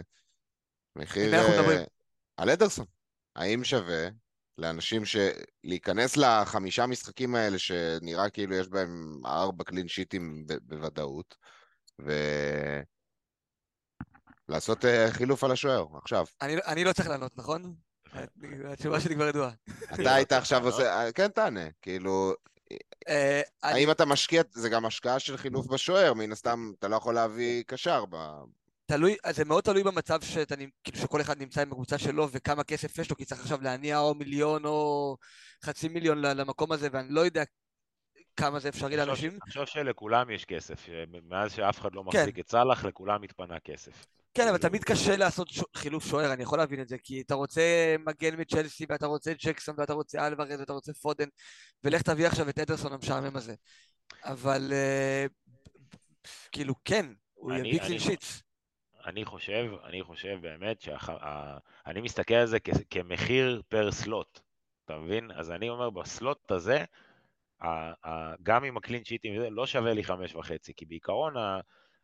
מחיר... 0.96 1.34
אה? 1.34 1.84
על 2.36 2.50
אדרסון. 2.50 2.86
האם 3.36 3.64
שווה 3.64 4.08
לאנשים 4.58 5.04
ש... 5.04 5.16
להיכנס 5.64 6.16
לחמישה 6.16 6.86
משחקים 6.86 7.34
האלה 7.34 7.58
שנראה 7.58 8.30
כאילו 8.30 8.54
יש 8.54 8.68
בהם 8.68 9.20
ארבע 9.26 9.64
קלין 9.64 9.88
שיטים 9.88 10.46
ב- 10.46 10.54
בוודאות, 10.74 11.36
ולעשות 14.48 14.84
אה, 14.84 15.06
חילוף 15.10 15.44
על 15.44 15.50
השוער, 15.52 15.86
עכשיו. 16.02 16.26
אני, 16.42 16.56
אני 16.66 16.84
לא 16.84 16.92
צריך 16.92 17.08
לענות, 17.08 17.38
נכון? 17.38 17.74
התשובה 18.64 19.00
שלי 19.00 19.14
כבר 19.14 19.28
ידועה. 19.28 19.50
אתה 19.94 20.14
היית 20.14 20.32
רוצה 20.32 20.38
עכשיו 20.38 20.58
לענות? 20.60 20.74
עושה... 20.74 21.04
אה, 21.04 21.12
כן, 21.12 21.28
תענה. 21.28 21.70
כאילו, 21.82 22.32
אה, 23.08 23.40
אני- 23.64 23.80
האם 23.80 23.90
אתה 23.90 24.04
משקיע... 24.04 24.42
זה 24.52 24.68
גם 24.68 24.86
השקעה 24.86 25.18
של 25.18 25.36
חילוף 25.36 25.66
בשוער, 25.66 26.14
מן 26.14 26.32
הסתם 26.32 26.72
אתה 26.78 26.88
לא 26.88 26.96
יכול 26.96 27.14
להביא 27.14 27.62
קשר 27.66 28.04
ב... 28.10 28.16
תלוי, 28.86 29.16
זה 29.30 29.44
מאוד 29.44 29.64
תלוי 29.64 29.82
במצב 29.82 30.20
שאתה, 30.22 30.54
כאילו 30.84 30.98
שכל 30.98 31.20
אחד 31.20 31.38
נמצא 31.38 31.62
עם 31.62 31.72
הקבוצה 31.72 31.98
שלו 31.98 32.28
וכמה 32.32 32.64
כסף 32.64 32.98
יש 32.98 33.10
לו, 33.10 33.16
כי 33.16 33.24
צריך 33.24 33.40
עכשיו 33.40 33.60
להניע 33.62 33.98
או 33.98 34.14
מיליון 34.14 34.64
או 34.64 35.16
חצי 35.64 35.88
מיליון 35.88 36.20
למקום 36.22 36.72
הזה, 36.72 36.88
ואני 36.92 37.08
לא 37.10 37.20
יודע 37.20 37.42
כמה 38.36 38.58
זה 38.58 38.68
אפשרי 38.68 38.90
תחשוב- 38.96 39.06
לאנשים. 39.08 39.38
תחשוב 39.46 39.64
שלכולם 39.64 40.30
יש 40.30 40.44
כסף. 40.44 40.86
מאז 41.28 41.52
שאף 41.52 41.80
אחד 41.80 41.94
לא 41.94 42.04
כן. 42.12 42.18
מחזיק 42.18 42.38
את 42.38 42.50
סאלח, 42.50 42.84
לכולם 42.84 43.22
התפנה 43.22 43.60
כסף. 43.60 44.06
כן, 44.34 44.48
אבל 44.48 44.58
תמיד 44.58 44.84
קשה 44.84 45.16
לעשות 45.16 45.48
ש- 45.48 45.60
חילוף 45.76 46.06
שוער, 46.06 46.32
אני 46.32 46.42
יכול 46.42 46.58
להבין 46.58 46.80
את 46.80 46.88
זה, 46.88 46.96
כי 47.02 47.20
אתה 47.20 47.34
רוצה 47.34 47.62
מגן 48.06 48.40
מצ'לסי, 48.40 48.84
ואתה 48.88 49.06
רוצה 49.06 49.32
ג'קסון, 49.44 49.74
ואתה 49.78 49.92
רוצה 49.92 50.26
אלוורז, 50.26 50.60
ואתה 50.60 50.72
רוצה 50.72 50.92
פודן, 50.92 51.28
ולך 51.84 52.02
תביא 52.02 52.26
עכשיו 52.26 52.48
את 52.48 52.58
אדרסון 52.58 52.92
המשעמם 52.92 53.36
הזה. 53.36 53.54
אבל 54.24 54.72
אה, 54.72 55.26
כאילו, 56.52 56.74
כן, 56.84 57.06
הוא 57.34 57.52
אני- 57.52 57.68
יביא 57.68 57.80
אני- 57.82 58.00
שיטס. 58.00 58.42
אני 59.06 59.24
חושב, 59.24 59.72
אני 59.84 60.02
חושב 60.02 60.38
באמת 60.40 60.80
שאני 60.80 62.00
מסתכל 62.00 62.34
על 62.34 62.46
זה 62.46 62.60
כ- 62.60 62.82
כמחיר 62.90 63.62
פר 63.68 63.92
סלוט, 63.92 64.40
אתה 64.84 64.98
מבין? 64.98 65.30
אז 65.30 65.50
אני 65.50 65.68
אומר, 65.68 65.90
בסלוט 65.90 66.50
הזה, 66.50 66.84
ה- 67.60 68.08
ה- 68.08 68.34
גם 68.42 68.64
עם 68.64 68.76
הקלין 68.76 69.04
שיטים 69.04 69.36
וזה, 69.38 69.50
לא 69.50 69.66
שווה 69.66 69.92
לי 69.92 70.04
חמש 70.04 70.34
וחצי, 70.34 70.72
כי 70.74 70.84
בעיקרון 70.86 71.36
ה- 71.36 71.60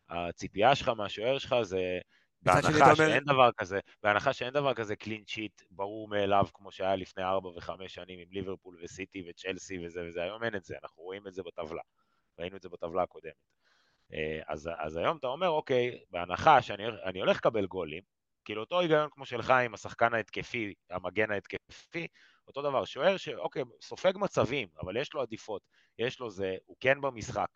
הציפייה 0.09 0.75
שלך 0.75 0.89
מהשוער 0.89 1.39
שלך 1.39 1.57
זה, 1.63 1.99
בהנחה 2.43 2.63
שאין 2.97 3.25
דבר 3.25 3.51
כזה, 3.57 3.81
בהנחה 4.03 4.33
שאין 4.33 4.53
דבר 4.53 4.75
כזה 4.75 4.97
קלין 4.97 5.23
שיט 5.27 5.63
ברור 5.71 6.09
מאליו, 6.09 6.47
כמו 6.55 6.73
שהיה 6.73 6.97
לפני 6.97 7.25
ארבע 7.25 7.49
וחמש 7.49 7.95
שנים 7.95 8.19
עם 8.19 8.29
ליברפול 8.31 8.79
וסיטי 8.83 9.25
וצ'לסי 9.31 9.87
וזה 9.87 10.05
וזה, 10.09 10.23
היום 10.23 10.45
אין 10.45 10.55
את 10.57 10.65
זה, 10.65 10.77
אנחנו 10.83 11.03
רואים 11.03 11.27
את 11.27 11.35
זה 11.35 11.43
בטבלה, 11.43 11.83
ראינו 12.39 12.57
את 12.57 12.63
זה 12.63 12.69
בטבלה 12.69 13.03
הקודמת. 13.03 13.33
אה, 14.15 14.41
אז, 14.47 14.71
אז 14.79 14.97
היום 14.97 15.17
אתה 15.17 15.27
אומר, 15.27 15.49
אוקיי, 15.49 16.01
בהנחה 16.11 16.63
שאני 16.63 16.85
אני 17.05 17.21
הולך 17.21 17.37
לקבל 17.37 17.67
גולים, 17.67 18.03
כאילו 18.45 18.61
אותו 18.61 18.81
היגיון 18.81 19.09
כמו 19.11 19.27
שלך 19.27 19.51
עם 19.51 19.75
השחקן 19.75 20.15
ההתקפי, 20.15 20.75
המגן 20.91 21.31
ההתקפי, 21.31 22.07
אותו 22.49 22.63
דבר, 22.63 22.85
שוער 22.85 23.17
שאוקיי, 23.17 23.63
סופג 23.83 24.13
מצבים, 24.17 24.69
אבל 24.81 24.97
יש 24.97 25.15
לו 25.15 25.21
עדיפות, 25.23 25.63
יש 25.99 26.21
לו 26.21 26.31
זה, 26.31 26.57
הוא 26.65 26.77
כן 26.81 27.01
במשחק, 27.01 27.49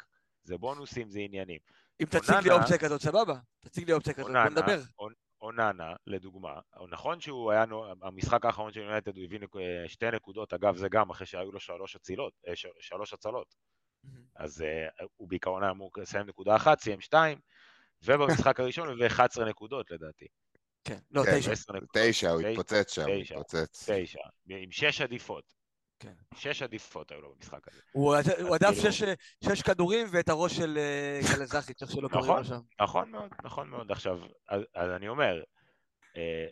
זה 0.43 0.59
בונוסים, 0.59 1.09
זה 1.11 1.21
עניינים. 1.21 1.59
אם 2.01 2.07
תציג 2.07 2.35
לי 2.45 2.51
אופציה 2.51 2.79
כזאת, 2.79 3.01
סבבה. 3.01 3.35
תציג 3.61 3.87
לי 3.87 3.93
אופציה 3.93 4.15
כזאת, 4.15 4.27
בוא 4.31 4.39
נדבר. 4.51 4.63
אונ- 4.99 5.15
אוננה, 5.41 5.93
לדוגמה, 6.07 6.61
נכון 6.91 7.21
שהוא 7.21 7.53
היה, 7.53 7.65
המשחק 8.03 8.45
האחרון 8.45 8.73
של 8.73 8.81
יונייטד 8.81 9.17
הוא 9.17 9.25
הביא 9.25 9.39
אה, 9.57 9.89
שתי 9.89 10.11
נקודות, 10.11 10.53
אגב 10.55 10.77
זה 10.77 10.89
גם 10.89 11.11
אחרי 11.11 11.27
שהיו 11.27 11.53
לו 11.53 11.61
שלוש 11.61 11.97
הצילות, 11.97 12.33
אה, 12.49 12.53
שלוש 12.81 13.13
הצלות, 13.13 13.55
אז 14.37 14.61
uh, 14.61 15.05
הוא 15.17 15.29
בעיקרון 15.29 15.63
היה 15.63 15.73
אמור 15.73 15.91
לסיים 15.97 16.27
נקודה 16.27 16.57
אחת, 16.57 16.81
סיים 16.81 17.01
שתיים, 17.01 17.39
ובמשחק 18.03 18.61
הראשון 18.61 18.87
הוא 18.87 18.95
הביא 18.95 19.07
11 19.07 19.45
נקודות 19.45 19.91
לדעתי. 19.91 20.27
כן, 20.85 20.99
לא, 21.11 21.23
כן, 21.25 21.39
תשע. 21.39 21.53
תשע, 21.93 22.31
הוא 22.31 22.41
התפוצץ 22.41 22.95
שם, 22.95 23.03
הוא 23.03 23.23
תשע. 23.23 23.35
התפוצץ. 23.35 23.91
תשע, 23.91 24.19
עם 24.49 24.73
שש 24.73 25.01
עדיפות. 25.01 25.53
כן. 25.99 26.13
שש 26.35 26.63
עדיפות 26.63 27.11
היו 27.11 27.21
לו 27.21 27.35
במשחק 27.35 27.69
הזה. 27.69 27.81
הוא 27.93 28.17
עדף 28.55 28.75
כאילו- 28.75 28.93
שש, 28.93 29.03
שש 29.45 29.63
כדורים 29.63 30.07
ואת 30.11 30.29
הראש 30.29 30.57
של 30.57 30.79
אה, 30.79 31.21
גלזכיץ', 31.37 31.83
איך 31.83 31.91
שלא 31.91 32.09
קוראים 32.09 32.37
לו 32.37 32.45
שם. 32.45 32.61
נכון 32.81 33.11
מאוד, 33.11 33.31
נכון 33.45 33.69
מאוד. 33.69 33.93
עכשיו, 33.93 34.21
אז, 34.49 34.91
אני 34.97 35.09
אומר, 35.09 35.43
אה. 36.17 36.47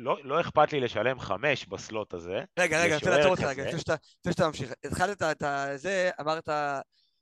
לא, 0.00 0.18
לא 0.24 0.40
אכפת 0.40 0.72
לי 0.72 0.80
לשלם 0.80 1.20
חמש 1.20 1.66
בסלוט 1.66 2.14
הזה. 2.14 2.44
רגע, 2.58 2.82
רגע, 2.82 2.84
אני 2.84 2.94
רוצה 2.94 3.10
לעצור 3.10 3.30
אותך 3.30 3.42
רגע, 3.42 3.66
לפני 3.66 3.78
שאתה, 3.78 3.94
שאתה 4.30 4.46
ממשיך. 4.46 4.72
התחלת 4.84 5.22
את 5.22 5.42
זה, 5.76 6.10
אמרת 6.20 6.48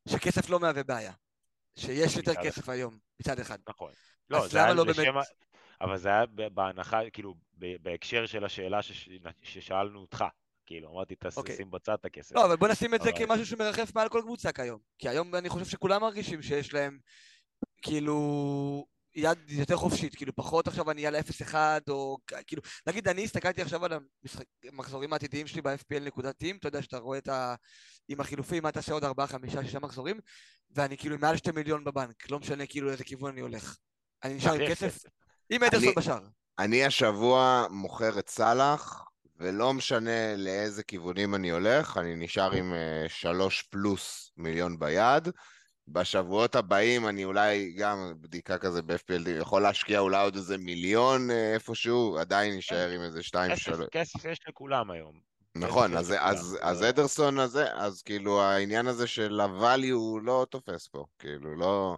שכסף 0.09 0.51
לא 0.51 0.61
מהווה 0.61 0.83
בעיה. 0.83 1.13
שיש 1.79 2.17
יותר 2.17 2.35
כסף 2.35 2.69
היום, 2.69 2.99
מצד 3.21 3.41
אחד. 3.41 3.59
נכון. 3.69 3.93
לא, 4.31 4.49
זה 4.49 4.65
היה 4.65 4.75
לא 4.75 4.87
לשם... 4.87 5.03
באמת... 5.03 5.25
אבל 5.81 5.99
זה 5.99 6.09
היה 6.09 6.27
בהנחה, 6.55 7.01
כאילו, 7.13 7.35
בהקשר 7.59 8.27
של 8.27 8.45
השאלה 8.45 8.83
שש... 8.83 9.09
ששאלנו 9.43 10.01
אותך. 10.01 10.25
כאילו, 10.67 10.91
אמרתי, 10.91 11.15
תשים 11.19 11.41
אוקיי. 11.41 11.65
בצד 11.65 11.93
את 11.93 12.05
הכסף. 12.05 12.35
לא, 12.35 12.45
אבל 12.45 12.57
בוא 12.57 12.69
נשים 12.69 12.95
את 12.95 13.03
זה. 13.03 13.13
כמשהו 13.13 13.47
שמרחף 13.47 13.95
מעל 13.95 14.09
כל 14.09 14.21
קבוצה 14.23 14.53
כיום. 14.53 14.79
כי 14.99 15.09
היום 15.09 15.35
אני 15.35 15.49
חושב 15.49 15.65
שכולם 15.65 16.01
מרגישים 16.01 16.43
שיש 16.43 16.75
להם, 16.75 16.99
כאילו, 17.83 18.87
יד 19.15 19.39
יותר 19.49 19.77
חופשית, 19.77 20.15
כאילו 20.15 20.37
פחות 20.37 20.69
עכשיו 20.69 20.91
אני 20.91 21.07
על 21.07 21.17
0-1, 21.17 21.55
או 21.89 22.19
כאילו, 22.47 22.63
נגיד 22.87 23.09
אני 23.09 23.25
הסתכלתי 23.25 23.63
עכשיו 23.63 23.85
על 23.85 23.93
המחזורים 24.73 25.13
העתידיים 25.13 25.47
שלי 25.47 25.63
ב-FPL 25.63 26.01
נקודתיים, 26.01 26.57
אתה 26.57 26.69
יודע 26.69 26.83
שאתה 26.83 26.99
רואה 26.99 27.19
את 27.19 27.29
ה... 27.29 27.55
עם 28.09 28.21
החילופים, 28.21 28.63
מה 28.63 28.73
תעשה 28.73 28.93
עוד 28.93 29.05
4, 29.05 29.27
5, 29.27 29.53
6 29.53 29.75
מחזורים, 29.75 30.17
ואני 30.71 30.97
כאילו 30.97 31.19
מעל 31.19 31.37
2 31.37 31.55
מיליון 31.55 31.85
בבנק, 31.85 32.31
לא 32.31 32.39
משנה 32.39 32.67
כאילו 32.67 32.91
איזה 32.91 33.05
כיוון 33.05 33.33
אני 33.33 33.41
הולך. 33.41 33.77
אני 34.25 34.35
נשאר 34.35 34.53
עם 34.53 34.69
כסף, 34.69 34.99
עם 35.51 35.65
אדרסון 35.65 35.95
בשאר. 35.97 36.21
אני 36.59 36.85
השבוע 36.85 37.67
מוכר 37.71 38.19
את 38.19 38.29
סאלח, 38.29 39.05
ולא 39.37 39.75
משנה 39.75 40.37
לאיזה 40.37 40.83
כיוונים 40.83 41.35
אני 41.35 41.51
הולך, 41.51 41.97
אני 41.97 42.17
נשאר 42.17 42.53
עם 42.53 42.73
uh, 42.73 43.09
שלוש 43.09 43.63
פלוס 43.63 44.33
מיליון 44.37 44.79
ביד. 44.79 45.29
בשבועות 45.93 46.55
הבאים 46.55 47.09
אני 47.09 47.25
אולי 47.25 47.73
גם 47.73 48.15
בדיקה 48.21 48.59
כזה 48.59 48.83
ב-FPLD, 48.83 49.31
יכול 49.41 49.63
להשקיע 49.63 49.99
אולי 49.99 50.25
עוד 50.25 50.37
איזה 50.37 50.59
מיליון 50.59 51.31
אה, 51.31 51.55
איפשהו, 51.55 52.19
עדיין 52.19 52.53
יישאר 52.53 52.91
עם 52.91 53.03
איזה 53.03 53.23
שתיים, 53.23 53.57
שלוש. 53.57 53.89
כסף 53.91 54.25
יש 54.25 54.39
לכולם 54.49 54.91
היום. 54.91 55.13
נכון, 55.57 55.97
אז, 55.97 56.15
אז, 56.19 56.59
אז 56.61 56.85
אדרסון 56.85 57.39
הזה, 57.39 57.75
אז 57.75 58.03
כאילו 58.03 58.43
העניין 58.43 58.87
הזה 58.87 59.07
של 59.07 59.41
הvalue 59.41 59.93
הוא 59.93 60.21
לא 60.21 60.47
תופס 60.51 60.89
פה, 60.89 61.05
כאילו 61.19 61.57
לא... 61.57 61.97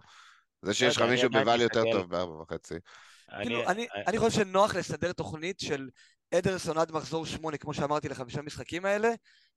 זה 0.61 0.73
שיש 0.73 0.97
לך 0.97 1.01
מישהו 1.01 1.29
בvalue 1.29 1.61
יותר 1.61 1.83
טוב 1.91 2.09
בארבע 2.09 2.41
וחצי. 2.41 2.75
כאילו, 3.43 3.61
אני 4.07 4.17
חושב 4.17 4.43
שנוח 4.43 4.75
לסדר 4.75 5.13
תוכנית 5.13 5.59
של 5.59 5.89
אדרסון 6.33 6.77
עד 6.77 6.91
מחזור 6.91 7.25
שמונה, 7.25 7.57
כמו 7.57 7.73
שאמרתי 7.73 8.09
לחמישה 8.09 8.39
המשחקים 8.39 8.85
האלה, 8.85 9.09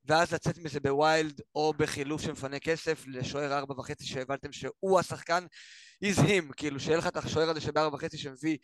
ואז 0.04 0.32
לצאת 0.32 0.58
מזה 0.58 0.80
בווילד 0.80 1.40
או 1.54 1.72
בחילוף 1.76 2.22
שמפנה 2.22 2.58
כסף 2.58 3.04
לשוער 3.06 3.58
ארבע 3.58 3.74
וחצי 3.80 4.04
שהבנתם 4.06 4.52
שהוא 4.52 5.00
השחקן 5.00 5.46
is 6.04 6.18
him, 6.18 6.54
כאילו 6.56 6.80
שיהיה 6.80 6.98
לך 6.98 7.06
את 7.06 7.16
השוער 7.16 7.50
הזה 7.50 7.60
שבארבע 7.60 7.96
וחצי 7.96 8.18
שמביא 8.18 8.58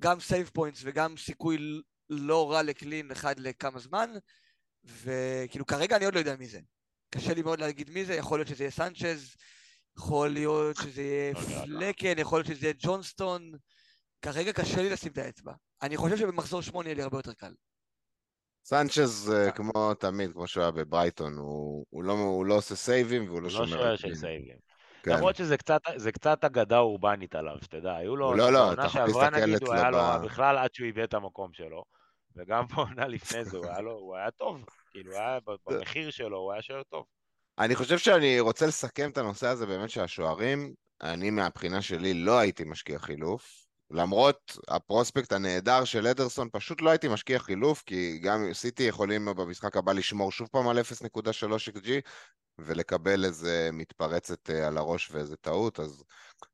גם 0.00 0.20
save 0.20 0.50
points 0.54 0.80
וגם 0.84 1.16
סיכוי 1.16 1.82
לא 2.10 2.52
רע 2.52 2.62
ל 2.62 2.70
clean 2.70 3.10
אחד 3.10 3.38
לכמה 3.38 3.78
זמן, 3.78 4.10
וכאילו 4.84 5.66
כרגע 5.66 5.96
אני 5.96 6.04
עוד 6.04 6.14
לא 6.14 6.18
יודע 6.18 6.36
מי 6.36 6.46
זה. 6.46 6.60
קשה 7.14 7.34
לי 7.34 7.42
מאוד 7.42 7.60
להגיד 7.60 7.90
מי 7.90 8.04
זה, 8.04 8.14
יכול 8.14 8.38
להיות 8.38 8.48
שזה 8.48 8.64
יהיה 8.64 8.70
סנצ'ז, 8.70 9.36
יכול 9.98 10.28
להיות 10.28 10.76
שזה 10.76 11.02
יהיה 11.02 11.34
פלקן, 11.34 12.18
יכול 12.18 12.38
להיות 12.38 12.46
שזה 12.46 12.66
יהיה 12.66 12.74
ג'ונסטון, 12.78 13.52
כרגע 14.22 14.52
קשה 14.52 14.82
לי 14.82 14.90
לשים 14.90 15.12
את 15.12 15.18
האצבע. 15.18 15.52
אני 15.82 15.96
חושב 15.96 16.16
שבמחזור 16.16 16.62
שמונה 16.62 16.88
יהיה 16.88 16.96
לי 16.96 17.02
הרבה 17.02 17.18
יותר 17.18 17.32
קל. 17.32 17.52
סנצ'ז 18.64 19.32
אה, 19.32 19.50
כמו 19.50 19.94
תמיד, 19.94 20.32
כמו 20.32 20.46
שהוא 20.46 20.62
היה 20.62 20.70
בברייטון, 20.70 21.36
הוא, 21.36 21.86
הוא, 21.90 22.04
לא, 22.04 22.12
הוא 22.12 22.46
לא 22.46 22.54
עושה 22.54 22.76
סייבים 22.76 23.28
והוא 23.28 23.42
לא, 23.42 23.50
שומר... 23.50 23.64
לא 23.64 23.70
שוער 23.70 23.96
של 23.96 24.14
סייבים. 24.14 24.56
כן. 25.02 25.10
למרות 25.10 25.36
שזה 25.36 25.56
קצת, 25.56 25.80
קצת 26.12 26.44
אגדה 26.44 26.78
אורבנית 26.78 27.34
עליו, 27.34 27.56
שתדע, 27.62 27.96
היו 27.96 28.16
לו... 28.16 28.34
לא, 28.34 28.52
לא, 28.52 28.72
אתה 28.72 28.84
יכול 28.84 29.00
להסתכל 29.00 29.56
אצלו 29.56 29.70
ב... 29.70 29.74
היה 29.74 29.90
לו 29.90 29.98
בכלל 30.24 30.58
עד 30.58 30.74
שהוא 30.74 30.88
הביא 30.88 31.04
את 31.04 31.14
המקום 31.14 31.52
שלו, 31.52 31.84
וגם 32.36 32.64
בעונה 32.74 33.06
לפני 33.06 33.44
זה 33.44 33.56
הוא 33.56 33.66
היה, 33.66 33.80
לו, 33.80 33.92
הוא 33.92 34.16
היה 34.16 34.30
טוב, 34.30 34.64
כאילו, 34.90 35.12
היה 35.12 35.38
במחיר 35.66 36.10
שלו, 36.10 36.38
הוא 36.38 36.52
היה 36.52 36.62
שוער 36.62 36.82
טוב. 36.82 37.04
אני 37.58 37.74
חושב 37.74 37.98
שאני 37.98 38.40
רוצה 38.40 38.66
לסכם 38.66 39.10
את 39.10 39.18
הנושא 39.18 39.46
הזה 39.46 39.66
באמת 39.66 39.90
של 39.90 40.00
השוערים. 40.00 40.74
אני 41.02 41.30
מהבחינה 41.30 41.82
שלי 41.82 42.14
לא 42.14 42.38
הייתי 42.38 42.64
משקיע 42.64 42.98
חילוף. 42.98 43.69
למרות 43.90 44.58
הפרוספקט 44.68 45.32
הנהדר 45.32 45.84
של 45.84 46.06
אדרסון, 46.06 46.48
פשוט 46.52 46.82
לא 46.82 46.90
הייתי 46.90 47.08
משקיע 47.08 47.38
חילוף, 47.38 47.82
כי 47.86 48.18
גם 48.18 48.52
סיטי 48.52 48.82
יכולים 48.82 49.24
במשחק 49.24 49.76
הבא 49.76 49.92
לשמור 49.92 50.32
שוב 50.32 50.48
פעם 50.48 50.68
על 50.68 50.78
0.3 50.78 50.82
XG, 51.76 51.88
ולקבל 52.58 53.24
איזה 53.24 53.70
מתפרצת 53.72 54.50
אה, 54.50 54.66
על 54.66 54.78
הראש 54.78 55.10
ואיזה 55.10 55.36
טעות, 55.36 55.80
אז 55.80 56.04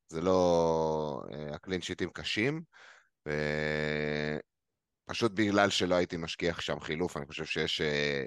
זה 0.09 0.21
לא... 0.21 1.23
אה, 1.33 1.55
הקלין 1.55 1.81
שיטים 1.81 2.11
קשים. 2.11 2.63
פשוט 5.07 5.33
בגלל 5.33 5.71
שלא 5.71 5.95
הייתי 5.95 6.17
משקיע 6.17 6.55
שם 6.61 6.81
חילוף, 6.81 7.17
אני 7.17 7.27
חושב 7.27 7.45
שיש 7.45 7.81
אה, 7.81 8.25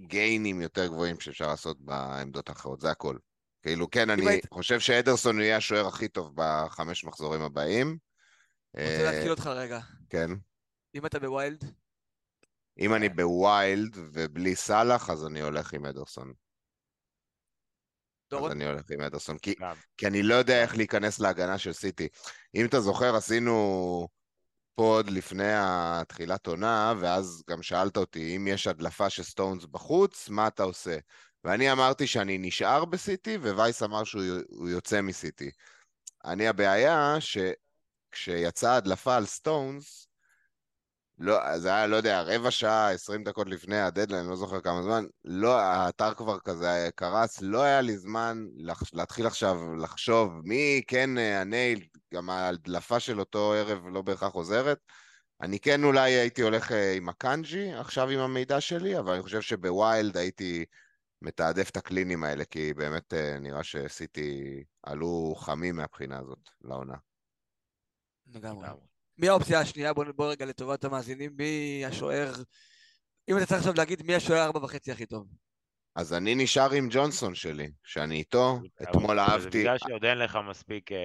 גיינים 0.00 0.60
יותר 0.60 0.86
גבוהים 0.86 1.20
שאפשר 1.20 1.46
לעשות 1.46 1.80
בעמדות 1.80 2.48
האחרות, 2.48 2.80
זה 2.80 2.90
הכל. 2.90 3.16
כאילו, 3.62 3.90
כן, 3.90 4.10
אני 4.10 4.28
היית... 4.28 4.46
חושב 4.52 4.80
שאדרסון 4.80 5.40
יהיה 5.40 5.56
השוער 5.56 5.86
הכי 5.86 6.08
טוב 6.08 6.32
בחמש 6.34 7.04
מחזורים 7.04 7.42
הבאים. 7.42 7.98
רוצה 8.74 9.10
להתקיל 9.10 9.30
אותך 9.30 9.46
רגע. 9.46 9.80
כן. 10.08 10.30
אם 10.94 11.06
אתה 11.06 11.18
בווילד? 11.18 11.64
אם 12.78 12.94
אני 12.94 13.08
ב 13.08 13.26
wild 13.26 13.96
ובלי 13.96 14.56
סאלח, 14.56 15.10
אז 15.10 15.26
אני 15.26 15.40
הולך 15.40 15.74
עם 15.74 15.86
אדרסון. 15.86 16.32
אז 18.32 18.52
אני 18.52 18.66
הולך 18.66 18.90
עם 18.90 19.00
אדרסון, 19.00 19.38
כי, 19.38 19.54
כי 19.96 20.06
אני 20.06 20.22
לא 20.22 20.34
יודע 20.34 20.62
איך 20.62 20.76
להיכנס 20.76 21.20
להגנה 21.20 21.58
של 21.58 21.72
סיטי. 21.72 22.08
אם 22.54 22.66
אתה 22.66 22.80
זוכר, 22.80 23.16
עשינו 23.16 24.08
pod 24.74 25.10
לפני 25.10 25.52
התחילת 25.56 26.46
עונה, 26.46 26.94
ואז 27.00 27.42
גם 27.50 27.62
שאלת 27.62 27.96
אותי, 27.96 28.36
אם 28.36 28.46
יש 28.46 28.66
הדלפה 28.66 29.10
של 29.10 29.22
סטונס 29.22 29.64
בחוץ, 29.64 30.28
מה 30.28 30.46
אתה 30.46 30.62
עושה? 30.62 30.98
ואני 31.44 31.72
אמרתי 31.72 32.06
שאני 32.06 32.38
נשאר 32.38 32.84
בסיטי, 32.84 33.36
ווייס 33.36 33.82
אמר 33.82 34.04
שהוא 34.04 34.68
יוצא 34.68 35.00
מסיטי. 35.00 35.50
אני 36.24 36.48
הבעיה 36.48 37.16
ש... 37.20 37.38
כשיצאה 38.12 38.76
הדלפה 38.76 39.16
על 39.16 39.26
סטונס, 39.26 40.08
לא, 41.18 41.58
זה 41.58 41.68
היה, 41.68 41.86
לא 41.86 41.96
יודע, 41.96 42.22
רבע 42.22 42.50
שעה, 42.50 42.90
עשרים 42.90 43.24
דקות 43.24 43.48
לפני 43.48 43.80
הדדליין, 43.80 44.26
לא 44.26 44.36
זוכר 44.36 44.60
כמה 44.60 44.82
זמן, 44.82 45.04
לא, 45.24 45.60
האתר 45.60 46.14
כבר 46.14 46.38
כזה 46.38 46.88
קרס, 46.94 47.40
לא 47.42 47.62
היה 47.62 47.80
לי 47.80 47.96
זמן 47.98 48.46
להתחיל 48.92 49.26
עכשיו 49.26 49.76
לחשוב 49.76 50.32
מי 50.44 50.82
כן 50.86 51.18
אה, 51.18 51.40
ה 51.40 51.45
nailed, 51.45 51.80
גם 52.14 52.30
ההדלפה 52.30 53.00
של 53.00 53.20
אותו 53.20 53.52
ערב 53.52 53.86
לא 53.86 54.02
בהכרח 54.02 54.32
עוזרת. 54.32 54.78
אני 55.40 55.60
כן 55.60 55.84
אולי 55.84 56.10
הייתי 56.10 56.42
הולך 56.42 56.72
אה, 56.72 56.92
עם 56.92 57.08
אקאנג'י 57.08 57.72
עכשיו 57.72 58.08
עם 58.08 58.20
המידע 58.20 58.60
שלי, 58.60 58.98
אבל 58.98 59.12
אני 59.12 59.22
חושב 59.22 59.40
שב 59.40 59.73
wild 59.73 60.16
הייתי 60.16 60.64
מתעדף 61.22 61.70
את 61.70 61.76
הקלינים 61.76 62.24
האלה, 62.24 62.44
כי 62.44 62.74
באמת 62.74 63.14
אה, 63.14 63.38
נראה 63.38 63.62
שסיטי 63.62 64.62
עלו 64.82 65.34
חמים 65.38 65.76
מהבחינה 65.76 66.18
הזאת 66.18 66.38
לעונה. 66.60 66.96
לגמרי. 68.34 68.68
מי 69.18 69.28
האופציה 69.28 69.60
השנייה? 69.60 69.92
בוא, 69.92 70.04
בוא 70.16 70.30
רגע 70.30 70.46
לטובת 70.46 70.84
המאזינים, 70.84 71.32
מי 71.36 71.82
השוער... 71.86 72.32
אם 73.28 73.36
אתה 73.36 73.46
צריך 73.46 73.58
עכשיו 73.58 73.74
להגיד 73.76 74.02
מי 74.02 74.14
השוער 74.14 74.44
ארבע 74.44 74.64
וחצי 74.64 74.92
הכי 74.92 75.06
טוב. 75.06 75.26
אז 75.94 76.12
אני 76.12 76.34
נשאר 76.34 76.72
עם 76.72 76.88
ג'ונסון 76.90 77.34
שלי, 77.34 77.70
שאני 77.84 78.16
איתו, 78.16 78.60
אתמול 78.82 79.20
אהבתי... 79.20 79.50
זה 79.50 79.58
בגלל 79.58 79.78
שעוד 79.78 80.04
אין 80.04 80.18
לך 80.18 80.38
מספיק 80.48 80.92
אה, 80.92 80.98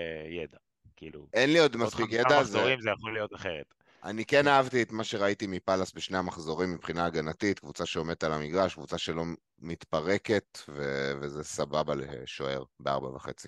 ידע, 0.44 0.58
כאילו... 0.96 1.28
אין 1.34 1.54
לי 1.54 1.60
עוד 1.60 1.78
מספיק 1.78 2.06
ידע, 2.12 2.36
עוד 2.36 2.42
מחזורים 2.42 2.82
זה 2.82 2.90
יכול 2.90 3.14
להיות 3.14 3.36
אחרת. 3.36 3.66
אני 4.04 4.26
כן 4.26 4.48
אהבתי 4.48 4.82
את 4.82 4.92
מה 4.92 5.04
שראיתי 5.04 5.48
מפאלאס 5.48 5.94
בשני 5.94 6.18
המחזורים 6.18 6.74
מבחינה 6.74 7.06
הגנתית, 7.06 7.60
קבוצה 7.60 7.86
שעומדת 7.86 8.24
על 8.24 8.34
המגרש, 8.34 8.74
קבוצה 8.74 8.98
שלא 8.98 9.24
מתפרקת, 9.60 10.60
ו- 10.70 11.12
וזה 11.22 11.44
סבבה 11.44 11.96
לשוער 11.96 12.64
בארבע 12.80 13.08
וחצי. 13.08 13.48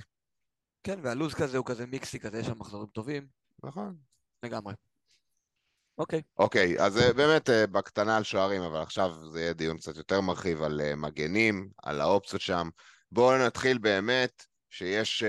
כן, 0.83 0.99
והלו"ז 1.03 1.33
כזה 1.33 1.57
הוא 1.57 1.65
כזה 1.65 1.85
מיקסי 1.85 2.19
כזה, 2.19 2.39
יש 2.39 2.45
שם 2.45 2.59
מחזורים 2.59 2.87
טובים. 2.87 3.38
נכון. 3.63 3.97
לגמרי. 4.43 4.73
אוקיי. 5.99 6.21
אוקיי, 6.37 6.79
אז 6.79 6.97
אה, 6.97 7.13
באמת 7.13 7.49
אה, 7.49 7.67
בקטנה 7.67 8.17
על 8.17 8.23
שוערים, 8.23 8.61
אבל 8.61 8.81
עכשיו 8.81 9.29
זה 9.31 9.41
יהיה 9.41 9.53
דיון 9.53 9.77
קצת 9.77 9.97
יותר 9.97 10.21
מרחיב 10.21 10.61
על 10.61 10.81
אה, 10.81 10.95
מגנים, 10.95 11.69
על 11.83 12.01
האופציות 12.01 12.41
שם. 12.41 12.69
בואו 13.11 13.47
נתחיל 13.47 13.77
באמת 13.77 14.45
שיש 14.69 15.23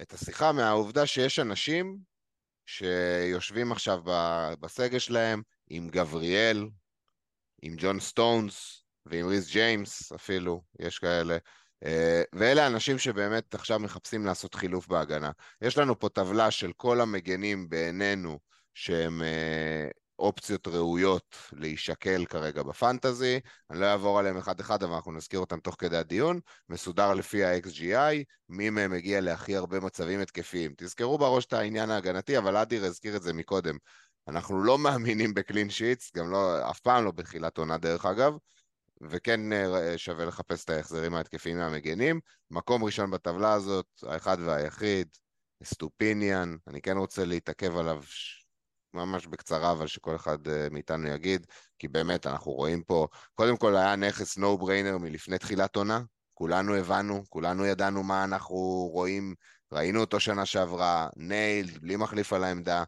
את 0.00 0.12
השיחה 0.12 0.52
מהעובדה 0.52 1.06
שיש 1.06 1.38
אנשים 1.38 1.98
שיושבים 2.66 3.72
עכשיו 3.72 4.00
בסגל 4.60 4.98
שלהם 4.98 5.42
עם 5.68 5.88
גבריאל, 5.88 6.68
עם 7.62 7.74
ג'ון 7.78 8.00
סטונס 8.00 8.84
ועם 9.06 9.28
ריס 9.28 9.52
ג'יימס 9.52 10.12
אפילו, 10.12 10.62
יש 10.80 10.98
כאלה, 10.98 11.38
ואלה 12.34 12.64
האנשים 12.64 12.98
שבאמת 12.98 13.54
עכשיו 13.54 13.78
מחפשים 13.78 14.26
לעשות 14.26 14.54
חילוף 14.54 14.88
בהגנה. 14.88 15.30
יש 15.62 15.78
לנו 15.78 15.98
פה 15.98 16.08
טבלה 16.08 16.50
של 16.50 16.72
כל 16.76 17.00
המגנים 17.00 17.68
בעינינו 17.68 18.38
שהם 18.74 19.22
אופציות 20.18 20.68
ראויות 20.68 21.36
להישקל 21.52 22.24
כרגע 22.24 22.62
בפנטזי. 22.62 23.40
אני 23.70 23.80
לא 23.80 23.86
אעבור 23.86 24.18
עליהם 24.18 24.36
אחד-אחד, 24.36 24.82
אבל 24.82 24.94
אנחנו 24.94 25.12
נזכיר 25.12 25.40
אותם 25.40 25.60
תוך 25.60 25.76
כדי 25.78 25.96
הדיון. 25.96 26.40
מסודר 26.68 27.14
לפי 27.14 27.44
ה-XGI, 27.44 28.24
מי 28.48 28.70
מהם 28.70 28.90
מגיע 28.90 29.20
להכי 29.20 29.56
הרבה 29.56 29.80
מצבים 29.80 30.20
התקפיים. 30.20 30.74
תזכרו 30.76 31.18
בראש 31.18 31.44
את 31.46 31.52
העניין 31.52 31.90
ההגנתי, 31.90 32.38
אבל 32.38 32.56
אדיר 32.56 32.84
הזכיר 32.84 33.16
את 33.16 33.22
זה 33.22 33.32
מקודם. 33.32 33.76
אנחנו 34.28 34.64
לא 34.64 34.78
מאמינים 34.84 35.34
בקלין 35.34 35.70
שיטס, 35.70 36.10
גם 36.16 36.30
לא, 36.30 36.70
אף 36.70 36.80
פעם 36.80 37.04
לא 37.04 37.10
בתחילת 37.10 37.58
עונה 37.58 37.78
דרך 37.78 38.06
אגב, 38.06 38.32
וכן 39.00 39.52
אה, 39.52 39.98
שווה 39.98 40.24
לחפש 40.24 40.64
את 40.64 40.70
ההחזרים 40.70 41.14
ההתקפיים 41.14 41.58
מהמגנים. 41.58 42.20
מקום 42.50 42.84
ראשון 42.84 43.10
בטבלה 43.10 43.52
הזאת, 43.52 43.86
האחד 44.02 44.36
והיחיד, 44.40 45.08
סטופיניאן, 45.64 46.56
אני 46.66 46.82
כן 46.82 46.96
רוצה 46.96 47.24
להתעכב 47.24 47.76
עליו 47.76 48.02
ממש 48.94 49.26
בקצרה, 49.26 49.72
אבל 49.72 49.86
שכל 49.86 50.16
אחד 50.16 50.48
אה, 50.48 50.68
מאיתנו 50.70 51.08
יגיד, 51.08 51.46
כי 51.78 51.88
באמת 51.88 52.26
אנחנו 52.26 52.52
רואים 52.52 52.82
פה, 52.82 53.06
קודם 53.34 53.56
כל 53.56 53.76
היה 53.76 53.96
נכס 53.96 54.38
no 54.38 54.58
brainer 54.58 54.98
מלפני 54.98 55.38
תחילת 55.38 55.76
עונה, 55.76 56.00
כולנו 56.34 56.74
הבנו, 56.74 57.24
כולנו 57.28 57.66
ידענו 57.66 58.02
מה 58.02 58.24
אנחנו 58.24 58.56
רואים, 58.92 59.34
ראינו 59.72 60.00
אותו 60.00 60.20
שנה 60.20 60.46
שעברה, 60.46 61.08
nailed, 61.16 61.78
בלי 61.80 61.96
מחליף 61.96 62.32
על 62.32 62.44
העמדה, 62.44 62.84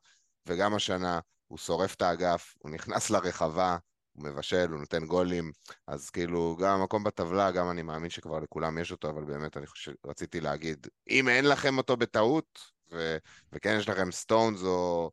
וגם 0.47 0.75
השנה 0.75 1.21
הוא 1.47 1.59
שורף 1.59 1.95
את 1.95 2.03
האגף, 2.03 2.55
הוא 2.59 2.71
נכנס 2.71 3.11
לרחבה, 3.11 3.77
הוא 4.19 4.29
מבשל, 4.29 4.69
הוא 4.71 4.81
נותן 4.81 5.07
גולים, 5.07 5.53
אז 5.87 6.11
כאילו, 6.11 6.57
גם 6.61 6.81
המקום 6.81 7.05
בטבלה, 7.05 7.51
גם 7.51 7.71
אני 7.71 7.83
מאמין 7.83 8.11
שכבר 8.11 8.39
לכולם 8.39 8.79
יש 8.79 8.93
אותו, 8.93 9.11
אבל 9.11 9.25
באמת 9.25 9.57
אני 9.57 9.67
חושב, 9.67 9.93
רציתי 10.07 10.41
להגיד, 10.41 10.87
אם 11.11 11.29
אין 11.29 11.45
לכם 11.45 11.79
אותו 11.79 11.97
בטעות, 11.97 12.59
ו- 12.93 13.17
וכן 13.53 13.77
יש 13.79 13.89
לכם 13.89 14.13
סטונס 14.13 14.63
או, 14.63 15.11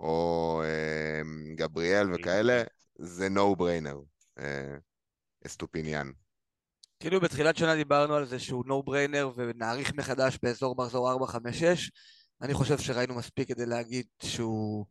או 0.00 0.62
אה, 0.64 1.22
גבריאל 1.54 2.14
וכאלה, 2.14 2.62
זה 2.98 3.28
no 3.28 3.56
brainer, 3.56 4.00
אה, 4.38 4.76
אסטופיניאן. 5.46 6.10
כאילו 7.00 7.20
בתחילת 7.20 7.56
שנה 7.56 7.74
דיברנו 7.74 8.14
על 8.14 8.26
זה 8.26 8.38
שהוא 8.38 8.64
no 8.66 8.82
brainer 8.82 9.30
ונעריך 9.36 9.94
מחדש 9.94 10.38
באזור 10.42 10.76
מחזור 10.78 11.12
4-5-6 11.12 11.90
אני 12.42 12.54
חושב 12.54 12.78
שראינו 12.78 13.14
מספיק 13.14 13.48
כדי 13.48 13.66
להגיד 13.66 14.06
שהוא 14.22 14.86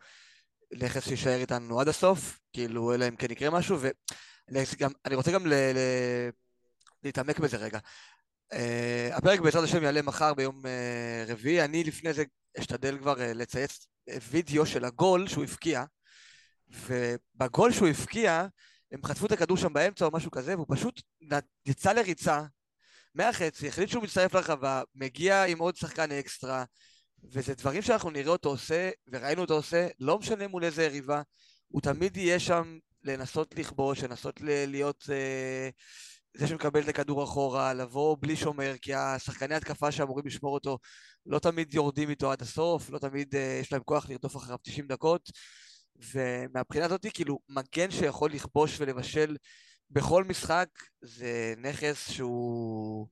נכס 0.74 1.08
שיישאר 1.08 1.36
איתנו 1.36 1.82
עד 1.82 1.88
הסוף, 1.88 2.40
כאילו 2.54 2.94
אלא 2.94 3.08
אם 3.08 3.16
כן 3.16 3.32
יקרה 3.32 3.50
משהו 3.50 3.78
ואני 3.80 5.16
רוצה 5.16 5.32
גם 5.32 5.48
ל... 5.48 5.54
ל... 5.54 5.78
להתעמק 7.04 7.40
בזה 7.40 7.58
רגע. 7.58 7.80
Uh, 8.54 8.58
הפרק 9.12 9.40
בעזרת 9.40 9.64
השם 9.64 9.84
יעלה 9.84 10.02
מחר 10.02 10.34
ביום 10.34 10.62
uh, 10.66 11.32
רביעי, 11.32 11.64
אני 11.64 11.84
לפני 11.84 12.14
זה 12.14 12.24
אשתדל 12.60 12.98
כבר 12.98 13.16
uh, 13.16 13.20
לצייץ 13.20 13.88
וידאו 14.30 14.66
של 14.66 14.86
הגול 14.86 15.28
שהוא 15.28 15.44
הבקיע, 15.44 15.84
ובגול 16.70 17.72
שהוא 17.72 17.88
הבקיע, 17.88 18.48
הם 18.92 19.00
חטפו 19.06 19.26
את 19.26 19.32
הכדור 19.32 19.58
שם 19.58 19.74
באמצע 19.74 20.06
או 20.06 20.12
משהו 20.12 20.32
כזה, 20.32 20.56
והוא 20.56 20.66
פשוט 20.70 21.02
יצא 21.66 21.94
לריצה 21.94 22.44
מהחצי, 23.16 23.68
החליט 23.68 23.90
שהוא 23.90 24.04
מצטרף 24.04 24.34
לרחבה, 24.34 24.82
מגיע 24.96 25.44
עם 25.44 25.60
עוד 25.60 25.76
שחקן 25.76 26.12
אקסטרה, 26.12 26.64
וזה 27.24 27.54
דברים 27.54 27.82
שאנחנו 27.82 28.10
נראה 28.10 28.32
אותו 28.32 28.50
עושה, 28.50 28.90
וראינו 29.08 29.42
אותו 29.42 29.54
עושה, 29.54 29.88
לא 30.00 30.20
משנה 30.20 30.48
מול 30.48 30.64
איזה 30.64 30.84
יריבה, 30.84 31.22
הוא 31.68 31.82
תמיד 31.82 32.18
יהיה 32.18 32.40
שם 32.40 32.78
לנסות 33.04 33.56
לכבוש, 33.58 34.04
לנסות 34.04 34.42
להיות 34.42 35.10
אה, 35.10 35.70
זה 36.38 36.48
שמקבל 36.48 36.82
את 36.82 36.88
הכדור 36.88 37.24
אחורה, 37.24 37.74
לבוא 37.74 38.18
בלי 38.20 38.36
שומר, 38.36 38.74
כי 38.82 38.94
השחקני 38.94 39.56
התקפה 39.56 39.92
שאמורים 39.92 40.28
לשמור 40.28 40.54
אותו 40.54 40.78
לא 41.26 41.40
תמיד 41.40 41.74
יורדים 41.74 42.10
איתו 42.10 42.32
עד 42.32 42.42
הסוף, 42.42 42.90
לא 42.90 43.00
תמיד 43.00 43.36
אה, 43.36 43.60
יש 43.62 43.72
להם 43.72 43.82
כוח 43.84 44.10
לרדוף 44.10 44.38
אחריו 44.38 44.58
90 44.64 44.88
דקות, 44.88 45.32
ומהבחינה 46.14 46.86
הזאת, 46.86 47.06
כאילו, 47.14 47.40
מגן 47.50 47.92
שיכול 47.92 48.32
לכבוש 48.32 48.82
ולבשל 48.82 49.38
בכל 49.90 50.24
משחק, 50.24 50.70
זה 51.02 51.54
נכס 51.58 52.12
שהוא... 52.12 53.08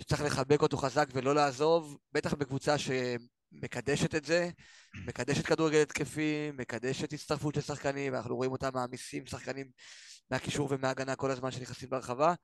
שצריך 0.00 0.22
לחבק 0.22 0.62
אותו 0.62 0.76
חזק 0.76 1.06
ולא 1.12 1.34
לעזוב, 1.34 1.98
בטח 2.12 2.34
בקבוצה 2.34 2.78
שמקדשת 3.50 4.14
את 4.14 4.24
זה, 4.24 4.50
מקדשת 5.06 5.46
כדורגל 5.46 5.82
התקפי, 5.82 6.50
מקדשת 6.54 7.12
הצטרפות 7.12 7.54
של 7.54 7.60
שחקנים, 7.60 8.12
ואנחנו 8.12 8.36
רואים 8.36 8.52
אותם 8.52 8.70
מעמיסים 8.74 9.26
שחקנים 9.26 9.70
מהקישור 10.30 10.68
ומההגנה 10.70 11.16
כל 11.16 11.30
הזמן 11.30 11.50
שנכנסים 11.50 11.90
ברחבה, 11.90 12.34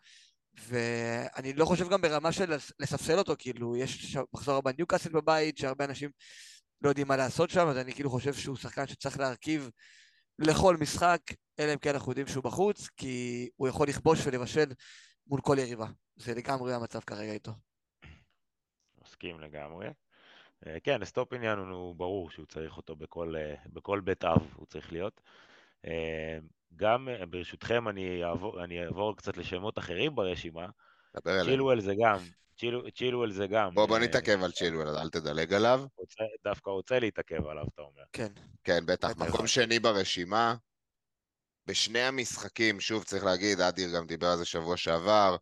ואני 0.68 1.52
לא 1.52 1.64
חושב 1.64 1.88
גם 1.88 2.00
ברמה 2.00 2.32
של 2.32 2.52
לספסל 2.78 3.18
אותו, 3.18 3.34
כאילו, 3.38 3.76
יש 3.76 4.16
מחזור 4.32 4.57
הבא 4.57 4.70
ניוקאסל 4.78 5.11
בבית, 5.11 5.59
שהרבה 5.59 5.84
אנשים 5.84 6.11
לא 6.82 6.88
יודעים 6.88 7.09
מה 7.09 7.16
לעשות 7.16 7.50
שם, 7.50 7.66
אז 7.68 7.76
אני 7.76 7.92
כאילו 7.92 8.11
חושב 8.11 8.34
שהוא 8.34 8.57
שחקן 8.57 8.86
שצריך 8.86 9.18
להרכיב 9.18 9.70
לכל 10.38 10.76
משחק, 10.76 11.20
אלא 11.59 11.72
אם 11.72 11.78
כן 11.78 11.94
אנחנו 11.94 12.11
יודעים 12.11 12.26
שהוא 12.26 12.44
בחוץ, 12.44 12.88
כי 12.96 13.48
הוא 13.57 13.68
יכול 13.68 13.88
לכבוש 13.88 14.26
ולבשל 14.26 14.72
מול 15.26 15.40
כל 15.40 15.57
יריבה. 15.59 15.86
זה 16.16 16.34
לגמרי 16.34 16.74
המצב 16.74 17.00
כרגע 17.00 17.32
איתו. 17.32 17.52
מסכים 19.02 19.40
לגמרי. 19.40 19.88
אה, 20.67 20.81
כן, 20.81 21.05
סטופיניאן 21.05 21.59
הוא 21.59 21.97
ברור 21.97 22.31
שהוא 22.31 22.47
צריך 22.47 22.77
אותו 22.77 22.97
בכל, 22.97 23.35
אה, 23.37 23.55
בכל 23.73 24.01
בית 24.01 24.25
אב, 24.25 24.55
הוא 24.57 24.67
צריך 24.67 24.93
להיות. 24.93 25.21
אה, 25.87 26.39
גם, 26.77 27.09
ברשותכם, 27.31 27.89
אני 27.89 28.25
אעבור, 28.25 28.65
אני 28.65 28.85
אעבור 28.85 29.17
קצת 29.17 29.37
לשמות 29.37 29.79
אחרים 29.79 30.15
ברשימה. 30.15 30.67
דבר 31.17 31.33
אליהם. 31.33 31.47
צ'ילואל 31.47 31.81
זה 31.81 31.95
גם, 32.03 32.19
צ'ילואל 32.95 33.33
זה 33.33 33.47
גם. 33.47 33.75
בוא, 33.75 33.87
בוא 33.87 33.99
נתעכב 33.99 34.43
על 34.45 34.53
צ'ילואל, 34.53 34.89
אל 34.89 35.11
תדלג 35.11 35.55
עליו. 35.55 35.87
רוצה, 35.99 36.25
דווקא 36.45 36.71
רוצה 36.71 36.99
להתעכב 36.99 37.47
עליו, 37.47 37.65
אתה 37.75 37.83
אומר. 37.83 38.03
כן. 38.12 38.33
כן, 38.65 38.87
בטח. 38.87 39.17
מקום 39.17 39.47
שני 39.47 39.79
ברשימה, 39.79 40.55
בשני 41.67 42.01
המשחקים, 42.01 42.81
שוב 42.81 43.05
צריך 43.05 43.25
להגיד, 43.25 43.61
אדיר 43.61 43.97
גם 43.97 44.07
דיבר 44.07 44.27
על 44.27 44.39
זה 44.39 44.45
שבוע 44.45 44.77
שעבר, 44.77 45.37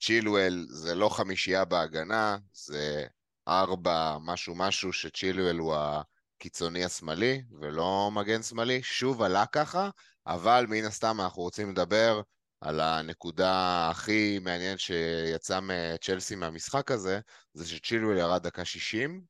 צ'ילואל 0.00 0.66
זה 0.68 0.94
לא 0.94 1.08
חמישייה 1.08 1.64
בהגנה, 1.64 2.36
זה 2.52 3.06
ארבע 3.48 4.18
משהו 4.20 4.54
משהו 4.54 4.92
שצ'ילואל 4.92 5.56
הוא 5.56 5.76
הקיצוני 5.76 6.84
השמאלי 6.84 7.42
ולא 7.60 8.10
מגן 8.12 8.42
שמאלי. 8.42 8.82
שוב 8.82 9.22
עלה 9.22 9.46
ככה, 9.46 9.90
אבל 10.26 10.66
מן 10.68 10.84
הסתם 10.84 11.20
אנחנו 11.20 11.42
רוצים 11.42 11.70
לדבר 11.70 12.20
על 12.60 12.80
הנקודה 12.80 13.88
הכי 13.90 14.38
מעניינת 14.38 14.80
שיצאה 14.80 15.60
מצ'לסי 15.60 16.34
מהמשחק 16.34 16.90
הזה, 16.90 17.20
זה 17.54 17.68
שצ'ילואל 17.68 18.18
ירד 18.18 18.42
דקה 18.42 18.64
60, 18.64 19.22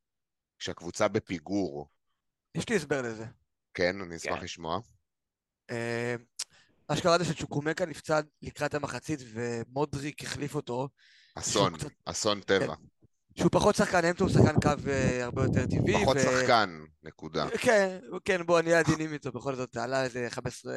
כשהקבוצה 0.58 1.08
בפיגור. 1.08 1.88
יש 2.54 2.68
לי 2.68 2.76
הסבר 2.76 3.02
לזה. 3.02 3.24
כן, 3.74 4.00
אני 4.00 4.16
אשמח 4.16 4.38
כן. 4.38 4.44
לשמוע. 4.44 4.78
אה, 5.70 6.14
מה 6.88 6.96
שקרה 6.96 7.18
זה 7.18 7.24
שצ'וקומקה 7.24 7.86
נפצע 7.86 8.20
לקראת 8.42 8.74
המחצית 8.74 9.20
ומודריק 9.32 10.22
החליף 10.22 10.54
אותו. 10.54 10.88
אסון, 11.34 11.76
קצת... 11.76 11.90
אסון 12.04 12.40
טבע. 12.40 12.74
שהוא 13.34 13.50
פחות 13.52 13.74
שחקן 13.74 14.04
אמצע, 14.04 14.24
הוא 14.24 14.32
שחקן 14.32 14.60
קו 14.60 14.68
uh, 14.68 15.22
הרבה 15.22 15.42
יותר 15.42 15.66
טבעי. 15.66 16.02
פחות 16.02 16.16
ו... 16.16 16.20
שחקן, 16.20 16.80
נקודה. 17.02 17.46
כן, 17.58 17.98
כן, 18.24 18.46
בוא 18.46 18.60
נהיה 18.60 18.78
עדינים 18.78 19.12
איתו, 19.12 19.32
בכל 19.32 19.54
זאת, 19.54 19.76
עלה 19.76 20.04
איזה 20.04 20.26
15, 20.30 20.72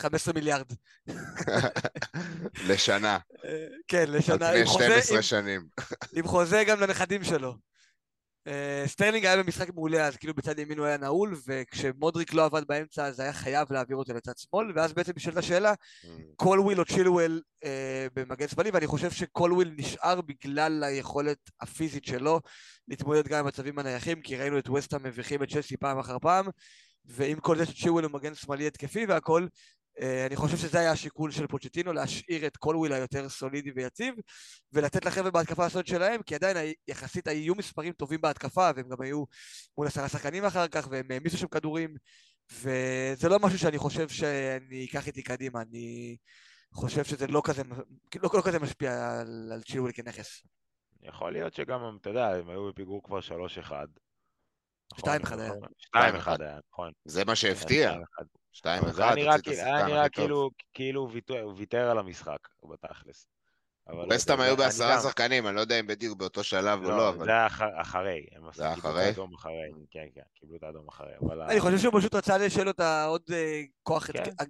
15 0.00 0.34
מיליארד. 0.34 0.66
לשנה. 2.68 3.18
אה, 3.44 3.66
כן, 3.88 4.04
לשנה. 4.08 4.48
על 4.48 4.64
פני 4.64 4.66
12 4.66 5.16
עם, 5.16 5.22
שנים. 5.22 5.66
עם 6.12 6.26
חוזה 6.26 6.64
גם 6.64 6.80
לנכדים 6.80 7.24
שלו. 7.24 7.69
אה, 8.50 8.82
סטרלינג 8.86 9.26
היה 9.26 9.42
במשחק 9.42 9.74
מעולה, 9.74 10.06
אז 10.06 10.16
כאילו 10.16 10.34
בצד 10.34 10.58
ימין 10.58 10.78
הוא 10.78 10.86
היה 10.86 10.96
נעול, 10.96 11.36
וכשמודריק 11.46 12.34
לא 12.34 12.44
עבד 12.44 12.62
באמצע, 12.66 13.06
אז 13.06 13.20
היה 13.20 13.32
חייב 13.32 13.72
להעביר 13.72 13.96
אותו 13.96 14.14
לצד 14.14 14.32
שמאל, 14.36 14.72
ואז 14.74 14.92
בעצם 14.92 15.12
נשאלת 15.16 15.36
השאלה, 15.36 15.74
קולוויל 16.36 16.78
mm. 16.78 16.80
או 16.80 16.84
צ'ילואל 16.84 17.40
אה, 17.64 18.06
במגן 18.14 18.48
שמאלי, 18.48 18.70
ואני 18.70 18.86
חושב 18.86 19.10
שקולוויל 19.10 19.74
נשאר 19.76 20.20
בגלל 20.20 20.84
היכולת 20.84 21.38
הפיזית 21.60 22.04
שלו 22.04 22.40
להתמודד 22.88 23.28
גם 23.28 23.38
עם 23.38 23.46
מצבים 23.46 23.78
הנייחים, 23.78 24.22
כי 24.22 24.36
ראינו 24.36 24.58
את 24.58 24.68
ווסטהאם 24.68 25.02
מביכים 25.02 25.42
את 25.42 25.48
צ'לסי 25.48 25.76
פעם 25.76 25.98
אחר 25.98 26.18
פעם, 26.18 26.46
ועם 27.04 27.40
כל 27.40 27.56
זה 27.56 27.66
שצ'ילואל 27.66 28.04
הוא 28.04 28.12
מגן 28.12 28.34
שמאלי 28.34 28.66
התקפי 28.66 29.06
והכל, 29.06 29.46
אני 30.26 30.36
חושב 30.36 30.56
שזה 30.56 30.80
היה 30.80 30.90
השיקול 30.90 31.30
של 31.30 31.46
פוצ'טינו, 31.46 31.92
להשאיר 31.92 32.46
את 32.46 32.56
קולוויל 32.56 32.92
היותר 32.92 33.28
סולידי 33.28 33.70
ויציב, 33.70 34.14
ולתת 34.72 35.04
לחבר'ה 35.04 35.30
בהתקפה 35.30 35.62
לעשות 35.62 35.86
שלהם, 35.86 36.22
כי 36.22 36.34
עדיין 36.34 36.56
יחסית 36.88 37.28
היו 37.28 37.54
מספרים 37.54 37.92
טובים 37.92 38.20
בהתקפה, 38.20 38.70
והם 38.76 38.88
גם 38.88 39.00
היו 39.00 39.24
מול 39.78 39.86
עשרה 39.86 40.08
שחקנים 40.08 40.44
אחר 40.44 40.68
כך, 40.68 40.88
והם 40.90 41.06
העמיסו 41.10 41.36
שם 41.36 41.48
כדורים, 41.48 41.94
וזה 42.52 43.28
לא 43.28 43.38
משהו 43.38 43.58
שאני 43.58 43.78
חושב 43.78 44.08
שאני 44.08 44.86
אקח 44.90 45.06
איתי 45.06 45.22
קדימה, 45.22 45.62
אני 45.62 46.16
חושב 46.72 47.04
שזה 47.04 47.26
לא 47.26 47.42
כזה, 47.44 47.62
לא, 48.22 48.30
לא 48.34 48.42
כזה 48.44 48.58
משפיע 48.58 49.20
על, 49.20 49.50
על 49.52 49.62
צ'ילוויל 49.62 49.92
כנכס. 49.92 50.42
יכול 51.02 51.32
להיות 51.32 51.54
שגם, 51.54 51.80
אתה 52.00 52.10
יודע, 52.10 52.28
הם 52.28 52.48
היו 52.48 52.68
בפיגור 52.68 53.02
כבר 53.02 53.18
3-1. 53.18 53.72
2-1 54.94 55.04
היה. 55.38 55.52
2-1 55.96 56.42
היה, 56.42 56.58
נכון. 56.72 56.92
זה 57.04 57.24
מה 57.24 57.36
שהפתיע. 57.36 57.92
שתיים 58.52 58.82
אחד, 58.84 59.14
היה 59.46 59.86
נראה 59.86 60.08
כאילו 60.74 61.00
הוא 61.40 61.54
ויתר 61.56 61.90
על 61.90 61.98
המשחק, 61.98 62.38
בתכלס. 62.70 63.26
וסטאם 64.10 64.40
היו 64.40 64.56
זה- 64.56 64.62
בעשרה 64.62 65.00
שחקנים, 65.00 65.46
אני 65.46 65.56
לא 65.56 65.60
יודע 65.60 65.80
אם 65.80 65.86
בדיוק 65.86 66.18
באותו 66.18 66.44
שלב 66.44 66.84
או 66.84 66.90
לא, 66.90 66.96
לא, 66.96 67.08
אבל... 67.08 67.24
זה 67.24 67.30
היה 67.30 67.46
אח- 67.46 67.62
אחרי, 67.74 68.26
את 68.76 68.78
אחרי? 68.78 69.04
האדום 69.04 69.34
אחרי, 69.34 69.52
כן, 69.90 70.06
כן, 70.14 70.20
קיבלו 70.34 70.56
את 70.56 70.62
האדום 70.62 70.88
אחרי, 70.88 71.12
אבל... 71.20 71.42
אני 71.42 71.60
חושב 71.60 71.78
שהוא 71.78 71.98
פשוט 71.98 72.14
רצה 72.14 72.38
לו 72.64 72.70
את 72.70 72.80
העוד 72.80 73.22
אה, 73.32 73.62
כוח 73.82 74.10
כן. 74.10 74.22
אה, 74.40 74.44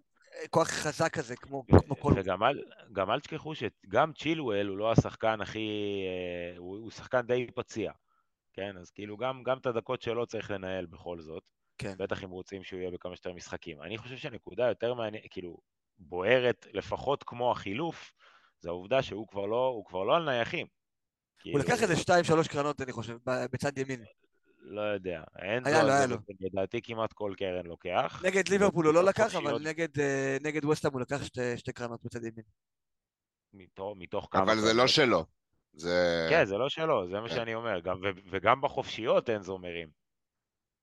כוח 0.51 0.68
חזק 0.68 1.12
כזה, 1.12 1.36
כמו 1.36 1.64
כל... 1.98 2.12
וגם 2.16 3.11
אל, 3.11 3.20
תשכחו 3.20 3.53
שגם 3.55 4.12
צ'ילואל 4.12 4.66
הוא 4.66 4.78
לא 4.78 4.92
השחקן 4.92 5.40
הכי... 5.40 5.68
אה, 6.07 6.59
הוא, 6.59 6.90
שחקן 6.90 7.20
די 7.20 7.46
פציע, 7.55 7.92
כן? 8.53 8.76
אז 8.80 8.90
כאילו 8.90 9.16
גם, 9.16 9.42
גם 9.42 9.59
את 9.59 9.66
הדקות 9.66 10.03
שלו 10.03 10.26
צריך 10.26 10.51
לנהל 10.51 10.86
בכל 10.86 11.20
זאת, 11.20 11.42
כן. 11.81 11.95
בטח 11.99 12.24
אם 12.24 12.31
רוצים 12.31 12.64
שהוא 12.64 12.81
יהיה 12.81 12.91
בכמה 12.91 13.16
שיותר 13.16 13.33
משחקים. 13.33 13.83
אני 13.83 13.99
חושב 13.99 14.16
שהנקודה 14.16 14.68
יותר 14.68 14.95
מעניינת, 14.95 15.26
כאילו, 15.31 15.59
בוערת 15.99 16.66
לפחות 16.72 17.22
כמו 17.22 17.53
החילוף, 17.53 18.12
זה 18.61 18.68
העובדה 18.68 19.03
שהוא 19.03 19.28
כבר 19.28 19.47
לא, 19.47 19.66
הוא 19.66 19.85
כבר 19.85 20.05
לא 20.05 20.16
על 20.16 20.24
נייחים. 20.24 20.66
הוא 20.66 21.43
כאילו, 21.43 21.59
לקח 21.59 21.83
איזה 21.83 21.97
שתיים, 21.97 22.24
שלוש 22.24 22.49
קרנות, 22.49 22.81
אני 22.81 22.93
חושב, 22.93 23.16
בצד 23.24 23.78
ימין. 23.78 24.05
לא 24.59 24.81
יודע. 24.81 25.22
אין 25.39 25.66
היה 25.66 25.83
לו, 25.83 25.89
היה 25.89 26.07
זה 26.07 26.14
לו. 26.14 26.16
לדעתי 26.41 26.83
כמעט 26.83 27.12
כל 27.12 27.35
קרן 27.37 27.66
לוקח. 27.66 28.22
נגד 28.24 28.49
ליברפול 28.49 28.87
הוא 28.87 28.95
לא 28.95 29.05
לקח, 29.05 29.35
אבל. 29.35 29.59
נגד, 29.62 30.01
אה, 30.01 30.37
נגד 30.43 30.64
ווסטהאם 30.64 30.93
הוא 30.93 31.01
לקח 31.01 31.24
שתי, 31.24 31.57
שתי 31.57 31.72
קרנות 31.72 32.05
בצד 32.05 32.24
ימין. 32.24 32.45
מתוך, 33.53 33.95
מתוך 33.97 34.28
כמה... 34.31 34.43
אבל 34.43 34.57
זה 34.57 34.61
קרנות. 34.61 34.76
לא 34.76 34.87
שלו. 34.87 35.24
זה... 35.72 36.26
כן, 36.31 36.45
זה 36.45 36.59
לא 36.59 36.68
שלו, 36.68 37.09
זה 37.09 37.20
מה 37.20 37.28
כן. 37.28 37.35
שאני 37.35 37.55
אומר. 37.55 37.81
גם, 37.81 38.01
ו, 38.03 38.09
וגם 38.31 38.61
בחופשיות 38.61 39.31
אנזו 39.30 39.43
מרים. 39.43 39.99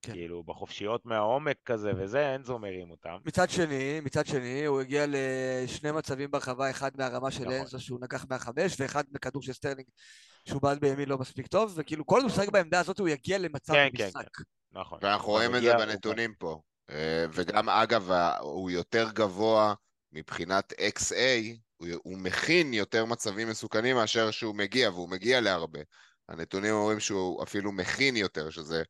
כן. 0.01 0.11
כאילו, 0.11 0.43
בחופשיות 0.43 1.05
מהעומק 1.05 1.55
כזה 1.65 1.91
וזה, 1.97 2.33
אנזו 2.33 2.43
מרים 2.43 2.91
אותם. 2.91 3.17
מצד 3.25 3.49
שני, 3.49 3.99
מצד 4.03 4.25
שני, 4.25 4.65
הוא 4.65 4.81
הגיע 4.81 5.05
לשני 5.07 5.91
מצבים 5.91 6.31
ברחבה, 6.31 6.69
אחד 6.69 6.91
מהרמה 6.97 7.31
של 7.31 7.43
נכון. 7.43 7.53
אנזו 7.53 7.79
שהוא 7.79 7.99
נגח 8.01 8.25
מהחמש, 8.29 8.75
ואחד 8.79 9.03
מכדור 9.11 9.41
של 9.41 9.53
סטרלינג 9.53 9.87
שהוא 10.47 10.61
בעט 10.61 10.77
בימין 10.77 11.09
לא 11.09 11.17
מספיק 11.17 11.47
טוב, 11.47 11.73
וכאילו 11.77 12.05
כל 12.05 12.19
הוא 12.19 12.27
משחק 12.27 12.49
בעמדה 12.49 12.79
הזאת 12.79 12.99
הוא 12.99 13.09
יגיע 13.09 13.37
למצב 13.37 13.73
כן, 13.73 13.89
כן, 13.97 14.03
במשחק. 14.05 14.27
נכון. 14.71 14.99
ואנחנו 15.01 15.27
רואים 15.27 15.55
את 15.55 15.61
זה 15.61 15.73
בנתונים 15.77 16.33
פה. 16.39 16.61
אה, 16.89 17.25
וגם, 17.33 17.69
אגב, 17.69 18.11
הוא 18.41 18.71
יותר 18.71 19.11
גבוה 19.13 19.73
מבחינת 20.11 20.73
XA, 20.73 21.13
הוא- 21.77 21.87
הוא 22.03 22.17
מכין 22.17 22.73
יותר 22.73 23.05
מצבים 23.05 23.49
מסוכנים 23.49 23.95
מאשר 23.95 24.31
שהוא 24.31 24.55
מגיע, 24.55 24.89
והוא 24.89 25.09
מגיע 25.09 25.41
להרבה. 25.41 25.79
הנתונים 26.29 26.73
אומרים 26.73 26.99
שהוא 26.99 27.43
אפילו 27.43 27.71
מכין 27.71 28.15
יותר, 28.15 28.49
שזה 28.49 28.83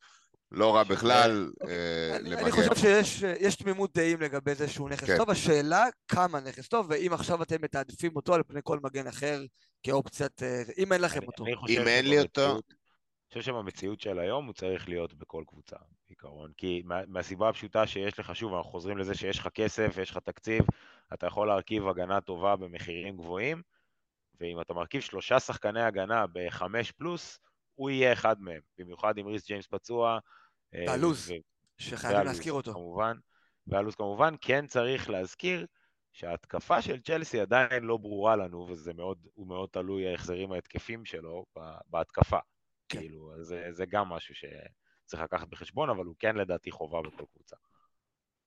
לא 0.52 0.76
רע 0.76 0.86
שזה- 0.86 0.94
בכלל 0.96 1.52
אוקיי. 1.62 1.76
אה, 1.76 2.16
אני, 2.18 2.52
חושב 2.52 2.76
שיש 2.76 3.24
יש 3.40 3.56
תמימות 3.56 3.98
דעים 3.98 4.22
לגבי 4.22 4.56
זה 4.56 4.68
שהוא 4.68 4.90
נכס 4.90 5.04
כן. 5.08 5.18
טוב, 5.18 5.30
השאלה 5.30 5.86
כמה 6.08 6.40
נכס 6.40 6.68
טוב, 6.68 6.88
ואם 6.90 7.14
עכשיו 7.14 7.44
אתם 7.44 7.56
מתעדפים 7.62 8.16
אותו 8.16 8.34
על 8.34 8.44
פני 8.44 8.60
כל 8.64 8.80
מגן 8.84 9.08
אחר 9.08 9.42
כאופציית, 9.84 10.44
אה, 10.44 10.62
אם 10.78 10.94
אין 10.94 11.02
לכם 11.02 11.20
אותו. 11.28 11.46
אם 11.70 11.88
אין 11.88 12.06
לי 12.10 12.20
אותו- 12.20 12.52
אני 12.52 13.40
חושב 13.40 13.42
שבמציאות 13.52 14.00
של 14.00 14.20
היום 14.20 14.46
הוא 14.46 14.54
צריך 14.54 14.90
להיות 14.90 15.14
בכל 15.14 15.44
קבוצה, 15.48 15.76
בעיקרון. 16.08 16.52
כי 16.58 16.82
מה, 16.86 17.02
מהסיבה 17.08 17.50
הפשוטה 17.50 17.88
שיש 17.88 18.20
לך, 18.20 18.36
שוב, 18.36 18.54
אנחנו 18.54 18.72
חוזרים 18.72 18.98
לזה 18.98 19.16
שיש 19.16 19.40
לך 19.40 19.48
כסף, 19.48 19.98
יש 20.02 20.12
לך 20.12 20.18
תקציב, 20.18 20.64
אתה 21.14 21.28
יכול 21.28 21.48
להרכיב 21.48 21.88
הגנה 21.88 22.22
טובה 22.22 22.56
במחירים 22.56 23.18
גבוהים, 23.18 23.62
ואם 24.40 24.62
אתה 24.62 24.74
מרכיב 24.74 25.02
שלושה 25.02 25.40
שחקני 25.40 25.82
הגנה 25.84 26.26
בחמש 26.34 26.92
פלוס, 26.92 27.40
הוא 27.78 27.90
יהיה 27.90 28.14
אחד 28.14 28.42
מהם. 28.42 28.62
במיוחד 28.78 29.18
עם 29.18 29.28
ריס 29.28 29.48
ג'יימס 29.48 29.68
פצוע. 29.68 30.20
אה, 30.76 30.86
והלוז, 30.88 31.30
ו- 31.30 31.34
שחייבים 31.78 32.18
והלוז, 32.18 32.34
להזכיר 32.34 32.54
אותו. 32.54 32.74
כמובן, 32.74 33.18
והלו"ז 33.68 33.96
כמובן, 33.96 34.34
כן 34.42 34.68
צריך 34.68 35.10
להזכיר 35.10 35.66
שההתקפה 36.12 36.82
של 36.82 37.02
צ'לסי 37.02 37.40
עדיין 37.40 37.84
לא 37.84 37.98
ברורה 37.98 38.36
לנו, 38.36 38.68
וזה 38.70 38.94
מאוד, 38.94 39.28
הוא 39.34 39.48
מאוד 39.48 39.70
תלוי 39.72 40.08
ההחזרים 40.12 40.52
ההתקפים 40.52 41.06
שלו 41.06 41.46
ב- 41.58 41.78
בהתקפה. 41.88 42.40
כן. 42.90 43.00
כאילו, 43.00 43.36
אז 43.40 43.46
זה, 43.48 43.68
זה 43.72 43.86
גם 43.86 44.10
משהו 44.10 44.36
שצריך 44.36 45.24
לקחת 45.24 45.48
בחשבון, 45.48 45.90
אבל 45.90 46.06
הוא 46.06 46.16
כן 46.20 46.36
לדעתי 46.36 46.72
חובה 46.72 47.02
בכל 47.02 47.24
קבוצה. 47.34 47.56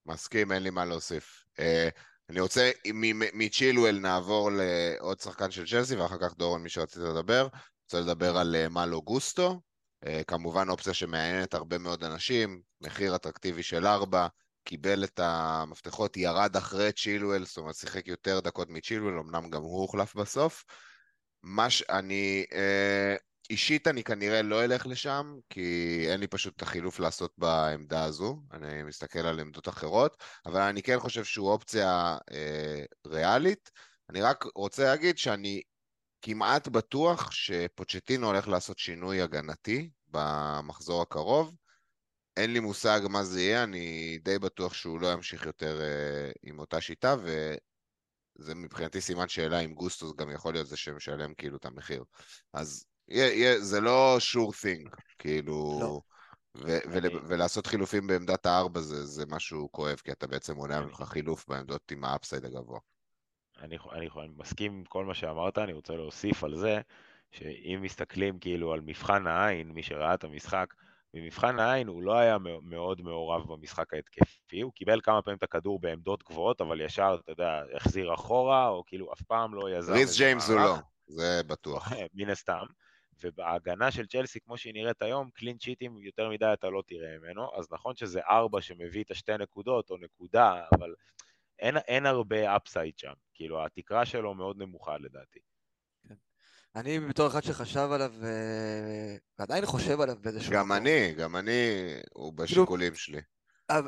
מסכים, 0.07 0.53
אין 0.53 0.63
לי 0.63 0.71
מה 0.71 0.85
להוסיף. 0.85 1.45
אה, 1.59 1.89
אני 2.29 2.41
רוצה, 2.41 2.71
מ- 2.95 3.39
מצ'ילואל 3.39 3.99
נעבור 3.99 4.51
לעוד 4.51 5.21
שחקן 5.21 5.51
של 5.51 5.67
צ'לסי, 5.67 5.97
ואחר 5.97 6.19
כך 6.21 6.37
דורון, 6.37 6.63
מי 6.63 6.69
שרצית 6.69 7.03
לדבר. 7.03 7.49
רוצה 7.91 8.01
לדבר 8.01 8.37
על 8.37 8.57
אה, 8.57 8.69
מאלו 8.69 9.03
גוסטו. 9.03 9.61
אה, 10.07 10.23
כמובן 10.27 10.69
אופציה 10.69 10.95
שמעניינת 10.95 11.55
הרבה 11.55 11.79
מאוד 11.79 12.05
אנשים, 12.05 12.63
מחיר 12.81 13.17
אטרקטיבי 13.17 13.63
של 13.63 13.87
ארבע, 13.87 14.27
קיבל 14.65 15.05
את 15.05 15.21
המפתחות, 15.23 16.17
ירד 16.17 16.57
אחרי 16.57 16.93
צ'ילואל, 16.93 17.45
זאת 17.47 17.59
אומרת 17.59 17.75
שיחק 17.75 18.09
יותר 18.09 18.41
דקות 18.41 18.69
מצ'ילואל, 18.71 19.19
אמנם 19.19 19.51
גם 19.51 19.63
הוא 19.63 19.81
הוחלף 19.81 20.15
בסוף. 20.15 20.65
מה 21.43 21.71
שאני, 21.71 22.45
אה, 22.53 23.17
אישית 23.51 23.89
אני 23.89 24.05
כנראה 24.05 24.43
לא 24.43 24.65
אלך 24.65 24.87
לשם, 24.87 25.37
כי 25.49 26.05
אין 26.09 26.21
לי 26.21 26.27
פשוט 26.27 26.57
את 26.57 26.63
החילוף 26.63 27.01
לעשות 27.01 27.33
בעמדה 27.39 28.05
הזו, 28.05 28.43
אני 28.53 28.83
מסתכל 28.83 29.19
על 29.19 29.41
עמדות 29.41 29.69
אחרות, 29.69 30.23
אבל 30.47 30.61
אני 30.61 30.83
כן 30.83 30.99
חושב 30.99 31.25
שהוא 31.25 31.51
אופציה 31.51 32.19
אה, 32.33 32.85
ריאלית. 33.07 33.71
אני 34.11 34.23
רק 34.23 34.45
רוצה 34.55 34.85
להגיד 34.85 35.19
שאני 35.19 35.63
כמעט 36.23 36.69
בטוח 36.69 37.31
שפוצ'טינו 37.31 38.27
הולך 38.27 38.49
לעשות 38.49 38.79
שינוי 38.79 39.23
הגנתי 39.23 39.91
במחזור 40.09 41.03
הקרוב. 41.03 41.57
אין 42.37 42.53
לי 42.53 42.61
מושג 42.61 43.01
מה 43.11 43.25
זה 43.25 43.41
יהיה, 43.41 43.63
אני 43.63 44.19
די 44.23 44.39
בטוח 44.39 44.75
שהוא 44.75 45.01
לא 45.01 45.13
ימשיך 45.13 45.47
יותר 45.47 45.81
אה, 45.81 46.31
עם 46.43 46.59
אותה 46.59 46.81
שיטה, 46.81 47.17
וזה 48.39 48.55
מבחינתי 48.55 49.01
סימן 49.01 49.29
שאלה 49.29 49.61
אם 49.61 49.75
גוסטו 49.75 50.13
גם 50.17 50.31
יכול 50.31 50.53
להיות 50.55 50.67
זה 50.67 50.77
שמשלם 50.77 51.35
כאילו 51.35 51.57
את 51.57 51.65
המחיר. 51.65 52.05
אז 52.53 52.85
יהיה, 53.09 53.33
יהיה, 53.33 53.61
זה 53.61 53.81
לא 53.81 54.19
sure 54.19 54.53
thing, 54.53 54.91
כאילו... 55.19 55.79
לא. 55.81 56.01
ו- 56.57 56.79
ול- 56.93 57.07
אני- 57.07 57.15
ולעשות 57.29 57.67
חילופים 57.67 58.07
בעמדת 58.07 58.47
הארבע 58.47 58.81
זה, 58.81 59.07
זה 59.07 59.27
משהו 59.27 59.69
כואב, 59.73 59.97
כי 60.05 60.13
אתה 60.13 60.27
בעצם 60.27 60.55
מונע 60.55 60.81
ממך 60.81 61.03
חילוף 61.03 61.49
בעמדות 61.49 61.91
עם 61.91 62.05
ה 62.05 62.11
upside 62.11 62.45
הגבוה. 62.45 62.79
אני, 63.61 63.77
אני, 63.93 64.09
אני 64.17 64.29
מסכים 64.37 64.73
עם 64.73 64.85
כל 64.85 65.05
מה 65.05 65.15
שאמרת, 65.15 65.59
אני 65.59 65.73
רוצה 65.73 65.95
להוסיף 65.95 66.45
על 66.45 66.57
זה, 66.57 66.81
שאם 67.31 67.79
מסתכלים 67.83 68.39
כאילו 68.39 68.73
על 68.73 68.81
מבחן 68.81 69.27
העין, 69.27 69.71
מי 69.71 69.83
שראה 69.83 70.15
את 70.15 70.25
המשחק, 70.25 70.75
במבחן 71.15 71.59
העין 71.59 71.89
הוא 71.89 72.03
לא 72.03 72.19
היה 72.19 72.39
מאו- 72.39 72.61
מאוד 72.61 73.01
מעורב 73.03 73.53
במשחק 73.53 73.95
ההתקפי, 73.95 74.61
הוא 74.61 74.73
קיבל 74.73 75.01
כמה 75.01 75.23
פעמים 75.23 75.39
את 75.39 75.43
הכדור 75.43 75.81
בעמדות 75.81 76.23
גבוהות, 76.23 76.61
אבל 76.61 76.81
ישר, 76.81 77.17
אתה 77.25 77.33
יודע, 77.33 77.63
החזיר 77.75 78.15
אחורה, 78.15 78.69
או 78.69 78.83
כאילו 78.87 79.13
אף 79.13 79.23
פעם 79.23 79.55
לא 79.55 79.71
יזם 79.71 79.93
ריס 79.93 80.17
ג'יימס 80.17 80.51
הוא 80.51 80.61
לא. 80.61 80.77
זה 81.07 81.41
בטוח. 81.47 81.89
מן 82.15 82.31
הסתם. 82.31 82.65
ובהגנה 83.23 83.91
של 83.91 84.07
צ'לסי, 84.07 84.41
כמו 84.41 84.59
שהיא 84.59 84.75
נראית 84.75 85.03
היום, 85.03 85.31
קלין 85.31 85.59
צ'יטים 85.59 85.99
יותר 85.99 86.29
מדי 86.29 86.51
אתה 86.53 86.71
לא 86.71 86.83
תראה 86.87 87.19
ממנו, 87.19 87.59
אז 87.59 87.73
נכון 87.73 87.97
שזה 87.97 88.21
ארבע 88.21 88.61
שמביא 88.61 89.05
את 89.05 89.11
השתי 89.11 89.33
נקודות, 89.39 89.91
או 89.91 89.97
נקודה, 89.97 90.65
אבל 90.75 90.95
אין, 91.59 91.77
אין 91.77 92.07
הרבה 92.07 92.57
אפסייד 92.57 92.99
שם. 92.99 93.13
כאילו, 93.41 93.65
התקרה 93.67 94.07
שלו 94.07 94.35
מאוד 94.35 94.57
נמוכה 94.59 94.99
לדעתי. 94.99 95.39
אני 96.77 97.01
בתור 97.01 97.27
אחד 97.27 97.43
שחשב 97.43 97.89
עליו, 97.93 98.13
אה, 98.25 99.17
ועדיין 99.39 99.67
חושב 99.67 100.01
עליו 100.01 100.17
באיזשהו 100.21 100.53
גם. 100.53 100.73
אני, 100.73 101.15
גם 101.15 101.37
אני, 101.37 101.51
הוא 102.13 102.33
בשיקולים 102.33 102.95
שלי. 102.95 103.21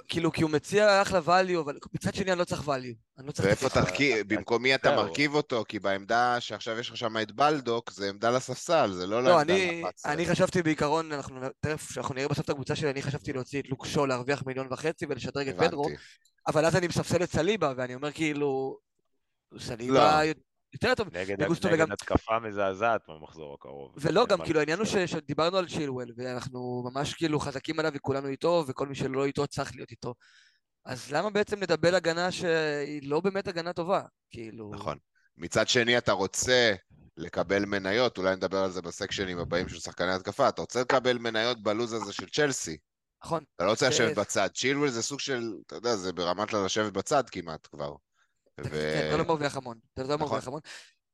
כאילו, 0.08 0.32
כי 0.32 0.42
הוא 0.42 0.50
מציע 0.50 1.02
אחלה 1.02 1.20
value, 1.26 1.60
אבל 1.60 1.78
מצד 1.94 2.14
שני 2.14 2.32
אני 2.32 2.38
לא 2.38 2.44
צריך 2.44 2.62
value. 2.62 3.18
אני 3.18 3.26
לא 3.26 3.32
צריך... 3.32 3.48
ואיפה. 3.48 3.68
תרכיב, 3.68 4.34
במקום 4.34 4.62
מי 4.62 4.74
אתה. 4.74 4.96
מרכיב 4.96 5.34
אותו? 5.34 5.64
כי 5.68 5.78
בעמדה 5.78 6.40
שעכשיו 6.40 6.78
יש 6.78 6.90
לך 6.90 6.96
שם 6.96 7.16
את 7.22 7.32
בלדוק, 7.32 7.90
זה 7.90 8.08
עמדה 8.08 8.30
לספסל, 8.30 8.92
זה 8.92 9.06
לא 9.06 9.22
לא, 9.22 9.30
לעמדה 9.30 9.54
אני, 9.54 9.82
לחץ. 9.82 10.06
אני 10.06 10.26
חשבתי 10.26 10.62
בעיקרון, 10.62 11.12
אנחנו 11.12 11.40
תכף, 11.60 11.90
כשאנחנו 11.90 12.14
נראה 12.14 12.28
בסוף 12.28 12.44
את 12.44 12.50
הקבוצה 12.50 12.76
שלי, 12.76 12.90
אני 12.90 13.02
חשבתי 13.02 13.32
להוציא 13.32 13.60
את 13.60 13.68
לוקשו, 13.68 14.06
להרוויח 14.06 14.42
מיליון 14.46 14.66
וחצי 14.70 15.06
ולשדרג 15.08 15.48
את 15.48 15.56
פדרו. 15.58 15.88
אבל 16.46 16.66
אז 16.66 16.76
אני 16.76 16.86
מספסל 16.86 17.22
את 17.22 17.30
סליבה, 17.30 17.72
ואני 17.76 17.94
אומר 17.94 18.12
כאילו, 18.12 18.78
סליבה 19.58 20.24
לא. 20.24 20.32
יותר 20.72 20.94
טוב. 20.94 21.08
נגד, 21.16 21.40
נגד 21.42 21.66
וגם- 21.72 21.92
התקפה 21.92 22.38
מזעזעת 22.38 23.00
במחזור 23.08 23.54
הקרוב. 23.54 23.92
ולא, 23.96 24.26
גם 24.26 24.44
כאילו 24.44 24.60
העניין 24.60 24.78
הוא. 24.78 24.86
ש- 24.86 24.96
שדיברנו 24.96 25.56
על 25.56 25.68
צ'ילואל, 25.68 26.08
ואנחנו 26.16 26.82
ממש 26.92 27.14
כאילו 27.14 27.40
חזקים 27.40 27.78
עליו 27.80 27.92
וכולנו 27.94 28.28
איתו, 28.28 28.64
וכל 28.68 28.86
מי 28.86 28.94
שלא 28.94 29.24
איתו 29.24 29.46
צריך 29.46 29.74
להיות 29.76 29.90
איתו. 29.90 30.14
אז 30.84 31.12
למה 31.12 31.30
בעצם 31.30 31.62
לדבר 31.62 31.94
הגנה 31.94 32.32
שהיא 32.32 33.00
לא 33.08 33.20
באמת 33.20 33.48
הגנה 33.48 33.72
טובה? 33.72 34.02
כאילו... 34.30 34.70
נכון. 34.74 34.98
מצד 35.36 35.68
שני, 35.68 35.98
אתה 35.98 36.12
רוצה 36.12 36.74
לקבל 37.16 37.64
מניות, 37.64 38.18
אולי 38.18 38.36
נדבר 38.36 38.58
על 38.58 38.70
זה 38.70 38.82
בסקשנים 38.82 39.38
הבאים 39.38 39.68
של 39.68 39.78
שחקני 39.80 40.12
התקפה, 40.14 40.48
אתה 40.48 40.60
רוצה 40.60 40.80
לקבל 40.80 41.18
מניות 41.18 41.62
בלוז 41.62 41.92
הזה 41.92 42.12
של 42.12 42.28
צ'לסי. 42.28 42.76
נכון. 43.24 43.44
אתה 43.56 43.64
לא 43.64 43.70
רוצה 43.70 43.88
לשבת 43.88 44.18
בצד. 44.18 44.48
צ'ילואל 44.54 44.90
זה 44.90 45.02
סוג 45.02 45.20
של, 45.20 45.52
אתה 45.66 45.74
יודע, 45.76 45.96
זה 45.96 46.12
ברמת 46.12 46.52
לשבת 46.52 46.92
בצד 46.92 47.30
כמעט 47.30 47.68
כבר. 47.72 47.92
כן, 48.70 49.04
אתה 49.08 49.16
לא 49.16 49.24
מרוויח 49.24 49.56
המון. 49.56 49.78
אתה 49.94 50.02
לא 50.02 50.08
נכון. 50.08 50.20
מרוויח 50.20 50.46
המון. 50.46 50.60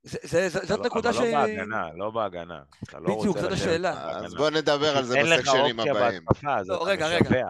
זה- 0.03 0.19
זה- 0.23 0.49
זה- 0.49 0.59
אבל 0.59 0.67
זאת 0.67 0.79
לא- 0.79 0.87
נקודה 0.87 1.11
אבל 1.11 1.19
שהיא... 1.19 1.33
לא 1.37 1.41
בהגנה, 1.47 1.89
לא 1.95 2.11
בהגנה. 2.11 2.63
לא 2.93 3.19
בדיוק, 3.19 3.39
זאת 3.39 3.53
השאלה. 3.53 4.19
אז 4.25 4.35
בוא 4.35 4.51
נדבר 4.51 4.97
על 4.97 5.05
זה 5.05 5.19
בסקשנים 5.23 5.81
הבאים. 5.81 6.23
לא, 6.67 6.87
רגע, 6.89 7.07
רגע. 7.07 7.47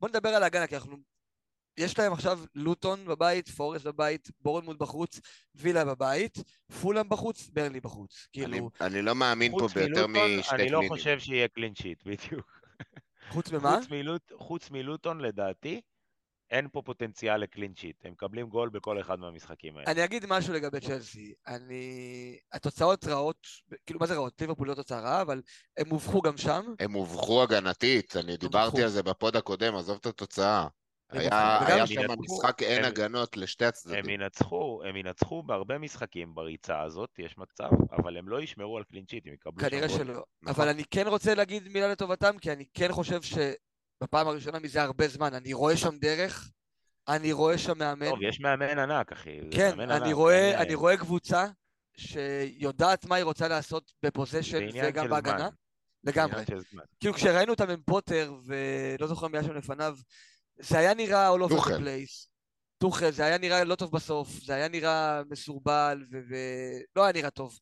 בוא 0.00 0.08
נדבר, 0.08 0.28
על 0.28 0.42
ההגנה, 0.42 0.66
כי 0.66 0.76
אנחנו... 0.76 0.96
יש 1.78 1.98
להם 1.98 2.12
עכשיו 2.12 2.40
לוטון 2.54 3.04
בבית, 3.04 3.48
פורסט 3.48 3.84
בבית, 3.84 4.28
בורנמוט 4.40 4.78
בחוץ, 4.78 5.20
וילה 5.54 5.84
בבית, 5.84 6.38
פולאם 6.80 7.08
בחוץ, 7.08 7.48
ברלי 7.52 7.80
בחוץ. 7.80 8.26
כאילו, 8.32 8.70
אני 8.80 9.02
לא 9.02 9.14
מאמין 9.14 9.52
פה 9.58 9.68
ביותר 9.74 10.06
משתי 10.06 10.54
אני 10.54 10.68
לא 10.68 10.78
קלינים. 10.78 10.88
חושב 10.88 11.18
שיהיה 11.18 11.48
קלין 11.48 11.74
שיט, 11.74 12.02
בדיוק. 12.06 12.60
חוץ 13.28 13.50
ממה? 13.52 13.78
חוץ 14.38 14.70
מלוטון, 14.70 15.20
לדעתי, 15.20 15.80
אין 16.50 16.68
פה 16.72 16.82
פוטנציאל 16.82 17.36
לקלין 17.36 17.74
שיט. 17.74 17.96
הם 18.04 18.12
מקבלים 18.12 18.48
גול 18.48 18.68
בכל 18.68 19.00
אחד 19.00 19.18
מהמשחקים 19.18 19.76
האלה. 19.76 19.90
אני 19.92 20.04
אגיד 20.04 20.26
משהו 20.28 20.54
לגבי 20.54 20.80
צ'לסי. 20.80 21.32
אני... 21.46 22.38
התוצאות 22.52 23.04
רעות, 23.04 23.46
כאילו, 23.86 24.00
מה 24.00 24.06
זה 24.06 24.14
רעות? 24.14 24.40
ליברפול 24.40 24.68
לא 24.68 24.74
תוצאה 24.74 25.00
רעה, 25.00 25.22
אבל 25.22 25.42
הם 25.76 25.90
הובכו 25.90 26.20
גם 26.22 26.36
שם. 26.36 26.74
הם 26.78 26.92
הובכו 26.92 27.42
הגנתית, 27.42 28.16
אני 28.16 28.36
דיברתי. 28.36 28.82
על 28.82 28.88
זה 28.88 29.02
בפוד 29.02 29.36
הקודם, 29.36 29.74
עזוב 29.76 29.98
את 30.00 30.06
התוצאה. 30.06 30.66
הם 31.10 31.20
היה, 31.20 31.66
היה 31.66 31.80
הם 31.80 31.86
שם 31.86 32.00
משחק 32.18 32.62
אין 32.62 32.84
הם- 32.84 32.90
הגנות 32.90 33.36
לשתי 33.36 33.64
הם 33.64 33.68
הצדדים. 33.68 34.20
ינצחו, 34.20 34.82
הם 34.88 34.96
ינצחו 34.96 35.42
בהרבה 35.42 35.78
משחקים 35.78 36.34
בריצה 36.34 36.82
הזאת, 36.82 37.10
יש 37.18 37.38
מצב, 37.38 37.68
אבל 37.92 38.16
הם 38.16 38.28
לא 38.28 38.40
ישמרו 38.42 38.76
על 38.76 38.84
קלין 38.84 39.04
שיט, 39.10 39.26
הם 39.26 39.32
יקבלו 39.32 39.60
שם 39.64 39.70
כנראה. 39.70 39.88
שלא. 39.88 40.04
נכון. 40.42 40.54
אבל 40.54 40.68
אני 40.68 40.84
כן 40.90 41.06
רוצה 41.08 41.34
להגיד 41.34 41.68
מילה 41.68 41.88
לטובתם, 41.88 42.38
כי 42.38 42.52
אני 42.52 42.64
כן 42.74 42.92
חושב 42.92 43.22
שבפעם 43.98 44.28
הראשונה 44.28 44.58
מזה 44.58 44.82
הרבה 44.82 45.08
זמן, 45.08 45.34
אני 45.34 45.52
רואה 45.52 45.76
שם 45.76 45.98
דרך, 45.98 46.50
אני 47.08 47.32
רואה 47.32 47.58
שם 47.58 47.78
מאמן. 47.78 48.08
טוב, 48.10 48.18
יש 48.22 48.40
מאמן 48.40 48.78
ענק, 48.78 49.12
אחי. 49.12 49.40
כן, 49.50 49.70
מאמן 49.76 49.90
אני 49.90 50.04
ענק, 50.04 50.14
רואה, 50.14 50.50
אין- 50.50 50.58
אני 50.58 50.74
רואה 50.74 50.96
קבוצה 50.96 51.46
שיודעת 51.96 53.04
מה 53.06 53.16
היא 53.16 53.24
רוצה 53.24 53.48
לעשות 53.48 53.92
זה 54.02 54.08
בפוזיישן 54.08 54.58
וגם 54.84 55.08
בהגנה. 55.10 55.38
זמן. 55.38 55.48
לגמרי. 56.04 56.44
כאילו 57.00 57.14
כשראינו 57.14 57.52
אותם 57.52 57.70
עם 57.70 57.80
פוטר, 57.86 58.34
ולא 58.46 59.06
זוכר 59.06 59.28
מי 59.28 59.38
היה 59.38 59.46
שם 59.46 59.54
לפניו, 59.54 59.96
זה 60.60 60.78
היה 60.78 60.94
נראה 60.94 61.34
all 61.34 61.40
over 61.40 61.52
the 61.54 61.80
place. 61.80 62.28
טוחל, 62.78 63.10
זה 63.10 63.24
היה 63.24 63.38
נראה 63.38 63.64
לא 63.64 63.74
טוב 63.74 63.92
בסוף, 63.92 64.28
זה 64.28 64.54
היה 64.54 64.68
נראה 64.68 65.22
מסורבל, 65.30 66.04
ולא 66.10 67.04
היה 67.04 67.12
נראה 67.12 67.30
טוב. 67.30 67.58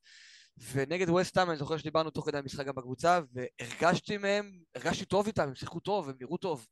ונגד 0.73 1.09
ווסטהאם, 1.11 1.51
אני 1.51 1.59
זוכר 1.59 1.77
שדיברנו 1.77 2.11
תוך 2.11 2.27
כדי 2.27 2.39
המשחק 2.39 2.67
גם 2.67 2.75
בקבוצה, 2.75 3.21
והרגשתי 3.33 4.17
מהם, 4.17 4.53
הרגשתי 4.75 5.05
טוב 5.05 5.27
איתם, 5.27 5.43
הם 5.43 5.55
שיחקו 5.55 5.81
טוב, 5.81 6.09
הם 6.09 6.15
נראו 6.21 6.37
טוב. 6.37 6.67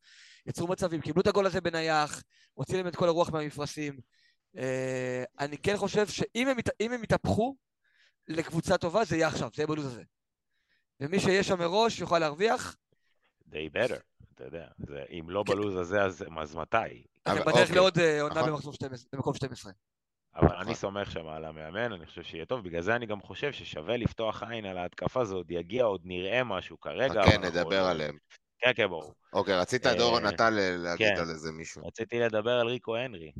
יצרו 0.46 0.68
מצבים, 0.68 1.00
קיבלו 1.00 1.22
את 1.22 1.26
הגול 1.26 1.46
הזה 1.46 1.60
בנייח, 1.60 2.22
הוציא 2.54 2.76
להם 2.76 2.88
את 2.88 2.96
כל 2.96 3.08
הרוח 3.08 3.30
מהמפרשים. 3.30 3.98
אה, 4.56 5.24
אני 5.38 5.58
כן 5.58 5.76
חושב 5.76 6.06
שאם 6.08 6.48
הם, 6.48 6.56
הם 6.80 7.04
יתהפכו 7.04 7.56
לקבוצה 8.28 8.78
טובה, 8.78 9.04
זה 9.04 9.16
יהיה 9.16 9.28
עכשיו, 9.28 9.50
זה 9.54 9.62
יהיה 9.62 9.66
בלו"ז 9.66 9.86
הזה. 9.86 10.02
ומי 11.00 11.20
שיהיה 11.20 11.42
שם 11.42 11.58
מראש 11.58 11.98
יוכל 12.00 12.18
להרוויח, 12.18 12.76
They 13.50 13.70
better, 13.76 14.00
אתה 14.34 14.44
יודע. 14.44 14.66
זה- 14.78 15.04
אם 15.10 15.30
לא 15.30 15.44
כן. 15.46 15.52
בלוז 15.52 15.76
הזה, 15.76 16.02
אז 16.02 16.24
אז 16.40 16.54
מתי? 16.54 16.76
אז 17.24 17.36
הם 17.36 17.42
בדרך 17.42 17.56
אוקיי, 17.60 17.74
לעוד 17.74 17.98
אה, 17.98 18.22
עונה 18.22 18.34
נכון. 18.34 18.50
במחזור 18.50 18.72
12 18.72 19.08
במקום 19.12 19.34
12. 19.34 19.72
אבל 20.36 20.46
נכון. 20.46 20.58
אני 20.58 20.74
סומך 20.74 21.10
שם 21.10 21.26
על 21.26 21.44
המאמן, 21.44 21.92
אני 21.92 22.06
חושב 22.06 22.22
שיהיה 22.22 22.44
טוב, 22.46 22.64
בגלל 22.64 22.80
זה 22.82 22.96
אני 22.96 23.06
גם 23.06 23.20
חושב 23.22 23.52
ששווה 23.52 23.96
לפתוח 23.96 24.42
עין 24.42 24.64
על 24.64 24.78
ההתקפה, 24.78 25.24
זה 25.24 25.34
עוד 25.34 25.50
יגיע, 25.50 25.84
עוד 25.84 26.00
נראה 26.04 26.44
משהו 26.44 26.80
כרגע. 26.80 27.22
אנחנו 27.22 27.40
נדבר 27.42 27.84
עליהם. 27.84 28.18
כן, 28.58 28.70
כן, 28.76 28.86
ברור. 28.88 29.14
אוקיי, 29.32 29.56
רצית 29.56 29.86
אה, 29.86 29.94
דורון 29.94 30.28
אתה 30.28 30.50
ל- 30.50 30.76
להגיד 30.76 31.06
כן. 31.14 31.20
על 31.22 31.30
איזה 31.30 31.52
מישהו. 31.52 31.86
רציתי 31.86 32.18
לדבר 32.20 32.50
על 32.50 32.66
ריקו 32.66 32.96
הנרי. 32.96 33.32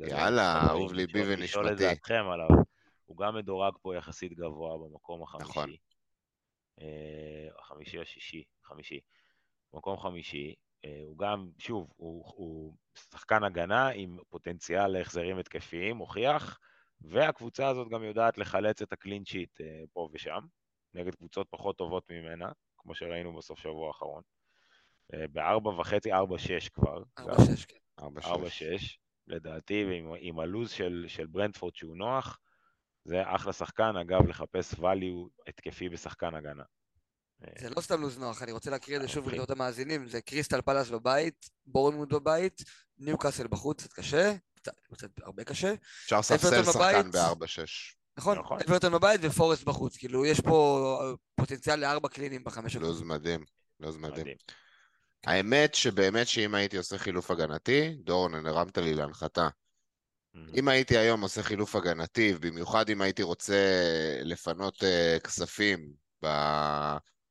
יאללה, 0.00 0.62
אהוב 0.68 0.92
ליבי 0.92 1.20
לשאול- 1.20 1.42
לשאול 1.42 1.66
את 1.66 1.70
ונשמתי. 1.70 1.88
דעתכם 1.88 2.24
עליו. 2.32 2.48
הוא 3.04 3.16
גם 3.16 3.34
מדורג 3.36 3.72
פה 3.82 3.96
יחסית 3.96 4.32
גבוה 4.32 4.78
במקום 4.78 5.22
החמישי. 5.22 5.50
נכון. 5.50 5.70
אה, 6.80 6.86
החמישי 7.58 7.96
או 7.96 8.02
השישי? 8.02 8.42
חמישי. 8.64 9.00
מקום 9.74 9.98
חמישי. 9.98 10.54
אה, 10.84 11.02
הוא 11.06 11.18
גם, 11.18 11.50
שוב, 11.58 11.92
הוא, 11.96 12.24
הוא 12.36 12.74
שחקן 13.12 13.44
הגנה 13.44 13.88
עם 13.88 14.18
פוטנציאל 14.28 14.86
להחזרים 14.86 15.38
התקפיים, 15.38 15.96
הוכיח, 15.96 16.58
והקבוצה 17.00 17.68
הזאת 17.68 17.88
גם 17.88 18.04
יודעת 18.04 18.38
לחלץ 18.38 18.82
את 18.82 18.92
הקלין 18.92 19.24
שיט 19.24 19.60
אה, 19.60 19.82
פה 19.92 20.08
ושם, 20.12 20.40
נגד 20.94 21.14
קבוצות 21.14 21.46
פחות 21.50 21.78
טובות 21.78 22.10
ממנה, 22.10 22.52
כמו 22.78 22.94
שראינו 22.94 23.36
בסוף 23.36 23.58
שבוע 23.58 23.88
האחרון. 23.88 24.22
אה, 25.14 25.28
בארבע 25.32 25.70
וחצי, 25.70 26.12
ארבע 26.12 26.38
שש 26.38 26.68
כבר. 26.68 27.02
4-6, 27.20 27.22
כן. 27.68 27.78
ארבע 27.98 28.48
שש. 28.50 28.94
4-6, 28.94 28.98
לדעתי, 29.26 29.84
ועם 29.84 30.12
עם 30.18 30.40
הלו"ז 30.40 30.70
של, 30.70 31.04
של 31.08 31.26
ברנדפורד 31.26 31.74
שהוא 31.74 31.96
נוח, 31.96 32.38
זה 33.04 33.22
אחלה 33.34 33.52
שחקן, 33.52 33.96
אגב, 33.96 34.26
לחפש 34.26 34.74
value 34.74 35.28
התקפי 35.46 35.88
בשחקן 35.88 36.34
הגנה. 36.34 36.64
אה, 37.44 37.52
זה 37.60 37.70
לא 37.70 37.80
סתם 37.80 38.00
לוז 38.00 38.18
נוח, 38.18 38.42
אני 38.42 38.52
רוצה 38.52 38.70
להקריא 38.70 38.96
את 38.96 39.02
זה 39.02 39.08
שוב 39.08 39.18
אוקיי. 39.18 39.32
ולראות 39.32 39.50
את 39.50 39.56
המאזינים, 39.56 40.08
זה 40.08 40.20
קריסטל 40.20 40.60
פלאס 40.60 40.90
בבית, 40.90 41.50
בורנמוט 41.66 42.12
בבית, 42.12 42.62
ניו 42.98 43.18
קאסל 43.18 43.46
בחוץ, 43.46 43.82
קצת 43.82 43.92
קשה, 43.92 44.34
קצת, 44.54 44.72
קצת 44.94 45.08
הרבה 45.22 45.44
קשה, 45.44 45.74
אפשר 46.04 46.18
לספסל 46.18 46.64
שחקן 46.64 46.78
בבית. 46.78 47.12
בארבע 47.12 47.46
שש. 47.46 47.96
נכון? 48.16 48.38
נכון. 48.38 48.58
אברטון 48.66 48.92
בבית 48.92 49.20
ופורסט 49.24 49.62
בחוץ, 49.62 49.96
כאילו 49.96 50.26
יש 50.26 50.40
פה 50.40 50.98
אה, 51.02 51.12
פוטנציאל 51.34 51.80
לארבע 51.80 52.08
קלינים 52.08 52.44
בחמש 52.44 52.76
לוז 52.76 53.00
הקבוצות. 53.00 53.06
מדהים. 53.06 53.44
לוז 53.80 53.96
מדהים. 53.96 54.26
האמת 55.26 55.74
שבאמת 55.74 56.28
שאם 56.28 56.54
הייתי 56.54 56.76
עושה 56.76 56.98
חילוף 56.98 57.30
הגנתי, 57.30 57.94
דורון, 58.04 58.46
הרמת 58.46 58.78
לי 58.78 58.94
להנחתה. 58.94 59.48
אם 60.56 60.68
הייתי 60.68 60.98
היום 60.98 61.20
עושה 61.20 61.42
חילוף 61.42 61.76
הגנתי, 61.76 62.34
במיוחד 62.40 62.90
אם 62.90 63.00
הייתי 63.00 63.22
רוצה 63.22 63.54
לפנות 64.22 64.84
אה, 64.84 65.16
כספים 65.24 65.92
ב... 66.24 66.26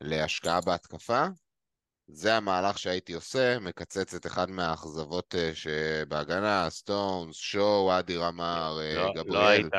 להשקעה 0.01 0.61
בהתקפה, 0.61 1.25
זה 2.07 2.35
המהלך 2.35 2.77
שהייתי 2.77 3.13
עושה, 3.13 3.59
מקצץ 3.59 4.13
את 4.13 4.25
אחד 4.25 4.49
מהאכזבות 4.49 5.35
אה, 5.35 5.51
שבהגנה, 5.55 6.69
סטונס, 6.69 7.35
שואו, 7.35 7.99
אדי 7.99 8.17
רמר, 8.17 8.77
אה, 8.81 8.95
לא, 8.95 9.05
לא, 9.05 9.13
גבריאל. 9.23 9.45
היית, 9.47 9.73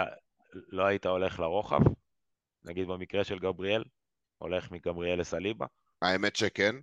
לא 0.68 0.85
היית 0.87 1.07
הולך 1.07 1.41
לרוחב? 1.41 1.81
נגיד 2.64 2.89
במקרה 2.89 3.25
של 3.25 3.39
גבריאל? 3.39 3.85
הולך 4.39 4.71
מגבריאל 4.71 5.21
לסליבה? 5.21 5.66
האמת 6.03 6.37
שכן, 6.37 6.77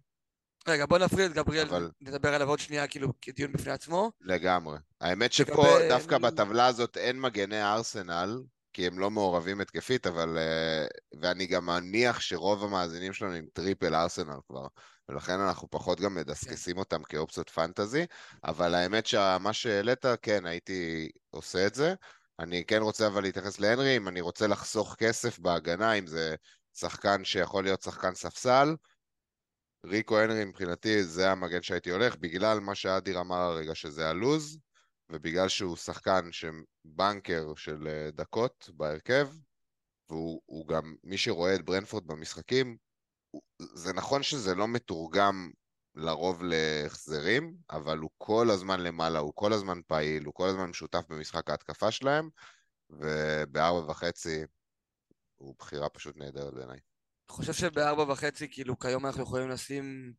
רגע, 0.67 0.85
בוא 0.85 0.97
נפריד 0.97 1.31
את 1.31 1.37
גבריאל, 1.37 1.67
אבל- 1.67 1.91
נדבר 2.01 2.33
עליו 2.33 2.49
עוד 2.49 2.59
שנייה, 2.59 2.87
כאילו, 2.87 3.13
כדיון 3.21 3.51
בפני 3.51 3.71
עצמו. 3.71 4.11
לגמרי. 4.21 4.77
האמת 5.01 5.33
שפה, 5.33 5.51
לגבי- 5.77 5.89
דווקא 5.89 6.17
בטבלה 6.17 6.65
הזאת 6.67 6.97
אין 6.97 7.21
מגני 7.21 7.63
ארסנל, 7.63 8.37
כי 8.77 8.87
הם 8.87 8.99
לא 8.99 9.11
מעורבים 9.11 9.61
התקפית, 9.61 10.07
אבל... 10.07 10.37
אה, 10.37 10.85
ואני 11.21 11.45
גם 11.45 11.65
מניח 11.65 12.19
שרוב 12.19 12.63
המאזינים 12.63 13.13
שלנו 13.13 13.33
עם 13.33 13.45
triple 13.53 13.95
ארסנל 13.95 14.37
כבר, 14.47 14.67
ולכן 15.09 15.39
אנחנו 15.39 15.69
פחות 15.69 15.99
גם 15.99 16.15
מדסקסים 16.15 16.77
אותם 16.77 17.03
כאופציות 17.03 17.49
fantasy, 17.49 18.05
אבל 18.43 18.75
האמת 18.75 19.05
שמה 19.05 19.53
שהעלית, 19.53 20.05
כן, 20.21 20.45
הייתי 20.45 21.09
עושה 21.29 21.67
את 21.67 21.75
זה. 21.75 21.93
אני 22.39 22.65
כן 22.65 22.81
רוצה 22.81 23.07
אבל 23.07 23.21
להתייחס 23.21 23.59
להנרי, 23.59 23.97
אם 23.97 24.07
אני 24.07 24.21
רוצה 24.21 24.47
לחסוך 24.47 24.95
כסף 24.95 25.39
בהגנה, 25.39 25.93
אם 25.93 26.07
זה 26.07 26.35
שחקן 26.73 27.23
שיכול 27.23 27.63
להיות 27.63 27.81
שחקן 27.81 28.15
ספסל, 28.15 28.75
ריקו 29.85 30.19
הנרי 30.19 30.45
מבחינתי 30.45 31.03
זה 31.03 31.31
המגן 31.31 31.61
שהייתי 31.61 31.89
הולך, 31.89 32.15
בגלל 32.15 32.59
מה 32.59 32.75
שאדיר 32.75 33.19
אמר 33.19 33.37
הרגע 33.37 33.75
שזה 33.75 34.09
הלוז, 34.09 34.59
ובגלל 35.09 35.49
שהוא 35.49 35.75
שחקן 35.75 36.29
שבנקר 36.31 37.55
של 37.55 37.87
אה, 37.87 38.11
דקות 38.11 38.69
בהרכב, 38.73 39.27
והוא 40.09 40.41
הוא 40.45 40.67
גם, 40.67 40.95
מי 41.03 41.17
שרואה 41.17 41.55
את 41.55 41.65
ברנפורד 41.65 42.07
במשחקים, 42.07 42.77
זה 43.59 43.93
נכון 43.93 44.23
שזה 44.23 44.55
לא 44.55 44.67
מתורגם 44.67 45.51
לרוב 45.95 46.43
להחזרים, 46.43 47.57
אבל 47.69 47.97
הוא 47.97 48.09
כל 48.17 48.49
הזמן 48.49 48.79
למעלה, 48.79 49.19
הוא 49.19 49.31
כל 49.35 49.53
הזמן 49.53 49.81
פעיל, 49.87 50.25
הוא 50.25 50.33
כל 50.33 50.47
הזמן 50.47 50.69
משותף 50.69 51.05
במשחק 51.09 51.49
ההתקפה 51.49 51.91
שלהם, 51.91 52.29
ובארבע 52.89 53.91
וחצי 53.91 54.43
הוא 55.35 55.55
בחירה 55.59 55.89
פשוט 55.89 56.17
נהדרת 56.17 56.53
בעיניי. 56.53 56.79
אני 57.29 57.35
חושב 57.35 57.53
שבארבע 57.53 58.11
וחצי, 58.11 58.47
כאילו, 58.51 58.79
כיום 58.79 59.05
אנחנו 59.05 59.23
יכולים 59.23 59.49
לשים 59.49 60.11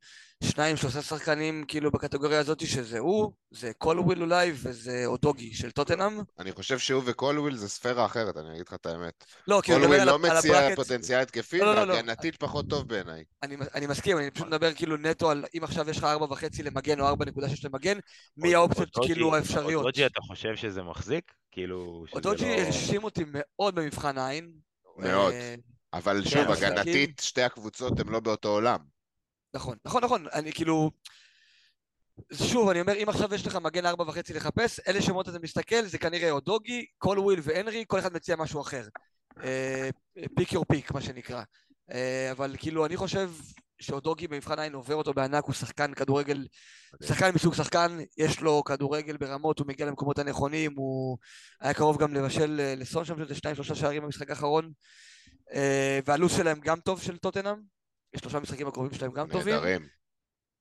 שניים, 0.44 0.76
שלושה 0.76 1.02
שחקנים, 1.02 1.64
כאילו, 1.68 1.90
בקטגוריה 1.90 2.40
הזאת, 2.40 2.66
שזה 2.66 2.98
הוא, 2.98 3.32
זה 3.50 3.72
קולוויל 3.78 4.22
אולי, 4.22 4.52
וזה 4.54 5.02
אודוגי 5.06 5.54
של 5.54 5.70
טוטנאם. 5.70 6.20
אני 6.38 6.52
חושב 6.52 6.78
שהוא 6.78 7.02
וקולוויל 7.06 7.56
זה 7.56 7.68
ספירה 7.68 8.06
אחרת, 8.06 8.36
אני 8.36 8.50
אגיד 8.54 8.66
לך 8.68 8.74
את 8.74 8.86
האמת. 8.86 9.24
לא, 9.48 9.60
כאילו, 9.64 9.78
אני 9.78 9.86
מדבר 9.86 9.98
קולוויל 9.98 10.00
על 10.00 10.06
לא 10.08 10.30
על 10.30 10.38
מציע 10.38 10.58
ה 10.58 10.60
bracket. 10.60 10.76
פוטנציאל 10.76 11.20
התקפי, 11.20 11.58
לא, 11.58 11.66
לא, 11.66 11.74
לא, 11.74 11.84
לא. 11.84 11.94
והגנתית 11.94 12.36
פחות 12.36 12.68
טוב 12.68 12.88
בעיניי. 12.88 13.24
אני, 13.42 13.86
מסכים, 13.86 14.18
אני 14.18 14.30
פשוט 14.30 14.46
מדבר 14.46 14.74
כאילו 14.74 14.96
נטו 14.96 15.30
על 15.30 15.44
אם 15.58 15.64
עכשיו 15.64 15.90
יש 15.90 15.98
לך 15.98 16.04
ארבע 16.04 16.24
וחצי 16.24 16.62
למגן 16.62 17.00
או 17.00 17.06
ארבע 17.06 17.24
נקודה 17.24 17.48
שש 17.48 17.64
למגן, 17.64 17.98
מי 18.36 18.54
האופציות 18.54 18.88
כאילו 19.02 19.34
האפשריות. 19.34 19.84
אודוג'י, 19.84 20.06
אתה 20.06 20.20
חושב 20.20 20.56
שזה 20.56 20.82
מחזיק? 20.82 21.32
כאילו, 21.52 22.04
שזה 22.06 22.16
אודוג'י 22.16 22.56
לא... 22.56 22.62
הרשים 22.62 23.04
אותי 23.04 23.24
מאוד 23.28 23.74
במבחן 23.74 24.18
העין. 24.18 24.50
מאוד. 24.98 25.34
אבל 25.92 26.20
כן, 26.24 26.30
שוב, 26.30 26.40
אבל 26.40 26.64
הגנתית, 26.64 27.20
שתי 27.24 27.42
הקבוצות 27.42 28.00
הן 28.00 28.08
לא 28.08 28.20
באותו 28.20 28.48
עולם. 28.48 28.78
נכון, 29.54 29.76
נכון, 29.84 30.04
נכון, 30.04 30.26
אני 30.32 30.52
כאילו... 30.52 30.90
שוב, 32.32 32.68
אני 32.68 32.80
אומר, 32.80 33.02
אם 33.02 33.08
עכשיו 33.08 33.34
יש 33.34 33.46
לך 33.46 33.56
מגן 33.56 33.86
ארבע 33.86 34.04
וחצי 34.04 34.34
לחפש, 34.34 34.80
אלה 34.88 35.02
שמות 35.02 35.28
אתה 35.28 35.38
מסתכל, 35.38 35.84
זה 35.84 35.98
כנראה 35.98 36.30
אודוגי, 36.30 36.86
קולוויל 36.98 37.40
והנרי, 37.42 37.84
כל 37.86 37.98
אחד 37.98 38.12
מציע 38.12 38.36
משהו 38.36 38.60
אחר. 38.60 38.88
pick 40.36 40.52
your 40.52 40.64
pick, 40.64 40.92
מה 40.92 41.00
שנקרא. 41.00 41.42
אה, 41.92 42.28
אבל 42.30 42.56
כאילו, 42.58 42.86
אני 42.86 42.96
חושב 42.96 43.30
שאודוגי 43.80 44.28
במבחן 44.28 44.58
העין 44.58 44.74
עובר 44.74 44.94
אותו 44.94 45.14
בענק, 45.14 45.44
הוא 45.44 45.54
שחקן 45.54 45.94
כדורגל. 45.94 46.46
שחקן 47.02 47.30
מסוג 47.34 47.54
שחקן, 47.54 47.98
יש 48.18 48.40
לו 48.40 48.64
כדורגל 48.64 49.16
ברמות, 49.16 49.58
הוא 49.58 49.66
מגיע 49.66 49.86
למקומות 49.86 50.18
הנכונים, 50.18 50.72
הוא 50.76 51.18
היה 51.60 51.74
קרוב 51.74 51.98
גם 51.98 52.14
לבשל 52.14 52.60
אה, 52.60 52.74
לסון 52.76 53.04
שם 53.04 53.24
שזה 53.24 53.34
שניים 53.34 53.54
שלושה 53.54 53.74
שערים 53.74 54.02
במשחק 54.02 54.30
האחרון, 54.30 54.72
והלו"ז 56.04 56.36
שלהם 56.36 56.60
גם 56.60 56.80
טוב 56.80 57.02
של 57.02 57.16
טוטנאם, 57.18 57.56
שלושה 58.16 58.40
משחקים 58.40 58.68
הקרובים 58.68 58.94
שלהם 58.98 59.12
גם 59.12 59.28
טובים, 59.30 59.54
נהדרים, 59.54 59.86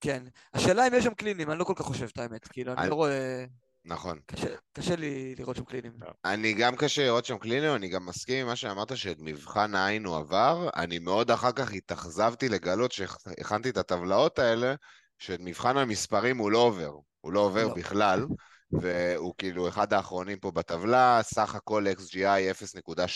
כן. 0.01 0.23
השאלה 0.53 0.87
אם 0.87 0.93
יש 0.93 1.03
שם 1.03 1.13
קלינים, 1.13 1.51
אני 1.51 1.59
לא 1.59 1.63
כל 1.63 1.73
כך 1.75 1.85
חושב 1.85 2.07
את 2.13 2.17
האמת, 2.17 2.47
כאילו, 2.47 2.71
אני 2.73 2.81
אני- 2.81 2.89
לא 2.89 2.95
רואה, 2.95 3.45
נכון. 3.85 4.19
קשה- 4.25 4.55
קשה 4.73 4.95
לי 4.95 5.35
לראות 5.35 5.55
שם 5.55 5.63
קלינים. 5.63 5.91
אני 6.25 6.53
גם 6.53 6.75
קשה 6.75 7.03
לראות 7.05 7.25
שם 7.25 7.37
קליניו, 7.37 7.75
אני 7.75 7.87
גם 7.89 8.05
מסכים 8.05 8.41
עם 8.41 8.47
מה 8.47 8.55
שאמרת 8.55 8.97
שאת 8.97 9.17
מבחן 9.19 9.75
העין 9.75 10.05
הוא 10.05 10.17
עבר. 10.17 10.69
אני 10.75 10.99
מאוד 10.99 11.31
אחר 11.31 11.51
כך 11.51 11.73
התאכזבתי 11.73 12.49
לגלות 12.49 12.91
שהכנתי 12.91 13.69
את 13.69 13.77
הטבלאות 13.77 14.39
האלה, 14.39 14.75
שאת 15.17 15.39
מבחן 15.39 15.77
המספרים 15.77 16.37
הוא 16.37 16.51
לא 16.51 16.57
עובר. 16.57 16.91
הוא 17.21 17.33
לא 17.33 17.39
עובר 17.39 17.67
לא. 17.67 17.73
בכלל, 17.73 18.25
והוא 18.71 19.33
כאילו 19.37 19.67
אחד 19.67 19.93
האחרונים 19.93 20.39
פה 20.39 20.51
בטבלה, 20.51 21.19
סך 21.23 21.55
הכל 21.55 21.85
XGI 21.87 22.65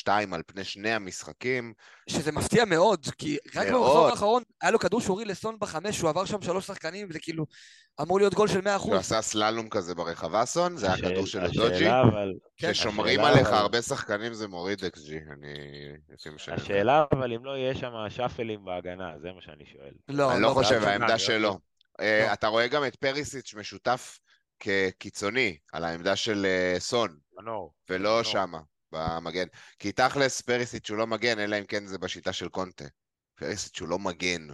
0.2 0.08 0.10
על 0.32 0.42
פני 0.48 0.64
שני 0.64 0.92
המשחקים. 0.92 1.74
שזה 2.10 2.32
מפתיע 2.32 2.66
מאוד, 2.66 3.06
כי 3.18 3.38
רק 3.56 3.68
מאוד. 3.68 3.84
במחזור 3.84 4.08
האחרון 4.08 4.44
היה 4.62 4.72
לו 4.72 4.80
כדור 4.80 5.02
שורי 5.02 5.26
לסון 5.26 5.56
בחמש, 5.60 6.02
הוא 6.02 6.10
עבר 6.10 6.26
שם 6.26 6.42
שלוש 6.42 6.68
שחקנים, 6.68 7.08
וזה 7.10 7.20
כאילו 7.20 7.46
אמור 8.02 8.20
להיות 8.20 8.34
גול 8.34 8.48
של 8.48 8.60
100%. 8.60 8.80
שהוא 8.80 8.96
עשה 8.96 9.22
סללום 9.22 9.70
כזה 9.70 9.96
ברחבה 9.96 10.46
סון, 10.46 10.78
זה 10.78 10.94
היה 10.94 10.98
כדור 10.98 11.26
של 11.26 11.48
דוג'י. 11.48 11.90
כן, 12.58 12.72
כששומרים 12.72 13.20
עליך 13.20 13.48
הרבה 13.48 13.82
שחקנים 13.82 14.34
זה 14.34 14.48
מוריד 14.48 14.80
XG, 14.80 15.12
אני... 15.34 15.54
השאלה 16.54 17.06
אבל 17.12 17.34
אם 17.34 17.46
לא 17.46 17.58
יהיה 17.58 17.76
שם 17.76 17.92
שאפלים 18.10 18.66
בהגנה, 18.66 19.12
זה 19.22 19.32
מה 19.36 19.42
שאני 19.42 19.66
שואל. 19.66 19.92
לא, 20.10 20.34
אני 20.34 20.42
לא 20.42 20.50
חושב, 20.50 20.76
חושב. 20.76 20.88
העמדה 20.88 21.20
שלו. 21.20 21.60
אה, 22.00 22.26
לא. 22.28 22.34
אתה 22.34 22.48
רואה 22.48 22.68
גם 22.68 22.86
את 22.86 22.96
פריסיץ' 22.96 23.54
משותף 23.54 24.20
כקיצוני 24.62 25.58
על 25.74 25.84
העמדה 25.84 26.16
של 26.16 26.46
אה, 26.46 26.76
סון, 26.80 27.18
מנור. 27.38 27.74
ולא 27.90 28.10
מנור. 28.10 28.24
שמה, 28.24 28.60
במגן. 28.92 29.48
כי 29.80 29.92
תכלס 29.92 30.42
פריסיץ' 30.42 30.90
הוא 30.90 30.98
לא 30.98 31.08
מגן, 31.08 31.40
אלא 31.40 31.60
אם 31.60 31.66
כן 31.66 31.86
זה 31.86 31.98
בשיטה 31.98 32.34
של 32.34 32.50
קונטה. 32.50 32.86
פריסיץ' 33.36 33.82
הוא 33.82 33.90
לא 33.90 34.00
מגן. 34.00 34.48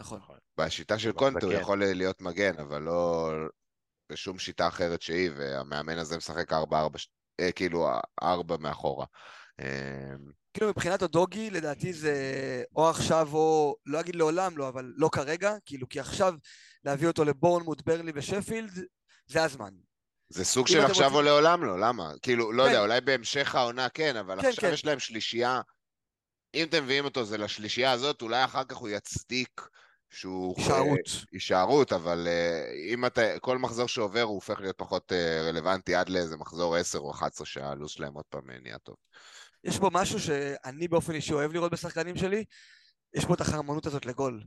נכון. 0.00 0.20
בשיטה 0.58 0.98
של 0.98 1.10
הוא 1.10 1.18
קונטה 1.18 1.46
הוא. 1.46 1.54
יכול 1.54 1.78
להיות 1.78 2.20
מגן, 2.20 2.58
אבל 2.58 2.82
לא 2.82 3.30
בשום 4.12 4.38
שיטה 4.38 4.68
אחרת 4.68 5.02
שהיא, 5.02 5.30
והמאמן 5.36 5.98
הזה 5.98 6.16
משחק 6.16 6.52
4-4, 6.52 6.56
אה, 7.40 7.52
כאילו 7.52 7.88
4 8.22 8.56
מאחורה. 8.56 9.06
אה, 9.60 10.14
כאילו 10.54 10.70
מבחינת 10.70 11.02
הדוגי, 11.02 11.50
לדעתי 11.50 11.92
זה 11.92 12.14
או 12.76 12.90
עכשיו 12.90 13.28
או, 13.32 13.76
לא 13.86 14.00
אגיד 14.00 14.16
לעולם 14.16 14.58
לא, 14.58 14.68
אבל 14.68 14.92
לא 14.96 15.08
כרגע, 15.12 15.54
כאילו, 15.64 15.88
כי 15.88 16.00
עכשיו 16.00 16.34
להביא 16.84 17.08
אותו 17.08 17.24
לבורנמוט, 17.24 17.82
ברלי 17.82 18.12
ושפילד, 18.14 18.84
זה 19.26 19.44
הזמן. 19.44 19.74
זה 20.28 20.44
סוג 20.44 20.66
של 20.66 20.80
עכשיו 20.80 21.04
רוצים- 21.04 21.16
או 21.16 21.22
לעולם 21.22 21.64
לא, 21.64 21.80
למה? 21.80 22.12
כאילו, 22.22 22.52
לא 22.52 22.62
כן. 22.62 22.68
יודע, 22.68 22.82
אולי 22.82 23.00
בהמשך 23.00 23.54
העונה 23.54 23.88
כן, 23.88 24.16
אבל 24.16 24.42
כן, 24.42 24.48
עכשיו 24.48 24.68
כן. 24.68 24.74
יש 24.74 24.84
להם 24.84 24.98
שלישייה. 24.98 25.60
אם 26.54 26.66
אתם 26.68 26.84
מביאים 26.84 27.04
אותו 27.04 27.24
זה 27.24 27.38
לשלישייה 27.38 27.92
הזאת, 27.92 28.22
אולי 28.22 28.44
אחר 28.44 28.64
כך 28.64 28.76
הוא 28.76 28.88
יצדיק 28.88 29.68
שהוא... 30.10 30.54
הישארות. 30.58 30.98
אה, 31.08 31.20
הישארות, 31.32 31.92
אבל 31.92 32.28
אה, 32.28 32.72
אם 32.92 33.06
אתה... 33.06 33.38
כל 33.40 33.58
מחזור 33.58 33.86
שעובר 33.88 34.22
הוא 34.22 34.34
הופך 34.34 34.60
להיות 34.60 34.78
פחות 34.78 35.12
אה, 35.12 35.42
רלוונטי 35.48 35.94
עד 35.94 36.08
לאיזה 36.08 36.36
מחזור 36.36 36.76
10 36.76 36.98
או 36.98 37.10
11 37.10 37.46
שהלו"ז 37.46 37.90
שלהם 37.90 38.14
עוד 38.14 38.24
פעם 38.28 38.50
נהיה 38.62 38.78
טוב. 38.78 38.96
יש 39.64 39.78
בו 39.78 39.90
משהו 39.92 40.20
שאני 40.20 40.88
באופן 40.88 41.14
אישי 41.14 41.32
אוהב 41.32 41.52
לראות 41.52 41.72
בשחקנים 41.72 42.16
שלי, 42.16 42.44
יש 43.14 43.24
פה 43.24 43.34
את 43.34 43.40
החרמנות 43.40 43.86
הזאת 43.86 44.06
לגול. 44.06 44.42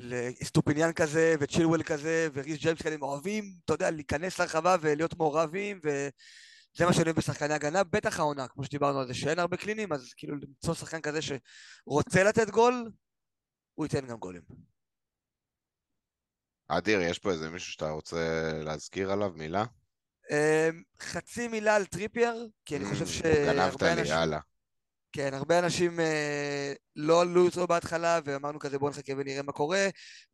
לסטופיניאן 0.00 0.92
כזה, 0.92 1.34
וצ'ילואל 1.40 1.82
כזה, 1.82 2.28
וריס 2.34 2.58
ג'יימס 2.58 2.82
כאלה, 2.82 2.94
הם 2.94 3.02
אוהבים, 3.02 3.44
אתה 3.64 3.72
יודע, 3.72 3.90
להיכנס 3.90 4.38
לרחבה 4.38 4.76
ולהיות 4.80 5.16
מעורבים, 5.16 5.80
וזה 5.84 6.86
מה 6.86 6.92
שאני 6.92 7.04
אוהב 7.04 7.16
בשחקני 7.16 7.54
הגנה, 7.54 7.84
בטח 7.84 8.18
העונה, 8.18 8.48
כמו 8.48 8.64
שדיברנו 8.64 9.00
על 9.00 9.06
זה, 9.06 9.14
שאין 9.14 9.38
הרבה 9.38 9.56
קלינים, 9.56 9.92
אז 9.92 10.12
כאילו 10.16 10.36
למצוא 10.36 10.74
שחקן 10.74 11.00
כזה 11.00 11.18
שרוצה 11.22 12.22
לתת 12.22 12.50
גול, 12.50 12.90
הוא 13.74 13.86
ייתן 13.86 14.06
גם 14.06 14.16
גולים. 14.16 14.42
אדיר, 16.68 17.00
יש 17.00 17.18
פה 17.18 17.30
איזה 17.30 17.50
מישהו 17.50 17.72
שאתה 17.72 17.90
רוצה 17.90 18.52
להזכיר 18.64 19.12
עליו 19.12 19.30
מילה? 19.36 19.64
אמ, 20.30 20.82
חצי 21.00 21.48
מילה 21.48 21.76
על 21.76 21.86
טריפייר, 21.86 22.48
כי 22.64 22.76
אני 22.76 22.84
חושב 22.84 23.04
Mm, 23.04 23.26
גנבת 23.26 23.72
שהרבה 23.72 23.94
לי, 23.94 24.00
אנשים... 24.00 24.14
יאללה. 24.14 24.38
כן, 25.12 25.34
הרבה 25.34 25.58
אנשים 25.58 26.00
אה, 26.00 26.72
לא 26.96 27.20
עלו 27.20 27.46
איתו 27.46 27.66
בהתחלה, 27.66 28.20
ואמרנו 28.24 28.58
כזה 28.58 28.78
בואו 28.78 28.90
נחכה 28.90 29.12
ונראה 29.16 29.42
מה 29.42 29.52
קורה, 29.52 29.88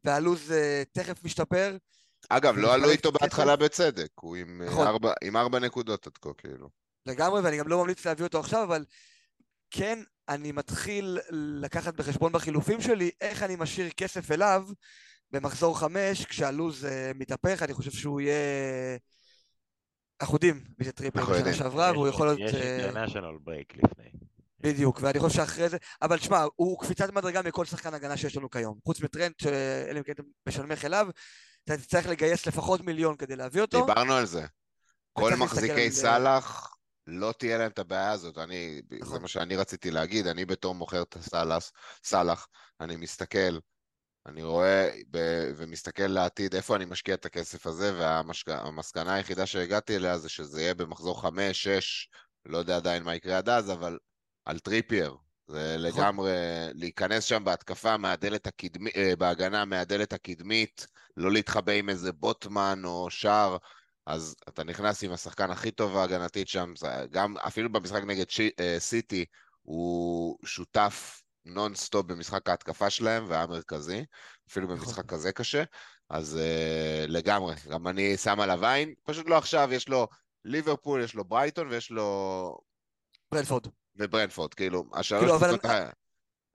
והלו"ז 0.05 0.53
אה, 0.53 0.83
תכף 0.93 1.25
משתפר. 1.25 1.77
אגב, 2.29 2.57
לא 2.57 2.75
עלו 2.75 2.91
איתו. 2.91 3.13
בהתחלה 3.13 3.57
בצדק, 3.57 4.11
הוא 4.15 4.37
עם 4.37 4.63
אה, 4.63 4.67
נכון. 4.67 4.87
ארבע- 4.87 5.15
עם 5.23 5.37
ארבע 5.37 5.59
נקודות 5.59 6.07
עד 6.07 6.19
כה, 6.19 6.31
כאילו. 6.39 6.69
לגמרי, 7.07 7.41
ואני 7.41 7.59
גם 7.59 7.69
לא 7.69 7.79
ממליץ 7.79 8.07
להביא 8.07 8.25
אותו 8.25 8.41
עכשיו, 8.41 8.63
אבל 8.65 8.85
כן, 9.71 9.99
אני 10.29 10.53
מתחיל 10.53 11.19
לקחת 11.61 11.95
בחשבון 11.95 12.33
בחילופים 12.33 12.81
שלי 12.81 13.11
איך 13.21 13.43
אני 13.43 13.57
משאיר 13.57 13.91
כסף 13.91 14.31
אליו 14.31 14.65
במחזור 15.31 15.79
חמש, 15.79 16.25
כשהלו"ז 16.25 16.85
אה, 16.85 17.13
מתהפך, 17.15 17.63
אני 17.63 17.75
חושב 17.75 17.91
שהוא 17.91 18.21
יהיה... 18.21 18.35
אנחנו 20.21 20.35
יודעים 20.35 20.65
מי 20.79 20.85
זה 20.85 20.91
אנחנו 21.15 21.35
בשנה. 21.35 21.55
שעברה, 21.55 21.93
והוא 21.93 22.09
יכול 22.09 22.27
להיות... 22.27 22.41
יש 22.41 22.55
אה, 22.55 22.85
international 22.85 23.39
break 23.45 23.73
לפני. 23.77 24.26
בדיוק, 24.61 24.99
ואני 25.03 25.19
חושב 25.19 25.37
שאחרי 25.37 25.69
זה, 25.69 25.77
אבל 26.03 26.19
תשמע, 26.19 26.45
הוא 26.57 26.81
קפיצת 26.81 27.13
מדרגה 27.13 27.43
מכל 27.43 27.65
שחקן 27.65 27.95
הגנה 27.95 28.17
שיש 28.17 28.37
לנו 28.37 28.51
כיום. 28.51 28.79
חוץ 28.85 29.01
מטרנד, 29.01 29.33
שאלה 29.43 29.99
אם 29.99 30.03
כן 30.05 30.13
אתם 30.13 30.23
משלמך 30.47 30.85
אליו, 30.85 31.09
אתה 31.65 31.77
תצטרך 31.77 32.07
לגייס 32.07 32.47
לפחות 32.47 32.81
מיליון 32.81 33.17
כדי 33.17 33.37
להביא 33.37 33.63
אותו. 33.63 33.87
דיברנו 33.87 34.13
על 34.15 34.27
זה. 34.27 34.47
כל 35.13 35.35
מחזיקי 35.35 35.91
סאלח, 35.91 36.77
לא 37.07 37.33
תהיה 37.39 37.59
להם 37.59 37.71
את 37.71 37.79
הבעיה 37.79 38.11
הזאת. 38.11 38.39
אני, 38.39 38.83
זה 38.91 38.97
נכון. 39.01 39.23
מה 39.23 39.29
שאני 39.29 39.57
רציתי 39.57 39.91
להגיד, 39.91 40.27
אני 40.27 40.45
בתור 40.45 40.75
מוכר 40.75 41.03
את 41.03 41.17
הסאלח, 41.17 41.71
סאלח, 42.05 42.47
אני 42.81 42.97
מסתכל, 42.97 43.59
אני 44.27 44.43
רואה 44.43 44.91
ב- 45.11 45.53
ומסתכל 45.57 46.07
לעתיד 46.07 46.55
איפה 46.55 46.77
אני 46.77 46.85
משקיע 46.85 47.15
את 47.15 47.27
הכסף 47.27 47.67
הזה, 47.67 47.99
והמסקנה 47.99 49.15
היחידה 49.15 49.47
שהגעתי 49.47 49.97
אליה 49.97 50.19
זה 50.19 50.29
שזה 50.29 50.63
יהיה 50.63 50.75
במחזור 50.75 51.23
חמש, 51.23 51.63
שש, 51.63 52.09
לא 52.47 52.59
יודע 52.59 52.77
עדיין 52.77 53.03
מה 53.03 53.15
יקרה 53.15 53.39
עד 53.39 53.49
אז, 53.49 53.71
אבל 53.71 53.99
על 54.47 54.59
טריפייר. 54.59 55.17
זה 55.49 55.77
נכון. 55.79 56.03
לגמרי 56.03 56.33
להיכנס 56.75 57.25
שם 57.25 57.45
בהתקפה 57.45 57.97
מהדלת 57.97 58.47
הקדמית, 58.47 58.95
בהגנה 59.19 59.65
מהדלת 59.65 60.13
הקדמית, 60.13 60.87
לא 61.17 61.33
להתחבא 61.33 61.73
עם 61.73 61.89
איזה 61.89 62.13
בוטמן 62.13 62.83
או 62.85 63.11
שער, 63.11 63.57
אז 64.07 64.37
אתה 64.49 64.65
נכנס 64.65 65.05
עם 65.05 65.13
השחקן 65.13 65.51
הכי 65.51 65.71
טוב 65.71 65.97
ההגנתית 65.97 66.49
שם, 66.49 66.73
גם 67.11 67.37
אפילו 67.37 67.73
במשחק 67.73 68.03
נגד 68.03 68.31
שי, 68.31 68.51
אה, 68.61 68.77
סיטי, 68.79 69.25
הוא 69.63 70.39
שותף 70.45 71.23
נונסטופ 71.45 72.07
במשחק 72.07 72.49
ההתקפה 72.49 72.91
שלהם 72.91 73.25
והיה 73.29 73.47
מרכזי, 73.47 74.05
אפילו 74.51 74.67
נכון. 74.67 74.79
במשחק 74.79 75.07
כזה 75.07 75.33
קשה, 75.33 75.65
אז 76.11 76.37
אה, 76.37 77.05
לגמרי, 77.09 77.55
גם 77.69 77.89
אני 77.89 78.17
שם 78.17 78.41
עליו 78.41 78.67
עין, 78.67 78.95
פשוט 79.03 79.29
לא 79.29 79.39
עכשיו, 79.39 79.69
יש 79.73 79.89
לו 79.89 80.09
ליברפול, 80.45 81.03
יש 81.03 81.15
לו 81.15 81.25
ברייטון 81.25 81.69
ויש 81.69 81.91
לו... 81.91 82.59
ברנפורד. 83.33 83.67
וברנפורד, 83.99 84.55
כאילו, 84.55 84.85
השלוש 84.95 85.21
כאילו, 85.21 85.37
אבל- 85.37 85.59
ה- 85.65 85.91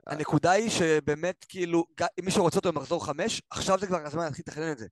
הנקודה 0.06 0.50
היא 0.50 0.70
שבאמת, 0.70 1.44
כאילו, 1.48 1.84
אם 2.00 2.24
מישהו 2.24 2.42
רוצה 2.42 2.56
אותו 2.56 2.72
במחזור 2.72 3.06
חמש, 3.06 3.42
עכשיו 3.50 3.78
זה 3.78 3.86
כבר 3.86 4.06
הזמן 4.06 4.24
להתחיל 4.24 4.44
לתכנן 4.48 4.72
את 4.72 4.78
זה. 4.78 4.86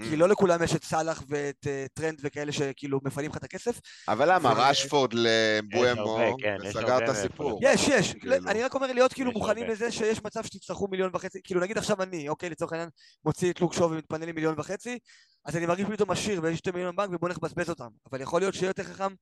Mm. 0.00 0.02
כי 0.02 0.16
לא 0.16 0.28
לכולם 0.28 0.62
יש 0.62 0.76
את 0.76 0.84
סאלח 0.84 1.22
ואת 1.28 1.66
אה, 1.66 1.86
טרנד 1.94 2.18
וכאלה 2.22 2.52
שכאילו 2.52 3.00
מפנים 3.04 3.30
לך 3.30 3.36
את 3.36 3.44
הכסף. 3.44 3.80
אבל 4.08 4.34
למה, 4.34 4.48
ו- 4.48 4.52
רשפורד 4.56 5.14
לבואמו, 5.14 6.36
כן, 6.38 6.56
וסגר 6.62 7.04
את 7.04 7.08
הסיפור. 7.08 7.60
יש, 7.62 7.88
יש. 7.88 8.12
כאילו. 8.12 8.36
לא, 8.36 8.50
אני 8.50 8.62
רק 8.62 8.74
אומר 8.74 8.92
להיות 8.92 9.12
כאילו 9.12 9.32
מוכנים 9.32 9.62
הרבה. 9.62 9.72
לזה 9.74 9.92
שיש 9.92 10.24
מצב 10.24 10.44
שתצטרכו 10.44 10.88
מיליון 10.88 11.10
וחצי, 11.14 11.40
כאילו 11.44 11.60
נגיד 11.60 11.78
עכשיו 11.78 12.02
אני, 12.02 12.28
אוקיי, 12.28 12.50
לצורך 12.50 12.72
העניין, 12.72 12.88
מוציא 13.24 13.50
את 13.52 13.60
לוק 13.60 13.74
שוב 13.74 13.92
ומתפנה 13.92 14.26
לי 14.26 14.32
מיליון 14.32 14.54
וחצי, 14.60 14.98
אז 15.44 15.56
אני 15.56 15.66
מרגיש 15.66 15.86
פתאום 15.86 16.10
עשיר 16.10 16.40
ויש 16.42 16.58
שתי 16.58 16.70
מיליון 16.70 16.96
בנק 16.96 17.10
ובוא 17.12 17.28
נבזבז 17.28 17.70
אותם. 17.70 17.88
אבל 18.12 18.20
יכול 18.20 18.40
להיות 18.40 18.54
שיהיה 18.54 18.70
יותר 18.70 18.84
חכם 18.84 19.12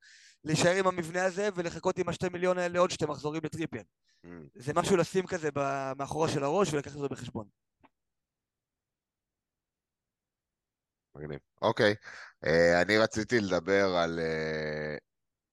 להישאר 0.45 0.77
עם 0.77 0.87
המבנה 0.87 1.25
הזה 1.25 1.49
ולחכות 1.55 1.99
עם 1.99 2.09
השתי 2.09 2.29
מיליון 2.29 2.59
האלה 2.59 2.79
עוד 2.79 2.91
שתי 2.91 3.07
מחזורים 3.07 3.43
לטריפיאל. 3.45 3.83
Mm. 4.25 4.29
זה 4.55 4.73
משהו 4.75 4.97
לשים 4.97 5.27
כזה 5.27 5.49
מאחורה 5.99 6.29
של 6.29 6.45
הראש 6.45 6.73
ולקחת 6.73 6.95
אותו 6.97 7.09
בחשבון. 7.09 7.47
מגניב. 11.15 11.41
אוקיי, 11.63 11.95
אה, 12.45 12.83
אני 12.83 12.99
רציתי 12.99 13.41
לדבר 13.41 13.87
על 13.87 14.19
אה, 14.19 14.97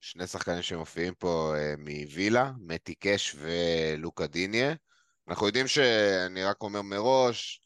שני 0.02 0.28
שחקנים 0.28 0.62
שמופיעים 0.62 1.14
פה 1.14 1.54
אה, 1.58 1.74
מווילה, 1.78 2.52
מתי 2.60 2.96
קאש 2.96 3.36
ולוקה 3.40 4.28
דיניה. 4.28 4.74
אנחנו 5.28 5.48
יודעים 5.48 5.68
שאני 5.68 6.44
רק 6.44 6.62
אומר 6.62 6.82
מראש, 6.82 7.62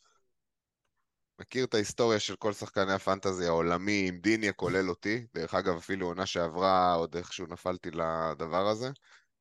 מכיר 1.41 1.65
את 1.65 1.73
ההיסטוריה 1.73 2.19
של 2.19 2.35
כל 2.35 2.53
שחקני 2.53 2.93
הפנטזי 2.93 3.45
העולמי, 3.47 4.05
עם 4.07 4.17
דיניה 4.17 4.53
כולל 4.53 4.89
אותי. 4.89 5.25
דרך 5.33 5.53
אגב, 5.53 5.77
אפילו 5.77 6.07
עונה 6.07 6.25
שעברה, 6.25 6.93
עוד 6.93 7.15
איכשהו 7.15 7.47
נפלתי 7.47 7.91
לדבר 7.91 8.67
הזה, 8.67 8.89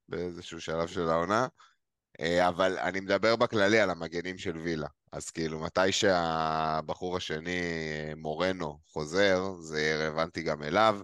באיזשהו 0.08 0.60
שלב 0.60 0.88
של 0.88 1.08
העונה. 1.08 1.46
אה, 2.20 2.48
אבל 2.48 2.78
אני 2.78 3.00
מדבר 3.00 3.36
בכללי 3.36 3.80
על 3.80 3.90
המגנים 3.90 4.38
של 4.38 4.56
וילה. 4.56 4.86
אז 5.12 5.30
כאילו, 5.30 5.60
מתי 5.60 5.92
שהבחור 5.92 7.16
השני, 7.16 7.60
אה, 7.60 8.12
מורנו, 8.16 8.78
חוזר, 8.86 9.54
זה 9.60 9.80
יהיה 9.80 9.96
רלוונטי 9.96 10.42
גם 10.42 10.62
אליו. 10.62 11.00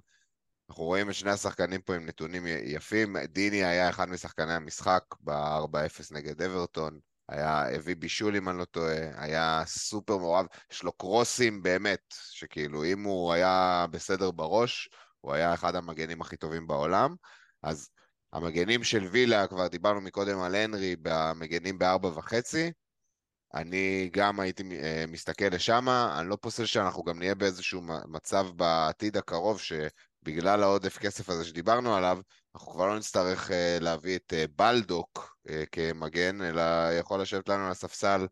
אנחנו 0.70 0.84
רואים 0.84 1.11
את 1.11 1.14
שני 1.14 1.30
השחקנים 1.30 1.82
פה 1.82 1.94
עם 1.94 2.07
נתונים 2.07 2.47
יפים. 2.47 3.16
דיני 3.16 3.64
היה 3.64 3.88
אחד 3.90 4.09
משחקני 4.09 4.53
המשחק 4.53 5.03
ב-4-0 5.20 6.14
נגד 6.14 6.42
אברטון. 6.42 6.99
היה, 7.28 7.74
הביא 7.74 7.96
בישול 7.96 8.36
אם 8.36 8.48
אני 8.48 8.58
לא 8.58 8.64
טועה, 8.64 9.22
היה 9.22 9.62
סופר 9.66 10.16
מעורב, 10.16 10.46
יש 10.72 10.82
לו 10.82 10.92
קרוסים 10.92 11.62
באמת, 11.62 12.14
שכאילו 12.30 12.84
אם 12.84 13.02
הוא 13.02 13.32
היה 13.32 13.86
בסדר 13.90 14.30
בראש, 14.30 14.88
הוא 15.20 15.32
היה 15.32 15.54
אחד 15.54 15.74
המגנים 15.76 16.20
הכי 16.20 16.36
טובים 16.36 16.66
בעולם. 16.66 17.14
אז 17.62 17.90
המגנים 18.32 18.84
של 18.84 19.04
וילה, 19.04 19.46
כבר 19.46 19.68
דיברנו 19.68 20.00
מקודם 20.00 20.40
על 20.40 20.54
הנרי, 20.54 20.96
במגנים 21.02 21.78
בארבע 21.78 22.08
וחצי. 22.08 22.72
אני 23.54 24.10
גם 24.12 24.40
הייתי 24.40 24.62
אה, 24.82 25.04
מסתכל 25.08 25.44
לשם, 25.44 25.88
אני 25.88 26.28
לא 26.28 26.38
פוסל 26.40 26.66
שאנחנו 26.66 27.04
גם 27.04 27.18
נהיה 27.18 27.34
באיזשהו 27.34 27.82
מצב 28.08 28.46
בעתיד 28.56 29.16
הקרוב, 29.16 29.58
שבגלל 30.26 30.62
העודף 30.62 30.98
כסף 30.98 31.30
הזה 31.30 31.44
שדיברנו 31.44 31.96
עליו, 31.96 32.18
אנחנו 32.54 32.72
כבר 32.72 32.86
לא 32.86 32.98
נצטרך 32.98 33.50
uh, 33.50 33.52
להביא 33.80 34.16
את 34.16 34.32
uh, 34.32 34.50
בלדוק 34.56 35.36
uh, 35.48 35.50
כמגן, 35.72 36.42
אלא 36.42 36.62
יכול 36.98 37.22
לשבת 37.22 37.48
לנו 37.48 37.64
על 37.64 37.70
הספסל 37.70 38.26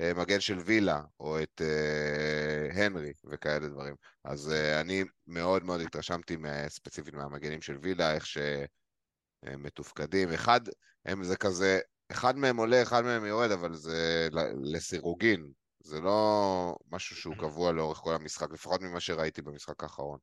uh, 0.00 0.18
מגן 0.18 0.40
של 0.40 0.58
וילה, 0.58 1.02
או 1.20 1.42
את 1.42 1.60
uh, 1.60 2.78
הנרי 2.78 3.12
וכאלה 3.30 3.68
דברים. 3.68 3.94
אז 4.24 4.52
uh, 4.52 4.80
אני 4.80 5.04
מאוד 5.26 5.64
מאוד 5.64 5.80
התרשמתי 5.80 6.36
ספציפית 6.68 7.14
מהמגנים 7.14 7.62
של 7.62 7.78
וילה, 7.82 8.14
איך 8.14 8.26
שהם 8.26 9.62
מתופקדים. 9.62 10.32
אחד, 10.32 10.60
הם 11.06 11.24
זה 11.24 11.36
כזה, 11.36 11.80
אחד 12.12 12.36
מהם 12.36 12.56
עולה, 12.56 12.82
אחד 12.82 13.04
מהם 13.04 13.24
יורד, 13.24 13.50
אבל 13.50 13.74
זה 13.74 14.28
לסירוגין. 14.62 15.59
זה 15.80 16.00
לא 16.00 16.76
משהו 16.90 17.16
שהוא 17.16 17.34
קבוע 17.36 17.72
לאורך 17.72 17.98
כל 17.98 18.14
המשחק, 18.14 18.52
לפחות 18.52 18.80
ממה 18.80 19.00
שראיתי 19.00 19.42
במשחק 19.42 19.82
האחרון. 19.82 20.18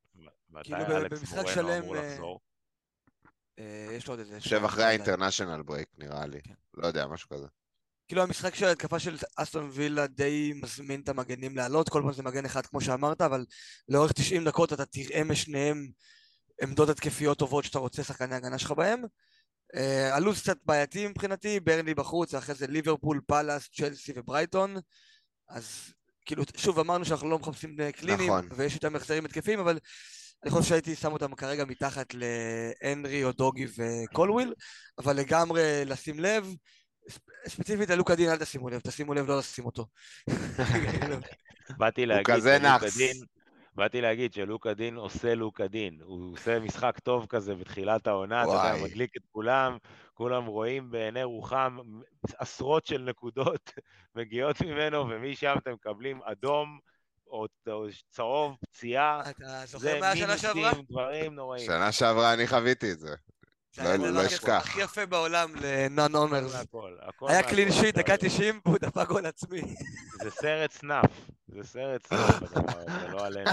כאילו 0.64 0.86
במשחק 1.10 1.48
שלם... 1.54 1.84
אה, 3.60 3.88
יש 3.92 4.08
לו 4.08 4.14
עוד 4.14 4.20
איזה... 4.20 4.36
יושב 4.36 4.64
אחרי 4.66 4.84
האינטרנשיונל 4.84 5.62
ברייק 5.62 5.90
נראה 5.98 6.26
לי. 6.26 6.42
כן. 6.42 6.54
לא 6.74 6.88
יודע, 6.88 7.08
משהו 7.08 7.30
כזה. 7.30 7.48
כאילו 8.08 8.22
המשחק 8.22 8.56
של 8.56 8.66
ההתקפה 8.66 9.00
של 9.00 9.18
אסטון 9.36 9.70
וילה 9.74 10.08
די 10.08 10.54
מזמין 10.64 11.02
את 11.02 11.10
המגנים 11.10 11.58
לעלות, 11.58 11.90
כל 11.90 12.02
פעם 12.02 12.14
זה 12.14 12.24
מגן 12.24 12.46
אחד 12.46 12.66
כמו 12.66 12.82
שאמרת, 12.82 13.22
אבל 13.22 13.46
לאורך 13.90 14.12
90 14.12 14.46
דקות 14.46 14.74
אתה 14.74 14.86
תראה 14.86 15.24
משניהם 15.24 15.88
עמדות 16.62 16.90
התקפיות 16.90 17.38
טובות 17.38 17.64
שאתה 17.64 17.80
רוצה 17.80 18.04
שחקני 18.04 18.36
הגנה 18.36 18.58
שלך 18.58 18.72
בהם. 18.72 19.04
Uh, 19.76 19.80
הלו"ז 20.14 20.42
קצת 20.42 20.58
בעייתי 20.66 21.08
מבחינתי, 21.08 21.60
ברנלי 21.60 21.94
בחוץ, 21.94 22.34
אחרי 22.34 22.56
זה 22.56 22.68
ליברפול, 22.68 23.22
פאלאס, 23.28 23.70
צ'לסי 23.70 24.14
וברייטון. 24.16 24.76
אז 25.50 25.94
כאילו, 26.26 26.44
שוב 26.58 26.80
אמרנו 26.80 27.06
שאנחנו 27.06 27.30
לא 27.30 27.40
מחפשים 27.40 27.78
קלינים, 27.96 28.28
נכון. 28.28 28.50
ויש 28.56 28.74
יותר 28.74 28.90
החזרים 28.90 29.26
התקפיים, 29.26 29.60
אבל 29.60 29.80
אני 30.44 30.52
חושב 30.52 30.70
שהייתי 30.70 30.96
שם 30.96 31.14
אותם 31.14 31.36
כרגע 31.36 31.66
מתחת 31.66 32.14
להנרי 32.14 33.24
אודוגי 33.24 33.66
וקולוויל, 33.78 34.54
אבל 34.98 35.16
לגמרי 35.16 35.86
לשים 35.86 36.20
לב, 36.20 36.56
ספציפית 37.48 37.90
ללוקה 37.90 38.16
דין 38.16 38.30
אל 38.30 38.38
תשימו 38.38 38.70
לב, 38.70 38.80
תשימו 38.80 39.14
לב 39.14 39.28
לא 39.28 39.40
לשים 39.40 39.66
אותו. 39.66 39.86
באתי 41.78 42.06
להגיד, 42.06 42.30
הוא 42.30 42.36
כזה 42.36 42.60
נאחס. 42.60 42.98
באתי 43.78 44.02
להגיד 44.02 44.34
שלוקה 44.34 44.74
דין 44.74 44.96
עושה 44.96 45.36
לוקה 45.36 45.68
דין, 45.68 46.00
הוא 46.04 46.34
עושה 46.34 46.60
משחק 46.60 47.00
טוב 47.00 47.26
כזה 47.30 47.56
בתחילת 47.56 48.08
העונה, 48.08 48.44
אתה 48.44 48.52
יודע, 48.52 48.84
מדליק 48.84 49.18
את 49.18 49.22
כולם, 49.32 49.78
כולם 50.14 50.46
רואים 50.46 50.92
בעיני 50.92 51.24
רוחם 51.24 51.78
עשרות 52.38 52.86
של 52.86 53.02
נקודות 53.02 53.72
מגיעות 54.16 54.62
ממנו, 54.62 55.06
ומשם 55.10 55.56
אתם 55.58 55.74
מקבלים 55.74 56.20
אדום. 56.24 56.80
או 57.30 57.46
צהוב, 58.10 58.56
פציעה, 58.62 59.22
זה 59.66 60.00
מינוסים, 60.14 60.66
דברים 60.90 61.36
נוראים. 61.36 61.66
שנה 61.66 61.92
שעברה 61.92 62.34
אני 62.34 62.48
חוויתי 62.48 62.92
את 62.92 63.00
זה. 63.00 63.16
לא, 63.84 63.96
לא 64.10 64.26
אשכח. 64.26 64.62
הכי 64.66 64.82
יפה 64.82 65.06
בעולם 65.06 65.52
לנון 65.62 66.16
עומר. 66.16 66.48
היה 67.22 67.44
קלין 67.44 67.72
שיט, 67.72 67.96
דקה 67.98 68.18
90, 68.18 68.60
והוא 68.66 68.78
דפק 68.78 69.08
גול 69.08 69.26
עצמי. 69.26 69.62
זה 70.24 70.32
סרט 70.32 70.72
snuff, 70.72 71.12
זה 71.48 71.64
סרט 71.64 72.08
snuff, 72.08 72.44
זה 73.02 73.08
לא 73.08 73.26
עלינו. 73.26 73.52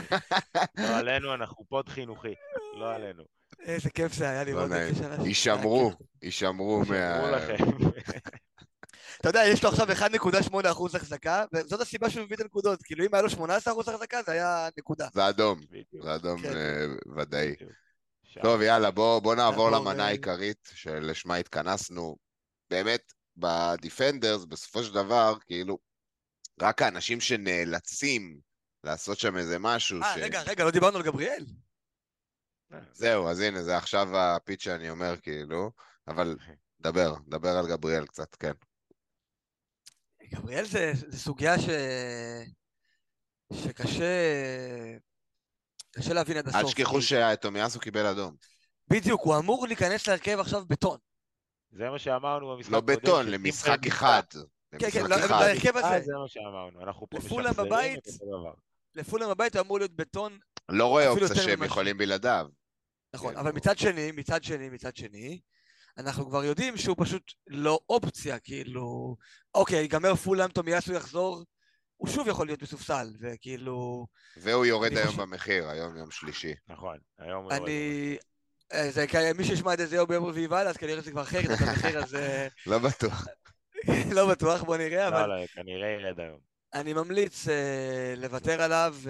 לא 0.79 0.97
עלינו, 0.97 1.35
אנחנו 1.35 1.65
pod 1.69 1.89
חינוכי, 1.89 2.35
לא 2.75 2.95
עלינו. 2.95 3.23
איזה 3.65 3.91
כיף 3.91 4.13
זה 4.13 4.29
היה 4.29 4.45
לראות 4.45 4.71
את 4.73 4.95
זה. 4.95 5.17
יישמרו, 5.25 5.93
יישמרו 6.23 6.83
מה... 6.89 7.31
לכם. 7.31 7.65
אתה 9.21 9.29
יודע, 9.29 9.45
יש 9.47 9.65
לו 9.65 9.69
עכשיו 9.71 9.89
1.8 9.91 10.71
אחוז 10.71 10.95
החזקה, 10.95 11.45
וזאת 11.53 11.81
הסיבה 11.81 12.11
שהוא 12.11 12.25
מביא 12.25 12.37
את 12.37 12.41
הנקודות. 12.41 12.83
כאילו, 12.83 13.05
אם 13.05 13.09
היה 13.13 13.23
לו 13.23 13.31
18 13.31 13.73
אחוז 13.73 13.89
החזקה, 13.89 14.23
זה 14.27 14.33
היה 14.33 14.69
נקודה. 14.79 15.09
זה 15.15 15.29
אדום, 15.29 15.61
זה 16.03 16.15
אדום 16.15 16.43
כן. 16.43 16.57
אה, 16.57 16.87
ודאי. 17.17 17.55
טוב, 18.43 18.63
יאללה, 18.63 18.91
בוא 18.91 19.35
נעבור 19.35 19.71
למנה 19.71 20.03
אה, 20.03 20.09
העיקרית 20.09 20.71
שלשמה 20.75 21.37
התכנסנו. 21.37 22.17
באמת, 22.71 23.13
בדיפנדרס, 23.37 24.45
בסופו 24.45 24.85
של 24.85 24.95
דבר, 24.95 25.35
כאילו, 25.47 25.79
רק 26.61 26.83
האנשים 26.83 27.21
שנאלצים 27.21 28.41
לעשות 28.85 29.19
שם 29.19 29.37
איזה 29.37 29.59
משהו 29.59 30.03
אה, 30.03 30.15
רגע, 30.17 30.43
רגע, 30.43 30.65
לא 30.65 30.71
דיברנו 30.71 30.97
על 30.97 31.03
גבריאל. 31.03 31.47
זהו, 32.93 33.29
אז 33.29 33.41
הנה, 33.41 33.63
זה 33.63 33.77
עכשיו 33.77 34.19
הפיץ 34.19 34.63
שאני 34.63 34.91
אומר, 34.91 35.17
כאילו, 35.17 35.71
אבל 36.09 36.37
דבר, 36.81 37.15
דבר 37.29 37.49
על 37.49 37.69
גבריאל 37.69 38.07
קצת, 38.07 38.35
כן. 38.35 38.53
גבריאל 40.23 40.65
זה, 40.65 40.93
זה 40.95 41.19
סוגיה 41.19 41.59
ש... 41.59 41.69
שקשה 43.53 44.05
קשה 45.95 46.15
להבין 46.15 46.37
עד 46.37 46.49
הסוף. 46.49 46.61
אל 46.61 46.67
תשכחו 46.67 47.03
שתומיאסו 47.03 47.81
קיבל 47.81 48.07
אדום. 48.07 48.35
בדיוק, 48.89 49.23
הוא 49.23 49.37
אמור 49.39 49.67
להיכנס 49.67 50.07
להרכב 50.07 50.39
עכשיו 50.41 50.65
בטון. 50.69 50.99
זה 51.71 51.91
מה 51.91 51.99
שאמרנו 51.99 52.57
במשחק 52.57 52.73
לא 52.73 52.81
בטון, 52.81 53.27
למשחק 53.27 53.87
אחד. 53.87 54.23
כן, 54.79 54.91
כן, 54.91 55.07
להרכב 55.11 55.77
הזה. 55.77 55.87
אה, 55.87 56.01
זה 56.01 56.13
מה 56.13 56.29
שאמרנו, 56.29 56.83
אנחנו 56.83 57.07
פה 57.11 57.19
את 57.19 58.07
הדבר. 58.07 58.53
לפולאם 58.95 59.29
בבית 59.29 59.57
הוא 59.57 59.63
אמור 59.63 59.79
להיות 59.79 59.97
בטון. 59.97 60.39
לא 60.69 60.87
רואה 60.87 61.09
אופציה 61.09 61.43
שהם 61.43 61.63
יכולים 61.63 61.99
בלעדיו. 61.99 62.47
נכון, 63.15 63.37
אבל 63.37 63.53
מצד 63.53 63.79
שני, 63.79 64.13
מצד 64.13 64.45
שני, 64.45 64.71
מצד 64.71 64.97
שני, 64.97 65.41
אנחנו 65.99 66.27
כבר 66.27 66.45
יודעים 66.45 66.77
שהוא 66.77 66.97
פשוט 66.99 67.33
לא 67.47 67.81
אופציה, 67.89 68.39
כאילו, 68.39 69.17
אוקיי, 69.55 69.79
ייגמר 69.79 70.15
פולאם, 70.15 70.49
תומיאסו 70.49 70.93
יחזור, 70.93 71.43
הוא 72.05 72.13
שוב 72.13 72.29
יכול 72.29 72.47
להיות 72.47 72.63
בסופסל, 72.63 73.13
וכאילו... 73.21 74.07
והוא 74.37 74.67
יורד 74.67 74.93
היום 74.93 75.07
חושב... 75.07 75.23
במחיר, 75.23 75.69
היום 75.69 75.97
יום 75.97 76.11
שלישי. 76.11 76.55
נכון, 76.69 76.99
היום 77.19 77.45
הוא 77.45 77.53
יורד 77.53 77.63
במחיר. 77.63 78.19
אה, 78.73 78.91
זה 78.91 79.07
מי 79.39 79.45
שישמע 79.45 79.75
את 79.75 79.79
זה 79.89 79.97
יום 79.97 80.09
ביום 80.09 80.25
רביעי 80.25 80.47
ואללה, 80.47 80.71
אז 80.71 80.77
כנראה 80.77 81.01
זה 81.01 81.11
כבר 81.11 81.23
אחר 81.23 81.41
את 81.41 81.61
המחיר, 81.61 81.99
אז... 81.99 82.17
לא 82.67 82.79
בטוח. 82.79 83.27
לא 84.17 84.29
בטוח, 84.29 84.63
בוא 84.63 84.77
נראה, 84.77 85.09
אבל... 85.09 85.27
לא, 85.27 85.41
לא, 85.41 85.47
כנראה 85.47 85.89
ירד 85.89 86.21
היום. 86.21 86.39
אני 86.75 86.93
ממליץ 86.93 87.47
uh, 87.47 87.51
לוותר 88.17 88.63
עליו, 88.63 88.97
uh, 89.05 89.09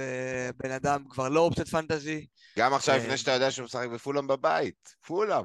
בן 0.56 0.70
אדם 0.70 1.04
כבר 1.10 1.28
לא 1.28 1.40
אופציית 1.40 1.68
פנטזי. 1.68 2.26
גם 2.58 2.74
עכשיו, 2.74 2.96
לפני 2.96 3.16
שאתה 3.16 3.30
יודע 3.30 3.50
שהוא 3.50 3.64
משחק 3.64 3.88
בפולאם 3.94 4.26
בבית. 4.26 4.94
פולאם. 5.06 5.44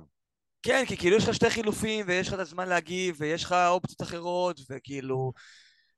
כן, 0.64 0.84
כי 0.88 0.98
כאילו 0.98 1.18
יש 1.18 1.30
לך 1.30 1.36
שתי 1.36 1.50
חילופים, 1.50 2.06
ויש 2.08 2.28
לך 2.28 2.34
את 2.34 2.40
הזמן 2.40 2.70
להגיב, 2.70 3.16
ויש 3.20 3.44
לך 3.44 3.56
אופציות 3.68 4.02
אחרות, 4.02 4.60
וכאילו... 4.70 5.32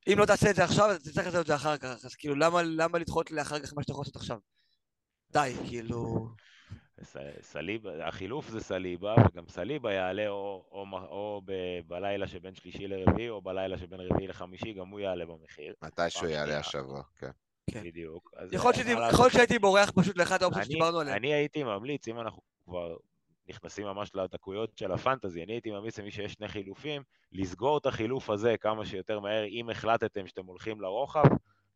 אם 0.07 0.19
לא 0.19 0.25
תעשה 0.25 0.49
את 0.49 0.55
זה 0.55 0.63
עכשיו, 0.63 0.91
אתה 0.91 0.99
תצטרך 0.99 1.25
לעשות 1.25 1.41
את 1.41 1.47
זה 1.47 1.55
אחר 1.55 1.77
כך, 1.77 2.05
אז 2.05 2.15
כאילו, 2.15 2.35
למה, 2.35 2.61
למה 2.63 2.99
לדחות 2.99 3.31
לאחר 3.31 3.59
כך 3.59 3.73
מה 3.73 3.81
שאתה 3.81 3.91
יכול 3.91 4.01
לעשות 4.01 4.15
עכשיו? 4.15 4.37
די, 5.31 5.53
כאילו... 5.67 6.27
סליבה, 7.41 8.07
החילוף 8.07 8.49
זה 8.49 8.59
סליבה, 8.59 9.15
וגם 9.33 9.43
סליבה 9.49 9.93
יעלה 9.93 10.27
או, 10.27 10.65
או, 10.71 10.85
או 10.93 10.97
או 10.97 11.41
ב, 11.45 11.51
בלילה 11.87 12.27
שבין 12.27 12.55
שלישי 12.55 12.87
לרביעי, 12.87 13.29
או 13.29 13.41
בלילה 13.41 13.77
שבין 13.77 13.99
רביעי 13.99 14.27
לחמישי, 14.27 14.73
גם 14.73 14.87
הוא 14.87 14.99
יעלה 14.99 15.25
במחיר. 15.25 15.73
מתי 15.83 16.09
שהוא 16.09 16.29
יעלה 16.29 16.59
השבוע, 16.59 17.01
כן. 17.19 17.29
כן. 17.71 17.83
בדיוק. 17.83 18.31
יכול 18.51 18.73
להיות 19.23 19.33
שהייתי 19.33 19.59
בורח 19.59 19.91
פשוט 19.95 20.17
לאחת 20.17 20.41
האופציות 20.41 20.65
שדיברנו 20.65 20.99
עליהן. 20.99 21.17
אני 21.17 21.33
הייתי 21.33 21.63
ממליץ, 21.63 22.07
אם 22.07 22.19
אנחנו 22.19 22.41
כבר 22.65 22.97
נכנסים 23.51 23.85
ממש 23.85 24.11
לדקויות 24.15 24.77
של 24.77 24.91
הפנטזי, 24.91 25.43
אני 25.43 25.53
הייתי 25.53 25.71
ממליץ 25.71 25.99
למי 25.99 26.11
שיש 26.11 26.33
שני 26.33 26.47
חילופים, 26.47 27.01
לסגור 27.31 27.77
את 27.77 27.85
החילוף 27.85 28.29
הזה 28.29 28.57
כמה 28.57 28.85
שיותר 28.85 29.19
מהר, 29.19 29.45
אם 29.45 29.69
החלטתם 29.69 30.27
שאתם 30.27 30.45
הולכים 30.45 30.81
לרוחב, 30.81 31.23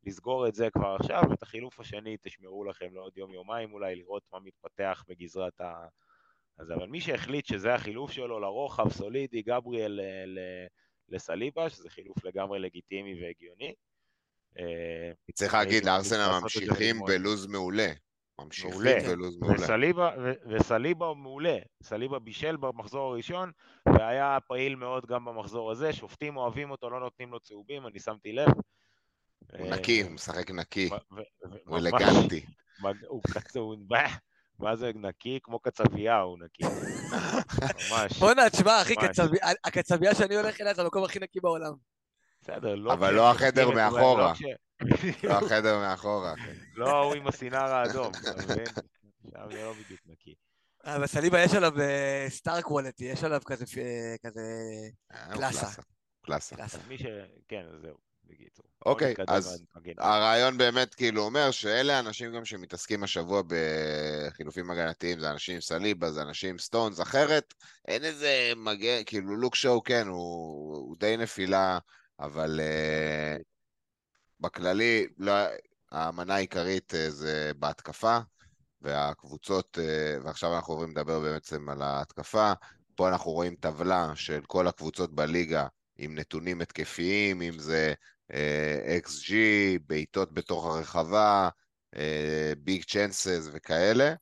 לסגור 0.03 0.47
את 0.47 0.55
זה 0.55 0.69
כבר 0.69 0.95
עכשיו, 0.99 1.21
ואת 1.29 1.43
החילוף 1.43 1.79
השני 1.79 2.17
תשמרו 2.21 2.65
לכם 2.65 2.93
לעוד 2.93 3.17
יום-יומיים 3.17 3.73
אולי, 3.73 3.95
לראות 3.95 4.23
מה 4.33 4.39
מתפתח 4.39 5.03
בגזרת 5.07 5.61
ה... 5.61 5.87
אז 6.57 6.71
אבל 6.71 6.87
מי 6.87 7.01
שהחליט 7.01 7.45
שזה 7.45 7.73
החילוף 7.73 8.11
שלו 8.11 8.39
לרוחב, 8.39 8.89
סולידי, 8.89 9.41
גבריאל 9.41 9.99
לסליבה, 11.09 11.69
שזה 11.69 11.89
חילוף 11.89 12.25
לגמרי 12.25 12.59
לגיטימי 12.59 13.23
והגיוני. 13.23 13.73
צריך 15.33 15.53
להגיד, 15.53 15.85
לארסנל 15.85 16.39
ממשיכים 16.41 16.99
בלוז 17.05 17.47
מעולה. 17.47 17.91
ממשיכים 18.41 18.71
מעולה. 18.71 18.99
בלוז 19.07 19.37
מעולה. 19.37 19.55
וסליבה, 19.63 20.11
ו- 20.23 20.33
וסליבה 20.49 21.05
הוא 21.05 21.17
מעולה. 21.17 21.57
סליבה 21.83 22.19
בישל 22.19 22.55
במחזור 22.55 23.11
הראשון, 23.11 23.51
והיה 23.85 24.37
פעיל 24.47 24.75
מאוד 24.75 25.05
גם 25.05 25.25
במחזור 25.25 25.71
הזה. 25.71 25.93
שופטים 25.93 26.37
אוהבים 26.37 26.71
אותו, 26.71 26.89
לא 26.89 26.99
נותנים 26.99 27.31
לו 27.31 27.39
צהובים, 27.39 27.87
אני 27.87 27.99
שמתי 27.99 28.31
לב. 28.33 28.47
הוא 28.47 29.67
אה, 29.67 29.75
נקי, 29.75 30.01
הוא 30.01 30.11
משחק 30.11 30.51
נקי, 30.51 30.89
ו- 30.91 30.95
ו- 31.15 31.21
ו- 31.51 31.57
הוא. 31.65 31.77
אלגנטי. 31.77 32.45
הוא 33.07 33.21
קצ... 33.31 33.57
הוא... 33.57 33.75
מה 34.59 34.75
זה 34.75 34.91
נקי? 34.95 35.39
כמו 35.43 35.59
קצבייה 35.59 36.19
הוא 36.19 36.37
נקי. 36.39 36.63
ממש. 37.91 38.19
בואנה, 38.19 38.49
תשמע, 38.49 38.81
אחי, 38.81 38.95
הקצבייה 39.65 40.15
שאני 40.15 40.35
הולך 40.35 40.61
אליה 40.61 40.73
זה 40.73 40.81
המקום 40.81 41.03
הכי 41.03 41.19
נקי 41.19 41.39
בעולם. 41.39 41.73
בסדר, 42.41 42.75
לא... 42.75 42.93
אבל 42.93 43.07
כשהם 43.07 43.15
לא 43.15 43.31
החדר 43.31 43.69
את- 43.69 43.75
מאחורה. 43.75 44.33
לא 45.23 45.33
החדר 45.33 45.79
מאחורה. 45.79 46.33
לא 46.75 46.89
ההוא 46.89 47.15
עם 47.15 47.27
הסינר 47.27 47.57
האדום, 47.57 48.11
אתה 48.21 48.43
מבין? 48.43 48.65
שם 49.31 49.51
זה 49.51 49.63
לא 49.63 49.73
בדיוק 49.73 50.01
נקי. 50.05 50.35
אבל 50.83 51.07
סליבה 51.07 51.43
יש 51.43 51.53
עליו 51.53 51.71
סטאר 52.29 52.61
קוולטי, 52.61 53.05
יש 53.05 53.23
עליו 53.23 53.41
כזה, 53.45 53.65
אה, 55.11 55.25
הוא 55.25 55.33
קלאסה. 55.33 55.81
קלאסה. 56.25 56.55
מי 56.87 56.97
ש... 56.97 57.03
כן, 57.47 57.65
זהו, 57.81 57.97
בקיצור. 58.25 58.65
אוקיי, 58.85 59.15
אז. 59.27 59.63
הרעיון 59.97 60.57
באמת 60.57 60.95
כאילו 60.95 61.21
אומר 61.21 61.51
שאלה 61.51 61.97
האנשים 61.97 62.33
גם 62.35 62.45
שמתעסקים 62.45 63.03
השבוע 63.03 63.41
בחילופים 63.47 64.71
הגנתיים, 64.71 65.19
זה 65.19 65.31
אנשים 65.31 65.55
עם 65.55 65.61
סליבה, 65.61 66.11
זה 66.11 66.21
אנשים 66.21 66.49
עם 66.49 66.57
סטונס, 66.57 67.01
אחרת 67.01 67.53
אין 67.87 68.03
איזה 68.03 68.53
מגן, 68.55 69.03
כאילו 69.05 69.35
לוק 69.35 69.55
שואו 69.55 69.83
כן, 69.83 70.07
הוא, 70.07 70.77
הוא 70.77 70.95
די 70.99 71.17
נפילה, 71.17 71.77
אבל 72.19 72.59
בכללי 74.39 75.07
לא, 75.17 75.33
המנה 75.91 76.35
העיקרית 76.35 76.93
uh, 76.93 77.09
זה 77.09 77.51
בהתקפה, 77.59 78.17
והקבוצות, 78.81 79.77
uh, 79.77 80.25
ועכשיו 80.25 80.55
אנחנו 80.55 80.73
עוברים 80.73 80.91
לדבר 80.91 81.19
בעצם 81.19 81.69
על 81.69 81.81
ההתקפה, 81.81 82.53
פה 82.95 83.09
אנחנו 83.09 83.31
רואים 83.31 83.55
טבלה 83.55 84.11
של 84.15 84.41
כל 84.47 84.67
הקבוצות 84.67 85.15
בליגה 85.15 85.67
עם 85.97 86.15
נתונים 86.15 86.61
התקפיים, 86.61 87.41
אם 87.41 87.59
זה 87.59 87.93
אה, 88.33 88.97
XG, 89.05 89.33
בעיטות 89.87 90.33
בתוך 90.33 90.65
הרחבה, 90.65 91.49
ביג 92.57 92.83
צ'אנסס 92.83 93.49
וכאלה, 93.53 94.13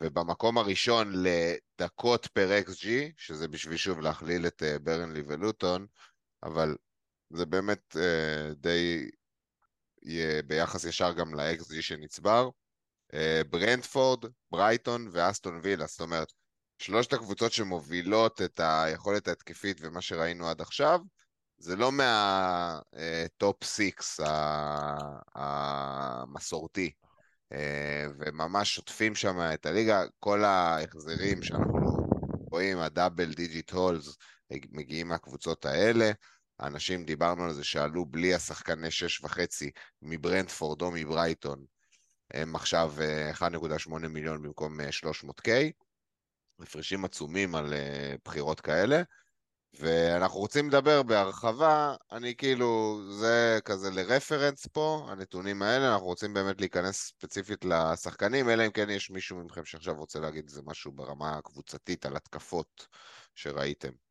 ובמקום 0.00 0.58
הראשון 0.58 1.12
לדקות 1.14 2.26
פר 2.26 2.50
XG, 2.66 2.86
שזה 3.16 3.48
בשביל 3.48 3.76
שוב 3.76 4.00
להכליל 4.00 4.46
את 4.46 4.62
אה, 4.62 4.78
ברנלי 4.78 5.22
ולוטון, 5.26 5.86
אבל 6.42 6.76
זה 7.30 7.46
באמת 7.46 7.96
אה, 7.96 8.54
די 8.54 9.10
ביחס 10.46 10.84
ישר 10.84 11.12
גם 11.12 11.34
ל-XG 11.34 11.82
שנצבר. 11.82 12.48
אה, 13.14 13.42
ברנטפורד, 13.50 14.24
ברייטון 14.50 15.08
ואסטון 15.12 15.60
וילה, 15.62 15.86
זאת 15.86 16.00
אומרת, 16.00 16.32
שלושת 16.78 17.12
הקבוצות 17.12 17.52
שמובילות 17.52 18.42
את 18.42 18.60
היכולת 18.62 19.28
ההתקפית 19.28 19.78
ומה 19.80 20.00
שראינו 20.00 20.48
עד 20.48 20.60
עכשיו, 20.60 21.00
זה 21.58 21.76
לא 21.76 21.92
מה 21.92 22.61
top 22.61 23.64
six 23.64 24.20
המסורתי, 25.34 26.92
אה, 27.52 28.06
וממש 28.18 28.74
שוטפים 28.74 29.14
שם 29.14 29.38
את 29.54 29.66
הליגה, 29.66 30.02
כל 30.20 30.44
ההחזרים 30.44 31.42
שאנחנו 31.42 32.08
רואים, 32.50 32.78
ה 32.78 32.86
double 32.86 33.34
digit 33.34 33.70
hauls, 33.70 34.16
מגיעים 34.50 35.08
מהקבוצות 35.08 35.64
האלה. 35.66 36.10
האנשים, 36.58 37.04
דיברנו 37.04 37.44
על 37.44 37.52
זה, 37.52 37.64
שעלו 37.64 38.06
בלי 38.06 38.34
השחקני 38.34 38.90
שש 38.90 39.24
וחצי 39.24 39.70
מברנטפורד 40.02 40.82
או 40.82 40.90
מברייטון, 40.90 41.64
הם 42.34 42.56
עכשיו 42.56 42.92
אה, 43.00 43.32
1.8 43.32 44.08
מיליון 44.08 44.42
במקום 44.42 44.80
אה, 44.80 44.88
300K. 44.88 45.50
הפרשים 46.60 47.04
עצומים 47.04 47.54
על 47.54 47.72
uh, 47.72 48.18
בחירות 48.24 48.60
כאלה, 48.60 49.02
ואנחנו 49.80 50.38
רוצים 50.40 50.68
לדבר 50.68 51.02
בהרחבה, 51.02 51.94
אני 52.12 52.36
כאילו, 52.36 53.00
זה 53.10 53.58
כזה 53.64 53.90
לרפרנס 53.90 54.66
פה, 54.66 55.06
הנתונים 55.08 55.62
האלה, 55.62 55.92
אנחנו 55.92 56.06
רוצים 56.06 56.34
באמת 56.34 56.60
להיכנס 56.60 56.96
ספציפית 57.02 57.64
לשחקנים, 57.64 58.50
אלא 58.50 58.66
אם 58.66 58.70
כן 58.70 58.90
יש 58.90 59.10
מישהו 59.10 59.44
מכם 59.44 59.64
שעכשיו 59.64 59.94
רוצה 59.94 60.20
להגיד 60.20 60.44
איזה 60.48 60.62
משהו 60.64 60.92
ברמה 60.92 61.36
הקבוצתית 61.38 62.06
על 62.06 62.16
התקפות 62.16 62.86
שראיתם. 63.34 64.05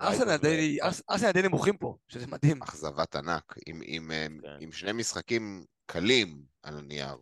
ארסנל 0.00 0.36
די- 0.36 0.78
ארס- 0.82 1.02
ארסנל 1.10 1.32
די 1.32 1.42
נמוכים 1.42 1.76
פה, 1.76 1.96
שזה 2.08 2.26
מדהים. 2.26 2.62
אכזבת 2.62 3.16
ענק, 3.16 3.54
עם, 3.66 3.80
עם, 3.84 4.10
אה, 4.10 4.26
כן. 4.42 4.48
עם 4.60 4.72
שני 4.72 4.92
משחקים 4.92 5.64
קלים 5.86 6.42
על 6.62 6.78
הנייר. 6.78 7.16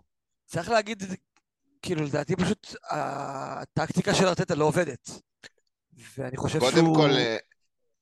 צריך 0.47 0.69
להגיד, 0.71 1.03
כאילו, 1.83 2.05
לדעתי 2.05 2.37
פשוט 2.37 2.75
הטקטיקה 2.91 4.15
של 4.15 4.27
ארטטה 4.27 4.55
לא 4.55 4.65
עובדת. 4.65 5.11
ואני 6.19 6.37
חושב 6.37 6.61
שהוא... 6.61 6.71
קודם 6.71 6.95
כל, 6.95 7.11
אה, 7.11 7.37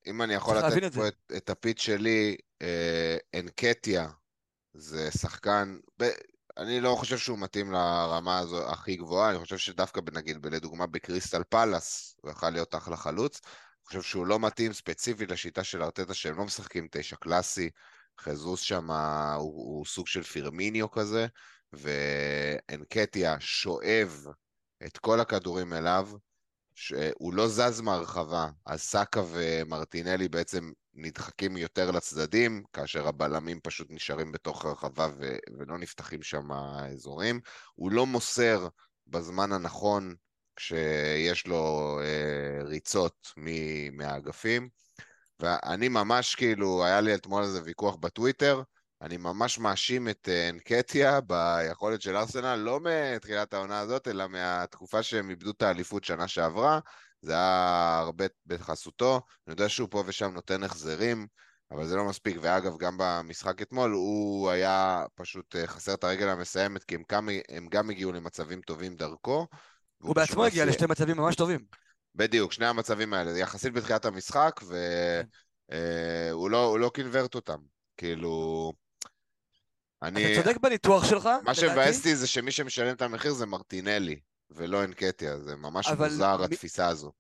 אם 0.06 0.22
אני 0.22 0.34
יכול 0.34 0.56
לתת 0.58 0.84
את 0.86 0.94
פה. 0.94 1.08
את, 1.08 1.14
את 1.36 1.50
הפיץ 1.50 1.80
שלי, 1.80 2.36
אה, 2.62 3.16
אנקטיה 3.40 4.08
זה 4.74 5.10
שחקן, 5.10 5.78
ב, 6.00 6.08
אני 6.56 6.80
לא 6.80 6.94
חושב 6.98 7.18
שהוא 7.18 7.38
מתאים 7.38 7.72
לרמה 7.72 8.38
הזו 8.38 8.70
הכי 8.70 8.96
גבוהה, 8.96 9.30
אני 9.30 9.38
חושב 9.38 9.58
שדווקא 9.58 10.00
נגיד, 10.12 10.46
לדוגמה 10.46 10.86
בקריסטל 10.86 11.42
פלאס, 11.48 12.16
הוא 12.22 12.30
יכול 12.30 12.50
להיות 12.50 12.74
אחלה 12.74 12.96
חלוץ, 12.96 13.40
חושב 13.88 14.02
שהוא 14.02 14.26
לא 14.26 14.38
מתאים 14.38 14.72
ספציפית 14.72 15.30
לשיטה 15.30 15.64
של 15.64 15.82
ארטטה 15.82 16.14
שהם 16.14 16.38
לא 16.38 16.44
משחקים 16.44 16.88
תשע 16.90 17.16
קלאסי, 17.16 17.70
חזוס 18.20 18.60
שם 18.60 18.90
הוא, 18.90 19.76
הוא 19.76 19.86
סוג 19.86 20.06
של 20.06 20.22
פירמיניו 20.22 20.90
כזה, 20.90 21.26
ואנקטיה 21.72 23.36
שואב 23.40 24.26
את 24.86 24.98
כל 24.98 25.20
הכדורים 25.20 25.72
אליו, 25.72 26.08
שהוא 26.74 27.34
לא 27.34 27.48
זז 27.48 27.80
מהרחבה, 27.80 28.48
אז 28.66 28.80
סאקה 28.80 29.22
ומרטינלי 29.30 30.28
בעצם 30.28 30.72
נדחקים 30.94 31.56
יותר 31.56 31.90
לצדדים, 31.90 32.62
כאשר 32.72 33.08
הבלמים 33.08 33.60
פשוט 33.60 33.86
נשארים 33.90 34.32
בתוך 34.32 34.64
הרחבה 34.64 35.08
ולא 35.58 35.78
נפתחים 35.78 36.22
שם 36.22 36.52
האזורים. 36.52 37.40
הוא 37.74 37.92
לא 37.92 38.06
מוסר 38.06 38.68
בזמן 39.06 39.52
הנכון 39.52 40.14
כשיש 40.58 41.46
לו 41.46 41.98
אה, 42.02 42.64
ריצות 42.64 43.32
מ- 43.36 43.96
מהאגפים, 43.96 44.68
ואני 45.40 45.88
ממש 45.88 46.34
כאילו, 46.34 46.84
היה 46.84 47.00
לי 47.00 47.14
אתמול 47.14 47.42
איזה 47.42 47.60
ויכוח 47.64 47.96
בטוויטר, 47.96 48.62
אני 49.02 49.16
ממש 49.16 49.58
מאשים 49.58 50.08
את 50.08 50.28
אה, 50.28 50.48
אנקטיה 50.48 51.20
ביכולת 51.20 52.02
של 52.02 52.16
ארסנל, 52.16 52.54
לא 52.56 52.80
מתחילת 52.80 53.54
העונה 53.54 53.80
הזאת, 53.80 54.08
אלא 54.08 54.28
מהתקופה 54.28 55.02
שהם 55.02 55.30
איבדו 55.30 55.50
את 55.50 55.62
האליפות 55.62 56.04
שנה 56.04 56.28
שעברה. 56.28 56.80
זה 57.22 57.32
היה 57.32 57.98
הרבה 57.98 58.24
בחסותו. 58.46 59.20
אני 59.46 59.52
יודע 59.52 59.68
שהוא 59.68 59.88
פה 59.90 60.02
ושם 60.06 60.30
נותן 60.34 60.62
החזרים, 60.62 61.26
אבל 61.70 61.86
זה 61.86 61.96
לא 61.96 62.04
מספיק. 62.04 62.36
ואגב, 62.40 62.78
גם 62.78 62.96
במשחק 62.98 63.62
אתמול, 63.62 63.92
הוא 63.92 64.50
היה 64.50 65.04
פשוט 65.14 65.56
אה, 65.56 65.66
חסר 65.66 65.94
את 65.94 66.04
הרגל 66.04 66.28
המסיימת, 66.28 66.84
כי 66.84 66.94
הם 66.94 67.02
גם, 67.12 67.28
הם 67.48 67.68
גם 67.70 67.90
הגיעו 67.90 68.12
למצבים 68.12 68.60
טובים 68.60 68.96
דרכו. 68.96 69.46
הוא 70.02 70.14
בעצמו 70.14 70.44
הגיע 70.44 70.64
לשתי 70.64 70.86
מצבים 70.86 71.16
ממש 71.16 71.36
טובים. 71.36 71.64
בדיוק, 72.14 72.52
שני 72.52 72.66
המצבים 72.66 73.14
האלה, 73.14 73.38
יחסית 73.38 73.72
בתחילת 73.72 74.04
המשחק, 74.04 74.60
והוא 75.68 76.50
לא, 76.50 76.64
הוא 76.64 76.78
לא 76.78 76.90
קינברט 76.94 77.34
אותם. 77.34 77.58
כאילו... 77.96 78.72
אני... 80.02 80.34
אתה 80.34 80.42
צודק 80.42 80.56
בניתוח 80.60 81.04
שלך, 81.04 81.28
מה 81.44 81.54
שמבאס 81.54 81.98
אותי 81.98 82.16
זה 82.16 82.26
שמי 82.26 82.50
שמשלם 82.52 82.94
את 82.94 83.02
המחיר 83.02 83.32
זה 83.32 83.46
מרטינלי, 83.46 84.20
ולא 84.50 84.84
אנקטיה, 84.84 85.38
זה 85.38 85.56
ממש 85.56 85.88
מוזר 85.88 86.44
התפיסה 86.44 86.86
הזו. 86.86 87.12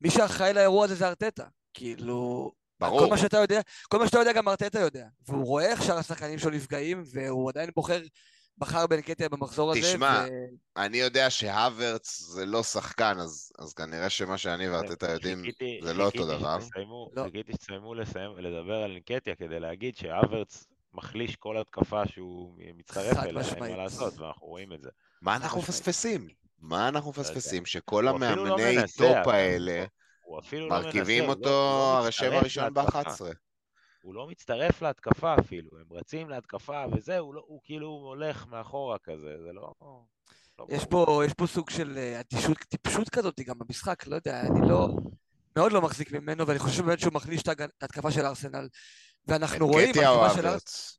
מי 0.00 0.10
שאחראי 0.10 0.52
לאירוע 0.52 0.84
הזה 0.84 0.94
זה 0.94 1.08
ארטטה. 1.08 1.44
כאילו, 1.74 2.52
כל 2.78 2.86
ברור, 2.86 3.10
מה 3.10 3.18
שאתה 3.18 3.36
יודע, 3.36 3.60
כל 3.88 3.98
מה 3.98 4.06
שאתה 4.06 4.18
יודע 4.18 4.32
גם 4.32 4.48
ארטטה 4.48 4.80
יודע. 4.80 5.06
והוא 5.28 5.44
רואה 5.44 5.66
איך 5.66 5.82
שאר 5.82 5.98
השחקנים 5.98 6.38
שלו 6.38 6.50
נפגעים, 6.50 7.02
והוא 7.12 7.50
עדיין 7.50 7.70
בוחר, 7.76 8.02
בחר 8.58 8.86
בנקטיה 8.86 9.28
במחזור 9.28 9.70
הזה. 9.72 9.80
תשמע, 9.80 10.24
ו- 10.30 10.82
אני 10.84 10.96
יודע 10.96 11.30
שהוורץ 11.30 12.18
זה 12.20 12.46
לא 12.46 12.62
שחקן, 12.62 13.16
אז, 13.18 13.52
אז 13.58 13.74
כנראה 13.74 14.10
שמה 14.10 14.38
שאני 14.38 14.68
וארטטה 14.68 15.10
יודעים 15.10 15.38
חיכיתי- 15.44 15.80
זה 15.82 15.94
לא 15.94 16.04
אותו 16.04 16.26
דבר. 16.26 16.58
שתסיימו- 16.60 17.10
לא. 17.16 17.24
חיכיתי 17.24 17.52
שתסיימו 17.52 17.94
לסיים- 17.94 18.38
לדבר 18.38 18.74
על 18.74 18.90
אינקטיה 18.90 19.34
כדי 19.34 19.60
להגיד 19.60 19.96
שהוורץ 19.96 20.64
מחליש 20.94 21.36
כל 21.36 21.58
התקפה 21.58 22.06
שהוא 22.06 22.54
מצטרף 22.76 23.16
אליה, 23.18 23.42
אין. 23.54 23.58
מה 23.58 23.76
לעשות, 23.76 24.18
ואנחנו 24.18 24.46
רואים 24.46 24.72
את 24.72 24.80
זה. 24.82 24.88
מה 25.22 25.36
אנחנו. 25.36 25.60
מפספסים? 25.60 26.28
מה 26.58 26.88
אנחנו 26.88 27.10
יודע. 27.10 27.20
מפספסים? 27.20 27.66
שכל 27.66 28.02
לא 28.04 28.10
המאמני 28.10 28.76
טופ 28.96 29.26
האלה 29.26 29.84
הוא 30.24 30.38
אפילו 30.38 30.68
לא 30.68 30.76
מנסה, 30.76 30.86
מרכיבים 30.86 31.24
לא- 31.24 31.28
אותו 31.28 31.44
לא 31.50 31.98
הרשם 31.98 32.32
הראשון 32.32 32.64
להתקפה. 32.76 33.02
ב-11. 33.02 33.24
הוא 34.04 34.14
לא 34.14 34.26
מצטרף 34.26 34.82
להתקפה 34.82 35.34
אפילו, 35.40 35.70
הם 35.78 35.86
רצים 35.90 36.28
להתקפה 36.28 36.84
וזה, 36.92 37.18
הוא, 37.18 37.34
לא, 37.34 37.42
הוא 37.46 37.60
כאילו 37.64 37.86
הולך 37.86 38.46
מאחורה 38.46 38.98
כזה, 38.98 39.36
זה 39.42 39.52
לא... 39.52 39.74
לא 40.58 40.66
יש. 40.68 40.84
פה, 40.84 41.22
יש 41.26 41.34
פה 41.34 41.46
סוג 41.46 41.70
של 41.70 41.98
אה, 41.98 42.20
אדישות, 42.20 42.58
טיפשות 42.58 43.08
כזאת 43.08 43.40
גם 43.40 43.58
במשחק, 43.58 44.06
לא 44.06 44.14
יודע, 44.14 44.40
אני 44.40 44.68
לא, 44.68 44.88
מאוד 45.56 45.72
לא 45.72 45.82
מחזיק 45.82 46.12
ממנו, 46.12 46.46
ואני 46.46 46.58
חושב 46.58 46.84
באמת 46.84 47.00
שהוא 47.00 47.12
מחליש 47.12 47.42
את 47.42 47.48
ההתקפה 47.80 48.10
של 48.10 48.26
ארסנל. 48.26 48.68
ואנחנו 49.26 49.66
רואים, 49.66 49.88
אנקטיה 49.88 50.10
או 50.10 50.24
ההתקפה 50.24 50.40
של 50.40 50.46
ארסנל, 50.46 50.50
הוורץ? 50.50 50.98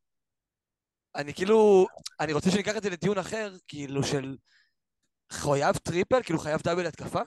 אני 1.15 1.33
כאילו, 1.33 1.87
אני 2.19 2.33
רוצה 2.33 2.51
שניקח 2.51 2.77
את 2.77 2.83
זה 2.83 2.89
לדיון 2.89 3.17
אחר, 3.17 3.55
כאילו 3.67 4.03
של 4.03 4.37
חייב 5.31 5.77
triple, 5.77 6.23
כאילו 6.23 6.39
חייב 6.39 6.61
double 6.61 6.85
התקפה? 6.85 7.21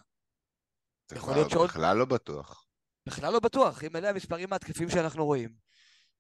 יכול 1.12 1.34
להיות 1.34 1.50
שעוד... 1.50 1.68
בכלל 1.68 1.96
לא 1.96 2.04
בטוח. 2.04 2.66
בכלל 3.06 3.32
לא 3.32 3.40
בטוח, 3.40 3.84
אם 3.84 3.96
אלה 3.96 4.10
המספרים 4.10 4.52
ההתקפים 4.52 4.90
שאנחנו 4.90 5.26
רואים. 5.26 5.67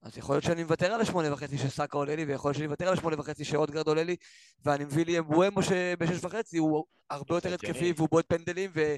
אז 0.02 0.18
יכול 0.18 0.34
להיות 0.34 0.44
שאני 0.44 0.62
מוותר 0.62 0.92
על 0.92 1.00
השמונה 1.00 1.32
וחצי 1.32 1.58
שסאקה 1.58 1.98
עולה 1.98 2.16
לי, 2.16 2.24
ויכול 2.24 2.48
להיות 2.48 2.56
שאני 2.56 2.66
מוותר 2.66 2.88
על 2.88 2.92
השמונה 2.92 3.20
וחצי 3.20 3.44
שאודגרד 3.44 3.88
עולה 3.88 4.02
לי, 4.02 4.16
ואני 4.64 4.84
מביא 4.84 5.04
לי 5.04 5.18
אמבואמו 5.18 5.62
שבשש 5.62 6.24
וחצי 6.24 6.58
הוא 6.58 6.84
הרבה 7.10 7.34
יותר 7.34 7.54
התקפי. 7.54 7.92
והוא 7.96 8.08
בועט 8.10 8.24
פנדלים 8.28 8.70
ו... 8.74 8.94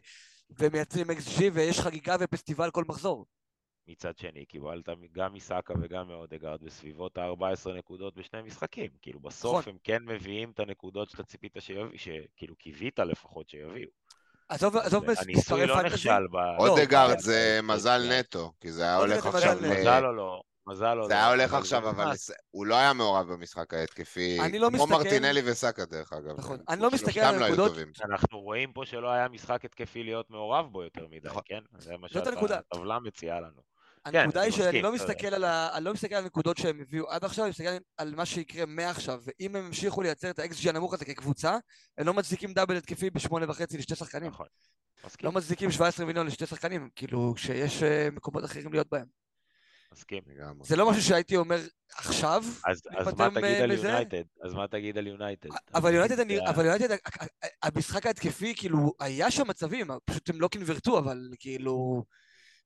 ומייצרים 0.59 1.11
XG 1.11 1.43
ויש 1.53 1.81
חגיגה 1.81 2.17
ופסטיבל 2.21 2.71
כל 2.71 2.85
מחזור. 2.89 3.27
מצד 3.89 4.19
שני, 4.19 4.45
קיבלת 4.45 4.89
גם 5.13 5.35
מסאקה 5.35 5.75
וגם 5.83 6.09
מאודגרד 6.09 6.61
בסביבות 6.63 7.19
ה-14 7.19 7.71
נקודות 7.79 8.15
בשני 8.15 8.43
משחקים. 8.43 8.91
כאילו, 9.03 9.21
בסוף 9.21 9.59
נכון. 9.59 9.73
הם 9.73 9.79
כן 9.85 10.03
מביאים 10.03 10.51
את 10.51 10.61
הנקודות 10.61 11.11
שאתה 11.11 11.23
ציפית 11.23 11.57
שיביאו, 11.61 11.87
שכאילו 11.97 12.57
קיווית 12.57 12.99
לפחות 12.99 13.49
שיביאו. 13.49 13.91
עזוב, 14.49 14.77
עזוב 14.77 15.05
הניסוי 15.19 15.67
לא. 15.67 15.83
נכשל 15.83 16.27
ב... 16.33 16.37
אודגרד 16.59 17.17
ב- 17.17 17.21
זה 17.21 17.61
מזל 17.63 18.07
ב- 18.09 18.13
נטו, 18.13 18.53
כי 18.61 18.73
זה 18.73 18.83
היה 18.83 18.97
הולך 18.97 19.27
עכשיו. 19.27 19.57
מזל 19.63 20.05
או 20.05 20.13
לא? 20.13 20.43
מזל 20.67 20.95
לא? 20.95 21.09
זה 21.09 21.15
היה 21.15 21.29
הולך 21.29 21.51
אבל 21.51 21.61
עכשיו, 21.61 21.83
זה 21.83 21.89
אבל 21.91 22.13
הוא 22.51 22.67
לא 22.67 22.75
היה 22.75 22.93
מעורב 22.93 23.33
במשחק 23.33 23.75
ההתקפי, 23.75 24.41
אני 24.41 24.59
לא 24.59 24.69
כמו 24.75 24.87
מרטינלי 24.87 25.43
וסאקה 25.45 25.85
דרך 25.85 26.13
אגב. 26.13 26.39
נכון. 26.39 26.59
אני 26.69 26.83
לא 26.83 26.91
מסתכל 26.91 27.21
על 27.21 27.39
לא 27.39 27.45
הנקודות. 27.45 27.73
אנחנו 28.05 28.41
רואים 28.41 28.73
פה 28.73 28.87
שלא 28.87 29.11
היה 29.11 29.29
משחק 29.29 29.65
התקפי 29.65 30.03
להיות 30.03 30.31
מעורב 30.31 30.67
בו 30.73 30.83
יותר 30.83 31.07
מדי, 31.11 31.29
נכון. 31.29 31.43
כן? 31.45 31.61
זה 31.79 31.97
מה. 31.97 32.09
שהטבלה 32.09 32.99
מציעה 32.99 33.41
לנו. 33.41 33.71
הנקודה 34.05 34.41
אני 34.41 34.47
היא 34.47 34.53
שאני 34.53 34.83
לא. 34.83 34.93
מסתכל 34.93 35.27
על 35.27 35.45
ה... 35.45 35.77
אני 35.77 35.85
לא 35.85 35.93
מסתכל 35.93 36.15
על 36.15 36.23
הנקודות 36.23 36.59
שהם 36.59 36.81
הביאו 36.81 37.11
עד 37.11 37.25
עכשיו, 37.25 37.45
אני 37.45 37.51
מסתכל 37.51 37.69
על 37.97 38.15
מה 38.15 38.27
שיקרה 38.27 38.67
מעכשיו, 38.67 39.21
ואם 39.25 39.57
הם 39.57 39.67
ימשיכו 39.67 40.03
לייצר 40.03 40.31
את 40.31 40.39
ה-XG 40.39 40.69
הנמוך 40.69 40.95
הזה 40.95 41.05
כקבוצה, 41.05 41.59
הם 41.99 42.07
לא 42.07 42.15
מצדיקים 42.15 42.53
דאבל 42.53 42.77
התקפי 42.77 43.11
בשמונה 43.11 43.51
וחצי 43.51 43.79
לשתי 43.79 43.95
שחקנים. 43.95 44.31
נכון. 44.31 44.47
לא 45.23 45.33
מצדיקים 45.33 45.71
17 45.71 46.07
מיליון 46.07 46.27
לשתי 46.27 46.47
שחקנים, 46.47 46.89
כאילו, 46.97 47.33
כשיש 47.37 47.83
אה, 47.83 48.09
מקומות 48.13 48.45
אחרים 48.45 48.73
להיות 48.73 48.87
בהם. 48.91 49.07
מסכים. 49.93 50.23
לגמרי. 50.27 50.69
זה 50.69 50.77
לא 50.77 50.91
משהו 50.91 51.03
שהייתי 51.03 51.37
אומר 51.37 51.61
עכשיו, 51.95 52.43
אז 52.67 52.83
אז 52.99 53.15
מה 53.15 53.29
תגיד 53.31 53.59
מ- 53.59 53.63
על? 53.63 53.71
יונייטד? 53.71 54.23
אז 54.45 54.53
מה 54.55 54.69
תגיד 54.69 54.99
על 54.99 55.07
יונייטד? 55.07 55.49
אבל 55.75 55.95
יונייטד, 55.95 56.21
אני- 56.21 56.49
אבל 56.49 56.65
יונייטד, 56.65 56.97
המשחק 57.63 58.07
ההתקפי, 58.07 58.55
כאילו, 58.57 58.93
היה 59.01 59.31
שם 59.31 59.49
מצבים, 59.49 59.87
פשוט 60.05 60.31
הם 60.31 60.41
לא 60.41 60.49
קנברטו, 60.49 60.99
אבל 60.99 61.19
כאילו, 61.39 62.05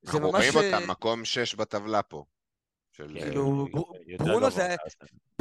זה 0.03 0.13
אנחנו 0.13 0.33
ממש... 0.33 0.45
רואים 0.55 0.73
אה, 0.73 0.79
אותם, 0.79 0.91
מקום 0.91 1.25
שש 1.25 1.55
בטבלה 1.55 2.03
פה. 2.03 2.25
של- 2.93 3.15
כן, 3.15 3.21
כאילו, 3.25 3.67
ברונו 4.19 4.51
זה-. 4.51 4.75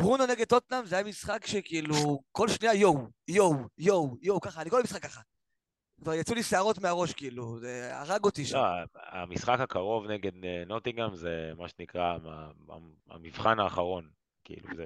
ברונו 0.01 0.25
נגד 0.25 0.45
טוטנאם 0.45 0.85
זה 0.85 0.95
היה 0.95 1.03
משחק 1.05 1.45
שכאילו, 1.45 2.19
כל 2.31 2.47
שנייה 2.47 2.73
יואו, 2.73 3.07
יואו, 3.27 3.53
יואו, 3.77 4.17
יואו, 4.21 4.41
ככה, 4.41 4.61
אני 4.61 4.69
כל 4.69 4.79
המשחק 4.79 5.03
ככה. 5.03 5.21
כבר 6.03 6.13
יצאו 6.13 6.35
לי 6.35 6.43
שערות 6.43 6.77
מהראש, 6.79 7.13
כאילו, 7.13 7.59
זה 7.59 7.89
הרג 7.93 8.23
אותי 8.23 8.45
שם. 8.45 8.57
לא, 8.57 8.63
המשחק 9.11 9.59
הקרוב 9.59 10.05
נגד 10.07 10.31
אה, 10.45 10.63
נוטינגהאם 10.67 11.15
זה 11.15 11.29
מה 11.57 11.67
שנקרא 11.67 12.01
המ- 12.13 12.27
המ- 12.69 12.93
המבחן 13.09 13.59
האחרון. 13.59 14.09
כאילו, 14.43 14.67
זה 14.75 14.85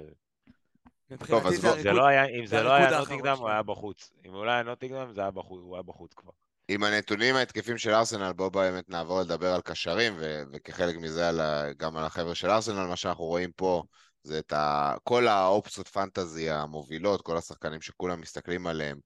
מבחינתי 1.10 1.46
אז 1.48 1.54
זה 1.54 1.60
בוא- 1.62 1.70
זה 1.70 1.70
הריקוד. 1.70 1.92
לא 1.94 2.06
היה, 2.06 2.24
אם 2.24 2.46
זה 2.46 2.62
לא 2.62 2.72
היה 2.72 2.84
האחרון 2.84 3.00
נוטינגהאם, 3.00 3.38
הוא. 3.38 3.48
היה 3.48 3.62
בחוץ. 3.62 4.12
אם 4.26 4.32
הוא 4.32 4.46
לא 4.46 4.50
היה 4.50 4.62
נוטינגהאם, 4.62 5.12
זה 5.14 5.20
היה 5.20 5.30
בחוץ, 5.30 5.60
הוא 5.62 5.74
היה 5.76 5.82
בחוץ 5.82 6.14
כבר. 6.14 6.30
עם 6.68 6.84
הנתונים 6.84 7.34
ההתקפים 7.36 7.78
של 7.78 7.90
ארסנל, 7.94 8.32
בואו 8.32 8.50
באמת 8.50 8.88
נעבור 8.90 9.20
לדבר 9.20 9.54
על 9.54 9.60
קשרים, 9.60 10.14
ו- 10.18 10.42
וכחלק 10.52 10.96
מזה 10.96 11.28
על 11.28 11.40
ה- 11.40 11.72
גם 11.76 11.96
על 11.96 12.04
החבר'ה 12.04 12.34
של 12.34 12.50
ארסנל, 12.50 12.86
מה 12.86 12.96
שאנחנו 12.96 13.24
רואים 13.24 13.52
פה 13.52 13.82
זה 14.22 14.38
את 14.38 14.52
ה- 14.52 14.94
כל 15.04 15.28
האופציות 15.28 15.88
פנטזי 15.88 16.50
המובילות, 16.50 17.22
כל 17.22 17.36
השחקנים 17.36 17.80
שכולם 17.80 18.20
מסתכלים 18.20 18.66
עליהם, 18.66 18.98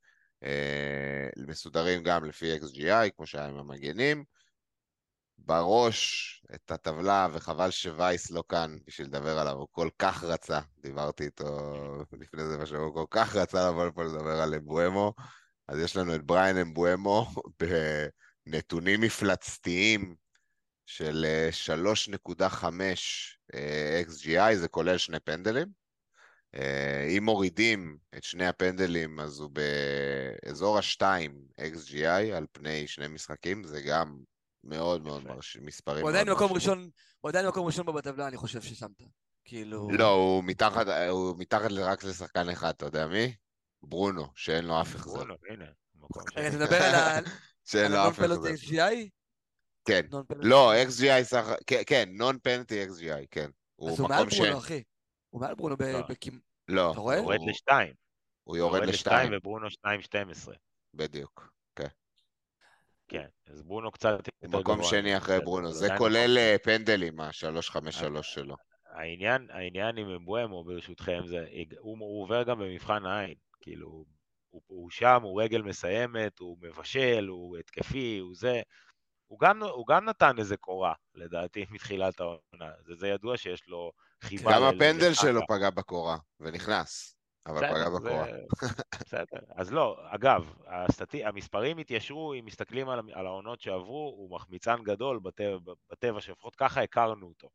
מסודרים 1.47 2.03
גם 2.03 2.25
לפי 2.25 2.57
XGI, 2.57 3.11
כמו 3.17 3.27
שהיה 3.27 3.47
עם 3.47 3.59
המגנים. 3.59 4.25
בראש 5.39 6.43
את 6.55 6.71
הטבלה, 6.71 7.29
וחבל 7.33 7.71
שווייס 7.71 8.31
לא 8.31 8.45
כאן 8.49 8.77
בשביל 8.87 9.07
לדבר 9.07 9.39
עליו, 9.39 9.57
הוא 9.57 9.69
כל 9.71 9.89
כך 9.99 10.25
רצה, 10.25 10.61
דיברתי 10.79 11.25
איתו 11.25 11.45
לפני 12.13 12.47
זה 12.47 12.59
בשבוע, 12.59 12.85
הוא 12.85 12.95
כל 12.95 13.05
כך 13.11 13.37
רצה 13.37 13.69
לבוא 13.69 13.87
לפה 13.87 14.05
לדבר 14.05 14.41
על 14.43 14.55
אמבואמו, 14.55 15.15
אז 15.69 15.79
יש 15.79 15.97
לנו 15.97 16.15
את 16.15 16.23
בריין 16.23 16.57
אמבואמו 16.57 17.27
בנתונים 18.47 19.01
מפלצתיים 19.01 20.15
של 20.87 21.27
אה, 21.29 21.49
3.5 22.33 22.65
אה, 23.55 24.03
XGI, 24.09 24.57
זה 24.57 24.69
כולל 24.69 24.99
שני 24.99 25.21
פנדלים. 25.21 25.82
אה, 26.55 27.07
אם 27.19 27.25
מורידים 27.25 27.97
את 28.17 28.25
שני 28.25 28.47
הפנדלים, 28.47 29.21
אז 29.21 29.41
הוא 29.41 29.51
באזור 29.51 30.79
ה-2 30.79 31.03
XGI 31.61 32.35
על 32.37 32.47
פני 32.53 32.87
שני 32.87 33.09
משחקים, 33.09 33.65
זה 33.65 33.81
גם 33.83 34.19
מאוד 34.65 35.03
מאוד. 35.05 35.25
מרשים, 35.25 35.67
מספרים 35.67 36.03
הוא 36.03 36.11
עדיין 36.11 36.31
מקום. 36.31 36.53
ראשון, 36.53 36.91
הוא 37.21 37.29
עדיין 37.29 37.47
מקום 37.47 37.67
ראשון 37.67 37.87
בטבלה, 37.87 38.29
אני 38.29 38.37
חושב 38.37 38.63
ששמת. 38.63 39.03
כאילו... 39.45 39.89
לא, 39.93 40.09
הוא 40.09 40.45
מתחת, 40.45 40.87
הוא 41.11 41.35
מתחת 41.39 41.71
רק 41.71 42.05
לשחקן 42.05 42.49
אחד, 42.49 42.71
אתה 42.71 42.87
יודע 42.87 43.07
מי? 43.07 43.35
ברונו, 43.83 44.27
שאין 44.35 44.65
לו 44.65 44.81
אף 44.81 44.95
החזר. 44.95 45.15
ברונו, 45.15 45.35
הנה, 45.51 45.65
שני. 46.33 46.51
תדבר 46.51 46.83
על 46.83 46.95
ה- 46.95 47.19
שאין 47.71 47.85
על 47.85 47.93
לו 47.93 48.09
אף 48.09 48.19
הנון 48.19 48.37
פלוט 48.37 48.47
החזר. 48.51 48.67
XGI? 48.67 49.09
כן. 49.85 50.01
נון 50.11 50.25
לא, 50.37 50.73
XGI. 50.83 51.23
סך... 51.23 51.47
כן, 51.67 51.83
כן, 51.87 52.09
נון 52.13 52.39
פנטי 52.43 52.85
XGI, 52.85 53.27
כן. 53.31 53.51
הוא 53.77 53.91
אז 53.91 54.01
הוא 54.01 54.09
מעל. 54.09 54.27
ברונו, 54.29 54.59
אחי. 54.59 54.83
הוא 55.33 55.41
מעל 55.41 55.55
ברונו 55.55 55.77
ב- 55.77 55.83
לא. 55.83 56.03
בכמ... 56.09 56.39
לא, 56.69 56.93
אתה 56.93 57.01
רואה? 57.01 57.19
הוא 57.19 57.33
יורד 57.33 57.49
לשתיים. 57.49 57.95
הוא 58.45 58.57
יורד 58.57 58.83
לשתיים 58.83 59.33
וברונו 59.37 59.71
שתיים 59.71 60.03
שתים 60.03 60.31
עשרה. 60.31 60.55
בדיוק. 60.95 61.53
כן, 63.13 63.27
אז 63.47 63.63
ברונו 63.63 63.91
קצת 63.91 64.11
יותר 64.11 64.31
הוא 64.41 64.49
גבוה. 64.49 64.61
מקום 64.61 64.83
שני 64.83 65.17
אחרי 65.17 65.41
ברונו. 65.41 65.73
זה 65.73 65.89
כולל 65.99 66.39
אה, 66.39 66.57
פנדלים, 66.63 67.21
ה-353 67.21 68.23
שלו. 68.23 68.57
העניין, 68.87 69.47
העניין 69.51 69.99
עם 69.99 70.09
אמבואמו 70.09 70.65
ברשותכם, 70.65 71.23
זה, 71.27 71.47
הוא, 71.79 71.99
הוא 71.99 72.23
עובר 72.23 72.43
גם 72.43 72.59
במבחן 72.59 73.07
העין, 73.07 73.35
כאילו, 73.61 74.05
הוא, 74.51 74.63
הוא 74.67 74.91
שם, 74.91 75.23
הוא 75.23 75.43
רגל 75.43 75.63
מסיימת, 75.63 76.39
הוא 76.39 76.59
מבשל, 76.61 77.27
הוא 77.29 77.59
התקפי, 77.59 78.19
הוא 78.19 78.35
זה, 78.35 78.63
הוא 79.27 79.39
גם, 79.39 79.63
הוא 79.63 79.87
גם 79.87 80.05
נתן 80.05 80.39
איזה 80.39 80.57
קורה, 80.57 80.93
לדעתי, 81.15 81.65
מתחילת 81.71 82.21
העונה, 82.21 82.71
זה, 82.87 82.95
זה 82.95 83.09
ידוע 83.09 83.37
שיש 83.37 83.69
לו 83.69 83.93
חיבה. 84.23 84.53
גם 84.53 84.63
הפנדל. 84.63 85.15
שלו 85.15 85.41
פגע 85.49 85.71
בקורה, 85.71 86.17
ונכנס, 86.41 87.17
אבל 87.47 87.69
פגע 87.71 87.89
בקורה. 87.89 88.27
בסדר. 89.01 89.39
אז 89.55 89.73
לא, 89.73 89.97
אגב, 90.11 90.53
הסטטי, 90.67 91.25
המספרים 91.25 91.79
התיישרו, 91.79 92.35
אם 92.35 92.45
מסתכלים 92.45 92.89
על, 92.89 93.01
על 93.13 93.27
העונות 93.27 93.61
שעברו, 93.61 94.15
הוא 94.17 94.31
מחמיצן 94.31 94.83
גדול 94.83 95.19
בטבע, 95.19 95.73
בטבע 95.91 96.21
שלפחות 96.21 96.57
ככה 96.57 96.83
הכרנו 96.83 97.27
אותו. 97.27 97.49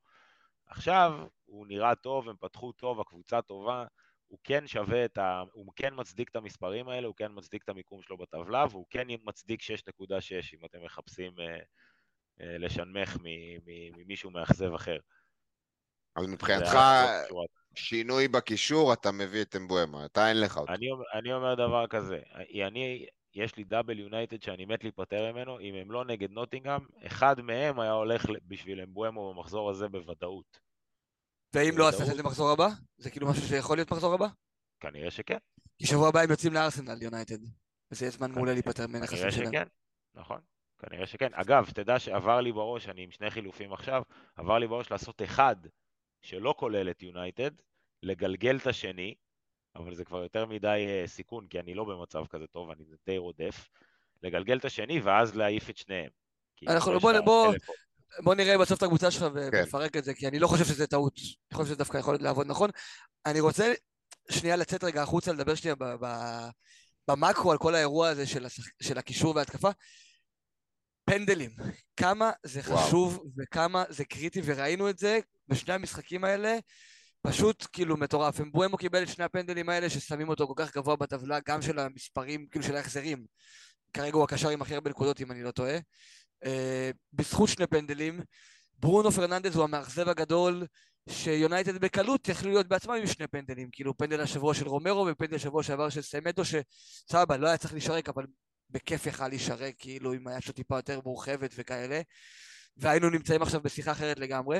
עכשיו, 0.67 1.13
הוא 1.45 1.67
נראה 1.67 1.95
טוב, 1.95 2.29
הם 2.29 2.35
פתחו 2.39 2.71
טוב, 2.71 2.99
הקבוצה 2.99 3.41
טובה, 3.41 3.85
הוא 4.27 4.39
כן 4.43 4.67
שווה 4.67 5.05
את 5.05 5.17
ה... 5.17 5.43
הוא 5.51 5.71
כן 5.75 5.93
מצדיק 5.95 6.29
את 6.29 6.35
המספרים 6.35 6.89
האלה, 6.89 7.07
הוא 7.07 7.15
כן 7.15 7.31
מצדיק 7.35 7.63
את 7.63 7.69
המיקום 7.69 8.01
שלו 8.01 8.17
בטבלה, 8.17 8.65
והוא 8.71 8.85
כן 8.89 9.07
מצדיק 9.23 9.61
6.6, 9.61 9.65
אם 10.53 10.65
אתם 10.65 10.83
מחפשים 10.83 11.31
אה, 11.39 11.59
אה, 12.41 12.57
לשנמך 12.57 13.17
ממישהו 13.95 14.31
מאכזב 14.31 14.73
אחר. 14.73 14.97
אז 16.17 16.27
מבחינתך. 16.27 16.77
שינוי 17.75 18.27
בקישור, 18.27 18.93
אתה 18.93 19.11
מביא 19.11 19.41
את 19.41 19.55
אמבואמה, 19.55 20.05
אתה 20.05 20.29
אין 20.29 20.39
לך 20.41 20.57
אותו. 20.57 20.73
אני, 20.73 20.87
אני 21.13 21.33
אומר 21.33 21.55
דבר 21.55 21.87
כזה, 21.87 22.19
אני, 22.67 23.05
יש 23.35 23.55
לי 23.55 23.63
דאבל 23.63 23.99
יונייטד 23.99 24.41
שאני 24.41 24.65
מת 24.65 24.83
להיפטר 24.83 25.31
ממנו, 25.31 25.59
אם 25.59 25.75
הם 25.75 25.91
לא 25.91 26.05
נגד 26.05 26.31
נוטינגאם, 26.31 26.81
אחד 27.05 27.41
מהם 27.41 27.79
היה 27.79 27.91
הולך 27.91 28.25
בשביל 28.47 28.81
אמבואמו 28.81 29.33
במחזור 29.33 29.69
הזה 29.69 29.87
בוודאות. 29.87 30.59
ואם 31.53 31.77
לא, 31.77 31.87
אז. 31.87 31.97
תעשה 31.97 32.11
את 32.11 32.17
זה 32.17 32.23
מחזור 32.23 32.49
הבא? 32.49 32.67
זה 32.97 33.09
כאילו 33.09 33.27
משהו 33.31 33.47
שיכול 33.47 33.77
להיות 33.77 33.91
מחזור 33.91 34.13
הבא? 34.13 34.27
כנראה 34.79 35.11
שכן, 35.11 35.37
כי 35.77 35.87
שבוע 35.87 36.07
הבא 36.07 36.19
הם 36.19 36.29
יוצאים 36.29 36.53
לארסנל 36.53 37.01
יונייטד. 37.01 37.39
וזה 37.91 38.05
יהיה 38.05 38.11
זמן 38.11 38.31
מעולה 38.31 38.53
להיפטר 38.53 38.83
כנראה 38.83 38.99
מנכסים 38.99 39.31
שלהם. 39.31 39.47
שכן, 39.47 39.63
נכון, 40.15 40.39
כנראה 40.79 41.05
שכן. 41.05 41.33
אגב, 41.33 41.69
תדע 41.73 41.99
שעבר 41.99 42.41
לי 42.41 42.51
בראש, 42.51 42.89
אני 42.89 43.03
עם 43.03 43.11
שני 43.11 43.29
חילופים 43.29 43.73
עכשיו, 43.73 44.01
עבר 44.35 44.57
לי 44.57 44.67
בראש 44.67 44.91
לעשות 44.91 45.21
אחד 45.21 45.55
שלא 46.27 46.53
כולל 46.57 46.89
את 46.89 47.03
יונייטד, 47.03 47.51
לגלגל 48.03 48.57
את 48.57 48.67
השני, 48.67 49.15
אבל 49.75 49.95
זה 49.95 50.05
כבר 50.05 50.23
יותר 50.23 50.45
מדי 50.45 50.85
אה, 50.87 51.07
סיכון, 51.07 51.47
כי 51.47 51.59
אני 51.59 51.73
לא 51.73 51.83
במצב 51.83 52.25
כזה 52.29 52.47
טוב, 52.47 52.69
אני 52.71 52.83
די 53.05 53.17
רודף, 53.17 53.69
לגלגל 54.23 54.57
את 54.57 54.65
השני 54.65 54.99
ואז 54.99 55.35
להעיף 55.35 55.69
את 55.69 55.77
שניהם. 55.77 56.09
אנחנו- 56.67 56.93
יש 56.95 57.01
בוא- 57.03 57.11
בוא-. 57.25 57.53
בוא 58.23 58.35
נראה 58.35 58.57
בסוף 58.57 58.77
את 58.77 58.83
הקבוצה 58.83 59.11
שלך 59.11 59.23
כן. 59.23 59.29
ונפרק 59.33 59.97
את 59.97 60.03
זה, 60.03 60.13
כי 60.13 60.27
אני 60.27 60.39
לא 60.39 60.47
חושב 60.47 60.65
שזה 60.65 60.87
טעות. 60.87 61.13
אני 61.17 61.57
חושב 61.57 61.67
שזה 61.67 61.75
דווקא 61.75 61.97
יכול 61.97 62.17
לעבוד 62.21 62.47
נכון. 62.47 62.69
אני 63.25 63.39
רוצה 63.39 63.73
שנייה 64.31 64.55
לצאת 64.55 64.83
רגע 64.83 65.01
החוצה, 65.03 65.33
לדבר 65.33 65.55
שנייה 65.55 65.75
ב- 65.75 65.95
ב- 66.05 66.49
במקרו 67.07 67.51
על 67.51 67.57
כל 67.57 67.75
האירוע 67.75 68.07
הזה 68.09 68.27
של 68.27 68.45
השח- 68.45 68.69
של 68.83 68.97
הקישור 68.97 69.35
וההתקפה. 69.35 69.69
פנדלים, 71.05 71.51
כמה 71.97 72.31
זה 72.43 72.59
וואו. 72.59 72.77
חשוב 72.77 73.23
וכמה 73.37 73.83
זה 73.89 74.05
קריטי, 74.05 74.41
וראינו 74.45 74.89
את 74.89 74.97
זה 74.97 75.19
בשני 75.47 75.73
המשחקים 75.73 76.23
האלה. 76.23 76.57
פשוט 77.21 77.67
כאילו 77.73 77.97
מטורף. 77.97 78.41
אמבואמו 78.41 78.77
קיבל 78.77 79.03
את 79.03 79.09
שני 79.09 79.25
הפנדלים 79.25 79.69
האלה 79.69 79.89
ששמים 79.89 80.29
אותו 80.29 80.47
כל 80.47 80.53
כך 80.55 80.75
גבוה 80.75 80.95
בטבלה, 80.95 81.39
גם 81.47 81.61
של 81.61 81.79
המספרים, 81.79 82.47
כאילו 82.47 82.65
של 82.65 82.75
ההחזרים. 82.75 83.25
כרגע 83.93 84.15
הוא 84.15 84.23
הקשר 84.23 84.49
עם 84.49 84.61
הכי 84.61 84.75
הרבה 84.75 84.89
נקודות, 84.89 85.21
אם 85.21 85.31
אני 85.31 85.43
לא 85.43 85.51
טועה. 85.51 85.77
אה, 86.45 86.91
בזכות 87.13 87.49
שני 87.49 87.67
פנדלים. 87.67 88.21
ברונו 88.79 89.11
פרננדז 89.11 89.55
הוא 89.55 89.63
המאכזב 89.63 90.09
הגדול, 90.09 90.65
שיונייטד 91.09 91.77
בקלות 91.77 92.27
יכלו 92.27 92.51
להיות 92.51 92.67
בעצמם 92.67 92.93
עם 92.93 93.07
שני 93.07 93.27
פנדלים. 93.27 93.69
כאילו 93.71 93.97
פנדל 93.97 94.21
השבוע 94.21 94.53
של 94.53 94.67
רומרו 94.67 95.07
ופנדל 95.11 95.35
השבוע 95.35 95.63
שעבר 95.63 95.89
של 95.89 96.01
סמטו, 96.01 96.43
שסבבה, 96.45 97.37
לא 97.37 97.47
היה 97.47 97.57
צריך 97.57 97.73
להישרק, 97.73 98.09
אבל 98.09 98.25
בכיף 98.69 99.05
יכל 99.05 99.27
להישרק, 99.27 99.73
כאילו 99.77 100.13
אם 100.13 100.27
היה 100.27 100.41
שלו 100.41 100.53
טיפה 100.53 100.77
יותר 100.77 100.99
מורחבת 101.05 101.51
וכאלה. 101.55 102.01
והיינו 102.77 103.09
נמצאים 103.09 103.41
עכשיו 103.41 103.61
בשיחה 103.61 103.91
אחרת 103.91 104.19
לגמרי. 104.19 104.59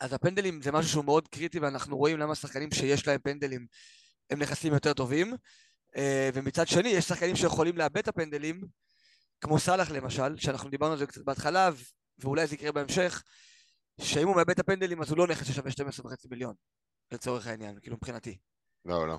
אז 0.00 0.12
הפנדלים 0.12 0.62
זה 0.62 0.72
משהו 0.72 0.90
שהוא 0.90 1.04
מאוד 1.04 1.28
קריטי, 1.28 1.58
ואנחנו 1.58 1.96
רואים 1.96 2.18
למה 2.18 2.34
שחקנים 2.34 2.70
שיש 2.70 3.06
להם 3.06 3.20
פנדלים 3.20 3.66
הם 4.30 4.42
נכסים 4.42 4.72
יותר 4.72 4.92
טובים. 4.92 5.34
אה, 5.96 6.30
ומצד 6.34 6.68
שני, 6.68 6.88
יש 6.88 7.04
שחקנים 7.04 7.36
שיכולים 7.36 7.78
לאבד 7.78 7.98
את 7.98 8.08
הפנדלים, 8.08 8.60
כמו 9.40 9.58
סאלח 9.58 9.90
למשל, 9.90 10.36
שאנחנו 10.36 10.70
דיברנו 10.70 10.92
על 10.92 10.98
זה 10.98 11.06
קצת 11.06 11.22
בהתחלה, 11.24 11.70
ואולי 12.18 12.46
זה 12.46 12.54
יקרה 12.54 12.72
בהמשך, 12.72 13.22
שאם 14.00 14.28
הוא 14.28 14.36
מאבד 14.36 14.50
את 14.50 14.58
הפנדלים 14.58 15.02
אז 15.02 15.10
הוא 15.10 15.18
לא 15.18 15.26
נכס 15.26 15.46
ששווה 15.46 15.70
12.5 15.70 16.28
מיליון, 16.30 16.54
לצורך 17.12 17.46
העניין, 17.46 17.78
כאילו 17.80 17.96
מבחינתי. 17.96 18.38
לא, 18.84 19.08
לא. 19.08 19.18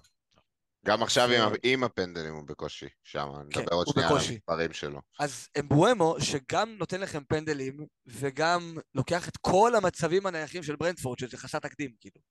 גם 0.86 1.04
עכשיו 1.04 1.32
עם, 1.32 1.54
עם 1.64 1.84
הפנדלים 1.84 2.34
הוא 2.34 2.44
בקושי 2.48 2.88
שם, 3.04 3.28
כן, 3.50 3.60
מדבר 3.60 3.76
עוד 3.76 3.88
שנייה 3.88 4.10
על. 4.10 4.16
המספרים 4.16 4.74
שלו. 4.74 5.02
אז 5.20 5.48
אמבואמו, 5.60 6.16
שגם 6.20 6.76
נותן 6.78 7.02
לכם 7.02 7.24
פנדלים, 7.28 7.78
וגם 8.08 8.78
לוקח 8.96 9.30
את 9.30 9.38
כל 9.38 9.76
המצבים 9.76 10.26
הנייחים 10.26 10.64
של 10.64 10.76
ברנדפורד, 10.76 11.20
שזה 11.20 11.38
חסר 11.38 11.60
תקדים, 11.60 11.92
כאילו. 12.00 12.22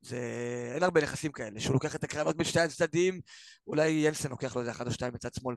זה... 0.00 0.18
אין 0.74 0.82
הרבה 0.82 1.02
נכסים 1.02 1.32
כאלה, 1.32 1.60
שהוא 1.60 1.74
לוקח 1.74 1.94
את 1.94 2.04
הקרנות 2.04 2.36
בין 2.36 2.46
שתי 2.46 2.60
הצדדים, 2.60 3.20
אולי 3.66 3.88
ינסן 3.88 4.30
לוקח 4.30 4.56
לו 4.56 4.60
איזה 4.60 4.70
אחד 4.70 4.86
או 4.86 4.92
שתיים 4.92 5.12
בצד 5.12 5.34
שמאל, 5.34 5.56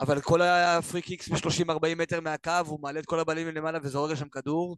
אבל 0.00 0.20
כל 0.20 0.42
הפרי 0.42 1.02
קיקס 1.02 1.28
ב-30-40 1.28 1.94
מטר 1.96 2.20
מהקו, 2.20 2.50
הוא 2.66 2.80
מעלה 2.82 3.00
את 3.00 3.06
כל 3.06 3.20
הבעלים 3.20 3.48
למעלה 3.48 3.78
וזורק 3.82 4.12
לשם 4.12 4.28
כדור, 4.28 4.76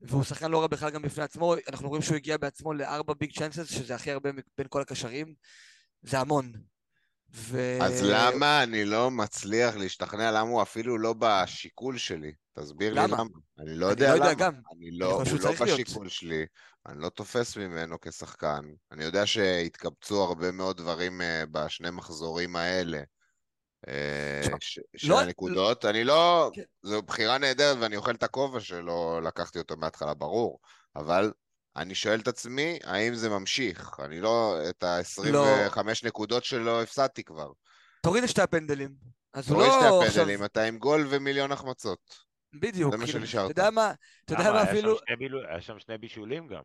והוא 0.00 0.24
שחקן 0.24 0.50
לא 0.50 0.60
רע 0.60 0.66
בכלל 0.66 0.90
גם 0.90 1.02
בפני 1.02 1.24
עצמו, 1.24 1.54
אנחנו 1.68 1.88
רואים 1.88 2.02
שהוא 2.02 2.16
הגיע 2.16 2.36
בעצמו 2.36 2.72
לארבע 2.72 3.14
ביג 3.20 3.32
צ'אנסס, 3.38 3.70
שזה 3.70 3.94
הכי 3.94 4.10
הרבה 4.10 4.30
בין 4.58 4.66
כל 4.68 4.80
הקשרים, 4.80 5.34
זה 6.02 6.18
המון. 6.18 6.52
ו... 7.34 7.78
אז 7.82 8.02
למה 8.02 8.62
אני 8.62 8.84
לא 8.84 9.10
מצליח 9.10 9.76
להשתכנע 9.76 10.30
למה 10.30 10.50
הוא 10.50 10.62
אפילו 10.62 10.98
לא 10.98 11.14
בשיקול 11.18 11.98
שלי? 11.98 12.32
תסביר 12.52 12.94
לי 12.94 13.00
למה? 13.00 13.16
למה. 13.16 13.24
אני 13.58 13.74
לא 13.74 13.86
אני 13.86 13.90
יודע 13.92 14.08
לא 14.08 14.14
יודע 14.14 14.26
למה. 14.26 14.34
גם. 14.34 14.52
אני 14.54 14.88
אני 14.88 14.98
לא, 14.98 15.18
חושב 15.20 15.32
הוא 15.36 15.40
לא 15.58 15.64
להיות. 15.66 15.80
בשיקול 15.80 16.08
שלי, 16.08 16.46
אני 16.86 17.00
לא 17.00 17.08
תופס 17.08 17.56
ממנו 17.56 17.96
כשחקן. 18.00 18.60
אני 18.92 19.04
יודע 19.04 19.26
שהתקבצו 19.26 20.22
הרבה 20.22 20.50
מאוד 20.50 20.76
דברים 20.76 21.20
אה, 21.20 21.42
בשני 21.50 21.90
מחזורים 21.90 22.56
האלה. 22.56 23.00
אה, 23.88 24.42
ש- 24.60 24.80
של 24.96 25.08
לא- 25.10 25.20
הנקודות, 25.20 25.84
אני 25.84 26.04
לא, 26.04 26.50
כן. 26.54 26.62
זו 26.82 27.02
בחירה 27.02 27.38
נהדרת 27.38 27.76
ואני 27.80 27.96
אוכל 27.96 28.10
את 28.14 28.22
הכובע 28.22 28.60
שלא 28.60 29.20
לקחתי 29.24 29.58
אותו 29.58 29.76
מההתחלה, 29.76 30.14
ברור, 30.14 30.60
אבל 30.96 31.32
אני 31.78 31.94
שואל 31.94 32.20
את 32.20 32.28
עצמי, 32.28 32.78
האם 32.84 33.14
זה 33.14 33.28
ממשיך? 33.28 34.00
אני 34.04 34.20
לא, 34.20 34.56
את 34.70 34.82
ה-25 34.82 35.80
נקודות 36.04 36.44
שלו 36.44 36.82
הפסדתי 36.82 37.24
כבר. 37.24 37.52
תוריד 38.02 38.24
את 38.24 38.30
שתי 38.30 38.42
הפנדלים. 38.42 38.94
אז 39.34 39.50
הוא 39.50 39.56
תוריד 39.56 39.72
לא 39.72 39.78
שתי 39.78 39.86
עכשיו... 39.86 40.22
הפנדלים, 40.22 40.44
אתה 40.44 40.64
עם 40.64 40.78
גול 40.78 41.06
ומיליון 41.10 41.52
החמצות. 41.52 42.28
בדיוק. 42.52 42.92
זה 42.92 42.96
מה 42.98 43.04
כאילו, 43.04 43.18
שנשארת. 43.20 43.50
אתה 43.50 43.60
יודע 43.60 43.70
מה, 43.70 43.92
אתה 44.24 44.32
יודע 44.32 44.50
למה? 44.50 44.64
מה 44.64 44.70
אפילו... 44.70 44.98
היה 45.48 45.60
שם 45.60 45.78
שני 45.78 45.98
בישולים 45.98 46.48
גם. 46.48 46.62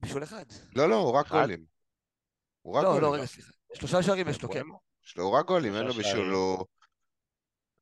בישול 0.00 0.22
אחד. 0.22 0.44
לא, 0.76 0.88
לא, 0.88 0.94
הוא 0.94 1.12
רק 1.12 1.26
אחד? 1.26 1.40
גולים. 1.40 1.64
הוא 2.62 2.74
רק 2.74 2.84
לא, 2.84 2.88
גולים. 2.88 3.02
לא, 3.02 3.14
רגע, 3.14 3.26
סליחה. 3.26 3.52
שלושה 3.74 4.02
שערים 4.02 4.28
יש 4.28 4.42
לו, 4.42 4.48
כן. 4.50 4.62
לו, 5.16 5.22
הוא 5.24 5.32
רק 5.32 5.46
גולים, 5.46 5.74
אין 5.74 5.86
לו 5.86 5.92
בישול. 5.92 6.30
הוא... 6.30 6.66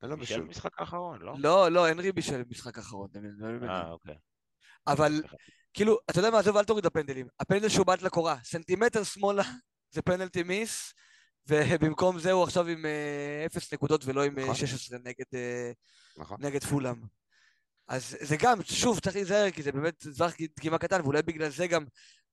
אין 0.03 0.11
לו 0.11 0.17
בישל 0.17 0.35
בישול. 0.35 0.47
במשחק 0.47 0.81
האחרון, 0.81 1.23
לא? 1.23 1.35
לא, 1.39 1.69
לא, 1.69 2.13
בישל 2.15 2.43
במשחק 2.43 2.79
האחרון. 2.79 3.09
אני- 3.15 3.29
אני 3.45 3.53
מבין. 3.53 3.71
אה, 3.71 3.91
אוקיי. 3.91 4.15
אבל. 4.87 5.23
כאילו, 5.75 5.99
אתה 6.11 6.19
יודע 6.19 6.31
מה, 6.31 6.39
עזוב, 6.39 6.57
אל 6.57 6.65
תוריד 6.65 6.87
את 6.87 6.93
הפנדלים. 6.93 7.27
הפנדל 7.41 7.69
שהוא 7.69 7.87
בעט 7.87 8.03
לקורה, 8.03 8.37
סנטימטר 8.45 9.05
שמאלה 9.05 9.43
זה 9.95 10.03
פנדלטי 10.03 10.43
מיס, 10.43 10.95
ובמקום 11.49 12.19
זה 12.19 12.33
הוא 12.33 12.45
עכשיו 12.45 12.67
עם 12.67 12.87
אה, 12.87 13.47
אפס 13.47 13.73
נקודות 13.73 14.05
ולא 14.05 14.25
עם 14.25 14.39
אה, 14.39 14.45
נכון. 14.45 14.55
16 14.55 14.99
נגד, 15.05 15.25
אה, 15.35 15.73
נכון. 16.17 16.37
נגד 16.41 16.65
פולאם. 16.65 17.03
אז 17.89 18.17
זה 18.21 18.37
גם, 18.37 18.63
שוב, 18.63 19.01
צריך 19.01 19.17
להיזהר, 19.17 19.51
כי 19.51 19.63
זה 19.63 19.73
באמת 19.73 20.03
טווח 20.03 20.33
דגימה 20.59 20.79
קטן, 20.79 21.01
ואולי 21.01 21.23
בגלל 21.23 21.51
זה 21.51 21.67
גם 21.67 21.85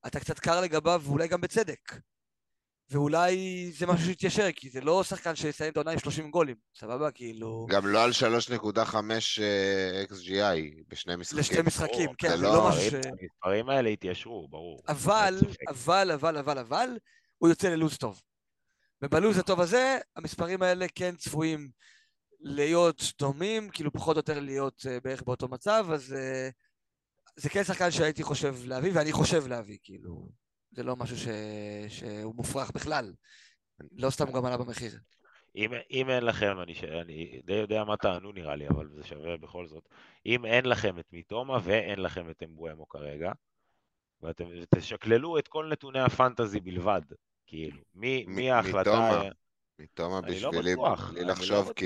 אתה 0.07 0.19
קצת 0.19 0.39
קר 0.39 0.61
לגביו, 0.61 1.01
ואולי 1.05 1.27
גם 1.27 1.41
בצדק. 1.41 1.93
ואולי 2.89 3.71
זה 3.71 3.87
משהו 3.87 4.05
שיתיישר, 4.05 4.51
כי 4.55 4.69
זה 4.69 4.81
לא 4.81 5.03
שחקן 5.03 5.35
שיסיים 5.35 5.71
את 5.71 5.77
העונה 5.77 5.91
עם 5.91 5.99
30 5.99 6.31
גולים, 6.31 6.55
סבבה? 6.75 7.11
כאילו... 7.11 7.67
גם 7.69 7.87
לא 7.87 8.03
על 8.03 8.11
3.5 8.11 8.95
אה, 9.41 10.03
XGI 10.09 10.83
בשני 10.87 11.15
משחקים. 11.15 11.39
לשתי 11.39 11.61
משחקים, 11.61 12.05
ברור, 12.05 12.15
כן, 12.17 12.37
זה 12.37 12.43
לא- 12.43 12.53
לא 12.53 12.69
משהו 12.69 12.81
ש... 12.81 12.93
המספרים 12.93 13.69
האלה 13.69 13.89
התיישרו, 13.89 14.47
ברור. 14.47 14.83
אבל. 14.87 15.37
אבל, 15.67 16.11
אבל, 16.11 16.37
אבל, 16.37 16.57
אבל, 16.57 16.89
הוא 17.37 17.49
יוצא 17.49 17.69
ללוז 17.69 17.97
טוב. 17.97 18.21
ובלוז 19.01 19.37
הטוב 19.37 19.61
הזה, 19.61 19.97
המספרים 20.15 20.61
האלה 20.61 20.85
כן 20.95 21.15
צפויים 21.15 21.69
להיות 22.41 23.13
דומים, 23.19 23.69
כאילו 23.69 23.93
פחות 23.93 24.15
או 24.15 24.19
יותר 24.19 24.39
להיות 24.39 24.85
uh, 24.85 25.03
בערך 25.03 25.23
באותו 25.23 25.47
מצב, 25.47 25.87
אז 25.93 26.15
uh, 26.15 26.51
זה 27.35 27.49
כן 27.49 27.63
שחקן 27.63 27.91
שהייתי 27.91 28.23
חושב 28.23 28.55
להביא, 28.65 28.91
ואני 28.95 29.11
חושב 29.11 29.47
להביא, 29.47 29.77
כאילו, 29.83 30.29
זה 30.77 30.83
לא 30.83 30.95
משהו 30.95 31.17
ש... 31.17 31.27
שהוא 31.87 32.35
מופרך 32.35 32.71
בכלל. 32.71 33.13
לא 33.91 34.09
סתם 34.09 34.27
הוא 34.27 34.35
גם 34.35 34.45
עלה 34.45 34.57
במחיר. 34.57 34.91
אם, 35.55 35.71
אם 35.91 36.09
אין 36.09 36.23
לכם, 36.23 36.59
אני, 36.63 36.75
ש... 36.75 36.83
אני 36.83 37.41
די 37.45 37.53
יודע 37.53 37.83
מה 37.83 37.97
טענו 37.97 38.31
נראה 38.31 38.55
לי, 38.55 38.67
אבל 38.67 38.89
זה 38.95 39.03
שווה 39.03 39.37
בכל 39.37 39.67
זאת. 39.67 39.89
אם 40.25 40.45
אין 40.45 40.65
לכם 40.65 40.99
את 40.99 41.05
מיטומה 41.13 41.59
ואין 41.63 41.99
לכם 41.99 42.29
את 42.29 42.43
אמבואמו 42.43 42.89
כרגע, 42.89 43.31
ואתם 44.21 44.45
תשקללו 44.75 45.37
את 45.37 45.47
כל 45.47 45.69
נתוני 45.71 45.99
הפנטזי 45.99 46.59
בלבד, 46.59 47.01
כאילו, 47.45 47.77
מי, 47.95 48.25
מ- 48.27 48.35
מי 48.35 48.51
ההחלטה... 48.51 49.21
מתומה 49.79 50.19
אני 50.23 50.39
לא 50.39 50.51
בשבילי, 50.51 50.73
בטוח, 50.73 51.11
בלי 51.11 51.19
אני 51.19 51.27
לא 51.27 51.33
לחשוב, 51.33 51.73
כי. 51.75 51.85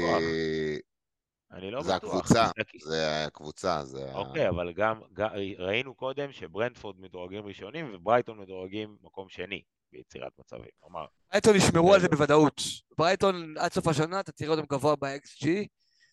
אני 1.54 1.72
לא 1.72 1.84
זה 1.84 1.96
בטוח. 1.96 2.16
הקבוצה, 2.16 2.44
משחק- 2.44 2.80
זה 2.84 3.26
הקבוצה, 3.26 3.86
זה... 3.86 4.14
אוקיי, 4.14 4.50
אבל 4.50 4.74
גם, 4.74 5.02
גם 5.14 5.30
ראינו 5.60 5.96
קודם 5.96 6.32
שברנדפורד 6.32 7.00
מדורגים 7.00 7.46
ראשונים 7.46 7.92
וברייטון 7.96 8.40
מדורגים 8.40 8.98
מקום 9.02 9.30
שני 9.30 9.62
ביצירת 9.92 10.32
מצבים. 10.40 10.70
כלומר, 10.80 11.06
ברייטון 11.32 11.56
ישמרו 11.56 11.94
על 11.94 12.00
זה 12.00 12.08
בוודאות. 12.10 12.62
ברייטון, 12.98 13.58
עד 13.58 13.74
סוף 13.74 13.88
השנה, 13.88 14.20
אתה 14.20 14.32
תראה 14.32 14.52
אותם 14.52 14.66
גבוה 14.76 14.96
ב-XG, 14.96 15.48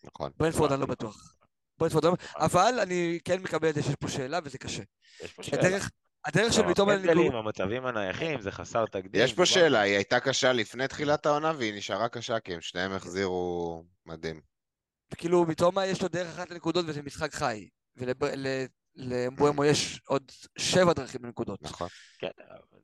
נכון. 0.05 0.33
ברנפורד 0.37 0.73
אני 0.73 0.81
לא 0.81 0.87
בטוח. 0.87 1.35
ברנפורד 1.79 2.05
לא... 2.05 2.13
אבל 2.37 2.75
אני 2.83 3.19
כן 3.25 3.43
מקבל 3.43 3.69
את 3.69 3.75
זה 3.75 3.83
שיש 3.83 3.95
פה 3.97 4.09
שאלה, 4.09 4.39
וזה 4.45 4.59
קשה. 4.59 4.83
יש 5.25 5.33
פה 5.33 5.43
שאלה. 5.43 5.63
הדרך, 5.67 5.91
הדרך 6.25 6.53
של 6.53 6.63
מתום 6.67 6.89
הפנדלים, 6.89 7.35
המצבים 7.35 7.87
הנייחים, 7.87 8.41
זה 8.41 8.51
חסר 8.51 8.87
תקדים. 8.87 9.25
יש 9.25 9.35
פה 9.35 9.47
שאלה, 9.47 9.81
היא 9.81 9.95
הייתה 9.95 10.21
קשה 10.21 10.53
לפני 10.53 10.89
תחילת 10.89 11.27
העונה 11.27 11.53
והיא 11.59 11.75
נשארה 11.75 12.09
קשה 12.09 12.41
כי 12.41 12.55
הם 12.55 12.61
שניהם 12.61 12.93
החזירו 12.93 13.85
מדהים. 14.07 14.41
כאילו, 15.17 15.45
מתומה 15.45 15.87
יש 15.87 16.03
לו 16.03 16.09
דרך 16.09 16.39
אחת 16.39 16.51
לנקודות 16.51 16.85
וזה 16.89 17.03
משחק 17.03 17.35
חי. 17.35 17.69
ולמבואמו 18.97 19.65
יש 19.65 20.01
עוד 20.07 20.33
שבע 20.59 20.93
דרכים 20.93 21.25
לנקודות. 21.25 21.63
נכון. 21.63 21.89
כן, 22.19 22.31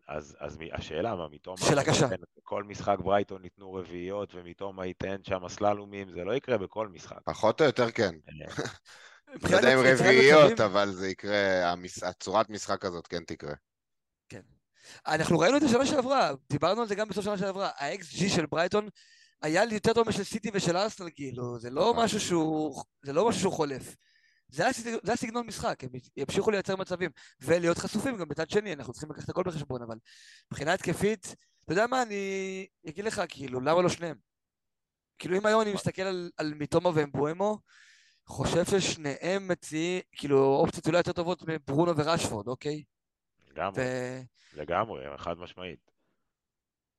אז, 0.08 0.36
אז 0.40 0.58
השאלה 0.72 1.14
מה, 1.14 1.28
מתומה... 1.28 1.56
שאלה 1.56 1.84
קשה. 1.84 2.08
כל 2.42 2.64
משחק 2.64 2.96
ברייטון 2.98 3.42
ניתנו 3.42 3.72
רביעיות 3.72 4.34
ומתומה 4.34 4.86
ייתן 4.86 5.16
שם 5.22 5.48
סללומים, 5.48 6.10
זה 6.10 6.24
לא 6.24 6.32
יקרה 6.32 6.58
בכל 6.58 6.88
משחק. 6.88 7.18
פחות 7.24 7.60
או 7.60 7.66
יותר 7.66 7.90
כן. 7.90 8.14
אה, 8.28 8.46
לא 9.28 9.34
מבחינת 9.34 9.62
יודע 9.62 9.74
אם 9.74 9.78
רביעיות, 9.84 10.60
אבל 10.60 10.92
זה 10.92 11.08
יקרה, 11.08 11.74
הצורת 12.02 12.50
משחק 12.50 12.84
הזאת 12.84 13.06
כן 13.06 13.24
תקרה. 13.24 13.54
אנחנו 15.06 15.38
ראינו 15.38 15.56
את 15.56 15.62
זה 15.62 15.68
שנה 15.68 15.86
שעברה, 15.86 16.30
דיברנו 16.50 16.80
על 16.80 16.88
זה 16.88 16.94
גם 16.94 17.08
בסוף 17.08 17.24
שנה 17.24 17.38
שעברה. 17.38 17.70
ה-XG 17.78 18.28
של 18.28 18.46
ברייטון 18.46 18.88
היה 19.42 19.64
לי 19.64 19.74
יותר 19.74 19.92
טוב 19.92 20.08
משל 20.08 20.24
סיטי 20.24 20.50
ושל 20.54 20.76
ארסנל, 20.76 21.08
כאילו, 21.14 21.58
זה 21.58 21.70
לא 21.70 21.90
נכון. 21.90 22.04
משהו 22.04 22.20
שהוא, 22.20 22.82
זה 23.02 23.12
לא 23.12 23.28
משהו 23.28 23.40
שהוא 23.40 23.52
חולף. 23.52 23.96
זה 24.48 24.64
זה 25.02 25.12
הסגנון 25.12 25.46
משחק, 25.46 25.84
הם 25.84 25.90
ימשיכו 26.16 26.50
לייצר 26.50 26.76
מצבים 26.76 27.10
ולהיות 27.40 27.78
חשופים 27.78 28.16
גם 28.16 28.28
בצד 28.28 28.50
שני, 28.50 28.72
אנחנו 28.72 28.92
צריכים 28.92 29.10
לקחת 29.10 29.28
הכל 29.28 29.42
בחשבון, 29.42 29.82
אבל 29.82 29.96
מבחינה 30.52 30.72
התקפית, 30.74 31.34
אתה 31.64 31.72
יודע 31.72 31.86
מה, 31.86 32.02
אני 32.02 32.66
אגיד 32.88 33.04
לך, 33.04 33.22
כאילו, 33.28 33.60
למה 33.60 33.82
לא 33.82 33.88
שניהם? 33.88 34.16
כאילו, 35.18 35.36
אם 35.36 35.46
היום 35.46 35.60
אני 35.60 35.74
מסתכל 35.74 36.02
על, 36.02 36.30
על 36.36 36.54
מיטומה 36.54 36.90
ואמבואמו, 36.94 37.58
חושב 38.26 38.64
ששניהם 38.64 39.48
מציעים, 39.48 40.00
כאילו, 40.12 40.44
אופציות 40.44 40.86
אולי 40.86 40.98
יותר 40.98 41.12
טובות 41.12 41.42
מברונו 41.46 41.96
ורשפורד, 41.96 42.48
אוקיי? 42.48 42.82
לגמרי, 43.50 43.82
ו... 43.82 44.20
לגמרי, 44.52 45.18
חד 45.18 45.38
משמעית. 45.38 45.93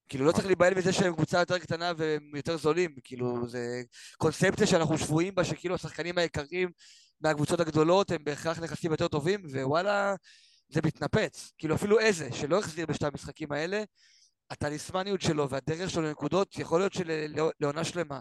כאילו 0.10 0.26
לא 0.26 0.32
צריך 0.32 0.46
להיבהל 0.46 0.74
מזה 0.74 0.94
שהם 0.94 1.14
קבוצה 1.14 1.40
יותר 1.40 1.60
קטנה 1.60 1.92
והם 1.98 2.32
יותר 2.36 2.58
זולים, 2.58 2.96
כאילו 3.04 3.48
זה 3.48 3.82
קונספציה 4.18 4.68
שאנחנו 4.68 4.98
שבויים 4.98 5.36
בה 5.36 5.44
שכאילו 5.44 5.76
השחקנים 5.76 6.18
היקרים 6.18 6.72
מהקבוצות 7.22 7.60
הגדולות 7.60 8.12
הם 8.12 8.24
בהכרח 8.24 8.60
נכסים 8.60 8.92
יותר 8.92 9.08
טובים 9.08 9.42
ווואלה 9.46 10.16
זה 10.70 10.82
מתנפץ. 10.86 11.52
כאילו 11.58 11.76
אפילו 11.76 12.00
איזה, 12.00 12.34
שלא 12.34 12.60
החזיר 12.60 12.86
בשתי 12.86 13.06
המשחקים 13.06 13.52
האלה, 13.52 13.84
הטליסמניות 14.50 15.22
שלו 15.22 15.50
והדרך 15.50 15.90
שלו 15.90 16.02
לנקודות, 16.02 16.60
יכול 16.60 16.80
להיות 16.80 16.94
שלעונה 16.94 17.84
שלמה. 17.84 18.20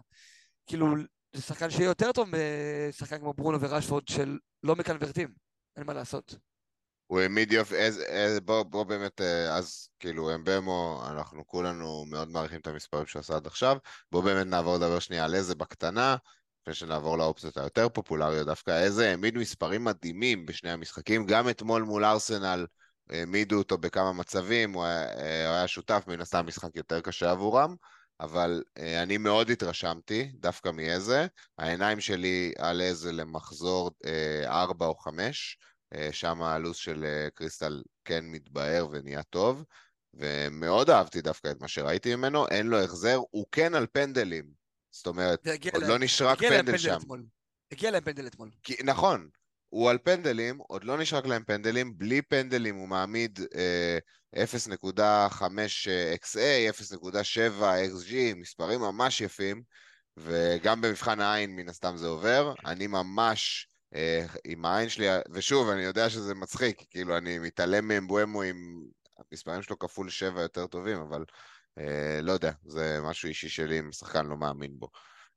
כאילו, 0.66 0.86
זה 1.32 1.42
שחקן 1.42 1.70
שיהיה 1.70 1.86
יותר 1.86 2.12
טוב 2.12 2.28
משחקן 2.88 3.18
כמו 3.18 3.32
ברונו 3.32 3.60
ורשפורד 3.60 4.08
של 4.08 4.38
לא 4.62 4.76
מקנברטים, 4.76 5.28
אין 5.76 5.86
מה 5.86 5.92
לעשות. 5.92 6.34
הוא 7.06 7.20
העמיד 7.20 7.52
יופי, 7.52 7.74
בוא, 8.44 8.62
בוא 8.62 8.84
באמת, 8.84 9.20
אה, 9.20 9.56
אז 9.56 9.88
כאילו 10.00 10.34
אמבמו, 10.34 11.02
אנחנו 11.10 11.46
כולנו 11.46 12.04
מאוד 12.08 12.28
מעריכים 12.28 12.60
את 12.60 12.66
המספרים 12.66 13.06
שהוא 13.06 13.20
עשה 13.20 13.36
עד 13.36 13.46
עכשיו, 13.46 13.76
בוא 14.12 14.22
באמת 14.22 14.46
נעבור 14.46 14.76
לדבר 14.76 14.98
שנייה 14.98 15.24
על 15.24 15.34
איזה 15.34 15.54
בקטנה, 15.54 16.16
לפני 16.62 16.74
שנעבור 16.74 17.18
לאופציות 17.18 17.56
היותר 17.56 17.88
פופולריות 17.88 18.46
דווקא, 18.46 18.82
איזה 18.82 19.08
העמיד 19.08 19.38
מספרים 19.38 19.84
מדהימים 19.84 20.46
בשני 20.46 20.70
המשחקים, 20.70 21.26
גם 21.26 21.48
אתמול 21.48 21.82
מול 21.82 22.04
ארסנל 22.04 22.66
העמידו 23.10 23.58
אותו 23.58 23.78
בכמה 23.78 24.12
מצבים, 24.12 24.72
הוא 24.72 24.84
היה, 24.84 25.04
אה, 25.04 25.46
הוא 25.48 25.54
היה 25.54 25.68
שותף, 25.68 26.04
מן 26.06 26.20
הסתם 26.20 26.46
משחק 26.46 26.76
יותר 26.76 27.00
קשה 27.00 27.30
עבורם, 27.30 27.74
אבל 28.20 28.62
אה, 28.78 29.02
אני 29.02 29.18
מאוד 29.18 29.50
התרשמתי 29.50 30.32
דווקא 30.34 30.68
מאיזה, 30.70 31.26
העיניים 31.58 32.00
שלי 32.00 32.52
על 32.58 32.80
איזה 32.80 33.12
למחזור 33.12 33.90
4 34.46 34.86
או 34.86 34.96
5, 34.96 35.58
אה, 35.60 35.73
שם 36.12 36.42
הלו"ז 36.42 36.76
של 36.76 37.04
אה, 37.04 37.28
קריסטל 37.34 37.82
כן 38.04 38.24
מתבהר 38.24 38.88
ונהיה 38.90 39.22
טוב, 39.22 39.64
ומאוד 40.14 40.90
אהבתי 40.90 41.20
דווקא 41.20 41.50
את 41.50 41.60
מה 41.60 41.68
שראיתי 41.68 42.16
ממנו, 42.16 42.48
אין 42.48 42.66
לו 42.66 42.80
החזר, 42.80 43.20
הוא 43.30 43.46
כן 43.52 43.74
על 43.74 43.86
פנדלים. 43.92 44.44
זאת 44.90 45.06
אומרת, 45.06 45.46
עוד 45.72 45.82
לה... 45.82 45.88
לא 45.88 45.98
נשרק 45.98 46.38
פנדל 46.38 46.78
שם. 46.78 46.96
אתמול. 47.00 47.24
הגיע 47.72 47.90
להם 47.90 48.04
פנדל 48.04 48.26
אתמול. 48.26 48.50
כי, 48.62 48.76
נכון, 48.84 49.28
הוא 49.68 49.90
על 49.90 49.98
פנדלים, 49.98 50.58
עוד 50.58 50.84
לא 50.84 50.98
נשרק 50.98 51.26
להם 51.26 51.44
פנדלים, 51.44 51.98
בלי 51.98 52.22
פנדלים 52.22 52.76
הוא 52.76 52.88
מעמיד 52.88 53.40
אה, 53.54 53.98
0.5 54.36 55.42
XA, 56.22 56.38
0.7 56.96 57.62
XG, 57.62 58.14
מספרים 58.36 58.80
ממש 58.80 59.20
יפים, 59.20 59.62
וגם 60.16 60.80
במבחן 60.80 61.20
העין 61.20 61.56
מן 61.56 61.68
הסתם 61.68 61.96
זה 61.96 62.06
עובר. 62.06 62.54
אני 62.66 62.86
ממש 62.86 63.68
אה, 63.68 63.73
עם 64.44 64.64
העין 64.64 64.88
שלי, 64.88 65.06
ושוב, 65.30 65.68
אני 65.68 65.82
יודע 65.82 66.10
שזה 66.10 66.34
מצחיק, 66.34 66.82
כאילו, 66.90 67.16
אני 67.16 67.38
מתעלם 67.38 67.88
מאמבואמו 67.88 68.42
עם 68.42 68.84
המספרים 69.18 69.62
שלו 69.62 69.78
כפול 69.78 70.10
שבע 70.10 70.42
יותר 70.42 70.66
טובים, 70.66 71.00
אבל 71.00 71.24
אה, 71.78 72.20
לא 72.22 72.32
יודע, 72.32 72.52
זה 72.64 72.98
משהו 73.02 73.28
אישי 73.28 73.48
שלי 73.48 73.78
אם 73.78 73.92
שחקן 73.92 74.26
לא 74.26 74.36
מאמין 74.36 74.78
בו. 74.78 74.88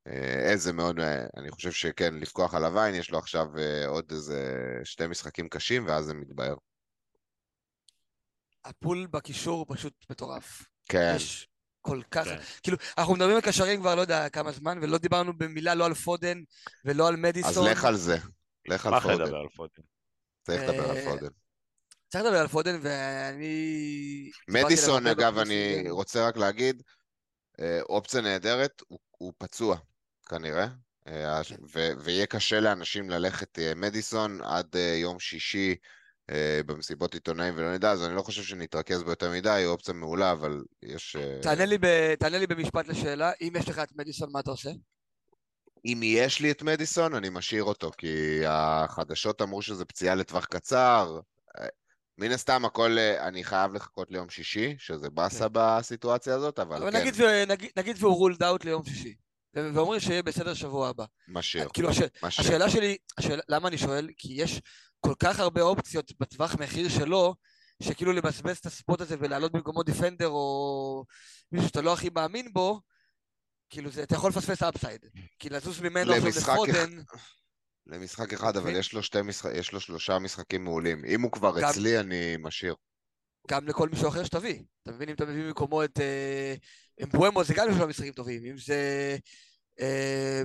אה, 0.07 0.51
איזה 0.51 0.73
מאוד, 0.73 0.99
אה, 0.99 1.25
אני 1.37 1.51
חושב 1.51 1.71
שכן, 1.71 2.13
לפקוח 2.13 2.53
עליו 2.53 2.79
עין, 2.79 2.95
יש 2.95 3.11
לו 3.11 3.17
עכשיו 3.17 3.57
אה, 3.57 3.87
עוד 3.87 4.05
איזה 4.11 4.63
שתי 4.83 5.07
משחקים 5.07 5.49
קשים, 5.49 5.87
ואז 5.87 6.05
זה 6.05 6.13
מתבהר. 6.13 6.55
ה 8.65 8.74
pool 8.74 9.07
בקישור 9.11 9.65
פשוט 9.69 9.93
מטורף. 10.09 10.63
כן. 10.89 11.13
יש 11.15 11.47
כל 11.81 12.01
כך... 12.11 12.23
כן. 12.23 12.37
כאילו, 12.63 12.77
אנחנו 12.97 13.13
מדברים 13.13 13.35
על 13.35 13.41
קשרים 13.41 13.79
כבר 13.79 13.95
לא 13.95 14.01
יודע 14.01 14.29
כמה 14.29 14.51
זמן, 14.51 14.79
ולא 14.81 14.97
דיברנו 14.97 15.37
במילה 15.37 15.75
לא 15.75 15.85
על 15.85 15.93
פודן 15.93 16.41
ולא 16.85 17.07
על 17.07 17.15
מדיסון. 17.15 17.67
אז 17.67 17.71
לך 17.71 17.85
על 17.85 17.95
זה. 17.95 18.17
לך 18.67 18.85
על 18.85 18.99
פודן. 18.99 19.23
לדבר 19.23 19.37
על 19.37 19.49
פודן. 19.55 19.83
צריך 20.43 20.63
לדבר 20.63 20.89
על 20.89 21.05
פודן. 21.05 21.31
צריך 22.07 22.23
לדבר 22.23 22.37
על 22.37 22.47
פודן, 22.47 22.79
ואני... 22.81 24.31
מדיסון, 24.49 25.07
אגב, 25.07 25.37
אני 25.37 25.89
רוצה 25.89 26.27
רק 26.27 26.37
להגיד, 26.37 26.83
אופציה 27.81 28.21
נהדרת, 28.21 28.81
הוא, 28.87 28.99
הוא 29.11 29.33
פצוע, 29.37 29.77
כנראה, 30.29 30.67
כן. 31.05 31.55
ו- 31.73 31.91
ויהיה 31.99 32.25
קשה 32.25 32.59
לאנשים 32.59 33.09
ללכת 33.09 33.59
מדיסון 33.75 34.41
עד 34.41 34.75
יום 35.01 35.19
שישי 35.19 35.75
במסיבות 36.65 37.13
עיתונאים 37.13 37.53
ולא 37.57 37.73
נדע, 37.73 37.91
אז 37.91 38.03
אני 38.03 38.15
לא 38.15 38.21
חושב 38.21 38.43
שנתרכז 38.43 39.03
בו 39.03 39.09
יותר 39.09 39.31
מדי, 39.31 39.49
היא 39.49 39.65
אופציה 39.65 39.93
מעולה, 39.93 40.31
אבל 40.31 40.63
יש... 40.83 41.15
תענה 41.41 41.65
לי, 41.65 41.77
ב- 41.77 42.15
תענה 42.15 42.37
לי 42.37 42.47
במשפט 42.47 42.87
לשאלה, 42.87 43.31
אם 43.41 43.53
יש 43.59 43.69
לך 43.69 43.79
את 43.79 43.95
מדיסון, 43.95 44.29
מה 44.31 44.39
אתה 44.39 44.51
עושה? 44.51 44.69
אם 45.87 46.01
יש 46.03 46.39
לי 46.39 46.51
את 46.51 46.61
מדיסון, 46.61 47.13
אני 47.13 47.29
משאיר 47.29 47.63
אותו, 47.63 47.91
כי 47.97 48.41
החדשות 48.47 49.41
אמרו 49.41 49.61
שזה 49.61 49.85
פציעה 49.85 50.15
לטווח 50.15 50.45
קצר. 50.45 51.19
מן 52.17 52.31
הסתם 52.31 52.65
הכל, 52.65 52.97
אני 53.19 53.43
חייב 53.43 53.73
לחכות 53.73 54.11
ליום 54.11 54.29
שישי, 54.29 54.75
שזה 54.79 55.09
באסה 55.09 55.45
כן. 55.45 55.49
בסיטואציה 55.53 56.35
הזאת, 56.35 56.59
אבל, 56.59 56.75
אבל 56.77 56.91
כן. 56.91 56.97
נגיד, 56.97 57.21
נגיד, 57.47 57.69
נגיד 57.77 57.95
והוא 57.99 58.15
רולד 58.15 58.43
אאוט 58.43 58.65
ליום 58.65 58.85
שישי, 58.85 59.15
ואומרים 59.53 59.99
שיהיה 59.99 60.23
בסדר 60.23 60.53
שבוע 60.53 60.89
הבא. 60.89 61.05
משאיר. 61.27 61.69
כאילו, 61.73 61.89
הש... 61.89 61.97
משאיר. 62.23 62.47
השאלה 62.47 62.69
שלי, 62.69 62.97
השאלה, 63.17 63.41
למה 63.49 63.67
אני 63.67 63.77
שואל? 63.77 64.09
כי 64.17 64.33
יש 64.33 64.61
כל 64.99 65.13
כך 65.19 65.39
הרבה 65.39 65.61
אופציות 65.61 66.11
בטווח 66.19 66.55
מחיר 66.55 66.89
שלו, 66.89 67.35
שכאילו 67.83 68.13
לבזבז 68.13 68.57
את 68.57 68.65
הספוט 68.65 69.01
הזה 69.01 69.15
ולעלות 69.19 69.51
במקומו 69.51 69.83
דיפנדר 69.83 70.27
או 70.27 71.05
מישהו 71.51 71.67
שאתה 71.67 71.81
לא 71.81 71.93
הכי 71.93 72.09
מאמין 72.15 72.53
בו, 72.53 72.81
כאילו, 73.69 73.91
זה, 73.91 74.03
אתה 74.03 74.15
יכול 74.15 74.29
לפספס 74.29 74.63
אפסייד. 74.63 75.05
כי 75.39 75.49
לזוז 75.49 75.81
ממנו 75.81 76.11
לפודן... 76.11 77.01
למשחק 77.87 78.33
אחד, 78.33 78.57
אבל 78.57 78.75
יש 78.75 78.93
לו, 78.93 79.03
שתי 79.03 79.21
משחק, 79.21 79.49
יש 79.53 79.71
לו 79.71 79.79
שלושה 79.79 80.19
משחקים 80.19 80.63
מעולים. 80.63 81.05
אם 81.05 81.21
הוא 81.21 81.31
כבר 81.31 81.61
גם, 81.61 81.69
אצלי, 81.69 81.99
אני 81.99 82.35
משאיר. 82.39 82.75
גם 83.47 83.67
לכל 83.67 83.89
מישהו 83.89 84.07
אחר 84.07 84.23
שתביא. 84.23 84.63
אתה 84.83 84.91
מבין, 84.91 85.09
אם 85.09 85.15
אתה 85.15 85.25
מביא 85.25 85.43
במקומו 85.43 85.83
את 85.83 85.99
אה, 85.99 86.55
אמבואמו, 87.03 87.43
זה 87.43 87.53
גם 87.53 87.67
לשלושה 87.67 87.85
משחקים 87.85 88.13
טובים. 88.13 88.45
אם 88.45 88.57
זה 88.57 89.17
אה, 89.79 90.41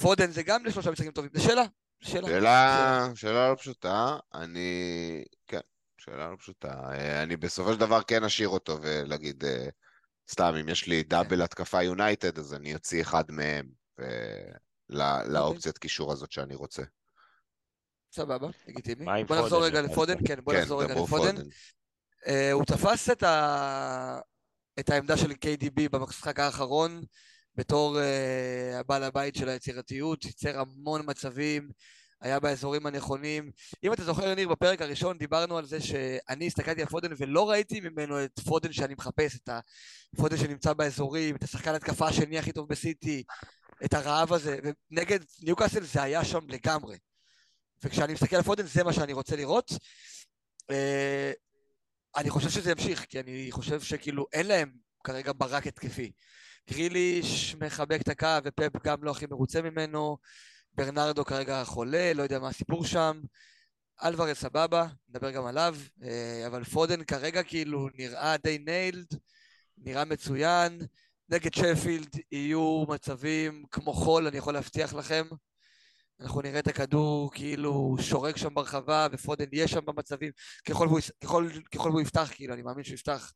פודן, 0.00 0.30
זה 0.30 0.42
גם 0.42 0.66
לשלושה 0.66 0.90
משחקים 0.90 1.12
טובים. 1.12 1.30
זו 1.34 1.42
שאלה. 1.42 1.64
שאלה, 2.00 2.28
שאלה, 2.28 3.08
שאלה 3.14 3.50
לא 3.50 3.54
פשוטה. 3.54 4.16
אני... 4.34 5.24
כן, 5.46 5.60
שאלה 5.98 6.30
לא 6.30 6.36
פשוטה. 6.36 6.72
אה, 6.92 7.22
אני 7.22 7.36
בסופו 7.36 7.72
של 7.72 7.80
דבר 7.80 8.02
כן 8.02 8.24
אשאיר 8.24 8.48
אותו 8.48 8.78
ולהגיד... 8.82 9.44
סתם, 10.30 10.54
אם 10.60 10.68
יש 10.68 10.86
לי 10.86 11.02
דאבל 11.02 11.36
כן. 11.36 11.42
התקפה 11.42 11.82
יונייטד, 11.82 12.38
אז 12.38 12.54
אני 12.54 12.74
אוציא 12.74 13.02
אחד 13.02 13.24
מהם 13.28 13.68
אוקיי. 13.98 15.32
לאופציית 15.32 15.78
קישור 15.78 16.12
הזאת 16.12 16.32
שאני 16.32 16.54
רוצה. 16.54 16.82
סבבה, 18.12 18.48
לגיטימי. 18.68 19.24
בוא 19.24 19.36
נחזור 19.36 19.64
רגע 19.64 19.82
לפודן, 19.82 20.14
כן, 20.26 20.40
בוא 20.44 20.52
כן, 20.52 20.60
נחזור 20.60 20.82
רגע 20.82 20.94
לפודן. 20.94 21.36
אה, 22.26 22.52
הוא 22.52 22.64
תפס 22.64 23.10
את 24.80 24.90
העמדה 24.90 25.16
של 25.16 25.30
KDB 25.30 25.88
במשחק 25.90 26.40
האחרון 26.40 27.02
בתור 27.54 28.00
אה, 28.00 28.78
הבעל 28.80 29.02
הבית 29.02 29.34
של 29.34 29.48
היצירתיות, 29.48 30.24
ייצר 30.24 30.60
המון 30.60 31.02
מצבים. 31.04 31.70
היה 32.20 32.40
באזורים 32.40 32.86
הנכונים. 32.86 33.50
אם 33.84 33.92
אתה 33.92 34.04
זוכר, 34.04 34.34
ניר, 34.34 34.48
בפרק 34.48 34.82
הראשון 34.82 35.18
דיברנו 35.18 35.58
על 35.58 35.66
זה 35.66 35.80
שאני 35.80 36.46
הסתכלתי 36.46 36.80
על 36.80 36.88
פודן 36.88 37.12
ולא 37.18 37.50
ראיתי 37.50 37.80
ממנו 37.80 38.24
את 38.24 38.40
פודן 38.40 38.72
שאני 38.72 38.94
מחפש, 38.94 39.36
את 39.36 39.48
הפודן 40.14 40.36
שנמצא 40.36 40.72
באזורים, 40.72 41.36
את 41.36 41.42
השחקן 41.42 41.74
התקפה 41.74 42.08
השני 42.08 42.38
הכי 42.38 42.52
טוב 42.52 42.68
בסיטי, 42.68 43.22
את 43.84 43.94
הרעב 43.94 44.32
הזה, 44.32 44.58
ונגד 44.62 45.18
ניוקאסל 45.42 45.84
זה 45.84 46.02
היה 46.02 46.24
שם 46.24 46.48
לגמרי. 46.48 46.98
וכשאני 47.84 48.12
מסתכל 48.12 48.36
על 48.36 48.42
פודן 48.42 48.66
זה 48.66 48.84
מה 48.84 48.92
שאני 48.92 49.12
רוצה 49.12 49.36
לראות. 49.36 49.72
אה, 50.70 51.32
אני 52.16 52.30
חושב 52.30 52.50
שזה 52.50 52.70
ימשיך, 52.70 53.04
כי 53.04 53.20
אני 53.20 53.48
חושב 53.50 53.80
שכאילו 53.80 54.26
אין 54.32 54.46
להם 54.46 54.72
כרגע 55.04 55.32
ברק 55.36 55.66
התקפי. 55.66 56.12
גריליש 56.70 57.54
מחבק 57.54 58.00
את 58.00 58.08
הקו 58.08 58.38
ופפ 58.44 58.82
גם 58.84 59.04
לא 59.04 59.10
הכי 59.10 59.26
מרוצה 59.26 59.62
ממנו. 59.62 60.16
ברנרדו 60.78 61.24
כרגע 61.24 61.64
חולה, 61.64 62.12
לא 62.14 62.22
יודע 62.22 62.38
מה 62.38 62.48
הסיפור 62.48 62.84
שם. 62.84 63.20
אלוורז 64.04 64.36
סבבה, 64.36 64.86
נדבר 65.08 65.30
גם 65.30 65.46
עליו, 65.46 65.76
אה, 66.02 66.46
אבל 66.46 66.64
פודן 66.64 67.04
כרגע 67.04 67.42
כאילו 67.42 67.88
נראה 67.94 68.36
די 68.36 68.58
ניילד, 68.58 69.06
נראה 69.78 70.04
מצוין. 70.04 70.78
נגד 71.28 71.54
שפילד 71.54 72.16
יהיו 72.32 72.84
מצבים 72.88 73.64
כמו 73.70 73.92
חול, 73.92 74.26
אני 74.26 74.38
יכול 74.38 74.54
להבטיח 74.54 74.94
לכם. 74.94 75.26
אנחנו 76.20 76.40
נראה 76.40 76.58
את 76.58 76.68
הכדור 76.68 77.30
כאילו 77.32 77.96
שורק 78.00 78.36
שם 78.36 78.54
ברחבה, 78.54 79.06
ופודן 79.12 79.46
יהיה 79.52 79.68
שם 79.68 79.84
במצבים, 79.84 80.30
ככל 80.64 80.86
והוא, 80.86 81.00
ככל, 81.24 81.48
ככל 81.74 81.88
והוא 81.88 82.00
יפתח, 82.00 82.30
כאילו, 82.34 82.54
אני 82.54 82.62
מאמין 82.62 82.84
שהוא 82.84 82.94
יפתח. 82.94 83.32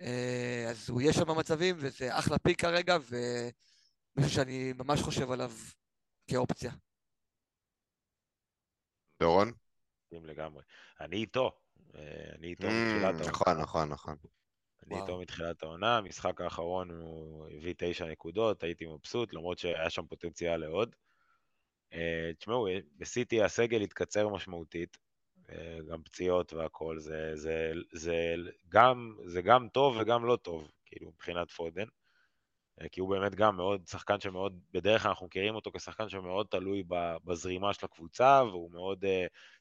אה, 0.00 0.66
אז 0.70 0.90
הוא 0.90 1.00
יהיה 1.00 1.12
שם 1.12 1.24
במצבים, 1.24 1.76
וזה 1.78 2.18
אחלה 2.18 2.38
פיק 2.38 2.60
כרגע, 2.60 2.96
ומישהו 3.08 4.34
שאני 4.34 4.72
ממש 4.72 5.02
חושב 5.02 5.30
עליו 5.30 5.52
כאופציה. 6.26 6.72
דורון? 9.20 9.52
לגמרי. 10.12 10.62
אני 11.00 11.16
איתו. 11.16 11.52
אה, 11.94 12.00
אני 12.38 12.46
איתו 12.46 12.66
מתחילת 12.66 13.14
העונה. 13.14 13.30
נכון, 13.30 13.58
נכון, 13.58 13.88
נכון. 13.88 14.16
אני 14.86 15.00
איתו 15.00 15.18
מתחילת 15.18 15.62
העונה, 15.62 15.98
המשחק 15.98 16.40
האחרון 16.40 16.90
הוא 16.90 17.48
הביא 17.48 17.74
תשע 17.78 18.06
נקודות, 18.06 18.62
הייתי 18.62 18.86
מבסוט, 18.86 19.34
למרות 19.34 19.58
שהיה 19.58 19.90
שם 19.90 20.06
פוטנציאל 20.06 20.56
לעוד. 20.56 20.96
אה, 21.92 22.30
תשמעו, 22.38 22.66
בסיטי 22.98 23.42
הסגל 23.42 23.80
התקצר 23.80 24.28
משמעותית, 24.28 24.98
אה, 25.50 25.78
גם 25.90 26.02
פציעות 26.02 26.52
והכל, 26.52 26.98
זה, 26.98 27.30
זה, 27.34 27.72
זה, 27.92 28.34
גם, 28.68 29.16
זה 29.24 29.42
גם 29.42 29.68
טוב 29.68 29.96
וגם 30.00 30.24
לא 30.24 30.36
טוב, 30.36 30.70
כאילו, 30.86 31.10
מבחינת 31.10 31.50
פודן. 31.50 31.86
אה, 32.82 32.88
כי 32.88 33.00
הוא 33.00 33.10
באמת 33.10 33.34
גם 33.34 33.56
מאוד, 33.56 33.86
שחקן 33.86 34.20
שמאוד, 34.20 34.60
בדרך 34.72 35.02
כלל 35.02 35.08
אנחנו 35.08 35.26
מכירים 35.26 35.54
אותו 35.54 35.70
כשחקן 35.76 36.08
שמאוד 36.08 36.46
תלוי 36.50 36.82
בזרימה 37.24 37.74
של 37.74 37.86
הקבוצה, 37.86 38.42
והוא 38.44 38.70
מאוד 38.72 39.04
uh, 39.04 39.08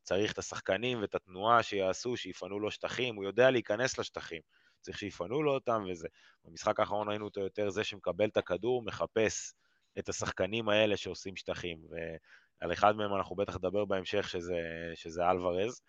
צריך 0.04 0.34
את 0.34 0.38
השחקנים 0.38 1.02
ואת 1.02 1.16
התנועה 1.16 1.64
שיעשו, 1.64 2.18
שיפנו 2.18 2.60
לו 2.60 2.72
שטחים, 2.72 3.16
הוא 3.16 3.24
יודע 3.24 3.52
להיכנס 3.52 3.98
לשטחים, 4.00 4.42
צריך 4.82 4.98
שיפנו 4.98 5.44
לו 5.44 5.54
אותם 5.54 5.84
וזה. 5.90 6.08
במשחק 6.46 6.80
האחרון 6.80 7.10
ראינו 7.10 7.26
אותו 7.26 7.42
יותר 7.42 7.70
זה 7.70 7.84
שמקבל 7.84 8.26
את 8.26 8.38
הכדור, 8.38 8.84
מחפש 8.84 9.54
את 10.00 10.10
השחקנים 10.10 10.70
האלה 10.70 10.98
שעושים 10.98 11.36
שטחים, 11.36 11.78
ועל 11.90 12.74
אחד 12.74 12.96
מהם 12.96 13.16
אנחנו 13.16 13.36
בטח 13.36 13.56
נדבר 13.56 13.86
בהמשך, 13.86 14.30
שזה, 14.30 14.58
שזה 14.96 15.30
אלוורז. 15.30 15.82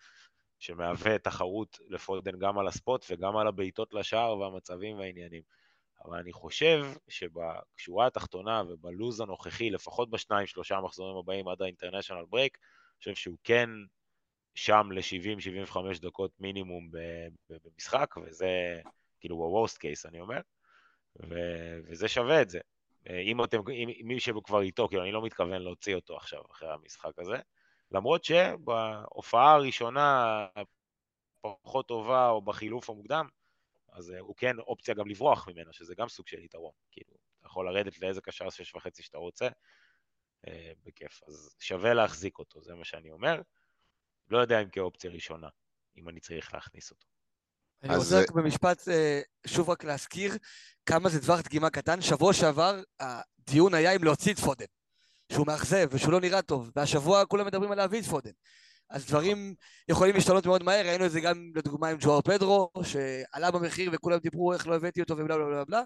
שמהווה 0.59 1.17
תחרות 1.17 1.79
לפודן 1.89 2.39
גם 2.39 2.59
על 2.59 2.67
הספוט 2.67 3.05
וגם 3.09 3.37
על 3.37 3.47
הבעיטות 3.47 3.93
לשער 3.93 4.37
והמצבים 4.37 4.97
והעניינים. 4.97 5.41
אבל 6.05 6.17
אני 6.17 6.33
חושב 6.33 6.85
שבשורה 7.07 8.07
התחתונה 8.07 8.63
ובלוז 8.69 9.19
הנוכחי, 9.19 9.69
לפחות 9.69 10.09
בשניים, 10.09 10.47
שלושה 10.47 10.77
המחזורים 10.77 11.17
הבאים 11.17 11.47
עד 11.47 11.61
ה-International 11.61 12.33
Break, 12.33 12.55
אני 12.55 12.99
חושב 12.99 13.15
שהוא 13.15 13.37
כן 13.43 13.69
שם 14.55 14.89
ל-70-75 14.91 15.77
דקות 16.01 16.31
מינימום 16.39 16.89
במשחק, 17.49 18.15
וזה 18.23 18.79
כאילו 19.19 19.37
ב-Worst 19.37 19.77
case, 19.77 20.09
אני 20.09 20.19
אומר, 20.19 20.39
ו- 21.29 21.79
וזה 21.87 22.07
שווה 22.07 22.41
את 22.41 22.49
זה. 22.49 22.59
אם 23.09 23.43
אתם, 23.43 23.57
אם 23.69 24.07
מי 24.07 24.19
שכבר 24.19 24.61
איתו, 24.61 24.87
כאילו 24.87 25.03
אני 25.03 25.11
לא 25.11 25.21
מתכוון 25.21 25.61
להוציא 25.61 25.95
אותו 25.95 26.17
עכשיו 26.17 26.41
אחרי 26.51 26.69
המשחק 26.73 27.19
הזה, 27.19 27.37
למרות 27.91 28.23
שבהופעה 28.23 29.53
הראשונה 29.53 30.47
פחות 31.41 31.87
טובה 31.87 32.29
או 32.29 32.41
בחילוף 32.41 32.89
המוקדם, 32.89 33.27
אז 33.95 34.11
אה, 34.11 34.19
הוא 34.19 34.35
כן 34.35 34.59
אופציה 34.59 34.93
גם 34.93 35.07
לברוח 35.07 35.47
ממנה, 35.47 35.73
שזה 35.73 35.95
גם 35.97 36.09
סוג 36.09 36.27
של 36.27 36.39
יתרון. 36.39 36.71
כאילו, 36.91 37.13
אתה 37.39 37.47
יכול 37.47 37.65
לרדת 37.69 37.99
לאיזה 37.99 38.21
קשר 38.21 38.49
שש 38.49 38.75
וחצי 38.75 39.03
שאתה 39.03 39.17
רוצה, 39.17 39.47
אה, 40.47 40.71
בכיף. 40.85 41.21
אז 41.27 41.55
שווה 41.59 41.93
להחזיק 41.93 42.39
אותו, 42.39 42.61
זה 42.61 42.75
מה 42.75 42.85
שאני 42.85 43.11
אומר. 43.11 43.41
לא 44.29 44.37
יודע 44.37 44.61
אם 44.61 44.69
כאופציה 44.69 45.11
ראשונה, 45.11 45.47
אם 45.97 46.09
אני 46.09 46.19
צריך 46.19 46.53
להכניס 46.53 46.91
אותו. 46.91 47.05
אני 47.83 47.97
רוצה 47.97 48.21
רק 48.21 48.31
במשפט, 48.31 48.87
אה, 48.87 49.21
שוב 49.47 49.69
רק 49.69 49.83
להזכיר 49.83 50.31
כמה 50.85 51.09
זה 51.09 51.19
דבר 51.19 51.41
דגימה 51.41 51.69
קטן. 51.69 52.01
שבוע 52.01 52.33
שעבר 52.33 52.81
הדיון 52.99 53.73
היה 53.73 53.95
אם 53.95 54.03
להוציא 54.03 54.33
את 54.33 54.39
פודן, 54.39 54.65
שהוא 55.31 55.47
מאכזב 55.47 55.87
ושהוא 55.91 56.11
לא 56.11 56.21
נראה 56.21 56.41
טוב, 56.41 56.71
והשבוע 56.75 57.25
כולם 57.25 57.45
מדברים 57.45 57.71
על 57.71 57.77
להביא 57.77 57.99
את 57.99 58.05
פודן. 58.05 58.31
אז 58.89 59.05
דברים 59.05 59.55
יכולים 59.89 60.15
להשתנות 60.15 60.45
מאוד 60.45 60.63
מהר, 60.63 60.87
ראינו 60.87 61.05
את 61.05 61.11
זה 61.11 61.19
גם 61.19 61.51
לדוגמה 61.55 61.87
עם 61.87 61.97
ג'ואר 61.99 62.21
פדרו, 62.21 62.71
שעלה 62.83 63.51
במחיר 63.51 63.89
וכולם 63.93 64.17
דיברו 64.17 64.53
איך 64.53 64.67
לא 64.67 64.75
הבאתי 64.75 65.01
אותו 65.01 65.13
ובלה 65.17 65.35
בלה 65.35 65.45
בלה 65.45 65.65
בלה, 65.65 65.83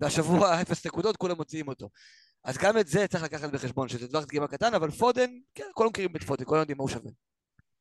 והשבוע 0.00 0.54
אפס 0.62 0.86
נקודות, 0.86 1.16
כולם 1.16 1.36
מוציאים 1.36 1.68
אותו. 1.68 1.88
אז 2.44 2.58
גם 2.58 2.78
את 2.78 2.88
זה 2.88 3.06
צריך 3.06 3.22
לקחת 3.22 3.50
בחשבון, 3.50 3.88
שזה 3.88 4.06
דבר 4.08 4.24
דגימה 4.24 4.48
קטן, 4.48 4.74
אבל 4.74 4.90
פודן, 4.90 5.30
כן, 5.54 5.64
כולם 5.74 5.88
מכירים 5.88 6.16
את 6.16 6.24
פודן, 6.24 6.44
כולם 6.44 6.60
יודעים 6.60 6.78
מה 6.78 6.82
הוא 6.82 6.90
שווה. 6.90 7.10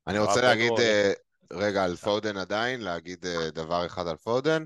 אני 0.08 0.20
רוצה 0.20 0.42
להגיד 0.42 0.72
אה, 0.80 1.12
רגע 1.54 1.84
על 1.84 1.96
פודן 1.96 2.38
עדיין, 2.38 2.82
להגיד 2.82 3.26
אה, 3.26 3.52
דבר 3.52 3.86
אחד 3.86 4.08
על 4.08 4.18
פודן. 4.18 4.66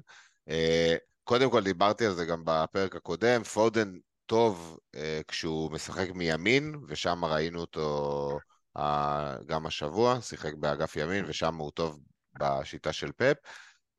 אה, 0.49 0.95
קודם 1.23 1.51
כל 1.51 1.63
דיברתי 1.63 2.05
על 2.05 2.13
זה 2.13 2.25
גם 2.25 2.41
בפרק 2.45 2.95
הקודם, 2.95 3.43
פודן 3.43 3.93
טוב 4.25 4.79
כשהוא 5.27 5.71
משחק 5.71 6.09
מימין, 6.13 6.75
ושם 6.87 7.25
ראינו 7.25 7.61
אותו 7.61 8.39
גם 9.45 9.65
השבוע, 9.65 10.21
שיחק 10.21 10.53
באגף 10.53 10.95
ימין, 10.95 11.25
ושם 11.27 11.55
הוא 11.55 11.71
טוב 11.71 11.99
בשיטה 12.39 12.93
של 12.93 13.11
פפ. 13.11 13.37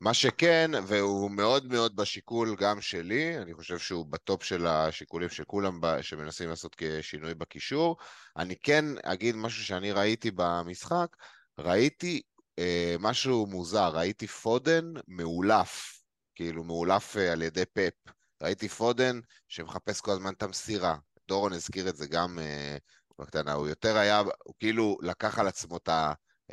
מה 0.00 0.14
שכן, 0.14 0.70
והוא 0.86 1.30
מאוד 1.30 1.66
מאוד 1.66 1.96
בשיקול 1.96 2.56
גם 2.56 2.80
שלי, 2.80 3.38
אני 3.38 3.54
חושב 3.54 3.78
שהוא 3.78 4.06
בטופ 4.06 4.42
של 4.42 4.66
השיקולים 4.66 5.28
של 5.28 5.44
כולם 5.44 5.80
שמנסים 6.02 6.48
לעשות 6.48 6.74
כשינוי 6.78 7.34
בקישור. 7.34 7.96
אני 8.36 8.56
כן 8.62 8.84
אגיד 9.04 9.36
משהו 9.36 9.64
שאני 9.64 9.92
ראיתי 9.92 10.30
במשחק, 10.30 11.16
ראיתי 11.58 12.22
אה, 12.58 12.96
משהו 12.98 13.46
מוזר, 13.46 13.88
ראיתי 13.88 14.26
פודן 14.26 14.84
מאולף, 15.08 16.02
כאילו 16.34 16.64
מאולף 16.64 17.16
אה, 17.16 17.32
על 17.32 17.42
ידי 17.42 17.64
פפ. 17.72 18.12
ראיתי 18.42 18.68
פודן 18.68 19.20
שמחפש 19.48 20.00
כל 20.00 20.10
הזמן 20.10 20.32
את 20.32 20.42
המסירה. 20.42 20.96
דורון 21.28 21.52
הזכיר 21.52 21.88
את 21.88 21.96
זה 21.96 22.06
גם 22.06 22.38
אה, 22.38 22.76
בקטנה, 23.18 23.52
הוא 23.52 23.68
יותר 23.68 23.96
היה, 23.96 24.22
הוא 24.44 24.54
כאילו 24.58 24.98
לקח 25.02 25.38
על 25.38 25.48
עצמו 25.48 25.76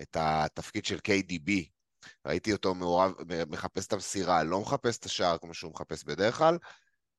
את 0.02 0.18
התפקיד 0.20 0.86
של 0.86 0.98
KDB. 1.08 1.52
ראיתי 2.28 2.54
אותו 2.54 2.76
מעורב, 2.76 3.14
מחפש 3.50 3.88
את 3.88 3.94
המסירה, 3.94 4.44
לא 4.44 4.62
מחפש 4.62 4.98
את 4.98 5.06
השער 5.06 5.38
כמו 5.38 5.54
שהוא 5.54 5.72
מחפש 5.72 6.04
בדרך 6.04 6.38
כלל. 6.38 6.58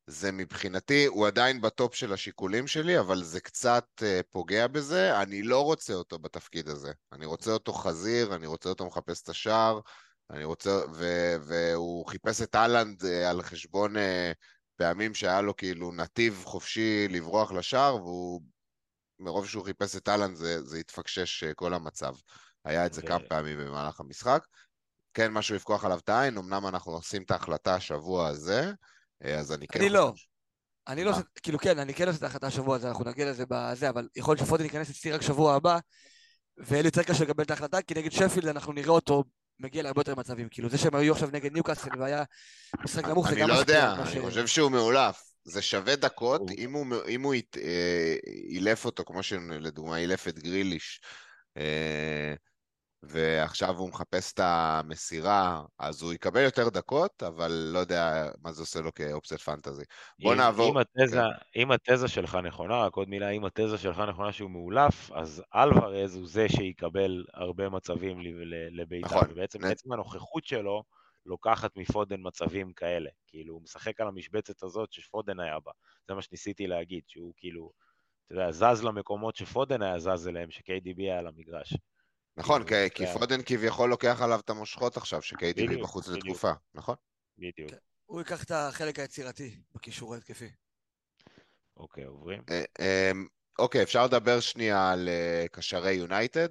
זה 0.06 0.32
מבחינתי, 0.32 1.06
הוא 1.06 1.26
עדיין 1.26 1.60
בטופ 1.60 1.94
של 1.94 2.12
השיקולים 2.12 2.66
שלי, 2.66 3.00
אבל 3.00 3.22
זה 3.22 3.40
קצת 3.40 3.86
uh, 4.00 4.22
פוגע 4.30 4.66
בזה. 4.66 5.22
אני 5.22 5.42
לא 5.42 5.64
רוצה 5.64 5.94
אותו 5.94 6.18
בתפקיד 6.18 6.68
הזה. 6.68 6.92
אני 7.12 7.26
רוצה 7.26 7.50
אותו 7.50 7.72
חזיר, 7.72 8.34
אני 8.34 8.46
רוצה 8.46 8.68
אותו 8.68 8.86
מחפש 8.86 9.22
את 9.22 9.28
השער, 9.28 9.80
אני 10.30 10.44
רוצה... 10.44 10.80
ו, 10.94 11.04
והוא 11.46 12.06
חיפש 12.06 12.42
את 12.42 12.54
אהלנד 12.54 13.02
uh, 13.02 13.06
על 13.06 13.42
חשבון 13.42 13.96
uh, 13.96 14.00
פעמים 14.76 15.14
שהיה 15.14 15.40
לו 15.40 15.56
כאילו 15.56 15.92
נתיב 15.92 16.42
חופשי 16.44 17.08
לברוח 17.08 17.52
לשער, 17.52 17.96
והוא 17.96 18.42
מרוב 19.24 19.46
שהוא 19.48 19.64
חיפש 19.64 19.96
את 19.96 20.08
אהלן 20.08 20.34
זה, 20.34 20.62
זה 20.62 20.78
התפקשש 20.78 21.44
אה, 21.44 21.54
כל 21.54 21.74
המצב. 21.74 22.14
היה 22.64 22.86
את 22.86 22.92
זה 22.92 23.00
ו... 23.04 23.06
כמה 23.06 23.18
פעמים 23.28 23.58
במהלך 23.58 24.00
המשחק. 24.00 24.46
כן, 25.14 25.32
משהו 25.32 25.56
לפקוח 25.56 25.84
עליו 25.84 25.98
את 25.98 26.08
העין, 26.08 26.38
אמנם 26.38 26.66
אנחנו 26.66 26.92
עושים 26.92 27.22
את 27.22 27.30
ההחלטה 27.30 27.74
השבוע 27.74 28.28
הזה, 28.28 28.72
אה, 29.24 29.38
אז 29.38 29.52
אני 29.52 29.66
כן... 29.66 29.80
אני 29.80 29.88
לא. 29.88 30.12
אני 30.88 31.04
לא, 31.04 31.10
עושה, 31.10 31.20
כאילו 31.42 31.58
כן, 31.58 31.78
אני 31.78 31.94
כן 31.94 32.06
עושה 32.06 32.18
את 32.18 32.22
ההחלטה 32.22 32.46
השבוע 32.46 32.76
הזה, 32.76 32.88
אנחנו 32.88 33.04
נגיע 33.04 33.30
לזה 33.30 33.44
בזה, 33.48 33.88
אבל 33.88 34.08
יכול 34.16 34.34
להיות 34.34 34.46
שפוטין 34.46 34.66
ייכנס 34.66 34.90
אצלי 34.90 35.12
רק 35.12 35.22
שבוע 35.22 35.54
הבא, 35.54 35.78
ויהיה 36.58 36.82
לי 36.82 36.88
יותר 36.88 37.02
קשה 37.02 37.24
לקבל 37.24 37.44
את 37.44 37.50
ההחלטה, 37.50 37.82
כי 37.82 37.94
נגד 37.94 38.12
שפילד 38.12 38.48
אנחנו 38.48 38.72
נראה 38.72 38.90
אותו 38.90 39.24
מגיע 39.60 39.82
להרבה 39.82 40.00
יותר 40.00 40.14
מצבים. 40.14 40.48
כאילו, 40.50 40.68
זה 40.68 40.78
שהם 40.78 40.94
היו 40.94 41.12
עכשיו 41.12 41.28
נגד 41.32 41.52
ניוקאסל 41.52 41.90
והיה 41.98 42.24
משחק 42.84 43.04
נמוך, 43.04 43.28
זה 43.28 43.34
גם... 43.34 43.40
אני 43.40 43.50
לא 43.50 43.54
יודע, 43.54 43.92
אני 43.92 44.20
חושב 44.20 44.46
שהוא 44.46 44.70
מאולף. 44.70 45.33
זה 45.44 45.62
שווה 45.62 45.96
דקות, 45.96 46.40
הוא... 46.40 46.50
אם 46.58 46.72
הוא, 46.72 46.86
אם 47.08 47.22
הוא 47.22 47.34
ית, 47.34 47.56
אה, 47.56 48.16
אילף 48.48 48.84
אותו, 48.84 49.04
כמו 49.04 49.22
שלדוגמה 49.22 49.98
אילף 49.98 50.28
את 50.28 50.38
גריליש, 50.38 51.00
אה, 51.56 52.34
ועכשיו 53.02 53.76
הוא 53.76 53.88
מחפש 53.88 54.32
את 54.32 54.40
המסירה, 54.42 55.62
אז 55.78 56.02
הוא 56.02 56.12
יקבל 56.12 56.40
יותר 56.40 56.68
דקות, 56.68 57.22
אבל 57.22 57.70
לא 57.72 57.78
יודע 57.78 58.30
מה 58.42 58.52
זה 58.52 58.62
עושה 58.62 58.80
לו 58.80 58.94
כאופציית 58.94 59.40
פנטזי. 59.40 59.84
בוא 60.22 60.32
אם, 60.32 60.38
נעבור... 60.38 60.70
אם 60.70 60.76
התזה, 60.76 61.16
כן. 61.16 61.60
אם 61.60 61.70
התזה 61.70 62.08
שלך 62.08 62.34
נכונה, 62.34 62.86
רק 62.86 62.94
עוד 62.94 63.08
מילה, 63.08 63.30
אם 63.30 63.44
התזה 63.44 63.78
שלך 63.78 63.98
נכונה 63.98 64.32
שהוא 64.32 64.50
מאולף, 64.50 65.10
אז 65.12 65.42
אלוורז 65.54 66.16
הוא 66.16 66.26
זה 66.26 66.48
שיקבל 66.48 67.24
הרבה 67.34 67.68
מצבים 67.68 68.18
לביתה, 68.70 69.06
נכון. 69.06 69.30
ובעצם 69.30 69.64
נ... 69.64 69.92
הנוכחות 69.92 70.44
שלו, 70.44 70.82
לוקחת 71.26 71.76
מפודן 71.76 72.16
מצבים 72.18 72.72
כאלה. 72.72 73.10
כאילו, 73.26 73.54
הוא 73.54 73.62
משחק 73.62 74.00
על 74.00 74.08
המשבצת 74.08 74.62
הזאת 74.62 74.92
שפודן 74.92 75.40
היה 75.40 75.60
בה. 75.60 75.72
זה 76.08 76.14
מה 76.14 76.22
שניסיתי 76.22 76.66
להגיד, 76.66 77.02
שהוא 77.06 77.34
כאילו, 77.36 77.72
אתה 78.26 78.34
יודע, 78.34 78.52
זז 78.52 78.84
למקומות 78.84 79.36
שפודן 79.36 79.82
היה 79.82 79.98
זז 79.98 80.28
אליהם, 80.28 80.50
ש-KDB 80.50 80.98
היה 80.98 81.18
על 81.18 81.26
המגרש. 81.26 81.74
נכון, 82.36 82.66
כאילו, 82.66 82.90
כי, 82.94 83.06
כי 83.06 83.18
פודן 83.18 83.40
כביכול 83.46 83.90
לוקח 83.90 84.22
עליו 84.22 84.40
את 84.40 84.50
המושכות 84.50 84.96
עכשיו, 84.96 85.22
ש-KDB 85.22 85.82
בחוץ 85.82 86.08
בדיוק. 86.08 86.24
לתקופה, 86.24 86.52
נכון? 86.74 86.96
בדיוק. 87.38 87.70
כן. 87.70 87.76
הוא 88.06 88.20
ייקח 88.20 88.44
את 88.44 88.50
החלק 88.50 88.98
היצירתי 88.98 89.60
בקישור 89.74 90.14
ההתקפי. 90.14 90.50
אוקיי, 91.76 92.04
עוברים. 92.04 92.42
אה, 92.50 92.64
אמ, 92.80 93.26
אוקיי, 93.58 93.82
אפשר 93.82 94.04
לדבר 94.04 94.40
שנייה 94.40 94.92
על 94.92 95.08
uh, 95.08 95.48
קשרי 95.48 95.92
יונייטד. 95.92 96.48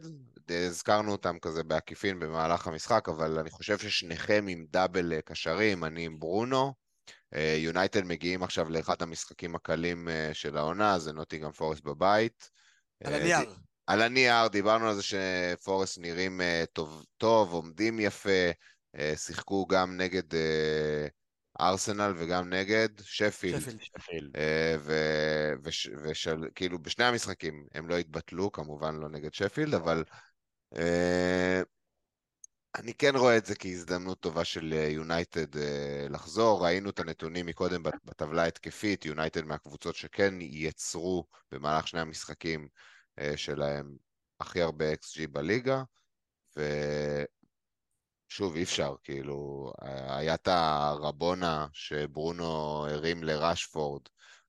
הזכרנו 0.52 1.12
אותם 1.12 1.40
כזה 1.40 1.64
בעקיפין 1.64 2.20
במהלך 2.20 2.68
המשחק, 2.68 3.10
אבל 3.10 3.40
אני 3.40 3.50
חושב 3.50 3.78
ששניכם 3.78 4.46
עם 4.50 4.66
דאבל 4.70 5.14
uh, 5.18 5.22
קשרים, 5.22 5.84
אני 5.84 6.06
עם 6.06 6.20
ברונו. 6.20 6.74
יונייטד 7.58 8.02
uh, 8.02 8.06
מגיעים 8.06 8.44
עכשיו 8.44 8.70
לאחד 8.70 9.02
המשחקים 9.02 9.56
הקלים 9.56 10.08
uh, 10.08 10.34
של 10.34 10.58
העונה, 10.58 11.00
זה 11.00 11.14
נוטיגם 11.14 11.52
פורסט 11.52 11.84
בבית. 11.84 12.50
על 13.04 13.14
הנייר. 13.14 13.56
על 13.88 14.02
הנייר, 14.02 14.48
דיברנו 14.48 14.88
על 14.88 14.96
זה 14.96 15.02
שפורסט 15.04 15.98
נראים 15.98 16.42
טוב, 16.74 17.06
טוב, 17.18 17.54
עומדים 17.54 18.00
יפה, 18.00 18.52
שיחקו 19.16 19.68
גם 19.68 19.98
נגד... 19.98 20.24
ארסנל 21.60 22.14
וגם 22.18 22.50
נגד 22.50 22.90
שפילד. 23.02 23.60
שפילד. 23.82 24.38
אה, 24.38 24.76
וכאילו 26.04 26.80
בשני 26.80 27.06
המשחקים 27.06 27.68
הם 27.74 27.90
לא 27.90 27.98
התבטלו, 27.98 28.52
כמובן 28.52 28.96
לא 28.96 29.10
נגד 29.10 29.34
שפילד, 29.34 29.74
אבל 29.74 30.04
אה, 30.12 30.18
אני 32.76 32.94
כן 32.94 33.16
רואה 33.16 33.38
את 33.38 33.46
זה 33.46 33.56
כהזדמנות 33.56 34.20
טובה 34.20 34.46
של 34.46 34.74
יונייטד 34.74 35.58
אה, 35.58 36.08
לחזור. 36.10 36.64
ראינו 36.66 36.90
את 36.90 37.00
הנתונים 37.00 37.46
מקודם 37.46 37.84
בטבלה 37.84 38.44
ההתקפית, 38.44 39.06
יונייטד 39.06 39.46
מהקבוצות 39.46 39.96
שכן 39.96 40.34
יצרו 40.42 41.26
במהלך 41.52 41.88
שני 41.88 42.00
המשחקים 42.00 42.68
שלהם 43.36 43.96
הכי 44.40 44.62
הרבה 44.62 44.94
XG 44.94 45.28
בליגה, 45.32 45.84
ו... 46.58 46.64
שוב, 48.30 48.56
אי 48.56 48.64
אפשר, 48.64 48.96
כאילו, 49.04 49.72
היה 50.08 50.34
את 50.34 50.48
הרבונה 50.48 51.68
שברונו 51.74 52.46
הרים 52.86 53.24
לרשפורד, 53.24 54.02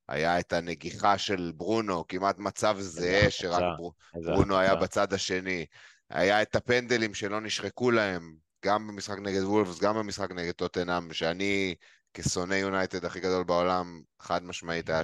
היה 0.08 0.40
את 0.40 0.52
הנגיחה 0.52 1.18
של 1.18 1.52
ברונו, 1.56 2.06
כמעט 2.08 2.38
מצב 2.38 2.76
זהה, 2.78 3.30
שרק 3.30 3.62
בר... 3.78 3.88
ברונו 4.32 4.58
היה 4.58 4.74
בצד 4.74 5.12
השני, 5.12 5.66
היה 6.10 6.42
את 6.42 6.56
הפנדלים 6.56 7.14
שלא 7.14 7.40
נשחקו 7.40 7.90
להם, 7.90 8.34
גם 8.64 8.88
במשחק 8.88 9.18
נגד 9.18 9.42
וולפס, 9.42 9.78
גם 9.80 9.94
במשחק 9.94 10.30
נגד 10.30 10.52
טוטנאם, 10.52 11.12
שאני 11.12 11.74
כשונא 12.14 12.54
יונייטד 12.54 13.04
הכי 13.04 13.20
גדול 13.20 13.44
בעולם, 13.44 14.02
חד 14.20 14.44
משמעית, 14.44 14.88
היה, 14.88 15.02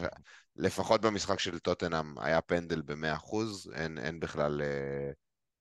לפחות 0.56 1.00
במשחק 1.00 1.38
של 1.38 1.58
טוטנאם 1.58 2.18
היה 2.18 2.40
פנדל 2.40 2.82
ב-100%, 2.82 3.34
אין, 3.74 3.98
אין 3.98 4.20
בכלל 4.20 4.62
אה, 4.62 5.10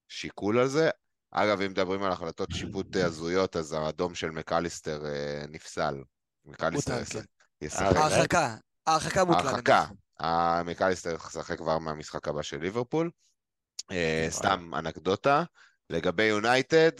שיקול 0.07 0.59
על 0.59 0.67
זה. 0.67 0.89
אגב, 1.31 1.61
אם 1.61 1.71
מדברים 1.71 2.03
על 2.03 2.11
החלטות 2.11 2.49
שיפוט 2.51 2.95
הזויות, 2.95 3.55
אז 3.55 3.73
האדום 3.73 4.15
של 4.15 4.29
מקליסטר 4.31 5.05
אה, 5.05 5.43
נפסל. 5.49 6.03
מקליסטר 6.45 7.05
כן. 7.05 7.19
ישחק. 7.61 7.81
ההרחקה, 7.81 8.55
ההרחקה 8.87 9.25
בוטלה. 9.25 9.49
ההרחקה. 9.49 9.85
מקליסטר 10.65 11.15
ישחק 11.15 11.57
כבר 11.57 11.79
מהמשחק 11.79 12.27
הבא 12.27 12.41
של 12.41 12.57
ליברפול. 12.61 13.09
אה, 13.91 14.27
סתם 14.29 14.71
אנקדוטה. 14.75 15.43
לגבי 15.89 16.23
יונייטד, 16.23 16.91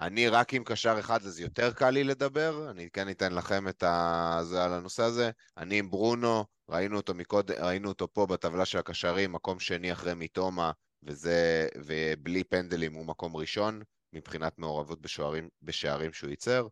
אני 0.00 0.28
רק 0.28 0.54
עם 0.54 0.64
קשר 0.64 0.96
אחד, 1.00 1.26
אז 1.26 1.40
יותר 1.40 1.72
קל 1.72 1.90
לי 1.90 2.04
לדבר, 2.04 2.70
אני 2.70 2.88
כן 2.92 3.10
אתן 3.10 3.32
לכם 3.32 3.68
את 3.68 3.84
זה 4.42 4.64
על 4.64 4.72
הנושא 4.72 5.02
הזה. 5.02 5.30
אני 5.56 5.78
עם 5.78 5.90
ברונו, 5.90 6.44
ראינו 6.68 6.96
אותו, 6.96 7.14
מקוד... 7.14 7.50
ראינו 7.50 7.88
אותו 7.88 8.12
פה 8.12 8.26
בטבלה 8.26 8.64
של 8.64 8.78
הקשרים, 8.78 9.32
מקום 9.32 9.60
שני 9.60 9.92
אחרי 9.92 10.14
מיטומה, 10.14 10.72
וזה, 11.02 11.68
ובלי 11.84 12.44
פנדלים 12.44 12.94
הוא 12.94 13.06
מקום 13.06 13.36
ראשון, 13.36 13.82
מבחינת 14.12 14.58
מעורבות 14.58 15.00
בשוערים, 15.00 15.48
בשערים 15.62 16.12
שהוא 16.12 16.30
ייצר. 16.30 16.66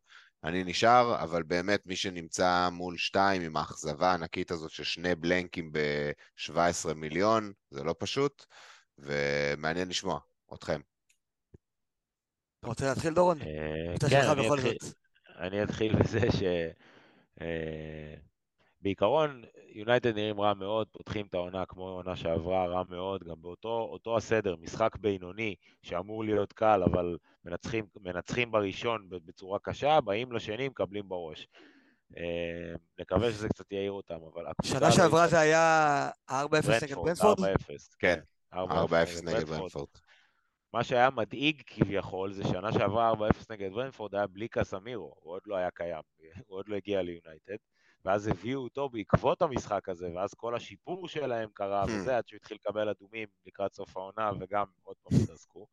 אני 0.45 0.65
נשאר, 0.65 1.23
אבל 1.23 1.43
באמת 1.43 1.87
מי 1.87 1.97
שנמצא 1.97 2.69
מול 2.73 2.97
שתיים 2.97 3.43
עם 3.43 3.57
האכזבה 3.57 4.11
הענקית 4.11 4.51
הזאת 4.51 4.71
של 4.71 4.85
שני 4.85 5.15
בלנקים 5.15 5.73
ב-17 5.73 6.95
מיליון, 6.95 7.53
זה 7.71 7.85
לא 7.85 7.95
פשוט, 7.99 8.47
ומעניין 9.03 9.89
לשמוע 9.89 10.19
אתכם. 10.55 10.81
אתה 12.61 12.67
רוצה 12.67 12.89
להתחיל, 12.89 13.15
דורון? 13.15 13.43
אה, 13.43 13.95
כן, 14.11 14.23
אני 15.39 15.63
אתחיל 15.63 15.97
בזה 15.97 16.21
ש... 16.33 16.43
אה, 17.41 18.15
בעיקרון, 18.83 19.43
יונייטד 19.75 20.15
נראים 20.15 20.41
רע 20.41 20.55
מאוד, 20.55 20.87
פותחים 20.93 21.27
את 21.27 21.35
העונה 21.35 21.67
כמו 21.67 21.89
העונה 21.89 22.17
שעברה, 22.17 22.67
רע 22.67 22.83
מאוד, 22.89 23.25
גם 23.25 23.43
באותו 23.43 24.17
הסדר, 24.17 24.57
משחק 24.57 24.97
בינוני 24.97 25.55
שאמור 25.83 26.25
להיות 26.25 26.53
קל, 26.53 26.83
אבל 26.83 27.17
מנצחים, 27.45 27.87
מנצחים 28.01 28.51
בראשון 28.51 29.09
בצורה 29.11 29.59
קשה, 29.59 30.01
באים 30.01 30.33
לשני, 30.33 30.69
מקבלים 30.69 31.09
בראש. 31.09 31.49
אה, 32.17 32.75
נקווה 33.01 33.31
שזה 33.31 33.49
קצת 33.49 33.73
יעיר 33.73 33.93
אותם, 33.93 34.19
אבל... 34.33 34.45
שנה 34.65 34.93
שעברה 34.93 35.29
זה 35.29 35.39
היה 35.41 36.11
4-0 36.31 36.33
נגד 36.83 36.95
ברנפורד? 36.95 37.39
4-0, 37.39 37.43
כן, 37.99 38.21
4-0 38.55 38.57
נגד 39.23 39.45
ברנפורד. 39.45 39.89
מה 40.73 40.85
שהיה 40.85 41.11
מדאיג 41.11 41.63
כביכול, 41.67 42.33
זה 42.33 42.45
שנה 42.45 42.73
שעברה 42.73 43.13
4-0 43.13 43.17
נגד 43.51 43.73
ברנפורד 43.73 44.15
היה 44.15 44.27
בלי 44.27 44.49
קסמירו, 44.49 45.15
הוא 45.21 45.33
עוד 45.33 45.43
לא 45.47 45.57
היה 45.57 45.71
קיים, 45.71 46.03
הוא 46.47 46.59
עוד 46.59 46.69
לא 46.69 46.77
הגיע 46.77 47.03
ליונייטד. 47.03 47.57
ואז 48.05 48.27
הביאו 48.29 48.61
אותו 48.61 48.89
בעקבות 48.89 49.43
המשחק 49.43 49.89
הזה, 49.89 50.11
ואז 50.15 50.35
כל 50.35 50.55
השיפור 50.55 51.09
שלהם 51.09 51.49
קרה, 51.55 51.85
hmm. 51.85 51.91
וזה 51.91 52.17
עד 52.17 52.29
שהוא 52.29 52.37
התחיל 52.37 52.57
לקבל 52.57 52.89
אדומים 52.89 53.29
לקראת 53.47 53.75
סוף 53.75 53.97
העונה, 53.97 54.31
וגם 54.41 54.67
עוד 54.83 54.97
פעם 55.03 55.19
התעסקו. 55.23 55.67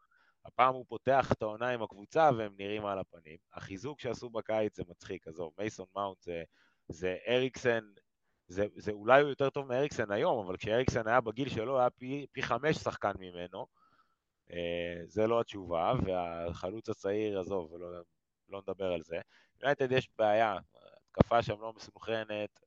הפעם 0.45 0.73
הוא 0.73 0.85
פותח 0.87 1.31
את 1.31 1.41
העונה 1.41 1.69
עם 1.69 1.83
הקבוצה 1.83 2.29
והם 2.37 2.53
נראים 2.57 2.85
על 2.85 2.99
הפנים. 2.99 3.37
החיזוק 3.53 3.99
שעשו 3.99 4.29
בקיץ 4.29 4.77
זה 4.77 4.83
מצחיק, 4.89 5.27
עזוב, 5.27 5.53
מייסון 5.57 5.85
מאונט 5.95 6.21
זה, 6.21 6.43
זה 6.87 7.15
אריקסן, 7.27 7.79
זה, 8.49 8.65
זה 8.75 8.91
אולי 8.91 9.21
הוא 9.21 9.29
יותר 9.29 9.49
טוב 9.49 9.67
מאריקסן 9.67 10.11
היום, 10.11 10.45
אבל 10.45 10.57
כשאריקסן 10.57 11.07
היה 11.07 11.21
בגיל 11.21 11.49
שלו 11.49 11.79
היה 11.79 11.89
פי, 11.89 12.25
פי 12.31 12.41
חמש 12.41 12.75
שחקן 12.75 13.11
ממנו. 13.19 13.65
אה, 14.53 15.01
זה 15.05 15.27
לא 15.27 15.41
התשובה, 15.41 15.93
והחלוץ 16.05 16.89
הצעיר, 16.89 17.39
עזוב, 17.39 17.75
לא, 17.79 18.01
לא 18.49 18.61
נדבר 18.61 18.93
על 18.93 19.01
זה. 19.03 19.19
יונייטד 19.61 19.91
יש 19.91 20.09
בעיה, 20.17 20.57
ההתקפה 20.75 21.43
שם 21.43 21.61
לא 21.61 21.73
מסונכרנת, 21.75 22.59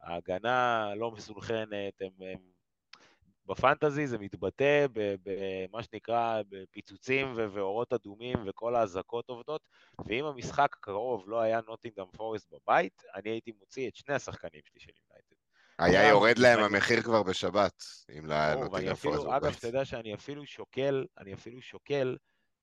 ההגנה 0.00 0.92
לא 0.94 1.10
מסונכרנת, 1.10 2.00
הם, 2.00 2.10
הם... 2.20 2.59
בפנטזי 3.50 4.06
זה 4.06 4.18
מתבטא 4.18 4.86
במה 4.94 5.82
שנקרא 5.82 6.42
בפיצוצים 6.48 7.34
ואורות 7.36 7.92
אדומים 7.92 8.36
וכל 8.46 8.74
האזעקות 8.74 9.28
עובדות, 9.28 9.68
ואם 10.06 10.24
המשחק 10.24 10.76
הקרוב 10.78 11.24
לא 11.28 11.40
היה 11.40 11.60
נוטינגדם 11.66 12.06
פורסט 12.16 12.52
בבית, 12.52 13.02
אני 13.14 13.30
הייתי 13.30 13.52
מוציא 13.58 13.88
את 13.88 13.96
שני 13.96 14.14
השחקנים 14.14 14.60
שלי 14.64 14.80
של 14.80 14.90
יונייטד. 15.08 15.34
היה 15.78 16.08
יורד 16.08 16.38
להם 16.38 16.58
המחיר 16.58 17.02
כבר 17.02 17.22
בשבת, 17.22 17.84
אם 18.18 18.26
לא 18.26 18.34
היה 18.34 18.54
נוטינגדם 18.54 18.94
פורסט 18.94 19.24
בבית. 19.24 19.42
אגב, 19.42 19.52
שתדע 19.52 19.84
שאני 19.84 20.14
אפילו 20.14 20.46
שוקל, 20.46 21.06
אני 21.18 21.34
אפילו 21.34 21.62
שוקל 21.62 22.16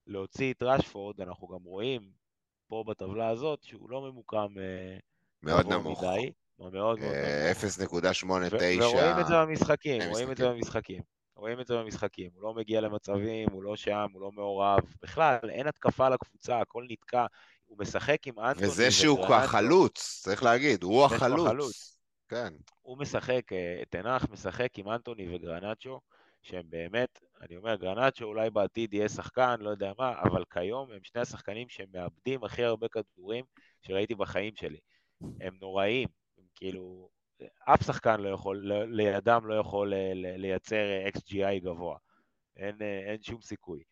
להוציא 0.08 0.54
את 0.54 0.64
רשפורד, 0.64 1.22
אנחנו 1.22 1.48
גם 1.48 1.64
רואים 1.64 2.12
פה 2.68 2.84
בטבלה 2.88 3.30
הזאת, 3.30 3.64
שהוא 3.64 3.90
לא 3.90 4.02
ממוקם 4.02 4.48
אה, 4.58 4.98
מאוד 5.44 5.68
נמוך. 5.68 6.04
מדי, 6.04 6.32
מאוד 6.60 6.74
מאוד 6.74 7.00
נמוך. 7.00 7.14
0.89. 7.64 8.26
ורואים 8.84 9.20
את 9.20 9.28
זה 9.28 9.34
במשחקים, 9.34 10.02
רואים 10.10 10.32
את 10.32 10.38
זה 10.38 10.50
במשחקים. 10.50 11.02
רואים 11.38 11.60
את 11.60 11.68
זה 11.68 11.78
במשחקים, 11.78 12.30
הוא 12.34 12.44
לא 12.44 12.54
מגיע 12.54 12.82
למצבים, 12.82 13.50
הוא 13.52 13.64
לא 13.64 13.76
שם, 13.76 14.08
הוא 14.14 14.22
לא 14.22 14.32
מעורב, 14.32 14.80
בכלל, 15.02 15.38
אין 15.50 15.68
התקפה 15.68 16.10
לקבוצה, 16.10 16.60
הכל 16.60 16.86
נתקע, 16.90 17.26
הוא 17.66 17.78
משחק 17.80 18.28
עם 18.28 18.40
אנטוני 18.40 18.68
וזה 18.68 18.92
שהוא 18.92 19.26
החלוץ, 19.26 20.22
צריך 20.24 20.44
להגיד, 20.44 20.84
הוא 20.84 21.06
החלוץ. 21.06 22.00
כן. 22.30 22.54
הוא 22.82 22.98
משחק, 22.98 23.54
אה, 23.54 23.82
תנח 23.90 24.26
משחק 24.32 24.70
עם 24.78 24.90
אנטוני 24.90 25.36
וגרנצ'ו, 25.36 26.00
שהם 26.42 26.64
באמת, 26.70 27.20
אני 27.42 27.58
אומר, 27.58 27.76
גרנצ'ו 27.76 28.26
אולי 28.26 28.50
בעתיד 28.50 28.94
יהיה 28.94 29.10
שחקן, 29.10 29.56
לא 29.60 29.70
יודע 29.70 29.92
מה, 30.00 30.14
אבל 30.24 30.44
כיום 30.50 30.92
הם 30.92 31.00
שני 31.04 31.22
השחקנים 31.22 31.70
שמאבדים 31.70 32.44
הכי 32.44 32.64
הרבה 32.64 32.88
כדורים 32.88 33.46
שראיתי 33.82 34.16
בחיים 34.16 34.56
שלי. 34.56 34.80
הם 35.42 35.58
נוראים, 35.62 36.08
כאילו, 36.58 37.10
אף 37.60 37.84
שחקן 37.86 38.20
לא 38.20 38.30
יכול, 38.30 38.72
לידם 38.88 39.42
לא 39.46 39.60
יכול 39.60 39.94
לייצר 40.16 40.86
XGI 41.18 41.60
גבוה. 41.64 41.98
אין, 42.58 42.82
אין 42.82 43.24
שום 43.24 43.42
סיכוי. 43.42 43.84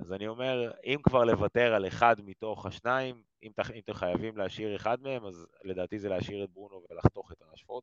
אז 0.00 0.12
אני 0.12 0.28
אומר, 0.28 0.72
אם 0.84 0.98
כבר 1.02 1.24
לוותר 1.24 1.74
על 1.74 1.86
אחד 1.86 2.16
מתוך 2.24 2.66
השניים, 2.66 3.22
אם, 3.42 3.50
אתם 3.78 3.94
חייבים 3.94 4.36
להשאיר 4.36 4.76
אחד 4.76 5.02
מהם, 5.02 5.26
אז 5.26 5.46
לדעתי 5.64 5.98
זה 5.98 6.08
להשאיר 6.08 6.44
את 6.44 6.50
ברונו 6.50 6.86
ולחתוך 6.90 7.32
את 7.32 7.42
הרשפורד. 7.42 7.82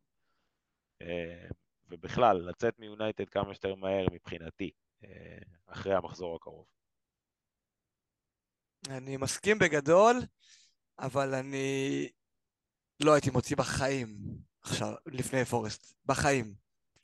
אה, 1.02 1.48
ובכלל, 1.90 2.38
לצאת 2.38 2.80
מיונייטד 2.80 3.30
כמה 3.30 3.54
שיותר 3.54 3.76
מהר 3.76 4.06
מבחינתי, 4.12 4.72
אה, 5.04 5.38
אחרי 5.68 5.94
המחזור 5.94 6.36
הקרוב. 6.36 6.66
אני 8.90 9.18
מסכים 9.18 9.60
בגדול, 9.60 10.16
אבל 11.00 11.34
אני 11.34 12.10
לא 13.00 13.14
הייתי 13.14 13.30
מוציא 13.30 13.56
בחיים 13.56 14.18
עכשיו, 14.62 14.94
לפני 15.06 15.46
פורסט, 15.46 15.94
בחיים. 16.06 16.54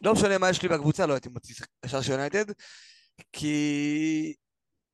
לא 0.02 0.14
משנה 0.14 0.38
מה 0.38 0.50
יש 0.50 0.64
לי 0.64 0.70
בקבוצה, 0.70 1.06
לא 1.06 1.14
הייתי 1.14 1.30
מוציא 1.30 1.66
ישר 1.86 2.02
של 2.02 2.12
יונייטד, 2.12 2.46
כי 3.34 4.34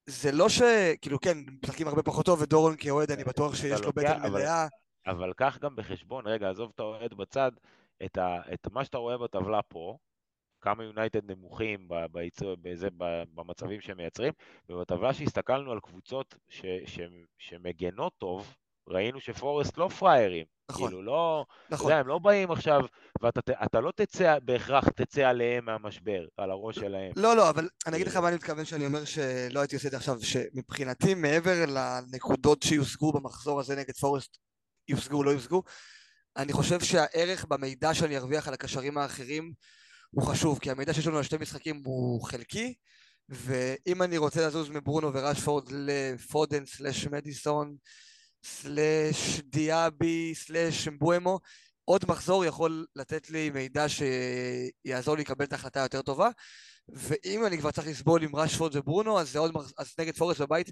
זה 0.05 0.31
לא 0.31 0.49
ש... 0.49 0.61
כאילו, 1.01 1.19
כן, 1.19 1.37
משחקים 1.63 1.87
הרבה 1.87 2.03
פחות 2.03 2.25
טוב, 2.25 2.41
ודורון 2.41 2.75
כאוהד, 2.77 3.11
אני 3.11 3.23
בטוח 3.23 3.55
שיש 3.55 3.81
לו 3.81 3.91
בטן 3.91 4.21
מלאה. 4.21 4.67
אבל 5.07 5.33
קח 5.33 5.57
גם 5.61 5.75
בחשבון, 5.75 6.27
רגע, 6.27 6.49
עזוב 6.49 6.71
את 6.75 6.79
האוהד 6.79 7.13
בצד, 7.13 7.51
את, 8.05 8.17
ה, 8.17 8.53
את 8.53 8.67
מה 8.71 8.85
שאתה 8.85 8.97
רואה 8.97 9.17
בטבלה 9.17 9.61
פה, 9.61 9.97
כמה 10.61 10.83
יונייטד 10.83 11.31
נמוכים 11.31 11.87
בייצור, 12.11 12.55
בזה, 12.61 12.87
במצבים 13.33 13.81
שהם 13.81 13.97
מייצרים, 13.97 14.33
ובטבלה 14.69 15.13
שהסתכלנו 15.13 15.71
על 15.71 15.79
קבוצות 15.79 16.35
ש, 16.49 16.65
ש, 16.85 16.99
שמגנות 17.37 18.13
טוב, 18.17 18.55
ראינו 18.87 19.19
שפורסט 19.19 19.77
לא 19.77 19.87
פראיירים. 19.87 20.45
נכון. 20.71 20.87
כאילו, 20.87 21.03
לא... 21.03 21.45
נכון. 21.69 21.85
אתה 21.85 21.93
יודע, 21.93 21.99
הם 21.99 22.07
לא 22.07 22.19
באים 22.19 22.51
עכשיו, 22.51 22.81
ואתה 23.21 23.79
לא 23.79 23.91
תצא, 23.95 24.37
בהכרח 24.43 24.89
תצא 24.89 25.21
עליהם 25.21 25.65
מהמשבר, 25.65 26.25
על 26.37 26.51
הראש 26.51 26.75
שלהם. 26.75 27.11
לא, 27.15 27.35
לא, 27.35 27.49
אבל 27.49 27.69
אני 27.87 27.95
אגיד 27.95 28.07
לך 28.07 28.15
מה 28.15 28.27
אני 28.27 28.35
מתכוון 28.35 28.65
שאני 28.65 28.85
אומר 28.85 29.05
שלא 29.05 29.59
הייתי 29.59 29.75
עושה 29.75 29.87
את 29.87 29.91
זה 29.91 29.97
עכשיו, 29.97 30.17
שמבחינתי, 30.21 31.13
מעבר 31.13 31.65
לנקודות 31.67 32.63
שיושגו 32.63 33.11
במחזור 33.11 33.59
הזה 33.59 33.75
נגד 33.75 33.95
פורסט, 33.95 34.37
יושגו 34.87 35.17
או 35.17 35.23
לא 35.23 35.31
יושגו, 35.31 35.63
אני 36.37 36.53
חושב 36.53 36.79
שהערך 36.79 37.45
במידע 37.45 37.93
שאני 37.93 38.17
ארוויח 38.17 38.47
על 38.47 38.53
הקשרים 38.53 38.97
האחרים 38.97 39.53
הוא 40.11 40.23
חשוב, 40.23 40.59
כי 40.59 40.71
המידע 40.71 40.93
שיש 40.93 41.07
לנו 41.07 41.17
על 41.17 41.23
שתי 41.23 41.37
משחקים 41.37 41.81
הוא 41.85 42.23
חלקי, 42.23 42.73
ואם 43.29 44.01
אני 44.01 44.17
רוצה 44.17 44.47
לזוז 44.47 44.69
מברונו 44.69 45.13
וראשפורד 45.13 45.63
לפודן 45.71 46.65
סלאש 46.65 47.07
מדיסון 47.07 47.75
סלאש 48.43 49.39
דיאבי 49.39 50.35
סלאש 50.35 50.87
אמבואמו, 50.87 51.39
עוד 51.85 52.05
מחזור 52.07 52.45
יכול 52.45 52.85
לתת 52.95 53.29
לי 53.29 53.49
מידע 53.49 53.85
שיעזור 53.89 55.15
לי 55.15 55.21
לקבל 55.21 55.45
את 55.45 55.53
ההחלטה 55.53 55.81
היותר 55.81 56.01
טובה, 56.01 56.29
ואם 56.89 57.45
אני 57.45 57.57
כבר 57.57 57.71
צריך 57.71 57.87
לסבול 57.87 58.23
עם 58.23 58.35
ראשפורד 58.35 58.75
וברונו, 58.75 59.19
אז 59.19 59.31
זה 59.31 59.39
עוד 59.39 59.51
מחזור, 59.51 59.73
אז 59.77 59.93
נגד 59.99 60.15
פורס 60.15 60.41
בבית, 60.41 60.71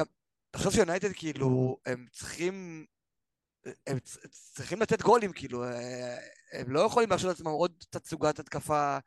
גם 0.00 0.06
חושב 0.56 0.70
שיונייטד 0.70 1.12
כאילו, 1.12 1.76
הם 1.86 2.06
צריכים... 2.12 2.86
הם 3.86 3.98
צריכים 4.30 4.82
לתת 4.82 5.02
גולים, 5.02 5.32
כאילו, 5.32 5.64
אה, 5.64 6.16
הם 6.52 6.70
לא 6.70 6.80
יכולים 6.80 7.10
להרשות 7.10 7.28
לעצמם 7.28 7.46
עוד 7.46 7.72
תצוגת 7.90 8.38
התקפה 8.38 8.98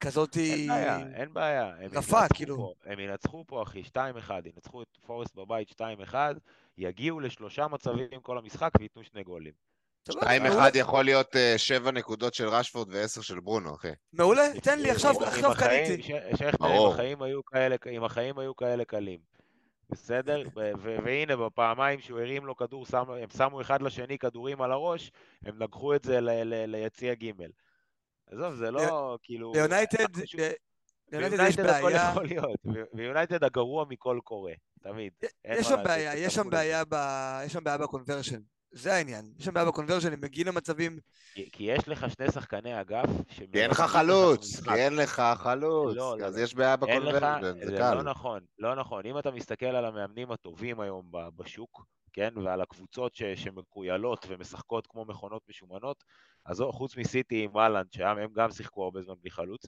כזאת. 0.00 0.36
אין 0.36 0.68
בעיה, 0.68 0.98
אין 1.06 1.32
בעיה. 1.32 1.70
רפה, 1.92 2.20
כאילו. 2.34 2.56
פה, 2.56 2.72
הם 2.84 3.00
ינצחו 3.00 3.44
פה, 3.46 3.62
אחי, 3.62 3.82
2-1, 3.82 4.30
ינצחו 4.44 4.82
את 4.82 4.88
פורסט 5.06 5.34
בבית 5.34 5.70
2-1, 5.70 6.14
יגיעו 6.80 7.20
לשלושה 7.20 7.68
מצבים 7.68 8.20
כל 8.22 8.38
המשחק 8.38 8.70
וייתנו 8.78 9.04
שני 9.04 9.22
גולים. 9.22 9.52
סבבה, 10.08 10.20
2-1 10.36 10.42
מעולה. 10.42 10.68
יכול 10.74 11.04
להיות 11.04 11.36
אה, 11.36 11.54
שבע 11.58 11.90
נקודות 11.90 12.34
של 12.34 12.48
רשפורד 12.48 12.88
ועשר 12.90 13.20
של 13.20 13.40
ברונו, 13.40 13.74
אחי. 13.74 13.88
מעולה, 14.12 14.42
תן 14.62 14.78
לי, 14.78 14.90
עכשיו 14.90 15.14
קניתי. 15.58 16.02
שכטר, 16.36 16.66
אם. 16.66 16.88
החיים 16.92 17.22
היו 17.22 17.44
כאלה- 17.44 17.76
אם 17.90 18.04
החיים 18.04 18.38
היו 18.38 18.56
כאלה 18.56 18.84
קלים. 18.84 19.20
בסדר? 19.90 20.42
והנה, 21.04 21.36
בפעמיים 21.36 22.00
שהוא 22.00 22.20
הרים 22.20 22.46
לו 22.46 22.56
כדור, 22.56 22.86
שם- 22.86 23.10
הם 23.10 23.28
שמו 23.36 23.60
אחד 23.60 23.82
לשני 23.82 24.18
כדורים 24.18 24.62
על 24.62 24.72
הראש, 24.72 25.10
הם 25.44 25.62
לקחו 25.62 25.94
את 25.94 26.04
זה 26.04 26.18
ליציע 26.66 27.14
ג'. 27.14 27.30
עזוב, 28.32 28.54
זה 28.54 28.70
לא 28.70 29.18
כאילו... 29.22 29.52
ליונייטד, 29.54 30.18
יש 30.18 30.36
ביונייטד 31.12 31.66
בעיה, 31.66 32.08
יכול 32.10 32.24
להיות, 32.26 32.56
ו- 32.74 32.82
ויונייטד 32.94 33.44
הגרוע 33.44 33.84
מכל 33.88 34.18
קורה, 34.24 34.52
תמיד. 34.82 35.12
יש 35.44 35.66
שם 35.66 35.82
בעיה, 35.84 36.16
יש 36.16 36.34
שם. 36.34 36.50
בעיה 36.50 36.82
ב- 36.88 37.40
יש 37.44 37.52
שם 37.52 37.64
בעיה 37.64 37.78
ב 37.78 37.83
conversion. 37.83 38.40
זה 38.72 38.94
העניין. 38.94 39.32
יש 39.38 39.44
שם 39.44 39.54
בעיה 39.54 39.66
ב 39.66 39.70
conversion, 39.70 40.12
הם 40.12 40.20
מגיעים 40.20 40.46
למצבים... 40.46 40.98
כי- 41.34 41.50
כי 41.52 41.64
יש 41.64 41.88
לך 41.88 42.06
שני 42.10 42.30
שחקני 42.32 42.80
אגף, 42.80 43.08
כי 43.28 43.44
אין 43.54 43.70
לך 43.70 43.80
חלוץ, 43.80 44.60
כי 44.60 44.74
אין 44.74 44.96
לך 44.96 45.22
חלוץ, 45.36 45.96
לא, 45.96 46.16
אז 46.24 46.36
לא. 46.36 46.42
יש 46.42 46.54
בעיה 46.54 46.76
ב 46.76 46.81
conversion, 46.81 47.40
זה 47.64 47.76
קל. 47.78 47.94
לא 47.94 48.02
נכון, 48.02 48.40
לא 48.58 48.74
נכון. 48.74 49.06
אם 49.06 49.18
אתה 49.18 49.30
מסתכל 49.30 49.66
על 49.66 49.84
המאמנים 49.84 50.32
הטובים 50.32 50.80
היום 50.80 51.06
ב- 51.10 51.28
בשוק, 51.36 51.84
כן, 52.12 52.30
ועל 52.44 52.60
הקבוצות 52.60 53.14
ש- 53.14 53.22
שמקוילות 53.22 54.26
ומשחקות 54.28 54.86
כמו 54.86 55.04
מכונות 55.04 55.42
משומנות, 55.48 56.04
אז 56.46 56.62
חוץ 56.72 56.96
מסיטי 56.96 57.44
עם 57.44 57.56
אהלנד, 57.58 57.86
שהם 57.92 58.32
גם 58.32 58.50
שיחקו 58.50 58.84
הרבה 58.84 59.02
זמן 59.02 59.14
בלי 59.20 59.30
חלוץ, 59.30 59.62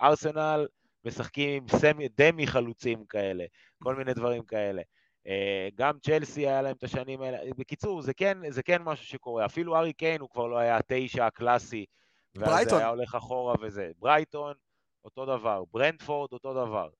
ארסנל 0.00 0.66
משחקים 1.04 1.50
עם 1.50 1.78
סמי, 1.78 2.08
דמי 2.08 2.46
חלוצים 2.46 3.04
כאלה, 3.04 3.44
כל 3.82 3.94
מיני 3.94 4.14
דברים 4.14 4.42
כאלה. 4.42 4.82
אה, 5.26 5.68
גם 5.74 5.98
צ'לסי 5.98 6.46
היה 6.46 6.62
להם 6.62 6.76
את 6.76 6.84
השנים 6.84 7.22
האלה. 7.22 7.38
בקיצור, 7.58 8.02
זה 8.02 8.14
כן, 8.14 8.50
זה 8.50 8.62
כן 8.62 8.82
משהו 8.82 9.06
שקורה. 9.06 9.46
אפילו 9.46 9.76
ארי 9.76 9.92
קיין 9.92 10.20
הוא 10.20 10.30
כבר 10.30 10.46
לא 10.46 10.58
היה 10.58 10.76
התשע 10.76 11.26
הקלאסי, 11.26 11.84
ואז 12.34 12.48
ברייטון. 12.48 12.78
זה 12.78 12.78
היה 12.78 12.88
הולך 12.88 13.14
אחורה 13.14 13.54
וזה. 13.60 13.90
ברייטון, 13.98 14.54
אותו 15.04 15.26
דבר. 15.26 15.64
ברנדפורד, 15.72 16.32
אותו 16.32 16.54
דבר. 16.54 16.90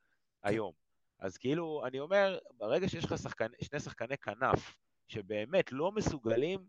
היום. 0.43 0.73
אז 1.19 1.37
כאילו, 1.37 1.83
אני 1.87 2.01
אומר, 2.01 2.39
ברגע 2.59 2.89
שיש 2.89 3.05
לך 3.05 3.19
שחקני, 3.19 3.57
שני 3.63 3.81
שחקני 3.81 4.17
כנף, 4.17 4.77
שבאמת 5.09 5.73
לא 5.73 5.93
מסוגלים, 5.93 6.61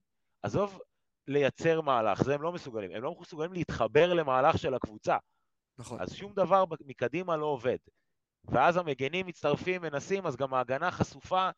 עזוב 0.43 0.79
לייצר 1.27 1.81
מהלך, 1.81 2.23
זה 2.23 2.35
הם 2.35 2.41
לא 2.41 2.51
מסוגלים. 2.51 2.91
הם 2.91 3.03
לא 3.03 3.15
מסוגלים 3.19 3.53
להתחבר 3.53 4.13
למהלך 4.13 4.57
של 4.57 4.73
הקבוצה. 4.73 5.17
נכון. 5.79 6.01
אז 6.01 6.13
שום 6.13 6.33
דבר 6.33 6.63
מקדימה 6.85 7.37
לא 7.37 7.45
עובד. 7.45 7.77
ואז 8.45 8.77
המגנים 8.77 9.27
מצטרפים, 9.27 9.81
מנסים, 9.81 10.25
אז 10.25 10.35
גם 10.35 10.53
ההגנה 10.53 10.91
חשופה, 10.91 11.49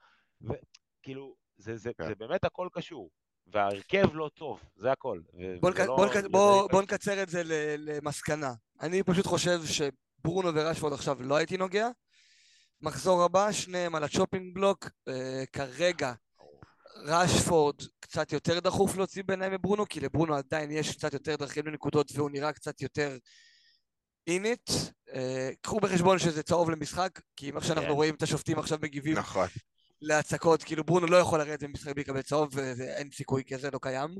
וכאילו, 0.41 1.35
זה, 1.57 1.77
זה, 1.77 1.91
כן. 1.98 2.07
זה 2.07 2.15
באמת 2.15 2.43
הכל 2.43 2.68
קשור. 2.73 3.10
וההרכב 3.48 4.14
לא 4.14 4.30
טוב, 4.34 4.64
זה 4.76 4.91
הכל. 4.91 5.22
בוא, 5.60 5.69
נק... 5.69 5.80
לא- 5.80 5.95
בוא. 5.95 6.07
זה 6.14 6.30
בוא, 6.30 6.68
בוא. 6.72 6.81
נקצר 6.81 7.23
את 7.23 7.30
זה. 7.30 7.41
למסקנה. 7.77 8.53
אני 8.81 9.03
פשוט 9.03 9.26
חושב 9.26 9.60
שברונו 9.65 10.49
ורשפורד 10.56 10.93
עכשיו 10.93 11.23
לא 11.23 11.35
הייתי 11.35 11.57
נוגע. 11.57 11.89
מחזור 12.81 13.23
הבא, 13.23 13.52
שניהם 13.52 13.95
על 13.95 14.03
ה 14.03 14.09
chopping 14.09 14.56
block. 14.56 14.90
אה, 15.07 15.43
כרגע 15.53 16.14
רשפורד 17.06 17.76
קצת 17.99 18.31
יותר 18.31 18.60
דחוף 18.60 18.98
להוציא 18.98 19.23
בעיניי 19.23 19.49
מברונו, 19.49 19.85
כי 19.85 19.99
לברונו 19.99 20.35
עדיין 20.35 20.72
יש 20.72 20.95
קצת 20.95 21.14
יותר 21.14 21.35
דרכים 21.35 21.68
לנקודות 21.68 22.11
והוא 22.15 22.31
נראה 22.31 22.53
קצת 22.53 22.81
יותר 22.81 23.18
in 24.28 24.44
it. 24.44 24.69
אה, 25.14 25.49
קחו 25.61 25.80
בחשבון 25.80 26.19
שזה 26.19 26.43
צהוב 26.43 26.69
למשחק, 26.69 27.19
כי 27.35 27.49
אם 27.49 27.56
איך 27.56 27.65
שאנחנו 27.65 27.88
כן. 27.88 27.93
רואים 27.93 28.15
את 28.15 28.23
השופטים 28.23 28.60
עכשיו 28.60 28.77
מגיבים 28.81 29.18
נכון. 29.18 29.48
להצקות, 30.02 30.64
כאילו 30.64 30.84
ברונו 30.84 31.07
לא 31.07 31.18
יכול 31.18 31.39
לרדת 31.39 31.64
במשחק 31.64 31.93
בלי 31.93 32.03
לקבל 32.03 32.22
צהוב, 32.22 32.49
ואין 32.53 33.11
סיכוי 33.11 33.43
כזה, 33.43 33.69
לא 33.73 33.80
קיים. 33.81 34.15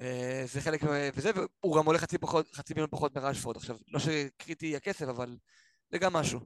אה, 0.00 0.42
זה 0.46 0.60
חלק 0.60 0.82
מה... 0.82 0.90
וזה, 1.14 1.30
והוא 1.34 1.76
גם 1.76 1.86
עולה 1.86 1.98
חצי, 1.98 2.18
פחות, 2.18 2.54
חצי 2.54 2.74
מיליון 2.74 2.90
פחות 2.90 3.16
מרשפורד. 3.16 3.56
עכשיו, 3.56 3.76
לא 3.88 3.98
שקריטי 3.98 4.76
הכסף, 4.76 5.08
אבל 5.08 5.36
זה 5.90 5.98
גם 5.98 6.12
משהו. 6.12 6.40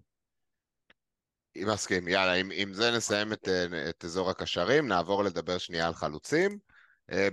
מסכים, 1.57 2.09
יאללה, 2.09 2.33
עם, 2.33 2.51
עם 2.55 2.75
זה 2.75 2.91
נסיים 2.91 3.33
את, 3.33 3.49
אה, 3.49 3.91
את 3.91 4.05
אזור 4.05 4.31
הקשרים, 4.31 4.89
נעבור 4.89 5.25
לדבר 5.25 5.59
שנייה 5.59 5.87
על 5.87 5.95
חלוצים. 5.95 6.59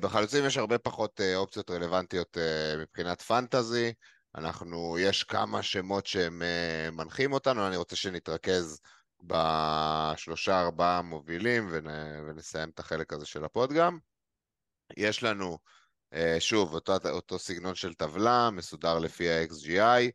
בחלוצים 0.01 0.45
יש 0.45 0.57
הרבה 0.57 0.77
פחות 0.77 1.21
אופציות 1.35 1.71
רלוונטיות 1.71 2.37
מבחינת 2.79 3.21
פנטזי. 3.21 3.93
אנחנו, 4.37 4.97
יש 4.99 5.23
כמה 5.23 5.63
שמות 5.63 6.05
שהם 6.05 6.41
אה, 6.41 6.91
מנחים 6.91 7.33
אותנו, 7.33 7.67
אני 7.67 7.77
רוצה 7.77 7.95
שנתרכז 7.95 8.79
בשלושה 9.21 10.61
ארבעה 10.61 11.01
מובילים 11.01 11.67
ונ, 11.71 11.87
ונסיים 12.27 12.69
את 12.69 12.79
החלק 12.79 13.13
הזה 13.13 13.25
של 13.25 13.45
הפוד 13.45 13.73
גם. 13.73 13.99
יש 14.97 15.23
לנו, 15.23 15.57
אה, 16.13 16.35
שוב, 16.39 16.73
אותו, 16.73 16.93
אותו 17.09 17.39
סגנון 17.39 17.75
של 17.75 17.93
טבלה, 17.93 18.49
מסודר 18.51 18.99
לפי 18.99 19.29
ה-XGI. 19.29 20.11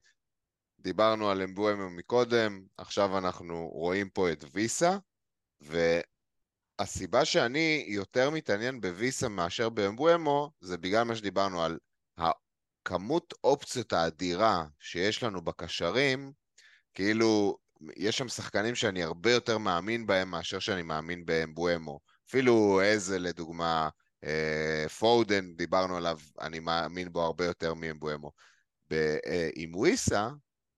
דיברנו 0.80 1.30
על 1.30 1.42
אמבואמו 1.42 1.90
מקודם, 1.90 2.62
עכשיו 2.76 3.18
אנחנו 3.18 3.68
רואים 3.72 4.10
פה 4.10 4.32
את 4.32 4.44
ויסה, 4.52 4.96
והסיבה 5.60 7.24
שאני 7.24 7.84
יותר 7.88 8.30
מתעניין 8.30 8.80
בוויסה 8.80 9.28
מאשר 9.28 9.68
באמבואמו, 9.68 10.50
זה 10.60 10.78
בגלל 10.78 11.02
מה 11.02 11.16
שדיברנו 11.16 11.62
על 11.62 11.78
הכמות 12.82 13.34
אופציות 13.44 13.92
האדירה 13.92 14.64
שיש 14.80 15.22
לנו 15.22 15.42
בקשרים, 15.42 16.32
כאילו, 16.94 17.58
יש 17.96 18.18
שם 18.18 18.28
שחקנים 18.28 18.74
שאני 18.74 19.02
הרבה 19.02 19.32
יותר 19.32 19.58
מאמין 19.58 20.06
בהם 20.06 20.30
מאשר 20.30 20.58
שאני 20.58 20.82
מאמין 20.82 21.26
באמבואמו. 21.26 22.00
אפילו 22.28 22.80
איזה, 22.82 23.18
לדוגמה, 23.18 23.88
אה, 24.24 24.88
פודן, 24.98 25.56
דיברנו 25.56 25.96
עליו, 25.96 26.18
אני 26.40 26.60
מאמין 26.60 27.12
בו 27.12 27.22
הרבה 27.22 27.44
יותר 27.44 27.74
מאמבואמו. 27.74 28.32
אה, 28.92 29.48
עם 29.54 29.74
וויסה, 29.74 30.28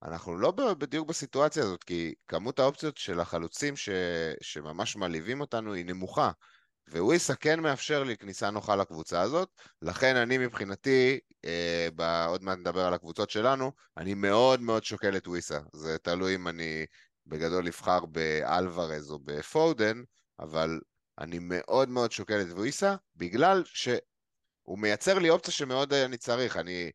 אנחנו 0.03 0.37
לא 0.37 0.51
בדיוק 0.51 1.09
בסיטואציה 1.09 1.63
הזאת, 1.63 1.85
כי 1.85 2.15
כמות 2.29 2.59
האופציות 2.59 2.97
של 2.97 3.21
החלוצים 3.21 3.77
ש... 3.77 3.89
שממש 4.41 4.97
מלהיבים 4.97 5.41
אותנו 5.41 5.73
היא 5.73 5.85
נמוכה. 5.85 6.31
וויסה 6.89 7.35
כן 7.35 7.61
מאפשר 7.61 8.03
לי 8.03 8.17
כניסה 8.17 8.51
נוחה 8.51 8.77
לקבוצה 8.77 9.21
הזאת, 9.21 9.49
לכן 9.83 10.17
אני 10.17 10.39
מבחינתי, 10.39 11.19
אה, 11.45 11.89
ב... 11.97 12.25
עוד 12.29 12.43
מעט 12.43 12.59
נדבר 12.59 12.87
על 12.87 12.95
הקבוצות 12.95 13.31
שלנו, 13.31 13.73
אני 13.97 14.15
מאוד 14.15 14.61
מאוד 14.61 14.85
שוקל 14.85 15.17
את 15.17 15.29
וויסה. 15.29 15.59
זה 15.73 15.99
תלוי 15.99 16.35
אם 16.35 16.49
אני 16.49 16.87
בגדול 17.27 17.67
אבחר 17.67 18.07
באלוורז 18.07 19.11
או 19.11 19.19
בפודן, 19.25 20.03
אבל 20.41 20.81
אני 21.19 21.39
מאוד 21.39 21.89
מאוד 21.89 22.13
שוקל 22.13 22.41
את 22.41 22.53
וויסה, 22.53 22.97
בגלל 23.17 23.63
שהוא 23.67 24.79
מייצר 24.79 25.19
לי 25.19 25.31
אופציה 25.31 25.53
שמאוד 25.53 25.93
אני 25.93 26.17
צריך. 26.17 26.57
אני 26.57 26.91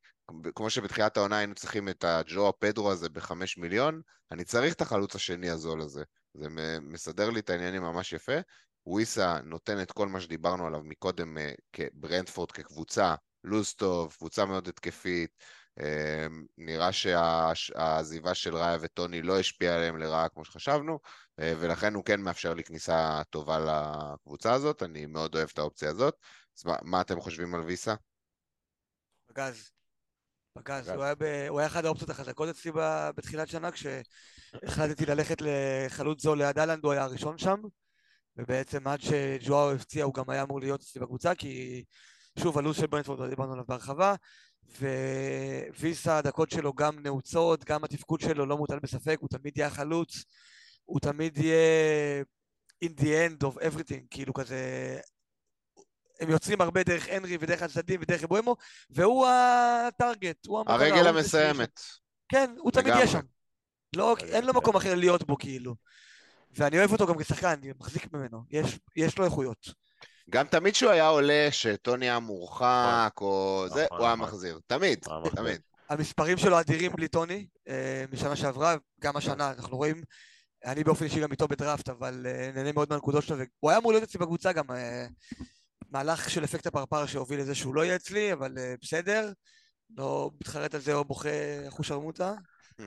כמו 0.55 0.69
שבתחילת 0.69 1.17
העונה 1.17 1.37
היינו 1.37 1.55
צריכים 1.55 1.89
את 1.89 2.03
הג'ו 2.03 2.49
הפדרו 2.49 2.91
הזה 2.91 3.09
בחמש 3.09 3.57
מיליון, 3.57 4.01
אני 4.31 4.43
צריך 4.43 4.73
את 4.73 4.81
החלוץ 4.81 5.15
השני 5.15 5.49
הזול 5.49 5.81
הזה. 5.81 6.03
זה 6.33 6.47
מסדר 6.81 7.29
לי 7.29 7.39
את 7.39 7.49
העניינים 7.49 7.81
ממש 7.81 8.13
יפה. 8.13 8.37
וויסה 8.87 9.39
נותן 9.43 9.81
את 9.81 9.91
כל 9.91 10.07
מה 10.07 10.21
שדיברנו 10.21 10.67
עליו 10.67 10.81
מקודם 10.83 11.37
אה, 11.37 11.51
כברנדפורד 11.73 12.51
כקבוצה, 12.51 13.15
לוז 13.43 13.73
טוב, 13.73 14.15
קבוצה 14.17 14.45
מאוד 14.45 14.67
התקפית. 14.67 15.43
אה, 15.79 16.27
נראה 16.57 16.91
שהעזיבה 16.91 18.33
של 18.33 18.55
ראיה 18.55 18.77
וטוני 18.81 19.21
לא 19.21 19.39
השפיעה 19.39 19.75
עליהם 19.75 19.97
לרעה 19.97 20.29
כמו 20.29 20.45
שחשבנו, 20.45 20.99
אה, 21.39 21.53
ולכן 21.59 21.93
הוא 21.93 22.03
כן 22.03 22.21
מאפשר 22.21 22.53
לי 22.53 22.63
כניסה 22.63 23.21
טובה 23.29 23.59
לקבוצה 23.59 24.53
הזאת, 24.53 24.83
אני 24.83 25.05
מאוד 25.05 25.35
אוהב 25.35 25.49
את 25.53 25.59
האופציה 25.59 25.89
הזאת. 25.89 26.15
אז 26.57 26.65
מה, 26.65 26.75
מה 26.81 27.01
אתם 27.01 27.19
חושבים 27.19 27.55
על 27.55 27.61
ויסה? 27.61 27.95
פגז. 29.25 29.71
פגז. 30.53 30.89
הוא 30.89 31.03
היה, 31.03 31.15
ב... 31.15 31.23
הוא 31.49 31.59
היה 31.59 31.67
אחת 31.67 31.85
האופציות 31.85 32.09
החזקות 32.09 32.49
אצלי. 32.49 32.71
בתחילת 33.15 33.47
שנה, 33.47 33.69
כשהחלטתי 33.71 35.05
ללכת 35.05 35.37
לחלוץ 35.41 36.21
זול 36.21 36.37
ליד 36.37 36.59
אהלנד, 36.59 36.83
הוא 36.83 36.91
היה 36.91 37.03
הראשון 37.03 37.37
שם, 37.37 37.61
ובעצם 38.37 38.87
עד 38.87 39.01
שג'ואר 39.01 39.75
הפציע 39.75 40.03
הוא 40.03 40.13
גם 40.13 40.29
היה 40.29 40.43
אמור 40.43 40.59
להיות 40.59 40.81
אצלי 40.81 41.01
בקבוצה, 41.01 41.35
כי 41.35 41.83
שוב, 42.39 42.57
הלו"ז 42.57 42.77
של 42.77 42.87
ברנדפורד, 42.87 43.29
דיברנו 43.29 43.53
עליו 43.53 43.65
בהרחבה, 43.67 44.15
וויסה, 45.79 46.17
הדקות 46.17 46.51
שלו 46.51 46.73
גם 46.73 46.99
נעוצות, 46.99 47.65
גם 47.65 47.83
התפקוד 47.83 48.19
שלו 48.19 48.45
לא 48.45 48.57
מוטל 48.57 48.79
בספק, 48.79 49.17
הוא 49.19 49.29
תמיד 49.29 49.57
יהיה 49.57 49.69
חלוץ, 49.69 50.23
הוא 50.85 50.99
תמיד 50.99 51.37
יהיה 51.37 52.23
in 52.85 53.01
the 53.01 53.03
end 53.03 53.47
of 53.47 53.59
everything, 53.61 54.07
כאילו 54.09 54.33
כזה... 54.33 54.99
הם 56.19 56.29
יוצרים 56.29 56.61
הרבה 56.61 56.83
דרך 56.83 57.07
הנרי 57.09 57.37
ודרך 57.39 57.61
הצדדים 57.61 58.01
ודרך 58.01 58.23
אבואמו, 58.23 58.55
והוא 58.89 59.27
הטארגט, 59.27 60.45
הוא 60.45 60.59
המטרה. 60.59 60.75
הרגל 60.75 61.07
המסיימת. 61.07 61.79
כן, 62.29 62.55
הוא 62.57 62.71
תמיד. 62.71 62.87
יהיה 62.87 63.07
שם. 63.07 63.19
לא, 63.95 64.15
אין 64.27 64.45
לו 64.45 64.53
מקום 64.53 64.75
אחר 64.75 64.95
להיות 64.95 65.27
בו, 65.27 65.37
כאילו. 65.37 65.75
ואני 66.55 66.79
אוהב 66.79 66.91
אותו 66.91 67.07
גם 67.07 67.17
כשחקן, 67.17 67.47
אני 67.47 67.71
מחזיק 67.79 68.13
ממנו, 68.13 68.43
יש, 68.49 68.79
יש 68.95 69.17
לו 69.17 69.25
איכויות. 69.25 69.67
גם 70.29 70.47
תמיד 70.47 70.73
כשהוא 70.73 70.91
היה 70.91 71.07
עולה, 71.07 71.47
שטוני 71.51 72.05
היה 72.05 72.19
מורחק, 72.19 73.13
או 73.21 73.65
זה, 73.73 73.85
נכון, 73.85 73.97
הוא 73.97 74.05
היה 74.05 74.15
נכון. 74.15 74.27
מחזיר. 74.27 74.59
תמיד, 74.67 74.99
הוא 75.05 75.13
היה 75.13 75.21
מחזיר. 75.21 75.41
תמיד. 75.43 75.61
המספרים 75.89 76.37
שלו 76.37 76.59
אדירים 76.59 76.91
בלי 76.91 77.07
טוני, 77.07 77.47
אה, 77.67 78.05
משנה 78.11 78.35
שעברה, 78.35 78.75
גם 79.01 79.17
השנה, 79.17 79.51
אנחנו 79.51 79.77
רואים, 79.77 80.01
אני 80.65 80.83
באופן 80.83 81.05
אישי 81.05 81.19
גם 81.19 81.31
איתו 81.31 81.47
בדראפט, 81.47 81.89
אבל 81.89 82.25
אה, 82.29 82.51
נהנה 82.55 82.71
מאוד 82.71 82.89
מהנקודות 82.89 83.23
שלו, 83.23 83.37
והוא 83.37 83.69
היה 83.69 83.79
אמור 83.79 83.91
להיות 83.91 84.03
אצלי 84.03 84.19
בקבוצה 84.19 84.53
גם, 84.53 84.71
אה, 84.71 85.07
מהלך 85.89 86.29
של 86.29 86.43
אפקט 86.43 86.67
הפרפר 86.67 87.05
שהוביל 87.05 87.39
לזה 87.39 87.55
שהוא 87.55 87.75
לא 87.75 87.85
יהיה 87.85 87.95
אצלי, 87.95 88.33
אבל 88.33 88.51
בסדר, 88.81 89.31
לא 89.97 90.31
מתחרט 90.41 90.75
על 90.75 90.81
זה 90.81 90.93
או 90.93 91.05
בוכה 91.05 91.29
אחושרמוטה, 91.67 92.33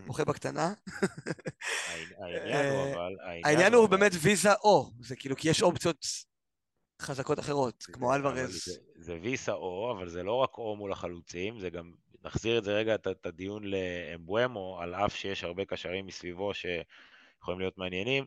בוכה 0.07 0.25
בקטנה. 0.25 0.73
העניין 2.19 2.67
הוא 2.73 2.95
אבל... 2.95 3.17
העניין 3.45 3.75
הוא 3.75 3.87
אבל- 3.87 3.97
באמת 3.97 4.13
ויזה 4.23 4.53
או, 4.55 4.91
זה 5.01 5.17
כאילו, 5.17 5.37
כי 5.37 5.49
יש 5.49 5.63
אופציות 5.63 6.07
חזקות 7.03 7.39
אחרות, 7.39 7.83
כמו 7.93 8.15
אלוורז. 8.15 8.65
זה- 8.97 9.19
ויסה 9.23 9.53
או, 9.53 9.95
אבל 9.99 10.09
זה 10.09 10.23
לא 10.23 10.35
רק 10.35 10.59
או 10.59 10.77
מול 10.77 10.93
החלוצים, 10.93 11.61
זה 11.61 11.71
גם, 11.71 11.93
נחזיר 12.25 12.59
את 12.59 12.65
זה 12.65 12.73
רגע, 12.73 12.95
את- 12.95 13.27
הדיון 13.27 13.63
לאמבואמו, 13.65 14.79
על 14.81 14.95
אף 14.95 15.17
שיש 15.17 15.45
הרבה 15.45 15.65
קשרים 15.65 16.07
מסביבו 16.07 16.53
שיכולים 16.55 17.61
להיות 17.61 17.79
מעניינים. 17.79 18.27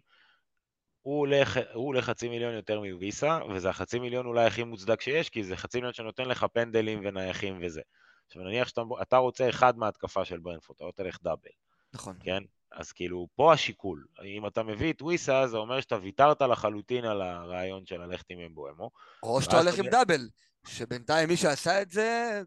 הוא 1.01 1.27
עולה 1.73 2.01
חצי 2.01 2.29
מיליון 2.29 2.53
יותר 2.53 2.81
מוויסה, 2.81 3.39
וזה 3.55 3.69
החצי 3.69 3.99
מיליון 3.99 4.25
אולי 4.25 4.45
הכי 4.45 4.63
מוצדק 4.63 5.01
שיש, 5.01 5.29
כי 5.29 5.43
זה 5.43 5.57
חצי 5.57 5.77
מיליון 5.77 5.93
שנותן 5.93 6.25
לך 6.25 6.45
פנדלים 6.53 7.01
ונייחים 7.05 7.59
וזה. 7.61 7.81
עכשיו 8.27 8.43
נניח 8.43 8.67
שאתה 8.67 8.81
אתה 9.01 9.17
רוצה 9.17 9.49
אחד 9.49 9.77
מההתקפה 9.77 10.25
של 10.25 10.39
ברנפורד, 10.39 10.75
אתה 10.75 10.85
לא 10.85 10.91
תלך 10.95 11.17
דאבל, 11.23 11.51
נכון. 11.93 12.17
כן? 12.23 12.43
אז 12.71 12.91
כאילו, 12.91 13.27
פה 13.35 13.53
השיקול. 13.53 14.05
אם 14.23 14.47
אתה 14.47 14.63
מביא 14.63 14.93
את 14.93 15.01
וויסה, 15.01 15.47
זה 15.47 15.57
אומר 15.57 15.81
שאתה 15.81 15.95
ויתרת 16.01 16.41
לחלוטין 16.41 17.05
על 17.05 17.21
הרעיון 17.21 17.85
של 17.85 18.01
ללכת 18.01 18.25
עם 18.29 18.39
אמבואמו. 18.39 18.91
או 19.23 19.41
שאתה 19.41 19.59
הולך 19.59 19.79
עם 19.79 19.85
double, 19.85 20.29
שבינתיים 20.67 21.29
מי 21.29 21.37
שעשה 21.37 21.81
את 21.81 21.91
זה... 21.91 22.41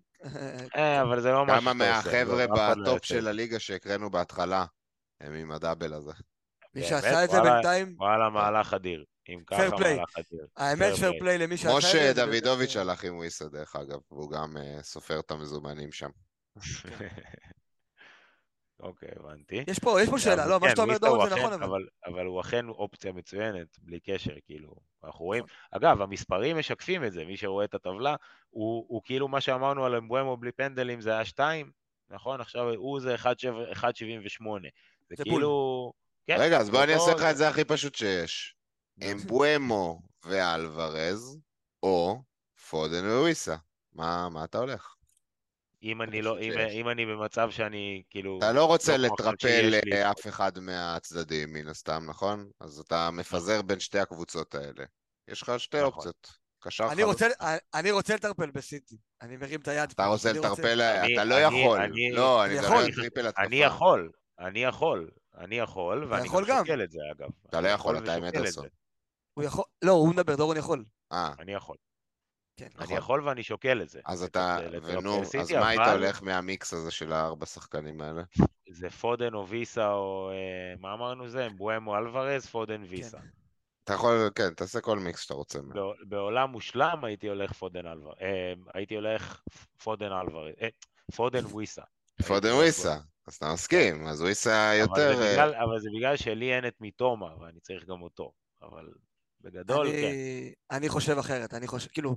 אה, 0.77 1.03
אבל 1.03 1.20
זה 1.20 1.32
לא 1.32 1.47
מה 1.47 1.61
כמה 1.61 1.73
שאתה 1.73 1.98
עושה, 1.98 2.19
מהחבר'ה 2.19 2.47
לא, 2.47 2.82
בטופ 2.82 3.05
של. 3.05 3.28
הליגה 3.28 3.59
שהקראנו 3.59 4.11
בהתחלה, 4.11 4.65
הם 5.20 5.35
עם 5.35 5.53
ה 5.52 5.58
double 5.58 5.93
הזה. 5.93 6.12
מי? 6.74 6.82
שעשה 6.82 7.24
את 7.24 7.31
זה 7.31 7.40
בינתיים, 7.40 7.94
וואלה, 7.98 8.31
מהלך 8.31 8.74
אדיר. 8.74 9.05
אם 9.28 9.40
ככה, 9.47 9.69
play. 9.69 9.81
מהלך 9.81 10.19
אדיר. 10.19 10.47
האמת 10.57 10.93
fair 10.94 10.97
פייר 10.97 11.12
play. 11.12 11.19
play 11.18 11.38
למי 11.39 11.57
זה. 11.57 11.69
משה 11.78 12.12
זה 12.15 12.27
דוידוביץ' 12.27 12.77
אה, 12.77 12.82
הלך 12.82 13.05
עם 13.05 13.16
וויסה 13.16 13.48
דרך 13.48 13.77
אגב, 13.77 13.98
והוא 14.11 14.31
גם 14.31 14.57
אה, 14.57 14.82
סופר 14.82 15.20
את 15.20 15.31
המזומנים 15.31 15.93
שם. 15.93 16.11
אוקיי, 18.81 19.09
הבנתי. 19.16 19.65
יש 19.66 19.78
פה, 19.78 20.03
יש 20.03 20.09
פה 20.09 20.19
שאלה, 20.19 20.43
אבל 20.43 20.51
לא, 20.51 20.61
מה 20.61 20.66
כן, 20.66 20.70
שאתה 20.70 20.82
אומר 20.82 20.98
דורון 20.98 21.28
זה 21.28 21.35
אכן- 21.35 21.44
נכון, 21.44 21.62
אבל... 21.62 21.86
אבל 22.07 22.27
הוא 22.27 22.40
אכן 22.40 22.69
אופציה 22.69 23.12
מצוינת, 23.12 23.78
בלי 23.78 24.01
קשר, 24.01 24.35
כאילו, 24.47 24.74
אנחנו 25.05 25.24
רואים. 25.24 25.44
אגב, 25.70 26.03
המספרים 26.03 26.59
משקפים 26.59 27.05
את 27.05 27.12
זה, 27.12 27.24
מי 27.24 27.36
שרואה 27.36 27.65
את 27.65 27.74
הטבלה, 27.74 28.16
הוא 28.51 28.86
הוא 28.89 29.03
כאילו 29.05 29.28
מה 29.28 29.40
שאמרנו 29.40 29.85
על 29.85 29.94
אמבואמו 29.94 30.36
בלי 30.36 30.53
פנדלים 30.53 31.01
זה 31.01 31.11
היה 31.11 31.24
2, 31.24 31.70
נכון? 32.11 32.40
עכשיו 32.40 32.70
הוא 32.74 33.01
זה 33.01 33.15
1.78. 33.15 33.28
זה 35.09 35.16
זה 35.16 35.24
כאילו... 35.24 35.93
כן, 36.27 36.36
רגע, 36.40 36.59
אז 36.59 36.66
זה 36.66 36.73
בוא 36.73 36.85
אני 36.85 36.94
אעשה 36.94 37.15
לך 37.15 37.23
את 37.23 37.36
זה 37.36 37.48
הכי 37.48 37.65
פשוט 37.65 37.94
שיש. 37.94 38.55
אמבואמו 39.02 40.01
ואלוורז, 40.24 41.39
או 41.82 42.23
פודן 42.70 43.05
וויסה. 43.10 43.56
מה 43.93 44.28
מה 44.28 44.44
אתה 44.44 44.59
הולך? 44.59 44.93
אם 45.82 46.02
אני 46.02 46.23
לא, 46.23 46.39
אם. 46.40 46.52
אם 46.70 46.89
אני 46.89 47.06
במצב 47.06 47.51
שאני 47.51 48.02
כאילו... 48.10 48.39
אתה 48.39 48.52
לא 48.52 48.64
רוצה 48.64 48.97
לא 48.97 49.09
לטרפל 49.09 49.74
אף 50.10 50.27
אחד 50.27 50.59
מהצדדים, 50.59 51.52
מן 51.52 51.68
הסתם, 51.68 52.05
נכון? 52.06 52.51
אז 52.60 52.78
אתה 52.78 53.10
מפזר 53.10 53.62
בין 53.62 53.81
שתי 53.81 53.98
הקבוצות 53.98 54.55
האלה. 54.55 54.85
יש 55.28 55.43
לך 55.43 55.52
שתי 55.59 55.77
נכון. 55.77 55.86
אופציות. 55.93 56.32
קשר 56.60 56.89
אני. 56.93 57.02
רוצה, 57.02 57.27
אני 57.74 57.90
רוצה 57.90 58.14
לטרפל 58.14 58.51
בסיטי. 58.51 58.97
אני 59.23 59.36
מרים 59.36 59.60
את 59.60 59.68
היד. 59.68 59.90
אתה 59.90 60.02
פה. 60.02 60.06
רוצה 60.09 60.31
אני 60.31 60.39
לטרפל, 60.39 60.81
אני- 60.82 61.14
אתה 61.14 61.24
לא 61.24 61.35
אני- 61.48 61.60
יכול. 61.60 61.81
אני- 61.81 62.10
לא, 62.12 62.44
אני 62.44 62.51
אני 62.52 62.60
מדבר 62.60 62.73
יכול. 62.74 62.85
על 62.85 62.94
טריפל 62.94 63.27
התקפה. 63.27 63.43
אני 63.43 63.56
יכול, 63.56 64.10
אני 64.39 64.62
יכול, 64.64 65.10
אני 65.39 65.59
יכול, 65.59 66.05
ואני 66.10 66.27
יכול 66.27 66.44
גם 66.44 66.56
גם. 66.56 66.64
שוקל 66.66 66.82
את 66.85 66.90
זה 66.90 66.98
אגב. 67.16 67.28
אתה 67.48 67.59
אני 67.59 67.66
לא 67.66 67.70
יכול, 67.70 67.98
אתה 67.98 68.14
עם 68.14 68.24
אדרסון. 68.24 68.66
הוא 69.36 69.44
יכול... 69.44 69.64
לא, 69.84 69.92
הוא 69.92 70.08
מדבר, 70.08 70.36
דורון 70.36 70.56
יכול. 70.56 70.84
אה, 71.12 71.32
אני 71.38 71.52
יכול. 71.52 71.76
כן. 72.56 72.68
אני 72.76 72.84
נכון. 72.84 72.96
יכול 72.96 73.28
ואני 73.28 73.42
שוקל 73.42 73.82
את 73.82 73.88
זה. 73.88 74.00
אז 74.04 74.22
אתה, 74.22 74.58
ונו, 74.82 75.22
אז 75.40 75.52
מה 75.52 75.68
היית 75.68 75.80
הולך 75.92 76.22
מהמיקס 76.22 76.72
הזה 76.72 76.90
של 76.90 77.12
הארבע 77.12 77.46
שחקנים 77.46 78.00
האלה? 78.00 78.22
זה 78.70 78.90
פודן 78.90 79.34
או 79.34 79.48
ויסה 79.48 79.92
או... 79.92 80.30
אה, 80.30 80.80
מה 80.80 80.92
אמרנו 80.94 81.28
זה? 81.28 81.48
אמבואמו 81.56 81.97
אלוורז, 81.96 82.46
פודן 82.46 82.82
ויסה. 82.88 83.18
אתה 83.84 83.92
יכול, 83.94 84.30
כן, 84.34 84.54
תעשה 84.54 84.80
כל 84.80 84.98
מיקס 84.98 85.20
שאתה 85.22 85.34
רוצה. 85.34 85.58
בע- 85.62 86.04
בעולם 86.08 86.50
מושלם 86.50 87.04
הייתי 87.04 87.28
הולך 87.28 87.52
פודן 87.52 87.86
אלוורז. 87.86 88.16
הייתי 88.74 88.94
הולך 88.94 89.42
פודן 89.82 90.12
אלוורז. 90.12 90.54
אה, 90.62 90.68
פודן 91.16 91.44
וויסה. 91.44 91.82
פודן 92.26 92.52
וויסה, 92.52 92.96
אז 93.26 93.34
אתה 93.34 93.52
מסכים, 93.52 94.06
אז 94.06 94.22
וויסה 94.22 94.72
יותר... 94.78 95.22
אה, 95.22 95.44
אבל 95.64 95.80
זה 95.80 95.88
בגלל 95.96 96.16
שלי 96.16 96.54
אין 96.54 96.66
את 96.66 96.80
מיטומה, 96.80 97.40
ואני 97.40 97.60
צריך 97.60 97.84
גם 97.84 98.02
אותו. 98.02 98.32
אבל 98.62 98.88
בגדול, 99.40 99.86
כן. 99.90 99.96
אני- 99.96 100.52
אני 100.70 100.88
חושב 100.88 101.18
אחרת, 101.18 101.54
אני 101.54 101.66
חושב, 101.66 101.88
כאילו, 101.90 102.16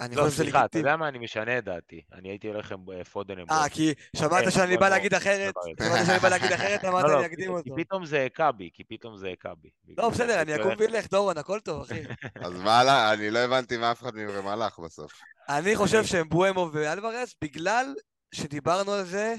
אני 0.00 0.16
לא, 0.16 0.22
חושב 0.22 0.34
שזה 0.34 0.42
סליחה, 0.42 0.58
אתה 0.58 0.64
לגיטימי. 0.64 0.80
יודע 0.90 0.96
מה? 0.96 1.08
אני 1.08 1.18
משנה 1.18 1.58
את 1.58 1.64
דעתי. 1.64 2.02
אני 2.12 2.28
הייתי 2.28 2.48
הולך 2.48 2.72
עם 2.72 2.90
אה, 2.90 3.04
פודן 3.04 3.38
עם 3.38 3.46
אה, 3.50 3.68
כי 3.70 3.94
שמעת 4.16 4.44
כן, 4.44 4.50
שאני 4.50 4.74
בא 4.76 4.80
בוא, 4.80 4.88
להגיד 4.88 5.14
אחרת, 5.14 5.54
דבר 5.54 5.68
יותר. 5.68 5.84
שמעת 5.84 6.06
שאני 6.06 6.18
בא 6.18 6.28
להגיד 6.28 6.52
אחרת, 6.52 6.84
אמרת 6.84 7.02
לא, 7.04 7.08
לי 7.08 7.14
לא, 7.14 7.20
להקדים 7.22 7.44
כי- 7.46 7.48
אותו. 7.48 7.76
כי 7.76 7.84
פתאום 7.84 8.06
זה 8.06 8.24
הכה 8.26 8.52
בי, 8.52 8.70
כי 8.74 8.84
פתאום 8.84 9.16
זה 9.16 9.28
הכה 9.28 9.54
בי. 9.54 9.70
לא, 9.98 10.08
בסדר, 10.10 10.42
אני 10.42 10.56
אקום 10.56 10.72
וילך, 10.78 11.10
דורון, 11.10 11.38
הכל 11.38 11.60
טוב, 11.60 11.82
אחי. 11.82 12.00
אז 12.46 12.52
מה? 12.52 13.12
אני 13.12 13.30
לא 13.30 13.38
הבנתי 13.38 13.76
מה 13.76 13.92
אף 13.92 14.02
אחד 14.02 14.14
מכם 14.16 14.46
הלך 14.48 14.78
בסוף. 14.78 15.12
אני 15.48 15.76
חושב 15.76 16.04
שהם 16.04 16.28
בואמו 16.28 16.70
ואלוורז, 16.72 17.34
בגלל 17.44 17.94
שדיברנו 18.34 18.92
על 18.92 19.04
זה, 19.04 19.34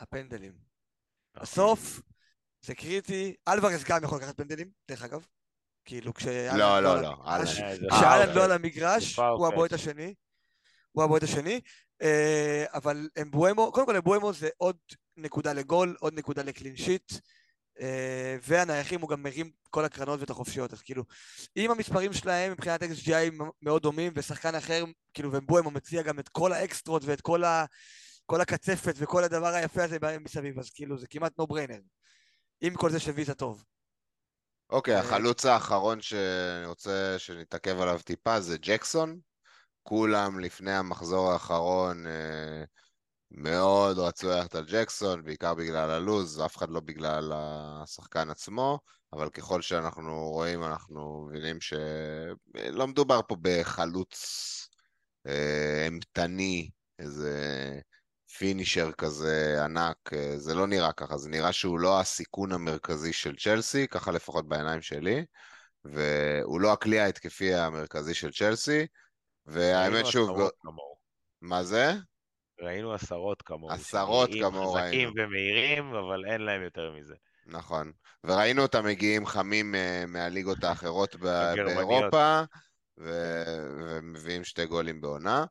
הפנדלים. 0.00 0.52
בסוף, 1.42 2.00
זה 2.62 2.74
קריטי. 2.74 3.34
אלוורז 3.48 3.84
גם 3.84 4.04
יכול 4.04 4.18
לקחת 4.18 4.36
פנדלים, 4.36 4.70
דרך 4.88 5.02
אגב. 5.02 5.26
כאילו, 5.86 6.14
כשאלן 6.14 6.56
לא, 6.58 6.76
על 6.76 6.84
לא, 6.84 7.02
לא, 7.02 7.14
המגרש- 7.24 7.60
אה, 7.60 7.76
כשאלן 7.98 8.34
לא 8.34 8.44
על. 8.44 8.52
המגרש, 8.52 9.18
הוא 9.18 9.46
הבועט 9.46 9.70
פט. 9.70 9.78
השני. 9.78 10.14
הוא 10.92 11.04
הבועט 11.04 11.22
השני. 11.22 11.60
אה, 12.02 12.64
אבל 12.74 13.08
אמבואמו, 13.22 13.72
קודם 13.72 13.86
כל 13.86 13.96
אמבואמו 13.96 14.32
זה 14.32 14.48
עוד 14.56 14.76
נקודה 15.16 15.52
לגול, 15.52 15.96
עוד 16.00 16.14
נקודה 16.14 16.42
לקלין 16.42 16.76
שיט. 16.76 17.12
אה, 17.80 18.36
והנייחים 18.42 19.00
הוא 19.00 19.10
גם 19.10 19.22
מרים 19.22 19.50
כל 19.70 19.84
הקרנות 19.84 20.20
ואת 20.20 20.30
החופשיות, 20.30 20.72
אז 20.72 20.82
כאילו, 20.82 21.04
אם 21.56 21.70
המספרים 21.70 22.12
שלהם 22.12 22.52
מבחינת 22.52 22.82
XGI 22.82 23.14
הם 23.14 23.38
מאוד 23.62 23.82
דומים, 23.82 24.12
ושחקן 24.16 24.54
אחר, 24.54 24.84
כאילו, 25.14 25.32
ומבואמו 25.32 25.70
מציע 25.70 26.02
גם 26.02 26.18
את 26.18 26.28
כל 26.28 26.52
האקסטרות 26.52 27.02
ואת 27.04 27.20
כל, 27.20 27.44
ה, 27.44 27.64
כל 28.26 28.40
הקצפת 28.40 28.94
וכל 28.96 29.24
הדבר 29.24 29.46
היפה 29.46 29.84
הזה 29.84 29.98
מסביב, 30.20 30.58
אז 30.58 30.70
כאילו, 30.70 30.98
זה 30.98 31.06
כמעט 31.10 31.32
נו 31.38 31.46
בריינר. 31.46 31.78
עם 32.60 32.74
כל 32.74 32.90
זה 32.90 33.00
שוויזה 33.00 33.34
טוב. 33.34 33.64
אוקיי, 34.70 34.94
אה, 34.94 35.00
החלוץ 35.00 35.46
האחרון 35.46 36.00
שאני 36.00 36.66
רוצה 36.66 37.14
שנתעכב 37.18 37.80
עליו 37.80 38.00
טיפה 38.04 38.40
זה 38.40 38.56
ג'קסון. 38.60 39.20
כולם 39.82 40.40
לפני 40.40 40.72
המחזור 40.72 41.32
האחרון 41.32 42.06
אה, 42.06 42.64
מאוד 43.30 43.98
רצו 43.98 44.28
ללכת 44.28 44.54
על 44.54 44.64
ג'קסון, 44.68 45.24
בעיקר 45.24 45.54
בגלל 45.54 45.90
הלוז, 45.90 46.40
אף 46.40 46.56
אחד 46.56 46.70
לא 46.70 46.80
בגלל 46.80 47.32
השחקן 47.34 48.30
עצמו, 48.30 48.78
אבל 49.12 49.30
ככל 49.30 49.62
שאנחנו 49.62 50.30
רואים, 50.30 50.64
אנחנו 50.64 51.28
מבינים 51.28 51.60
שלא 51.60 52.86
מדובר 52.86 53.20
פה 53.28 53.36
בחלוץ 53.40 54.18
אה, 55.26 55.84
אימתני, 55.84 56.70
איזה 56.98 57.34
פינישר 58.38 58.92
כזה 58.92 59.64
ענק, 59.64 60.12
אה, 60.12 60.38
זה 60.38 60.54
לא 60.54 60.66
נראה 60.66 60.92
ככה, 60.92 61.16
זה 61.16 61.28
נראה 61.28 61.52
שהוא 61.52 61.78
לא 61.78 62.00
הסיכון 62.00 62.52
המרכזי 62.52 63.12
של 63.12 63.36
צ'לסי, 63.36 63.88
ככה 63.88 64.12
לפחות 64.12 64.48
בעיניים 64.48 64.82
שלי, 64.82 65.24
והוא 65.84 66.60
לא 66.60 66.72
הכלי 66.72 67.00
ההתקפי 67.00 67.54
המרכזי 67.54 68.14
של 68.14 68.32
צ'לסי, 68.32 68.86
והאמת 69.46 69.94
ראינו 69.94 70.10
שוב, 70.10 70.30
עשרות 70.30 70.54
כמוהו. 70.60 70.96
מה 71.42 71.62
זה? 71.62 71.92
ראינו 72.60 72.92
עשרות 72.92 73.42
כמוהו. 73.42 73.72
עשרות 73.72 74.30
כמוהו 74.40 74.72
חזקים 74.74 75.08
ראינו. 75.08 75.12
ומהירים, 75.16 75.94
אבל 75.94 76.24
אין 76.26 76.40
להם 76.40 76.62
יותר 76.62 76.92
מזה. 76.92 77.14
נכון. 77.46 77.92
וראינו 78.24 78.62
אותם 78.62 78.84
מגיעים 78.84 79.26
חמים 79.26 79.74
אה, 79.74 80.04
מהליגות 80.08 80.64
האחרות. 80.64 81.16
באירופה, 81.16 82.42
ו- 82.98 83.68
ומביאים 83.78 84.44
שתי 84.44 84.66
גולים 84.66 85.00
בעונה. 85.00 85.44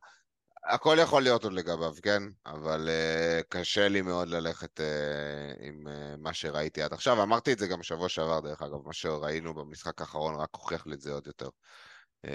הכל 0.66 0.98
יכול 1.02 1.24
להיות 1.24 1.44
עוד 1.44 1.54
לגביו, 1.54 1.94
כן? 2.04 2.24
אבל 2.46 2.90
uh, 2.90 3.44
קשה 3.50 3.88
לי 3.88 4.02
מאוד 4.02 4.28
ללכת 4.28 4.80
uh, 4.80 5.64
עם 5.66 5.88
uh, 5.88 6.18
מה 6.18 6.34
שראיתי 6.34 6.82
עד 6.82 6.94
עכשיו. 6.94 7.24
אמרתי 7.24 7.54
את 7.54 7.60
זה 7.60 7.68
גם 7.68 7.80
בשבוע 7.80 8.10
שעבר, 8.10 8.40
דרך 8.40 8.62
אגב, 8.62 8.86
מה 8.86 8.94
שראינו 8.94 9.54
במשחק 9.54 10.02
האחרון 10.02 10.36
רק 10.36 10.50
הוכיח 10.52 10.88
לי 10.88 10.96
את 10.96 11.02
זה 11.02 11.12
עוד 11.12 11.28
יותר. 11.28 11.50
Uh, 12.26 12.30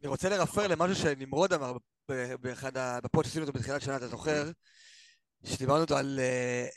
אני 0.00 0.08
רוצה 0.08 0.28
לרפר 0.28 0.66
למשהו 0.66 0.96
שנמרוד 0.96 1.52
אמר 1.52 1.76
באחד 2.40 2.76
ה... 2.76 3.00
בפוד 3.00 3.24
שעשינו 3.24 3.46
אותו 3.46 3.58
בתחילת 3.58 3.82
שנה, 3.82 3.96
אתה 3.96 4.08
זוכר? 4.08 4.50
שדיברנו 5.44 5.80
אותו 5.80 5.96
על 5.96 6.20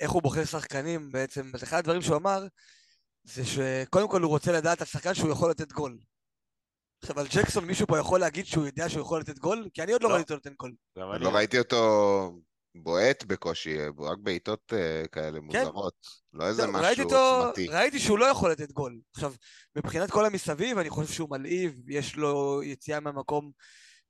איך 0.01 0.11
הוא 0.11 0.21
בוחר 0.21 0.45
שחקנים 0.45 1.11
בעצם, 1.11 1.51
אז 1.53 1.63
אחד 1.63 1.77
הדברים 1.77 2.01
שהוא 2.01 2.17
אמר, 2.17 2.47
זה 3.23 3.45
שקודם 3.45 4.07
כל 4.07 4.21
הוא 4.21 4.29
רוצה 4.29 4.51
לדעת 4.51 4.81
על 4.81 4.87
שחקן 4.87 5.13
שהוא 5.13 5.31
יכול 5.31 5.49
לתת 5.49 5.71
גול. 5.71 5.97
עכשיו, 7.01 7.19
על 7.19 7.27
ג'קסון 7.35 7.65
מישהו 7.65 7.87
פה 7.87 7.99
יכול 7.99 8.19
להגיד 8.19 8.45
שהוא 8.45 8.65
יודע 8.65 8.89
שהוא 8.89 9.01
יכול 9.01 9.19
לתת 9.19 9.39
גול? 9.39 9.69
כי 9.73 9.83
אני 9.83 9.91
עוד 9.91 10.03
לא 10.03 10.09
לא. 10.09 10.15
ראיתי 10.15 10.33
אותו 10.33 10.49
נותן 10.49 10.53
גול. 10.59 10.73
אני 11.15 11.23
לא 11.23 11.29
ראיתי 11.29 11.59
אותו 11.59 12.33
בועט 12.75 13.23
בקושי, 13.23 13.77
רק 13.99 14.17
בעיטות 14.17 14.73
אה, 14.73 15.03
כאלה 15.11 15.39
מוזרות. 15.39 15.93
לא 16.33 16.47
איזה 16.47 16.65
לא, 16.65 16.73
משהו 16.73 17.03
עוצמתי. 17.03 17.67
ראיתי 17.67 17.99
שהוא 17.99 18.19
לא 18.19 18.25
יכול 18.25 18.51
לתת 18.51 18.71
גול. 18.71 18.99
עכשיו, 19.13 19.33
מבחינת 19.75 20.11
כל 20.11 20.25
המסביב, 20.25 20.77
אני 20.77 20.89
חושב 20.89 21.13
שהוא 21.13 21.29
מלהיב, 21.29 21.89
יש 21.89 22.15
לו 22.15 22.61
יציאה 22.63 22.99
מהמקום 22.99 23.51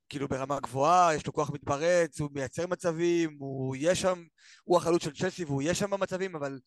כאילו 0.08 0.28
ברמה 0.28 0.60
גבוהה, 0.60 1.14
יש 1.14 1.26
לו 1.26 1.32
כוח 1.32 1.50
מתפרץ, 1.50 2.20
הוא 2.20 2.30
מייצר 2.32 2.66
מצבים, 2.66 3.36
הוא 3.38 3.76
יהיה 3.76 3.94
שם, 3.94 4.24
הוא 4.64 4.76
החלוץ 4.76 5.04
של 5.04 5.14
צ'לסי 5.14 5.44
והוא 5.44 5.62
יהיה 5.62 5.74
שם 5.74 5.90
במצבים, 5.90 6.36
אבל 6.36 6.58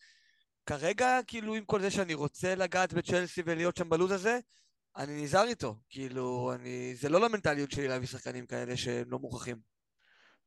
כרגע, 0.66 1.20
כאילו, 1.28 1.56
עם 1.56 1.66
כל 1.66 1.82
זה 1.82 1.92
שאני 1.92 2.14
רוצה 2.14 2.56
לגעת 2.56 2.94
בצ'לסי 2.94 3.42
ולהיות 3.46 3.78
שם 3.78 3.90
בלוז 3.90 4.12
הזה, 4.12 4.40
אני 4.98 5.24
נזהר 5.24 5.44
איתו. 5.48 5.76
כאילו, 5.90 6.52
אני... 6.56 6.96
זה 6.96 7.10
לא 7.10 7.22
למנטליות 7.22 7.72
שלי 7.72 7.88
להביא 7.88 8.08
שחקנים 8.08 8.46
כאלה 8.46 8.78
שהם 8.78 9.12
לא 9.12 9.20
מוכרחים. 9.20 9.56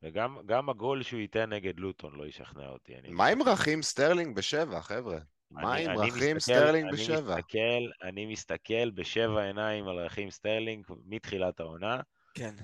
וגם 0.02 0.38
גם 0.46 0.68
הגול 0.70 1.02
שהוא 1.02 1.20
ייתן 1.20 1.52
נגד 1.52 1.80
לוטון 1.80 2.14
לא 2.16 2.26
ישכנע 2.26 2.68
אותי. 2.68 2.94
אני 2.96 3.08
מה 3.10 3.26
עם 3.26 3.42
רכים 3.42 3.82
סטרלינג 3.82 4.36
בשבע, 4.36 4.80
חבר'ה? 4.80 5.18
מה 5.50 5.74
אני- 5.74 5.84
עם 5.84 5.90
אני 5.90 6.10
רכים 6.10 6.36
מסתכל- 6.36 6.40
סטרלינג 6.54 6.88
אני 6.88 6.96
בשבע? 6.96 7.36
מסתכל, 7.36 8.06
אני 8.08 8.26
מסתכל 8.26 8.90
בשבע 8.90 9.42
עיניים 9.42 9.88
על 9.88 9.96
רכים 9.98 10.30
סטרלינג 10.30 10.84
מתחילת 11.06 11.60
העונה, 11.60 12.00
כן. 12.34 12.54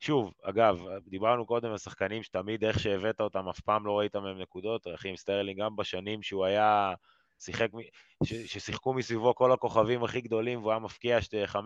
ושוב, 0.00 0.32
אגב, 0.42 0.78
דיברנו 1.06 1.46
קודם 1.46 1.70
על 1.70 1.78
שחקנים 1.78 2.22
שתמיד 2.22 2.64
איך 2.64 2.78
שהבאת 2.78 3.20
אותם, 3.20 3.48
אף 3.48 3.60
פעם 3.60 3.86
לא 3.86 3.98
ראית 3.98 4.16
מהם 4.16 4.40
נקודות, 4.40 4.86
רכים 4.86 5.16
סטרלינג 5.16 5.60
גם 5.60 5.76
בשנים 5.76 6.22
שהוא 6.22 6.44
היה, 6.44 6.94
שיחק, 7.40 7.68
ש- 8.24 8.34
ששיחקו 8.34 8.94
מסביבו 8.94 9.34
כל 9.34 9.52
הכוכבים 9.52 10.04
הכי 10.04 10.20
גדולים 10.20 10.58
והוא 10.58 10.70
היה 10.70 10.78
מפקיע 10.78 11.20
שתי- 11.22 11.44
15-20 11.46 11.56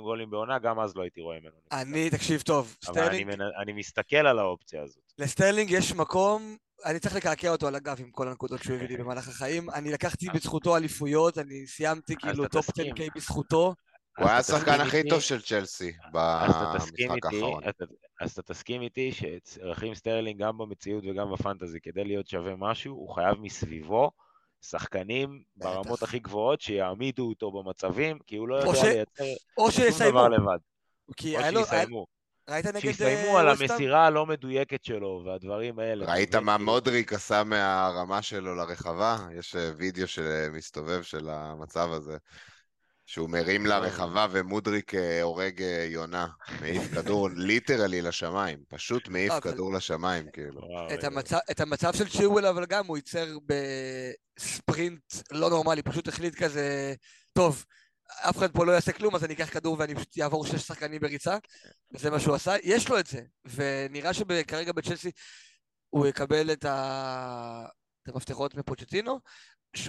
גולים 0.00 0.30
בעונה, 0.30 0.58
גם 0.58 0.80
אז 0.80 0.96
לא 0.96 1.02
הייתי 1.02 1.20
רואה 1.20 1.40
ממנו. 1.40 1.56
אני, 1.72 2.10
תקשיב 2.10 2.40
טוב, 2.40 2.76
אבל 2.88 3.02
אני, 3.02 3.06
סטרלינג. 3.24 3.42
אני 3.62 3.72
מסתכל 3.72 4.16
על 4.16 4.38
האופציה 4.38 4.82
הזאת. 4.82 5.02
לסטרלינג 5.18 5.70
יש 5.70 5.92
מקום, 5.92 6.56
אני 6.84 6.98
צריך 6.98 7.16
לקעקע 7.16 7.48
אותו 7.50 7.66
על 7.66 7.74
הגב 7.74 7.96
עם 8.00 8.10
כל 8.10 8.28
הנקודות 8.28 8.62
שהוא 8.62 8.76
הביא 8.76 8.88
לי 8.88 8.96
במהלך 9.02 9.28
החיים. 9.28 9.70
אני 9.70 9.92
לקחתי 9.92 10.26
בזכותו 10.34 10.76
אליפויות, 10.76 11.38
אני 11.38 11.66
סיימתי 11.66 12.16
כאילו 12.16 12.48
top 12.48 12.70
תסכים. 12.70 12.94
10K 12.94 13.00
בזכותו. 13.16 13.74
הוא 14.18 14.28
היה 14.28 14.36
השחקן 14.36 14.80
הכי 14.80 15.08
טוב 15.08 15.20
של 15.20 15.42
צ'לסי 15.42 15.92
במשחק 16.12 17.24
האחרון. 17.24 17.62
אז 18.20 18.30
אתה 18.32 18.42
תסכים 18.42 18.82
איתי 18.82 19.10
שרכים 19.44 19.94
סטרלינג 19.94 20.40
גם 20.42 20.58
במציאות 20.58 21.04
וגם 21.10 21.32
בפנטזי, 21.32 21.80
כדי 21.80 22.04
להיות 22.04 22.28
שווה 22.28 22.54
משהו, 22.56 22.94
הוא 22.94 23.14
חייב 23.14 23.38
מסביבו 23.40 24.10
שחקנים 24.60 25.42
ברמות 25.56 26.02
הכי 26.02 26.18
גבוהות 26.18 26.60
שיעמידו 26.60 27.28
אותו 27.28 27.50
במצבים, 27.52 28.18
כי 28.26 28.36
הוא 28.36 28.48
לא 28.48 28.54
יודע 28.54 28.74
ש- 28.78 28.84
לייצר 28.84 29.24
שום 29.58 29.70
שיסיימו. 29.70 30.10
דבר 30.10 30.28
לבד. 30.28 30.58
כי 31.16 31.36
או 31.36 31.42
שיסיימו. 31.42 32.06
ראית 32.48 32.66
נגד... 32.66 32.80
שיסיימו 32.80 33.36
אה, 33.36 33.40
על? 33.40 33.48
המסירה 33.48 34.06
הלא 34.06 34.26
מדויקת 34.26 34.84
שלו 34.84 35.22
והדברים 35.26 35.78
האלה. 35.78 36.12
ראית? 36.12 36.34
מה 36.34 36.56
כאילו, 36.56 36.72
מודריק 36.72 37.12
עשה 37.12 37.44
מהרמה 37.44 38.22
שלו 38.22 38.54
לרחבה? 38.54 39.18
יש 39.38 39.56
אה, 39.56 39.70
וידאו 39.76 40.06
שמסתובב 40.06 41.02
של 41.02 41.28
המצב 41.28 41.88
הזה. 41.92 42.16
שהוא 43.08 43.30
מרים. 43.30 43.66
לרחבה 43.66 44.26
ומודריק 44.30 44.94
אה, 44.94 45.22
הורג 45.22 45.62
אה, 45.62 45.86
יונה. 45.90 46.26
מעיף 46.60 46.94
כדור 46.94 47.28
literally 47.46 48.02
לשמיים. 48.02 48.58
פשוט 48.68 49.08
מעיף 49.08 49.32
אבל- 49.32 49.40
כדור 49.40 49.72
לשמיים, 49.72 50.26
כאילו. 50.32 50.60
את 50.94 51.04
המצב, 51.04 51.38
את 51.50 51.60
המצב 51.60 51.94
של 51.94 52.08
צ'ילוול 52.08 52.46
אבל 52.46 52.66
גם 52.66 52.86
הוא 52.86 52.96
ייצר 52.96 53.38
בספרינט 54.38 55.14
לא 55.30 55.50
נורמלי, 55.50 55.82
פשוט 55.82 56.08
החליט 56.08 56.34
כזה, 56.34 56.94
טוב, 57.32 57.64
אף 58.08 58.38
אחד 58.38 58.52
פה 58.52 58.66
לא 58.66 58.72
יעשה 58.72 58.92
כלום, 58.92 59.14
אז 59.14 59.24
אני 59.24 59.34
אקח 59.34 59.50
כדור 59.52 59.76
ואני 59.78 59.94
פשוט 59.94 60.18
אעבור 60.18 60.46
שש 60.46 60.62
שחקנים 60.62 61.00
בריצה, 61.00 61.36
וזה 61.94 62.10
מה 62.10 62.20
שהוא 62.20 62.34
עשה, 62.34 62.54
יש 62.62 62.88
לו 62.88 62.98
את 62.98 63.06
זה, 63.06 63.20
ונראה 63.44 64.14
שכרגע 64.14 64.72
בצ'לסי 64.72 65.10
הוא 65.90 66.06
יקבל 66.06 66.52
את, 66.52 66.64
ה... 66.64 67.66
את 68.02 68.08
המפתחות 68.14 68.54
מפוצ'טינו. 68.54 69.20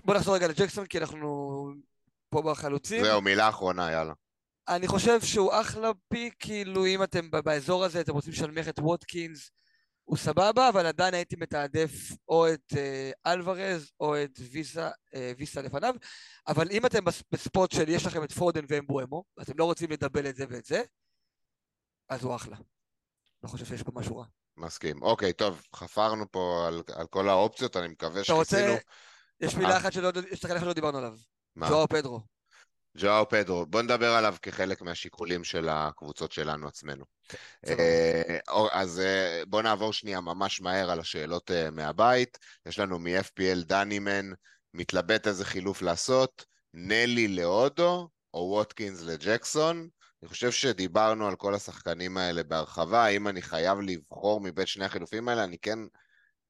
בוא 0.05 0.15
נחזור 0.15 0.35
רגע 0.35 0.47
לג'קסון, 0.47 0.85
כי 0.85 0.97
אנחנו 0.97 1.69
פה 2.29 2.41
בחלוצים. 2.41 3.03
זהו, 3.03 3.21
מילה 3.21 3.49
אחרונה, 3.49 3.91
יאללה. 3.91 4.13
אני 4.67 4.87
חושב 4.87 5.21
שהוא 5.21 5.51
אחלה 5.61 5.91
פיק, 6.07 6.35
כאילו 6.39 6.85
אם 6.85 7.03
אתם 7.03 7.31
באזור 7.31 7.85
הזה, 7.85 8.01
אתם 8.01 8.13
רוצים 8.13 8.33
לשלמך 8.33 8.67
את 8.67 8.79
ווטקינס, 8.79 9.51
הוא 10.03 10.17
סבבה, 10.17 10.69
אבל 10.69 10.85
עדיין 10.85 11.13
הייתי 11.13 11.35
מתעדף 11.35 11.91
או 12.27 12.53
את 12.53 12.73
אה, 12.77 13.11
אלוורז 13.33 13.91
או 13.99 14.23
את 14.23 14.39
ויסה, 14.51 14.89
אה, 15.15 15.31
ויסה 15.37 15.61
לפניו, 15.61 15.95
אבל 16.47 16.71
אם 16.71 16.85
אתם 16.85 17.05
בס- 17.05 17.23
בספוט 17.31 17.71
של 17.71 17.89
יש 17.89 18.05
לכם 18.05 18.23
את 18.23 18.31
פורדן 18.31 18.65
ואמבואמו, 18.69 19.23
ואתם 19.37 19.53
לא 19.57 19.63
רוצים 19.65 19.91
לדבל 19.91 20.29
את 20.29 20.35
זה 20.35 20.45
ואת 20.49 20.65
זה, 20.65 20.83
אז 22.09 22.23
הוא 22.23 22.35
אחלה. 22.35 22.57
לא 23.43 23.47
חושב 23.49 23.65
שיש 23.65 23.83
פה 23.83 23.91
משהו 23.95 24.17
רע. 24.17 24.25
מסכים. 24.57 25.01
אוקיי, 25.01 25.33
טוב, 25.33 25.61
חפרנו 25.75 26.31
פה 26.31 26.65
על, 26.67 26.81
על 26.95 27.07
כל 27.07 27.29
האופציות, 27.29 27.77
אני 27.77 27.87
מקווה 27.87 28.21
אתה 28.21 28.33
רוצה... 28.33 28.57
שכיסינו. 28.57 28.77
יש 29.41 29.53
אה. 29.53 29.59
מילה 29.59 29.77
אחת 29.77 29.93
שלא, 29.93 30.11
יש 30.31 30.45
אחד 30.45 30.59
שלא 30.59 30.73
דיברנו 30.73 30.97
עליו. 30.97 31.13
מה? 31.55 31.69
ג'ואר 31.69 31.87
פדרו. 31.87 32.21
ג'ואו 32.97 33.29
פדרו, 33.29 33.65
בוא 33.65 33.81
נדבר 33.81 34.11
עליו 34.13 34.35
כחלק 34.41 34.81
מהשיקולים 34.81 35.43
של 35.43 35.69
הקבוצות 35.69 36.31
שלנו 36.31 36.67
עצמנו. 36.67 37.05
אה, 37.67 38.37
אז 38.71 38.99
אה, 38.99 39.43
בוא 39.47 39.61
נעבור 39.61 39.93
שנייה 39.93 40.21
ממש 40.21 40.61
מהר 40.61 40.91
על 40.91 40.99
השאלות 40.99 41.51
אה, 41.51 41.71
מהבית. 41.71 42.37
יש 42.65 42.79
לנו 42.79 42.99
מ-FPL 42.99 43.63
דנימן, 43.65 44.31
מתלבט 44.73 45.27
איזה 45.27 45.45
חילוף 45.45 45.81
לעשות, 45.81 46.45
נלי 46.73 47.27
להודו 47.27 48.09
או 48.33 48.39
ווטקינס 48.39 49.01
לג'קסון. 49.01 49.87
אני 50.23 50.29
חושב 50.29 50.51
שדיברנו 50.51 51.27
על 51.27 51.35
כל 51.35 51.55
השחקנים 51.55 52.17
האלה 52.17 52.43
בהרחבה, 52.43 53.05
האם 53.05 53.27
אני 53.27 53.41
חייב 53.41 53.79
לבחור 53.79 54.41
מבית 54.41 54.67
שני 54.67 54.85
החילופים 54.85 55.29
האלה, 55.29 55.43
אני 55.43 55.57
כן 55.57 55.79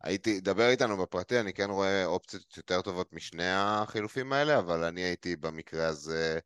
הייתי, 0.04 0.42
דבר 0.42 0.70
איתנו 0.70 0.98
בפרטי, 0.98 1.40
אני 1.40 1.54
כן 1.54 1.70
רואה 1.70 2.06
אופציות 2.06 2.58
יותר 2.58 2.82
טובות 2.82 3.14
משני 3.14 3.52
החילופים 3.54 4.34
האלה, 4.34 4.60
אבל 4.60 4.84
אני 4.84 5.02
הייתי 5.02 5.36
במקרה 5.36 5.88
הזה 5.88 6.40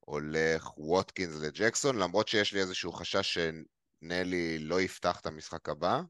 הולך 0.00 0.78
ווטקינס 0.78 1.34
לג'קסון, 1.40 1.96
למרות 1.98 2.28
שיש 2.28 2.52
לי 2.52 2.60
איזשהו 2.60 2.92
חשש 2.92 3.38
שנלי 3.38 4.58
לא 4.58 4.80
יפתח 4.80 5.20
את 5.20 5.26
המשחק 5.26 5.68
הבא. 5.68 6.00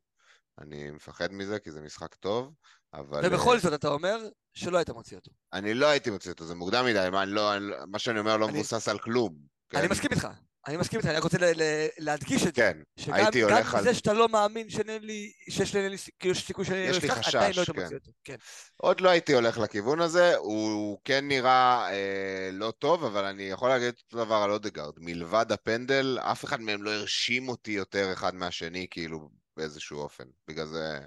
אני 0.60 0.90
מפחד 0.90 1.32
מזה 1.32 1.59
כי 1.59 1.70
זה 1.70 1.81
משחק 1.81 2.14
טוב, 2.14 2.52
אבל... 2.94 3.20
ובכל 3.27 3.55
אה, 3.55 3.59
זאת, 3.59 3.72
אתה 3.74 3.89
אומר 3.89 4.16
שלא 4.55 4.78
היית 4.78 4.90
מוציא 4.90 5.16
אותו. 5.16 5.31
אני 5.52 5.74
לא 5.74 5.86
הייתי 5.86 6.10
מוציא 6.10 6.31
אותו, 6.31 6.44
זה 6.44 6.55
מוקדם 6.55 6.85
מדי, 6.86 7.09
מה, 7.12 7.22
אני 7.22 7.31
לא, 7.31 7.56
אני, 7.56 7.66
מה 7.89 7.98
שאני 7.98 8.18
אומר 8.18 8.36
לא 8.36 8.48
אני- 8.48 8.55
מבוסס 8.59 8.89
על 8.89 8.98
כלום. 8.98 9.36
אני 9.74 9.82
כן? 9.82 9.93
מסכים 9.93 10.10
איתך. 10.12 10.28
אני 10.66 10.77
מסכים 10.77 10.99
איתך, 10.99 11.09
אני 11.09 11.16
רק 11.16 11.23
רוצה 11.23 11.39
ל- 11.39 11.62
ל- 11.62 11.89
להדגיש 11.99 12.43
את 12.43 12.55
זה. 12.55 12.62
כן, 12.62 12.78
שגם 12.97 13.15
הייתי 13.15 13.43
הולך 13.43 13.74
על... 13.74 13.82
זה 13.85 13.95
שאתה 13.95 14.12
לא 14.12 14.28
מאמין 14.28 14.70
שיש 14.70 15.74
לנלי, 15.74 15.97
כאילו 16.19 16.35
יש 16.35 16.47
סיכוי 16.47 16.65
יש 16.65 16.70
לא 16.70 17.03
לי 17.03 17.11
חשש, 17.11 17.35
עדיין 17.35 17.55
לא 17.55 17.61
היית 17.61 17.70
כן. 17.70 17.82
מוציא 17.82 17.97
אותו. 17.97 18.11
כן. 18.24 18.37
עוד 18.77 19.01
לא 19.01 19.09
הייתי 19.09 19.32
הולך 19.32 19.59
לכיוון 19.59 20.01
הזה, 20.01 20.37
הוא 20.37 20.99
כן 21.05 21.28
נראה 21.28 21.91
אה, 21.91 22.51
לא 22.53 22.73
טוב, 22.78 23.05
אבל 23.05 23.24
אני 23.24 23.43
יכול 23.43 23.69
להגיד 23.69 23.95
אותו 24.05 24.24
דבר 24.24 24.35
על 24.35 24.51
אודגרד. 24.51 24.93
מלבד 24.99 25.53
הפנדל, 25.53 26.19
אף 26.20 26.45
אחד 26.45 26.61
מהם 26.61 26.82
לא 26.82 26.91
הרשים 26.91 27.49
אותי 27.49 27.70
יותר 27.70 28.12
אחד 28.12 28.35
מהשני, 28.35 28.87
כאילו, 28.91 29.31
באיזשהו 29.57 29.99
אופן. 29.99 30.24
בגלל 30.49 30.66
זה, 30.66 30.99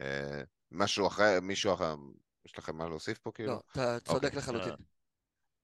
אה, 0.00 0.42
משהו 0.72 1.06
אחר, 1.06 1.38
מישהו 1.42 1.74
אחר, 1.74 1.94
יש 2.46 2.58
לכם 2.58 2.76
מה 2.76 2.88
להוסיף 2.88 3.18
פה, 3.18 3.30
כאילו? 3.34 3.52
לא, 3.52 3.60
אתה 3.72 3.98
צודק 4.00 4.24
אוקיי. 4.24 4.38
לחלוטין. 4.38 4.95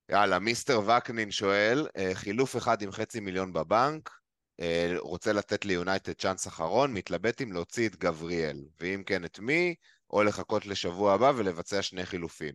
יאללה, 0.08 0.38
מיסטר 0.38 0.80
וקנין 0.80 1.30
שואל, 1.30 1.86
אה, 1.96 2.10
חילוף 2.14 2.56
אחד 2.56 2.82
עם 2.82 2.92
חצי 2.92 3.20
מיליון 3.20 3.52
בבנק, 3.52 4.10
אה, 4.60 4.94
רוצה 4.98 5.32
לתת 5.32 5.64
ליונייטד 5.64 6.12
צ'אנס 6.12 6.46
אחרון, 6.46 6.94
מתלבט 6.94 7.42
אם 7.42 7.52
להוציא 7.52 7.88
את 7.88 7.96
גבריאל, 7.96 8.64
ואם 8.80 9.02
כן 9.06 9.24
את 9.24 9.38
מי, 9.38 9.74
או 10.10 10.22
לחכות 10.22 10.66
לשבוע 10.66 11.14
הבא 11.14 11.32
ולבצע 11.36 11.82
שני 11.82 12.06
חילופים. 12.06 12.54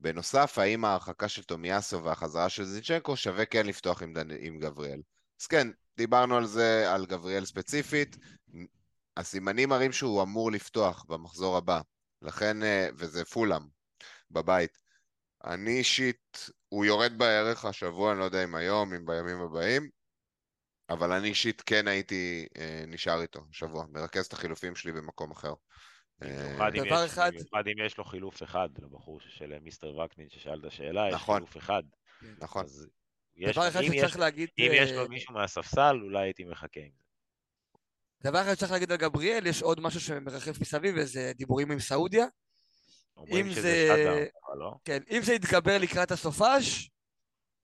בנוסף, 0.00 0.58
האם 0.58 0.84
ההרחקה 0.84 1.28
של 1.28 1.42
תומיאסו 1.42 2.04
והחזרה 2.04 2.48
של 2.48 2.64
זינצ'נקו 2.64 3.16
שווה 3.16 3.44
כן 3.44 3.66
לפתוח 3.66 4.02
עם, 4.02 4.12
דנ... 4.12 4.28
עם 4.38 4.58
גבריאל? 4.58 5.00
אז 5.40 5.46
כן, 5.46 5.68
דיברנו 5.96 6.36
על 6.36 6.46
זה, 6.46 6.92
על 6.94 7.06
גבריאל 7.06 7.44
ספציפית, 7.44 8.16
הסימנים 9.16 9.68
מראים 9.68 9.92
שהוא 9.92 10.22
אמור 10.22 10.52
לפתוח 10.52 11.04
במחזור 11.08 11.56
הבא, 11.56 11.80
לכן, 12.22 12.62
אה, 12.62 12.88
וזה 12.96 13.24
פולאם, 13.24 13.62
בבית. 14.30 14.78
אני 15.44 15.70
אישית, 15.78 16.50
הוא 16.68 16.84
יורד 16.84 17.18
בערך 17.18 17.64
השבוע, 17.64 18.12
אני 18.12 18.18
לא 18.20 18.24
יודע 18.24 18.44
אם 18.44 18.54
היום, 18.54 18.94
אם 18.94 19.06
בימים 19.06 19.40
הבאים, 19.40 19.90
אבל 20.90 21.12
אני 21.12 21.28
אישית 21.28 21.60
כן 21.66 21.88
הייתי 21.88 22.46
אה, 22.56 22.84
נשאר 22.86 23.22
איתו 23.22 23.40
השבוע, 23.50 23.86
מרכז 23.90 24.26
את 24.26 24.32
החילופים 24.32 24.74
שלי 24.74 24.92
במקום 24.92 25.30
אחר. 25.30 25.52
אה, 26.22 26.56
במיוחד 26.70 27.02
יש- 27.06 27.12
אחד- 27.12 27.30
במיוחד 27.34 27.62
אם 27.66 27.86
יש 27.86 27.98
לו 27.98 28.04
חילוף 28.04 28.42
אחד, 28.42 28.68
לבחור 28.82 29.20
של 29.28 29.58
מיסטר 29.58 29.96
וקנין 29.96 30.28
ששאל 30.28 30.60
את 30.60 30.64
השאלה, 30.64 31.08
יש 31.08 31.14
נכון. 31.14 31.36
חילוף 31.36 31.56
אחד. 31.56 31.82
נכון. 32.38 32.64
אז 32.64 32.86
יש- 33.36 33.56
דבר 33.56 33.68
אחד 33.68 33.82
שצריך 33.82 34.04
יש- 34.10 34.16
להגיד... 34.16 34.48
אם 34.58 34.70
יש 34.74 34.90
אה, 34.90 34.96
לו 34.96 35.08
מישהו 35.08 35.34
מהספסל, 35.34 35.96
אולי 36.02 36.22
הייתי 36.22 36.44
מחכה 36.44 36.80
עם 36.80 36.90
זה. 36.98 37.02
דבר 38.30 38.42
אחד 38.42 38.54
שצריך 38.54 38.72
להגיד 38.72 38.90
על 38.92 38.96
גבריאל, 38.98 39.46
יש 39.46 39.62
עוד 39.62 39.80
משהו 39.80 40.00
שמרחף 40.00 40.60
מסביב, 40.60 40.94
וזה 40.98 41.32
דיבורים 41.36 41.70
עם 41.72 41.78
סעודיה. 41.78 42.26
אם 43.32 43.52
זה- 43.52 43.88
אבל 44.48 44.58
לא? 44.58 44.72
כן, 44.84 44.98
אם 45.10 45.20
זה 45.22 45.34
יתגבר 45.34 45.78
לקראת 45.78 46.10
הסופש, 46.12 46.90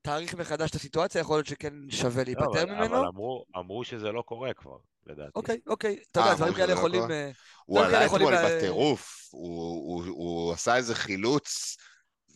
תאריך 0.03 0.35
מחדש 0.35 0.71
את 0.71 0.75
הסיטואציה, 0.75 1.21
יכול 1.21 1.37
להיות 1.37 1.47
שכן 1.47 1.75
שווה 1.91 2.17
לא, 2.19 2.25
להיפטר 2.25 2.63
אבל- 2.63 2.65
ממנו. 2.75 2.97
אבל 2.99 3.07
אמרו- 3.07 3.45
אמרו 3.57 3.85
שזה 3.85 4.13
לא 4.13 4.23
קורה 4.23 4.55
כבר, 4.55 4.77
לדעתי. 5.07 5.31
אוקיי, 5.35 5.59
אוקיי. 5.67 5.99
אתה 6.13 6.21
אה, 6.21 6.25
יודע, 6.25 6.35
אמרו 6.35 6.37
דברים 6.51 6.55
כאלה 6.55 6.75
לא 6.75 6.79
יכולים... 6.79 7.11
אה, 7.11 7.31
הוא 7.65 7.81
עלה 7.81 8.05
יכולים 8.05 8.29
אתמול 8.29 8.43
לה- 8.51 8.57
בטירוף, 8.59 9.29
הוא 9.33 10.53
עשה 10.53 10.77
איזה 10.77 10.95
חילוץ, 10.95 11.77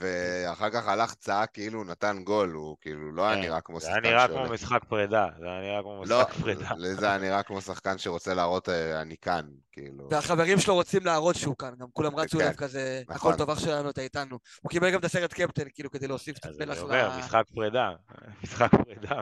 ואחר 0.00 0.70
כך 0.70 0.88
הלך 0.88 1.14
צעק 1.14 1.50
כאילו 1.52 1.78
הוא 1.78 1.86
נתן 1.86 2.16
גול, 2.24 2.50
הוא 2.52 2.76
כאילו 2.80 3.12
לא 3.12 3.26
היה 3.26 3.36
כן, 3.36 3.42
נראה 3.42 3.60
כמו 3.60 3.80
זה 3.80 3.86
היה 3.86 3.96
שחקן 3.96 4.08
נראה 4.08 4.26
שעולה. 4.26 4.44
כמו 4.44 4.54
משחק 4.54 4.84
פרידה, 4.88 5.26
זה 5.38 5.46
היה 5.46 5.60
נראה 5.60 5.82
כמו 5.82 6.04
לא, 6.06 6.20
משחק 6.20 6.32
פרידה. 6.40 6.68
לי 6.78 6.94
זה 6.94 7.06
היה 7.06 7.18
נראה 7.18 7.42
כמו 7.42 7.60
שחקן 7.60 7.98
שרוצה 7.98 8.34
להראות 8.34 8.68
אה, 8.68 9.02
אני 9.02 9.16
כאן, 9.16 9.46
כאילו. 9.72 10.08
והחברים 10.10 10.58
שלו 10.58 10.74
רוצים 10.74 11.04
להראות 11.04 11.36
שהוא 11.36 11.56
כאן, 11.56 11.74
גם 11.78 11.86
כולם 11.92 12.16
רצו 12.16 12.38
כן, 12.38 12.44
אליו 12.44 12.56
כזה, 12.56 13.02
נכון. 13.08 13.16
הכל 13.30 13.38
טוב, 13.38 13.50
אח 13.50 13.58
שלנו, 13.58 13.90
אתה 13.90 14.00
איתנו. 14.00 14.38
הוא 14.62 14.70
קיבל 14.70 14.90
גם 14.90 14.98
את 14.98 15.04
הסרט 15.04 15.32
קפטן, 15.32 15.64
כאילו, 15.74 15.90
כדי 15.90 16.08
להוסיף 16.08 16.46
אז 16.46 16.58
מלח 16.58 16.82
אומר, 16.82 17.08
ל... 17.08 17.18
משחק 17.18 17.44
פרידה, 17.54 17.90
משחק 18.42 18.70
פרידה 18.84 19.20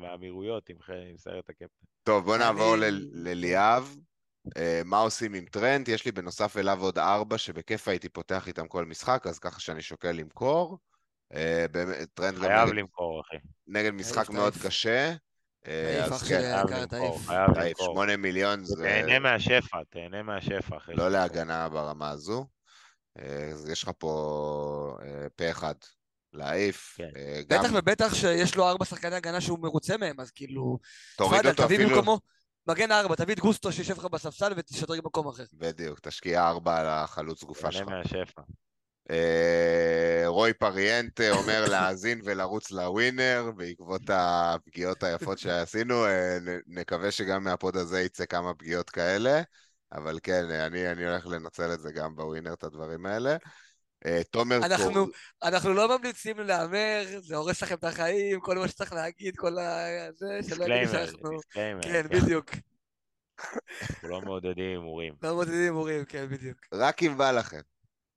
מהאמירויות 0.00 0.68
עם 0.68 0.76
סרט 1.16 1.50
הקפטן. 1.50 1.86
טוב, 2.02 2.24
בוא 2.24 2.36
נעבור 2.36 2.74
לליאב. 3.12 3.96
אה, 4.56 4.82
מה 4.84 4.98
עושים 4.98 5.34
עם 5.34 5.44
טרנד? 5.44 5.88
יש 5.88 6.04
לי 6.04 6.12
בנוסף 6.12 6.56
אליו 6.56 6.82
עוד 6.82 6.98
ארבע 6.98 7.38
שבכיף 7.38 7.88
הייתי 7.88 8.08
פותח 8.08 8.48
איתם 8.48 8.68
כל 8.68 8.84
משחק, 8.84 9.26
אז 9.26 9.38
ככה 9.38 9.60
שאני 9.60 9.82
שוקל 9.82 10.12
למכור. 10.12 10.78
אה, 11.34 11.66
באמת, 11.70 12.08
טרנד 12.14 12.34
גם 12.34 12.42
חייב 12.42 12.72
למכור, 12.72 13.20
אחי. 13.20 13.36
נגד 13.66 13.90
משחק 13.90 14.26
תעיף, 14.26 14.30
מאוד. 14.30 14.54
קשה. 14.62 15.14
אה, 15.66 16.04
אז 16.04 16.22
כן. 16.22 16.40
חייב 17.26 17.50
למכור. 17.50 17.84
שמונה 17.84 18.16
מיליון 18.16 18.64
זה 18.64 18.84
תהנה 18.84 19.18
מהשפע, 19.18 19.78
תהנה 19.90 20.22
מהשפע, 20.22 20.76
אחי. 20.76 20.92
לא 20.94 21.08
להגנה 21.08 21.68
ברמה 21.68 22.10
הזו. 22.10 22.46
אה, 23.18 23.50
אז 23.52 23.68
יש 23.68 23.82
לך 23.82 23.90
פה 23.98 24.98
אה, 25.02 25.26
פה 25.36 25.50
אחד 25.50 25.74
להעיף. 26.32 26.94
כן. 26.96 27.10
אה, 27.16 27.40
בטח 27.48 27.70
ובטח 27.74 28.14
שיש 28.14 28.56
לו 28.56 28.68
ארבע 28.68 28.84
שחקני 28.84 29.16
הגנה 29.16 29.40
שהוא 29.40 29.58
מרוצה 29.58 29.96
מהם, 29.96 30.20
אז 30.20 30.30
כאילו... 30.30 30.78
תוריד 31.16 31.46
אותו 31.46 31.64
תביא 31.64 31.76
אפילו... 31.76 32.18
מגן 32.70 32.92
ארבע, 32.92 33.14
תביא 33.14 33.34
את 33.34 33.40
גוסטו 33.40 33.72
שישב 33.72 33.98
לך 33.98 34.04
בספסל 34.04 34.52
ותשדרג 34.56 35.00
במקום 35.00 35.28
אחר. 35.28 35.44
בדיוק, 35.52 36.00
תשקיע 36.00 36.48
ארבע 36.48 36.80
על 36.80 36.86
החלוץ 36.86 37.44
גופה 37.44 37.72
שלך. 37.72 37.88
אה, 39.10 40.22
רוי 40.26 40.52
פריאנטה 40.52 41.30
אומר 41.30 41.64
להאזין 41.70 42.20
ולרוץ 42.24 42.70
לווינר 42.70 43.50
בעקבות 43.56 44.02
הפגיעות 44.08 45.02
היפות 45.02 45.38
שעשינו. 45.38 46.04
אה, 46.04 46.38
נקווה 46.66 47.10
שגם 47.10 47.44
מהפוד 47.44 47.76
הזה 47.76 48.00
יצא 48.00 48.26
כמה 48.26 48.54
פגיעות 48.54 48.90
כאלה, 48.90 49.42
אבל 49.92 50.18
כן, 50.22 50.50
אני, 50.50 50.90
אני 50.90 51.06
הולך 51.06 51.26
לנצל 51.26 51.72
את 51.72 51.80
זה 51.80 51.92
גם 51.92 52.14
בווינר, 52.14 52.52
את 52.52 52.64
הדברים 52.64 53.06
האלה. 53.06 53.36
אה, 54.06 54.22
תומר 54.30 54.56
אנחנו- 54.56 54.92
קור... 54.92 55.08
אנחנו 55.42 55.74
לא 55.74 55.98
ממליצים 55.98 56.38
להמר, 56.38 57.04
זה 57.18 57.36
הורס 57.36 57.62
לכם 57.62 57.74
את 57.74 57.84
החיים, 57.84 58.40
כל 58.40 58.58
מה 58.58 58.68
שצריך 58.68 58.92
להגיד, 58.92 59.36
כל 59.36 59.58
ה... 59.58 59.86
זה, 60.12 60.26
שלא 60.48 60.64
יגידו 60.64 60.80
disclaimer, 60.80 61.06
שאנחנו... 61.06 61.30
disclaimer. 61.30 61.82
כן, 61.82 62.06
בדיוק. 62.08 62.50
אנחנו 63.80 64.08
לא 64.08 64.20
מעודדים 64.20 64.70
הימורים. 64.70 65.14
לא 65.22 65.34
מעודדים 65.34 65.62
הימורים, 65.62 66.04
כן, 66.04 66.26
בדיוק. 66.30 66.58
רק 66.74 67.02
אם 67.02 67.18
בא 67.18 67.30
לכם. 67.30 67.60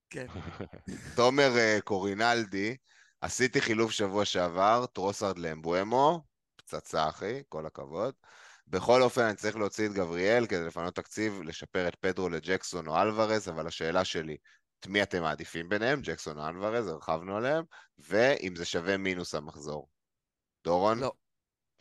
כן. 0.10 0.26
תומר 1.15 1.57
אה, 1.57 1.77
קורינלדי, 1.84 2.77
עשיתי 3.22 3.61
חילוף 3.61 3.91
שבוע 3.91 4.26
שעבר, 4.26 4.85
טרוסארד 4.93 5.39
לאמבואמו, 5.39 6.23
פצצה 6.55 7.10
אחי, 7.10 7.41
כל 7.49 7.65
הכבוד. 7.65 8.14
בכל 8.68 9.01
אופן, 9.01 9.22
אני 9.22 9.35
צריך 9.35 9.55
להוציא 9.55 9.88
את 9.88 9.93
גבריאל 9.93 10.45
כדי 10.45 10.65
לפנות 10.65 10.95
תקציב, 10.95 11.41
לשפר 11.41 11.88
את 11.88 11.95
פדרו 11.95 12.30
לג'קסון 12.30 12.88
או 12.88 13.01
אלוורז, 13.01 13.49
אבל 13.49 13.68
השאלה 13.68 14.05
שלי, 14.05 14.38
את 14.84 14.88
מי 14.88 15.03
אתם 15.03 15.22
מעדיפים 15.22 15.69
ביניהם, 15.69 16.01
ג'קסון 16.01 16.39
או 16.39 16.47
אלוורז, 16.47 16.88
הרחבנו 16.88 17.38
עליהם, 17.38 17.64
ואם 17.97 18.55
זה 18.55 18.65
שווה 18.65 18.97
מינוס 18.97 19.35
המחזור. 19.35 19.88
דורון? 20.64 20.99
לא. 20.99 21.11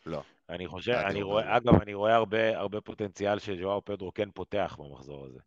לא. 0.06 0.22
אני 0.48 0.68
חושב, 0.68 0.92
אני 0.92 1.06
אומרים? 1.06 1.26
רואה, 1.26 1.56
אגב, 1.56 1.82
אני 1.82 1.94
רואה 1.94 2.14
הרבה, 2.14 2.58
הרבה 2.58 2.80
פוטנציאל 2.80 3.38
שז'ואר 3.38 3.80
פדרו 3.84 4.14
כן 4.14 4.30
פותח 4.30 4.76
במחזור 4.78 5.26
הזה. 5.26 5.38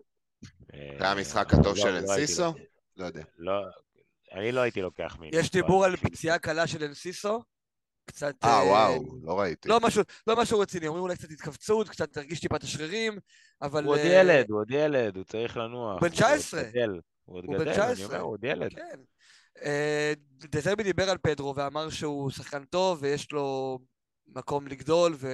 זה 1.00 1.08
המשחק 1.08 1.54
אה, 1.54 1.60
הטוב 1.60 1.78
לא- 1.78 1.84
של 1.84 1.92
לא 1.92 1.98
אנסיסו? 1.98 2.54
לא 2.98 3.06
יודע. 3.06 3.24
לא, 3.38 3.54
אני 4.32 4.52
לא 4.52 4.62
הייתי 4.62 4.82
לוקח 4.82 5.18
מינוס. 5.20 5.40
יש 5.40 5.52
דיבור 5.52 5.86
על 5.86 5.96
פציעה 5.96 6.40
קלה 6.40 6.68
של 6.68 6.84
אנסיסו, 6.84 7.44
קצת... 8.06 8.36
אה, 8.44 8.50
אה, 8.50 8.66
וואו, 8.66 9.18
לא 9.24 9.40
ראיתי. 9.40 9.70
לא 9.70 9.80
משהו, 9.80 10.04
לא 10.28 10.36
משהו 10.36 10.60
רציני, 10.60 10.88
אומרים 10.88 11.04
אולי 11.04 11.16
קצת 11.16 11.32
התכווצות, 11.32 11.90
קצת 11.90 12.14
תרגיש 12.14 12.40
טיפה 12.40 12.56
את 12.56 12.64
השרירים, 12.64 13.20
אבל... 13.62 13.84
הוא 13.84 13.92
עוד 13.92 14.00
אה, 14.00 14.06
ילד, 14.06 14.50
הוא 14.50 14.60
עוד 14.60 14.72
ילד, 14.72 15.16
הוא 15.16 15.24
צריך 15.24 15.58
לנוח. 15.58 16.02
בן 16.02 16.08
הוא 16.08 16.16
19. 16.16 16.60
עוד 16.60 16.70
גדל, 16.70 17.00
הוא 17.26 17.38
עוד 17.38 17.46
הוא 17.46 17.56
גדל, 17.56 17.64
אני 17.70 17.74
19. 17.74 18.06
אומר, 18.06 18.20
הוא 18.20 18.32
עוד 18.32 18.44
ילד. 18.44 18.74
כן. 18.74 19.00
אה, 19.66 20.14
דזרבי 20.38 20.84
דיבר 20.84 21.10
על 21.10 21.18
פדרו 21.18 21.56
ואמר 21.56 21.90
שהוא 21.90 22.30
שחקן 22.32 22.66
טוב 22.66 22.98
ויש 23.02 23.32
לו 23.32 23.80
מקום 24.28 24.68
לגדול, 24.68 25.16
ו... 25.18 25.28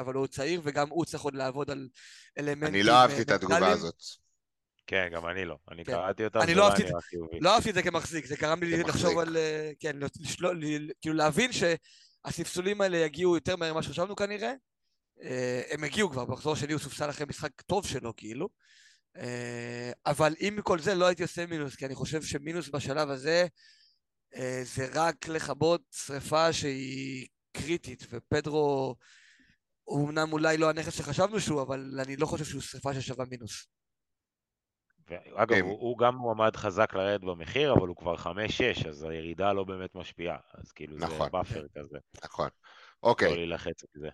אבל 0.00 0.14
הוא 0.14 0.26
צעיר 0.26 0.60
וגם 0.64 0.88
הוא 0.90 1.04
צריך 1.04 1.22
עוד 1.22 1.34
לעבוד 1.34 1.70
על 1.70 1.88
אלמנטים 2.38 2.74
אני 2.74 2.82
לא 2.82 2.92
אהבתי 2.92 3.22
את 3.22 3.30
אה, 3.30 3.34
התגובה. 3.34 3.68
הזאת. 3.68 3.94
כן, 4.86 5.08
גם 5.12 5.26
אני 5.26 5.44
לא. 5.44 5.56
אני 5.70 5.84
כן. 5.84 5.92
קראתי 5.92 6.24
אותה, 6.24 6.38
אני 6.38 6.46
זה 6.46 6.54
לא 6.54 6.62
לא 6.62 6.68
אהבתי 6.68 6.82
את- 6.82 7.02
חיובי. 7.02 7.40
לא 7.40 7.54
אהבתי 7.54 7.70
את 7.70 7.74
זה 7.74 7.82
כמחזיק, 7.82 8.26
זה 8.26 8.36
גרם 8.36 8.62
לי. 8.62 8.82
לחשוב 8.82 9.18
על... 9.18 9.36
אה, 9.36 9.70
כן, 9.80 9.96
לשלול, 10.20 10.64
ל- 10.64 10.90
כאילו 11.00 11.14
להבין 11.14 11.50
שהספסולים 11.52 12.80
האלה 12.80 12.96
יגיעו 12.96 13.34
יותר 13.34 13.56
מהר 13.56 13.72
ממה 13.72 13.82
שחשבנו 13.82 14.16
כנראה. 14.16 14.52
אה, 15.22 15.62
הם 15.70 15.84
הגיעו 15.84 16.10
כבר, 16.10 16.24
במחזור 16.24 16.52
השני 16.52 16.72
הוא 16.72 16.80
סופסל 16.80 17.10
אחרי 17.10 17.26
משחק 17.28 17.60
טוב 17.60 17.86
שלו, 17.86 18.16
כאילו. 18.16 18.48
אה, 19.16 19.92
אבל 20.06 20.34
עם 20.38 20.62
כל 20.62 20.78
זה 20.78 20.94
לא 20.94 21.06
הייתי 21.06 21.22
עושה 21.22 21.46
מינוס, 21.46 21.76
כי 21.76 21.86
אני 21.86 21.94
חושב 21.94 22.22
שמינוס 22.22 22.68
בשלב 22.68 23.10
הזה 23.10 23.46
אה, 24.34 24.60
זה 24.64 24.88
רק 24.94 25.28
לכבות 25.28 25.82
שריפה 25.90 26.52
שהיא 26.52 27.28
קריטית, 27.52 28.06
ופדרו 28.10 28.96
הוא 29.84 30.08
אמנם 30.08 30.32
אולי 30.32 30.56
לא 30.56 30.70
הנכס 30.70 30.98
שחשבנו 30.98 31.40
שהוא, 31.40 31.62
אבל 31.62 32.00
אני 32.00 32.16
לא 32.16 32.26
חושב 32.26 32.44
שהוא 32.44 32.60
שריפה 32.60 32.94
ששווה 32.94 33.24
מינוס. 33.30 33.66
אגב, 35.34 35.54
כן. 35.54 35.60
הוא 35.60 35.80
הוא 35.80 35.98
גם 35.98 36.14
מועמד 36.14 36.56
חזק 36.56 36.94
לרדת 36.94 37.20
במחיר, 37.20 37.72
אבל 37.72 37.88
הוא 37.88 37.96
כבר 37.96 38.14
5-6, 38.16 38.88
אז 38.88 39.02
הירידה 39.02 39.52
לא 39.52 39.64
באמת 39.64 39.94
משפיעה. 39.94 40.38
אז 40.54 40.72
כאילו 40.72 40.98
זה 40.98 41.04
נכון. 41.04 41.28
buffer 41.32 41.66
כזה, 41.74 41.98
נכון. 42.24 42.48
אוקיי. 43.02 43.28
לא 43.30 43.36
להילחץ 43.36 43.84
מזה. 43.96 44.08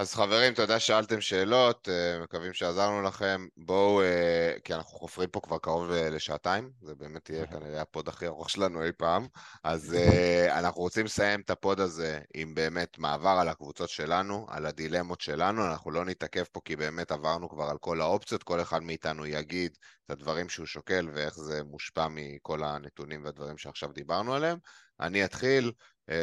אז 0.00 0.14
חברים, 0.14 0.54
תודה 0.54 0.80
ששאלתם 0.80 1.20
שאלות, 1.20 1.88
אה, 1.88 2.22
מקווים 2.22 2.52
שעזרנו 2.52 3.02
לכם. 3.02 3.46
בואו, 3.56 4.02
אה, 4.02 4.52
כי 4.64 4.74
אנחנו 4.74 4.98
חופרים 4.98 5.28
פה 5.28 5.40
כבר 5.40 5.58
קרוב 5.58 5.90
ל- 5.90 6.14
לשעתיים, 6.14 6.70
זה 6.82 6.94
באמת 6.94 7.30
יהיה 7.30 7.46
כנראה 7.46 7.80
הפוד 7.80 8.08
הכי 8.08 8.26
ארוך 8.26 8.50
שלנו 8.50 8.84
אי 8.84 8.92
פעם. 8.92 9.26
אז 9.64 9.94
אה, 9.94 10.58
אנחנו 10.58 10.80
רוצים 10.80 11.04
לסיים 11.04 11.40
את 11.40 11.50
הפוד 11.50 11.80
הזה 11.80 12.20
עם 12.34 12.54
באמת 12.54 12.98
מעבר 12.98 13.28
על 13.40 13.48
הקבוצות 13.48 13.88
שלנו, 13.88 14.46
על 14.48 14.66
הדילמות 14.66 15.20
שלנו. 15.20 15.66
אנחנו 15.66 15.90
לא 15.90 16.04
נתעכב 16.04 16.44
פה 16.52 16.60
כי 16.64 16.76
באמת 16.76 17.12
עברנו 17.12 17.48
כבר 17.48 17.64
על 17.64 17.78
כל 17.78 18.00
האופציות, 18.00 18.42
כל 18.42 18.60
אחד 18.60 18.82
מאיתנו 18.82 19.26
יגיד 19.26 19.76
את 20.06 20.10
הדברים 20.10 20.48
שהוא 20.48 20.66
שוקל 20.66 21.08
ואיך 21.14 21.34
זה 21.34 21.64
מושפע 21.64 22.08
מכל 22.10 22.64
הנתונים 22.64 23.24
והדברים 23.24 23.58
שעכשיו 23.58 23.92
דיברנו 23.92 24.34
עליהם. 24.34 24.58
אני 25.00 25.24
אתחיל, 25.24 25.64
אה, 25.66 25.72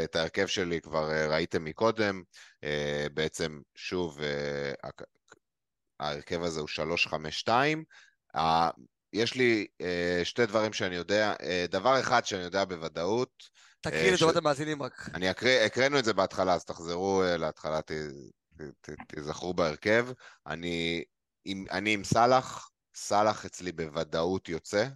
את 0.04 0.16
ההרכב 0.16 0.48
שלי 0.48 0.82
כבר 0.82 1.12
אה, 1.12 1.28
ראיתם 1.28 1.64
מקודם. 1.64 2.24
אה, 2.64 3.08
בעצם, 3.14 3.60
שוב, 3.76 4.22
אה, 4.22 4.90
ההרכב 6.00 6.44
הזה 6.44 6.60
הוא 6.60 6.68
352. 6.68 7.84
ה- 8.38 8.70
יש 9.14 9.36
לי 9.36 9.68
אה, 9.82 10.22
שתי 10.24 10.46
דברים 10.46 10.74
שאני 10.74 10.96
יודע, 10.96 11.34
אה, 11.42 11.66
דבר 11.70 12.00
אחד 12.00 12.26
שאני 12.26 12.42
יודע 12.44 12.66
בוודאות, 12.66 13.30
תקריא 13.82 14.10
אה, 14.10 14.12
לטובת 14.12 14.34
ש- 14.34 14.38
המאזינים 14.38 14.84
רק. 14.84 15.10
אני 15.14 15.32
אקריא, 15.32 15.60
הקראנו 15.60 16.00
את 16.00 16.06
זה 16.06 16.14
בהתחלה, 16.14 16.54
אז 16.54 16.66
תחזרו 16.66 17.24
אה, 17.24 17.38
להתחלה, 17.38 17.82
ת, 17.82 17.92
ת, 17.92 18.62
ת, 18.82 18.90
תיזכרו 19.08 19.54
בהרכב. 19.54 20.08
אני 20.48 21.04
עם, 21.46 21.66
אני 21.72 21.94
עם 21.94 22.04
סאלח, 22.04 22.70
סאלח 22.96 23.46
אצלי 23.46 23.72
בוודאות 23.72 24.50
יוצא, 24.50 24.88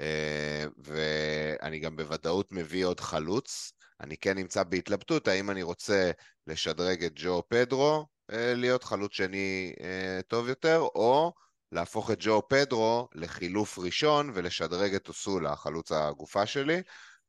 אה, 0.00 0.64
ואני 0.84 1.78
גם 1.78 1.96
בוודאות 1.96 2.52
מביא 2.52 2.84
עוד 2.84 3.00
חלוץ. 3.00 3.72
אני 4.00 4.16
כן 4.16 4.38
נמצא 4.38 4.62
בהתלבטות, 4.62 5.28
האם 5.28 5.50
אני 5.50 5.62
רוצה 5.62 6.10
לשדרג 6.46 7.04
את 7.04 7.12
ג'ו 7.14 7.42
פדרו 7.48 8.06
אה, 8.30 8.54
להיות 8.54 8.84
חלוץ 8.84 9.12
שני 9.12 9.72
אה, 9.80 10.20
טוב 10.28 10.48
יותר, 10.48 10.78
או 10.78 11.32
להפוך 11.72 12.10
את 12.10 12.18
ג'ו 12.20 12.42
פדרו 12.48 13.08
לחילוף 13.14 13.78
ראשון 13.78 14.30
ולשדרג 14.34 14.94
את 14.94 15.08
אוסולה, 15.08 15.52
החלוץ 15.52 15.92
הגופה 15.92 16.46
שלי, 16.46 16.82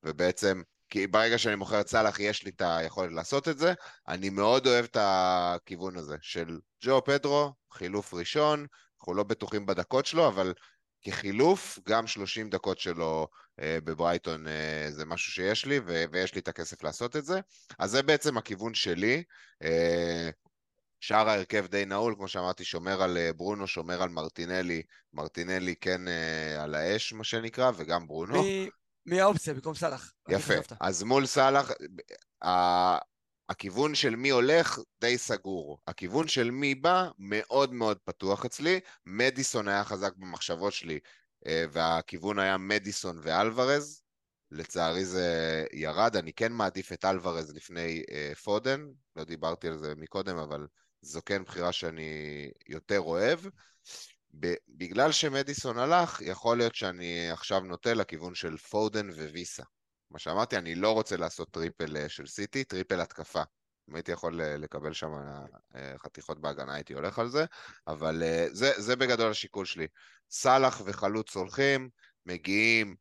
ובעצם, 0.04 0.62
כי 0.90 1.08
ברגע 1.08 1.38
שאני 1.38 1.56
מוכר 1.56 1.82
את 1.82 1.88
סאלח 1.88 2.20
יש 2.20 2.44
לי 2.44 2.52
את 2.52 2.62
היכולת 2.66 3.12
לעשות 3.12 3.48
את 3.48 3.58
זה, 3.58 3.74
אני 4.08 4.30
מאוד 4.30 4.68
אוהב 4.68 4.86
את 4.86 4.98
הכיוון 5.00 5.98
הזה 5.98 6.16
של 6.22 6.60
ג'ו 6.84 7.04
פדרו, 7.04 7.54
חילוף 7.72 8.14
ראשון, 8.14 8.66
אנחנו 9.00 9.14
לא 9.14 9.24
בטוחים 9.24 9.66
בדקות 9.66 10.06
שלו, 10.06 10.28
אבל 10.28 10.54
כחילוף, 11.02 11.80
גם 11.88 12.08
30 12.08 12.50
דקות 12.50 12.80
שלו 12.80 13.28
בברייטון 13.62 14.48
אה, 14.48 14.88
זה 14.92 15.06
משהו 15.06 15.32
שיש 15.32 15.66
לי, 15.66 15.80
ו- 15.86 16.04
ויש 16.12 16.36
לי 16.36 16.42
את 16.42 16.48
הכסף 16.48 16.84
לעשות 16.84 17.16
את 17.16 17.26
זה. 17.26 17.40
אז 17.80 17.92
זה 17.92 18.04
בעצם 18.04 18.38
הכיוון 18.38 18.74
שלי. 18.74 19.24
אה, 19.64 20.30
שאר 21.00 21.30
ההרכב 21.30 21.66
די 21.68 21.86
נעול, 21.86 22.16
כמו 22.16 22.28
שאמרתי, 22.28 22.64
שומר 22.64 23.02
על 23.02 23.18
אה, 23.18 23.34
ברונו, 23.34 23.68
שומר 23.68 24.02
על 24.04 24.10
מרטינלי, 24.10 24.82
מרטינלי 25.14 25.76
כן 25.76 26.08
אה, 26.08 26.64
על 26.64 26.76
האש, 26.76 27.14
מה 27.14 27.24
שנקרא, 27.24 27.72
וגם 27.76 28.08
ברונו. 28.08 28.44
מי- 28.44 28.70
מי 29.06 29.22
האופציה 29.22 29.54
במקום 29.54 29.76
סאלח? 29.76 30.14
יפה. 30.30 30.54
אז 30.80 31.04
מול 31.04 31.26
סאלח, 31.26 31.72
ה- 32.46 32.98
הכיוון 33.50 33.96
של 33.96 34.16
מי 34.16 34.30
הולך 34.30 34.80
די 35.02 35.18
סגור. 35.18 35.80
הכיוון 35.88 36.28
של 36.28 36.52
מי 36.52 36.76
בא 36.76 37.10
מאוד 37.20 37.74
מאוד 37.74 37.98
פתוח 38.06 38.46
אצלי. 38.46 38.80
מדיסון 39.06 39.68
היה 39.68 39.84
חזק 39.84 40.12
במחשבות 40.18 40.74
שלי, 40.74 40.94
אה, 40.94 41.00
והכיוון 41.46 42.40
היה 42.40 42.58
מדיסון 42.58 43.20
ואלוורז. 43.22 44.02
לצערי 44.52 45.06
זה 45.06 45.66
ירד, 45.74 46.16
אני 46.16 46.34
כן 46.34 46.52
מעדיף 46.52 46.94
את 46.94 47.06
אלוורז 47.06 47.56
לפני 47.56 48.04
אה, 48.12 48.32
פודן, 48.44 48.86
לא 49.16 49.24
דיברתי 49.24 49.68
על 49.68 49.78
זה 49.78 49.94
מקודם, 49.96 50.38
אבל 50.38 50.68
זו 51.02 51.20
כן 51.26 51.44
בחירה 51.44 51.72
שאני 51.72 52.52
יותר 52.68 53.00
אוהב. 53.00 53.40
בגלל 54.70 55.12
שמדיסון 55.12 55.78
הלך, 55.78 56.22
יכול 56.22 56.58
להיות 56.58 56.76
שאני 56.76 57.30
עכשיו 57.32 57.60
נוטה 57.60 57.94
לכיוון 57.94 58.36
של 58.36 58.58
פודן 58.58 59.10
וויסה. 59.10 59.64
מה 60.12 60.20
שאמרתי, 60.20 60.58
אני 60.58 60.76
לא 60.76 60.92
רוצה 60.92 61.18
לעשות 61.18 61.52
triple 61.52 61.98
אה, 61.98 62.10
של 62.10 62.28
סיטי, 62.28 62.64
triple 62.64 63.02
התקפה. 63.02 63.44
אם 63.92 63.96
הייתי 63.96 64.12
יכול 64.12 64.42
אה, 64.42 64.58
לקבל 64.58 64.94
שם 64.94 65.12
אה, 65.76 65.98
חתיכות 65.98 66.42
בהגנה, 66.42 66.74
הייתי 66.74 66.94
הולך 66.94 67.20
על 67.20 67.30
זה, 67.30 67.46
אבל 67.88 68.24
אה, 68.24 68.48
זה, 68.52 68.72
זה 68.78 68.96
בגדול 68.96 69.32
השיקול 69.32 69.66
שלי. 69.66 69.88
סאלח 70.30 70.82
וחלוץ 70.86 71.36
הולכים, 71.36 71.90
מגיעים 72.26 72.96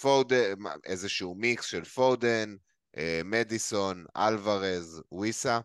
פודן, 0.00 0.54
איזשהו 0.84 1.34
מיקס 1.34 1.64
של 1.64 1.84
פודן, 1.84 2.56
מדיסון, 3.24 4.04
אלוורז, 4.16 5.02
וויסה. 5.12 5.60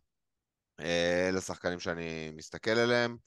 אלה 0.80 1.38
השחקנים 1.38 1.80
שאני 1.80 2.32
מסתכל 2.32 2.72
עליהם. 2.72 3.18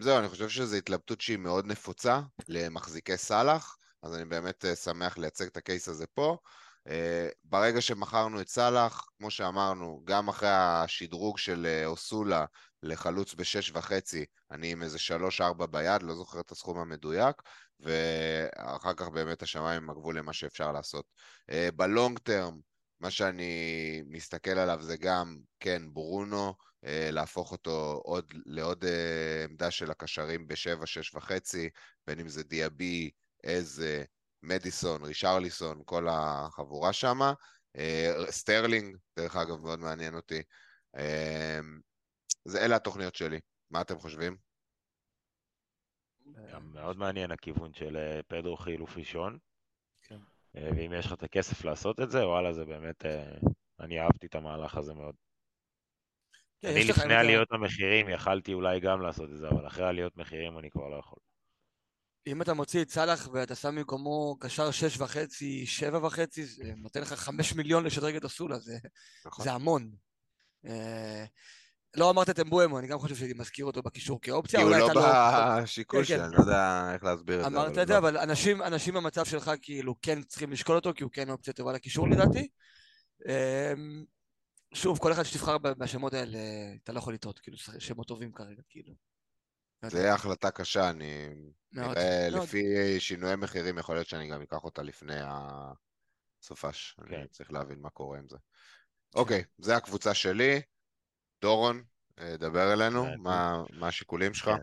זהו, 0.00 0.18
אני 0.18 0.28
חושב 0.28 0.48
שזו 0.48 0.76
התלבטות 0.76 1.20
שהיא 1.20 1.38
מאוד 1.38 1.66
נפוצה 1.66 2.20
למחזיקי 2.48 3.16
סאלח, 3.16 3.76
אז 4.02 4.14
אני 4.14 4.24
באמת 4.24 4.64
שמח 4.84 5.18
לייצג 5.18 5.46
את 5.46 5.56
הקייס 5.56 5.88
הזה 5.88 6.06
פה. 6.06 6.38
אה, 6.88 7.28
ברגע 7.44 7.80
שמכרנו 7.80 8.40
את 8.40 8.48
סאלח, 8.48 9.06
כמו 9.18 9.30
שאמרנו, 9.30 10.02
גם 10.04 10.28
אחרי 10.28 10.48
השדרוג 10.52 11.38
של 11.38 11.66
אה, 11.66 11.86
אוסולה 11.86 12.44
לחלוץ 12.82 13.34
בשש 13.34 13.70
וחצי, 13.74 14.24
אני 14.50 14.72
עם 14.72 14.82
איזה 14.82 14.98
שלוש-ארבע 14.98 15.66
ביד, 15.66 16.02
לא 16.02 16.14
זוכר 16.14 16.40
את 16.40 16.50
הסכום 16.50 16.78
המדויק, 16.78 17.36
ואחר 17.80 18.94
כך 18.94 19.08
באמת 19.08 19.42
השמיים 19.42 19.90
הם 19.90 20.16
למה 20.16 20.32
שאפשר 20.32 20.72
לעשות. 20.72 21.04
אה, 21.50 21.68
בלונג 21.76 22.18
טרם, 22.18 22.58
מה 23.00 23.10
שאני 23.10 24.02
מסתכל 24.06 24.50
עליו 24.50 24.78
זה 24.82 24.96
גם, 24.96 25.36
כן, 25.60 25.82
ברונו, 25.92 26.54
להפוך 27.12 27.52
אותו 27.52 28.00
עוד, 28.04 28.32
לעוד 28.46 28.84
עמדה 29.44 29.70
של 29.70 29.90
הקשרים 29.90 30.46
בשבע, 30.46 30.86
שש 30.86 31.14
וחצי, 31.14 31.70
בין 32.06 32.20
אם 32.20 32.28
זה 32.28 32.42
דיאבי, 32.42 33.10
איזה, 33.44 34.04
מדיסון, 34.44 35.04
רישרליסון, 35.04 35.82
כל 35.84 36.06
החבורה 36.10 36.92
שם. 36.92 37.18
סטרלינג, 38.30 38.96
דרך 39.18 39.36
אגב, 39.36 39.60
מאוד 39.60 39.78
מעניין 39.78 40.14
אותי. 40.14 40.42
אה, 40.96 41.60
זה, 42.44 42.64
אלה 42.64 42.76
התוכניות 42.76 43.14
שלי. 43.14 43.40
מה 43.70 43.80
אתם 43.80 43.98
חושבים? 43.98 44.36
גם 46.52 46.72
מאוד 46.72 46.96
מעניין 46.96 47.30
הכיוון 47.30 47.74
של 47.74 47.96
אה, 47.96 48.20
פדרו 48.28 48.56
חילוף 48.56 48.96
ראשון. 48.96 49.38
כן. 50.02 50.18
אה, 50.56 50.70
ואם 50.76 50.92
יש 50.92 51.06
לך 51.06 51.12
את 51.12 51.22
הכסף 51.22 51.64
לעשות 51.64 52.00
את 52.00 52.10
זה, 52.10 52.26
וואלה, 52.26 52.52
זה 52.52 52.64
באמת, 52.64 53.06
אה, 53.06 53.36
אני 53.80 54.00
אהבתי 54.00 54.26
את 54.26 54.34
המהלך 54.34 54.76
הזה 54.76 54.94
מאוד. 54.94 55.14
כן, 56.60 56.68
אני 56.68 56.84
לפני 56.84 57.14
עליות 57.14 57.52
המחירים 57.52 58.08
יכלתי 58.08 58.52
אולי 58.54 58.80
גם 58.80 59.00
לעשות 59.00 59.30
את 59.30 59.38
זה, 59.38 59.48
אבל 59.48 59.66
אחרי 59.66 59.88
עליות 59.88 60.16
מחירים 60.16 60.58
אני 60.58 60.70
כבר 60.70 60.88
לא 60.88 60.96
יכול. 60.96 61.18
אם 62.26 62.42
אתה 62.42 62.54
מוציא 62.54 62.82
את 62.82 62.90
סאלח 62.90 63.28
ואתה 63.32 63.54
שם 63.54 63.76
במקומו 63.76 64.36
קשר 64.40 64.70
שש 64.70 65.00
וחצי, 65.00 65.66
שבע 65.66 66.06
וחצי, 66.06 66.44
זה 66.46 66.72
נותן 66.76 67.00
לך 67.00 67.12
חמש 67.12 67.52
מיליון 67.54 67.84
לשדרג 67.84 68.16
את 68.16 68.24
אסולה, 68.24 68.58
זה, 68.58 68.78
נכון. 69.26 69.44
זה 69.44 69.52
המון. 69.52 69.90
אה, 70.66 71.24
לא 71.96 72.10
אמרת 72.10 72.30
את 72.30 72.40
אמבואמו, 72.40 72.78
אני 72.78 72.86
גם 72.86 72.98
חושב 72.98 73.16
שהייתי 73.16 73.38
מזכיר 73.38 73.64
אותו 73.66 73.82
בקישור 73.82 74.20
כאופציה. 74.20 74.60
כי 74.60 74.64
הוא 74.64 74.70
אולי 74.72 74.80
לא 74.80 74.86
אתה 74.86 74.94
לא- 74.94 75.62
בשיקול 75.62 76.04
כן, 76.04 76.16
כן. 76.16 76.22
אני 76.22 76.32
לא 76.32 76.40
יודע 76.40 76.90
איך 76.94 77.04
להסביר 77.04 77.36
את 77.36 77.40
זה. 77.40 77.46
אמרת 77.46 77.78
את 77.78 77.86
זה, 77.86 77.92
לא. 77.92 77.98
אבל 77.98 78.18
אנשים, 78.18 78.62
אנשים 78.62 78.94
במצב 78.94 79.24
שלך 79.24 79.50
כאילו 79.62 79.94
כן 80.02 80.22
צריכים 80.22 80.52
לשקול 80.52 80.76
אותו, 80.76 80.92
כי 80.94 81.02
הוא 81.04 81.10
כן 81.12 81.30
אופציה 81.30 81.52
טובה 81.52 81.72
לקישור 81.72 82.08
לדעתי. 82.08 82.48
אמ, 83.28 84.04
שוב, 84.74 84.98
כל 84.98 85.12
אחד 85.12 85.22
שתבחר 85.22 85.58
ב- 85.58 85.78
מהשמות 85.78 86.14
האלה, 86.14 86.38
אתה 86.84 86.92
לא 86.92 86.98
יכול 86.98 87.14
לטעות, 87.14 87.38
כאילו, 87.38 87.56
שמות 87.78 88.08
טובים 88.08 88.32
כרגע, 88.32 88.62
כאילו. 88.68 88.94
זה 89.90 89.98
יהיה 89.98 90.14
החלטה 90.14 90.50
קשה, 90.50 90.90
אני... 90.90 91.28
מאוד, 91.72 91.98
נראה, 91.98 92.28
מאוד. 92.30 92.42
לפי 92.42 92.64
שינויי 93.00 93.36
מחירים, 93.36 93.78
יכול 93.78 93.94
להיות 93.94 94.06
שאני 94.08 94.28
גם 94.28 94.42
אקח 94.42 94.64
אותה 94.64 94.82
לפני 94.82 95.20
הסופש. 96.40 96.96
אני 96.98 97.08
כן. 97.08 97.26
צריך 97.26 97.52
להבין 97.52 97.78
מה 97.80 97.90
קורה 97.90 98.18
עם 98.18 98.28
זה. 98.28 98.36
אוקיי, 99.14 99.44
זה 99.58 99.76
הקבוצה 99.76 100.14
שלי. 100.14 100.60
דורון, 101.42 101.82
אה, 102.18 102.36
דבר 102.36 102.72
אלינו, 102.72 103.06
מה 103.18 103.62
מה 103.72 103.88
השיקולים 103.88 104.34
שלך? 104.34 104.44
כן. 104.48 104.56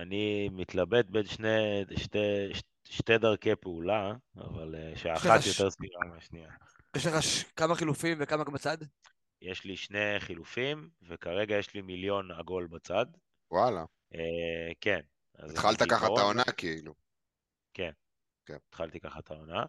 אני 0.00 0.48
מתלבט 0.48 1.06
בין 1.06 1.26
שני, 1.26 1.84
שתי, 1.96 2.18
שתי 2.84 3.18
דרכי 3.18 3.56
פעולה, 3.56 4.12
אבל 4.36 4.74
אה, 4.74 4.96
שאחת 4.96 5.40
ש- 5.42 5.46
יותר 5.46 5.70
סבירה 5.70 6.00
מהשנייה. 6.14 6.50
יש 6.96 7.06
לך 7.06 7.22
ש- 7.22 7.42
כמה 7.56 7.74
חילופים 7.74 8.18
וכמה 8.20 8.44
בצד? 8.44 8.78
יש 9.42 9.64
לי 9.64 9.76
שני 9.76 10.14
חילופים, 10.18 10.90
וכרגע 11.08 11.56
יש 11.56 11.74
לי 11.74 11.82
מיליון 11.82 12.30
עגול 12.30 12.66
בצד. 12.66 13.06
וואלה. 13.50 13.84
אה, 14.14 14.72
כן. 14.80 15.00
התחלת 15.38 15.82
ככה 15.82 16.06
את 16.06 16.18
העונה, 16.18 16.44
כאילו. 16.44 16.94
התחלתי 18.56 19.00
ככה 19.00 19.18
את 19.18 19.30
העונה. 19.30 19.64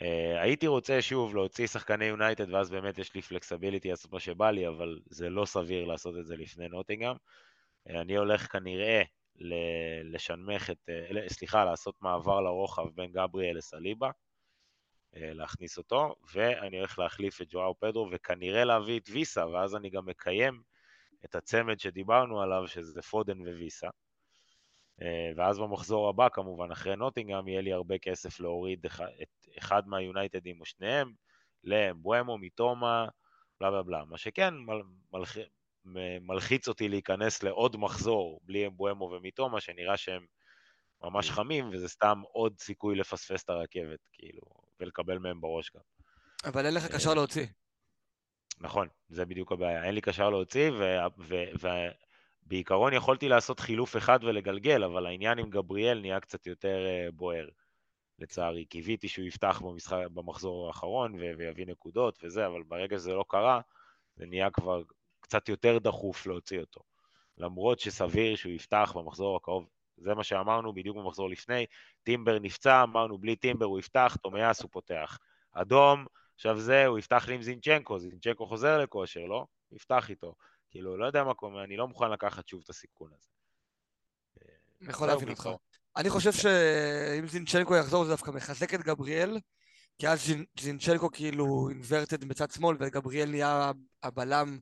Uh, 0.00 0.04
הייתי 0.40 0.66
רוצה 0.66 1.02
שוב 1.02 1.34
להוציא 1.34 1.66
שחקני 1.66 2.04
יונייטד 2.04 2.54
ואז 2.54 2.70
באמת 2.70 2.98
יש 2.98 3.14
לי 3.14 3.22
פלקסביליטי 3.22 3.90
לעשות 3.90 4.12
מה 4.12 4.20
שבא 4.20 4.50
לי, 4.50 4.68
אבל 4.68 4.98
זה 5.06 5.30
לא 5.30 5.44
סביר 5.44 5.84
לעשות 5.84 6.14
את 6.20 6.26
זה 6.26 6.36
לפני 6.36 6.68
נוטינגאם. 6.68 7.14
Uh, 7.88 7.90
אני 7.90 8.16
הולך 8.16 8.52
כנראה 8.52 9.02
לשנמך 10.04 10.70
את, 10.70 10.88
סליחה, 11.28 11.64
לעשות 11.64 11.94
מעבר 12.00 12.40
לרוחב 12.40 12.88
בין 12.94 13.12
גבריאל 13.12 13.56
לסליבה, 13.56 14.10
להכניס 15.12 15.78
אותו, 15.78 16.14
ואני 16.32 16.78
הולך 16.78 16.98
להחליף 16.98 17.42
את 17.42 17.46
ג'ואר 17.50 17.72
פדרו 17.78 18.08
וכנראה 18.12 18.64
להביא 18.64 19.00
את 19.00 19.08
ויסה, 19.10 19.46
ואז 19.46 19.76
אני 19.76 19.90
גם 19.90 20.06
מקיים 20.06 20.62
את 21.24 21.34
הצמד 21.34 21.80
שדיברנו 21.80 22.42
עליו, 22.42 22.68
שזה 22.68 23.02
פודן 23.02 23.40
וויסה. 23.40 23.88
אה, 25.02 25.30
ואז 25.36 25.58
במחזור 25.58 26.08
הבא, 26.08 26.28
כמובן, 26.28 26.70
אחרי 26.70 26.96
נוטינגאם, 26.96 27.48
יהיה 27.48 27.60
לי 27.60 27.72
הרבה 27.72 27.98
כסף 27.98 28.40
להוריד 28.40 28.86
את 29.22 29.46
אחד 29.58 29.88
מהיונייטדים 29.88 30.60
או 30.60 30.64
שניהם 30.64 31.12
לאמבואמו, 31.64 32.38
מתומה, 32.38 33.06
בלה 33.60 33.70
בלה 33.70 33.82
בלה. 33.82 34.04
מה 34.04 34.18
שכן, 34.18 34.54
מל, 34.54 34.82
מלח, 35.12 35.36
מלחיץ 36.20 36.68
אותי 36.68 36.88
להיכנס 36.88 37.42
לעוד 37.42 37.76
מחזור 37.76 38.40
בלי 38.42 38.66
אמבואמו 38.66 39.04
ומתומה, 39.04 39.60
שנראה 39.60 39.96
שהם 39.96 40.26
ממש 41.02 41.30
חמים, 41.30 41.70
וזה 41.72 41.88
סתם 41.88 42.22
עוד 42.32 42.58
סיכוי 42.58 42.96
לפספס 42.96 43.44
את 43.44 43.50
הרכבת, 43.50 44.08
כאילו, 44.12 44.42
ולקבל 44.80 45.18
מהם 45.18 45.40
בראש 45.40 45.70
גם. 45.74 45.82
אבל 46.44 46.66
אין 46.66 46.74
לך 46.74 46.86
קשר 46.94 47.14
להוציא. 47.14 47.46
נכון, 48.60 48.88
זה 49.08 49.24
בדיוק 49.24 49.52
הבעיה. 49.52 49.84
אין 49.84 49.94
לי 49.94 50.00
קשר 50.00 50.30
להוציא, 50.30 50.70
ובעיקרון 52.46 52.92
יכולתי 52.92 53.28
לעשות 53.28 53.60
חילוף 53.60 53.96
אחד 53.96 54.18
ולגלגל, 54.22 54.84
אבל 54.84 55.06
העניין 55.06 55.38
עם 55.38 55.50
גבריאל 55.50 56.00
נהיה 56.00 56.20
קצת 56.20 56.46
יותר 56.46 56.86
אה, 56.86 57.10
בוער, 57.12 57.48
לצערי. 58.18 58.64
קיוויתי 58.64 59.08
שהוא 59.08 59.26
יפתח 59.26 59.62
במשחק, 59.64 60.06
במחזור 60.14 60.66
האחרון 60.66 61.14
ו- 61.14 61.32
ויביא 61.38 61.66
נקודות 61.66 62.18
וזה, 62.22 62.46
אבל 62.46 62.62
ברגע 62.62 62.98
שזה 62.98 63.14
לא 63.14 63.24
קרה, 63.28 63.60
זה 64.16 64.26
נהיה 64.26 64.50
כבר 64.50 64.82
קצת 65.20 65.48
יותר 65.48 65.78
דחוף 65.78 66.26
להוציא 66.26 66.60
אותו. 66.60 66.80
למרות 67.38 67.80
שסביר 67.80 68.36
שהוא 68.36 68.52
יפתח 68.52 68.92
במחזור 68.96 69.36
הקרוב, 69.36 69.68
זה 69.96 70.14
מה 70.14 70.24
שאמרנו 70.24 70.72
בדיוק 70.72 70.96
במחזור 70.96 71.30
לפני, 71.30 71.66
טימבר 72.02 72.38
נפצע, 72.38 72.82
אמרנו 72.82 73.18
בלי 73.18 73.36
טימבר 73.36 73.66
הוא 73.66 73.78
יפתח, 73.78 74.16
תומיאס 74.22 74.62
הוא 74.62 74.70
פותח. 74.72 75.18
אדום, 75.52 76.06
עכשיו 76.38 76.60
זה, 76.60 76.86
הוא 76.86 76.98
יפתח 76.98 77.24
לי 77.28 77.34
עם 77.34 77.42
זינצ'נקו, 77.42 77.98
זינצ'נקו 77.98 78.46
חוזר 78.46 78.78
לכושר, 78.78 79.20
לא? 79.20 79.46
הוא 79.68 79.76
יפתח 79.76 80.10
איתו. 80.10 80.34
כאילו, 80.70 80.96
לא 80.96 81.06
יודע 81.06 81.24
מה 81.24 81.34
קורה, 81.34 81.64
אני 81.64 81.76
לא 81.76 81.88
מוכן 81.88 82.10
לקחת 82.10 82.48
שוב 82.48 82.60
את 82.64 82.70
הסיכון 82.70 83.10
הזה. 83.18 83.28
אני 84.82 84.90
יכול 84.90 85.06
להבין 85.08 85.28
אותך. 85.28 85.48
אני 85.96 86.10
חושב 86.10 86.32
שאם 86.32 87.26
זינצ'נקו 87.26 87.76
יחזור 87.76 88.04
זה 88.04 88.10
דווקא 88.10 88.30
מחזק 88.30 88.74
את 88.74 88.80
גבריאל, 88.80 89.38
כי 89.98 90.08
אז 90.08 90.32
זינצ'נקו 90.60 91.10
כאילו 91.12 91.68
אינברטד 91.68 92.24
מצד 92.24 92.50
שמאל 92.50 92.76
וגבריאל 92.80 93.28
נהיה 93.30 93.70
הבלם, 94.02 94.58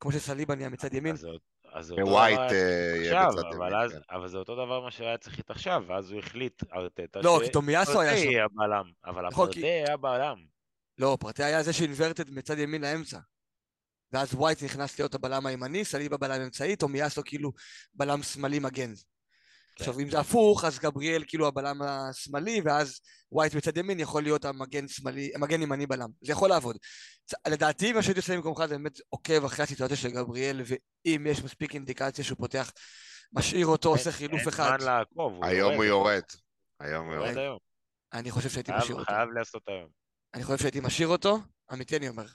כמו 0.00 0.12
שסליבה 0.12 0.54
נהיה 0.54 0.68
מצד 0.68 0.94
ימין. 0.94 1.14
אז 1.14 1.86
זה- 1.86 1.94
אותו 1.94 2.06
ווייט 2.10 2.38
דבר 2.38 2.52
אה, 2.52 3.02
עכשיו, 3.02 3.30
אבל 3.56 3.76
אז- 3.76 3.92
כן. 3.92 3.98
אבל 4.10 4.28
זה 4.28 4.38
אותו 4.38 4.54
דבר 4.54 4.80
מה 4.80 4.90
שהיה 4.90 5.18
צריך 5.18 5.36
להיות 5.38 5.50
עכשיו, 5.50 5.82
ואז 5.88 6.10
הוא 6.10 6.18
החליט, 6.18 6.62
ארטטה, 6.72 7.20
לא, 7.20 7.40
כי 7.44 7.50
תומיאסו 7.50 8.00
היה 8.00 8.16
שם. 8.16 8.46
אבל 9.04 9.26
נכון, 9.26 9.44
הפרטי 9.44 9.60
כי- 9.60 9.66
היה 9.66 9.96
בלם. 9.96 10.44
לא, 10.98 11.16
פרטי 11.20 11.44
היה 11.44 11.62
זה 11.62 11.72
שאינברטד 11.72 12.30
מצד 12.30 12.58
ימין 12.58 12.82
לאמצע. 12.82 13.18
ואז 14.12 14.34
ווייט 14.34 14.62
נכנס 14.62 14.98
להיות 14.98 15.14
הבלם 15.14 15.46
הימני, 15.46 15.84
סליבה 15.84 16.16
בלם 16.16 16.40
אמצעי, 16.42 16.76
תומיאסו 16.76 17.22
כאילו 17.24 17.52
בלם 17.94 18.22
שמאלי 18.22 18.58
מגן. 18.58 18.94
כן. 18.94 19.84
עכשיו, 19.84 20.00
אם 20.00 20.10
זה 20.10 20.20
הפוך, 20.20 20.64
אז 20.64 20.78
גבריאל 20.78 21.24
כאילו 21.26 21.46
הבלם 21.48 21.82
השמאלי, 21.82 22.60
ואז 22.64 23.00
ווייט 23.32 23.54
בצד 23.54 23.76
ימין 23.76 24.00
יכול 24.00 24.22
להיות 24.22 24.44
המגן 24.44 24.88
שמאלי, 24.88 25.32
המגן 25.34 25.62
ימני 25.62 25.86
בלם. 25.86 26.08
זה 26.22 26.32
יכול 26.32 26.48
לעבוד. 26.48 26.76
לדעתי, 27.48 27.92
מה 27.92 28.02
שהייתי 28.02 28.20
עושה 28.20 28.36
במקומך 28.36 28.58
זה 28.58 28.66
באמת 28.66 28.98
עוקב 29.08 29.44
אחרי 29.44 29.62
הסיטואציה 29.62 29.96
של 29.96 30.08
גבריאל, 30.10 30.60
ואם 30.64 31.26
יש 31.30 31.42
מספיק 31.42 31.74
אינדיקציה 31.74 32.24
שהוא 32.24 32.38
פותח, 32.38 32.72
משאיר 33.32 33.66
אותו, 33.66 33.88
עושה 33.88 34.10
אין- 34.10 34.16
חילוף 34.18 34.40
אין 34.40 34.48
אחד. 34.48 34.76
זמן 34.80 34.86
לעקוב, 34.86 35.44
היום 35.44 35.74
הוא 35.74 35.84
יורד. 35.84 36.22
היום 36.80 37.06
הוא 37.06 37.14
יורד. 37.14 37.58
אני 38.12 38.30
חושב 38.30 38.48
שהייתי 38.48 38.72
משאיר 38.78 38.96
אותו. 38.96 39.12
חייב 39.12 39.28
לעשות 39.30 39.62
היום. 39.66 40.01
אני 40.34 40.44
חושב 40.44 40.58
שהייתי 40.58 40.80
משאיר 40.80 41.08
אותו, 41.08 41.38
אמיתי 41.72 41.96
אני 41.96 42.08
אומר. 42.08 42.26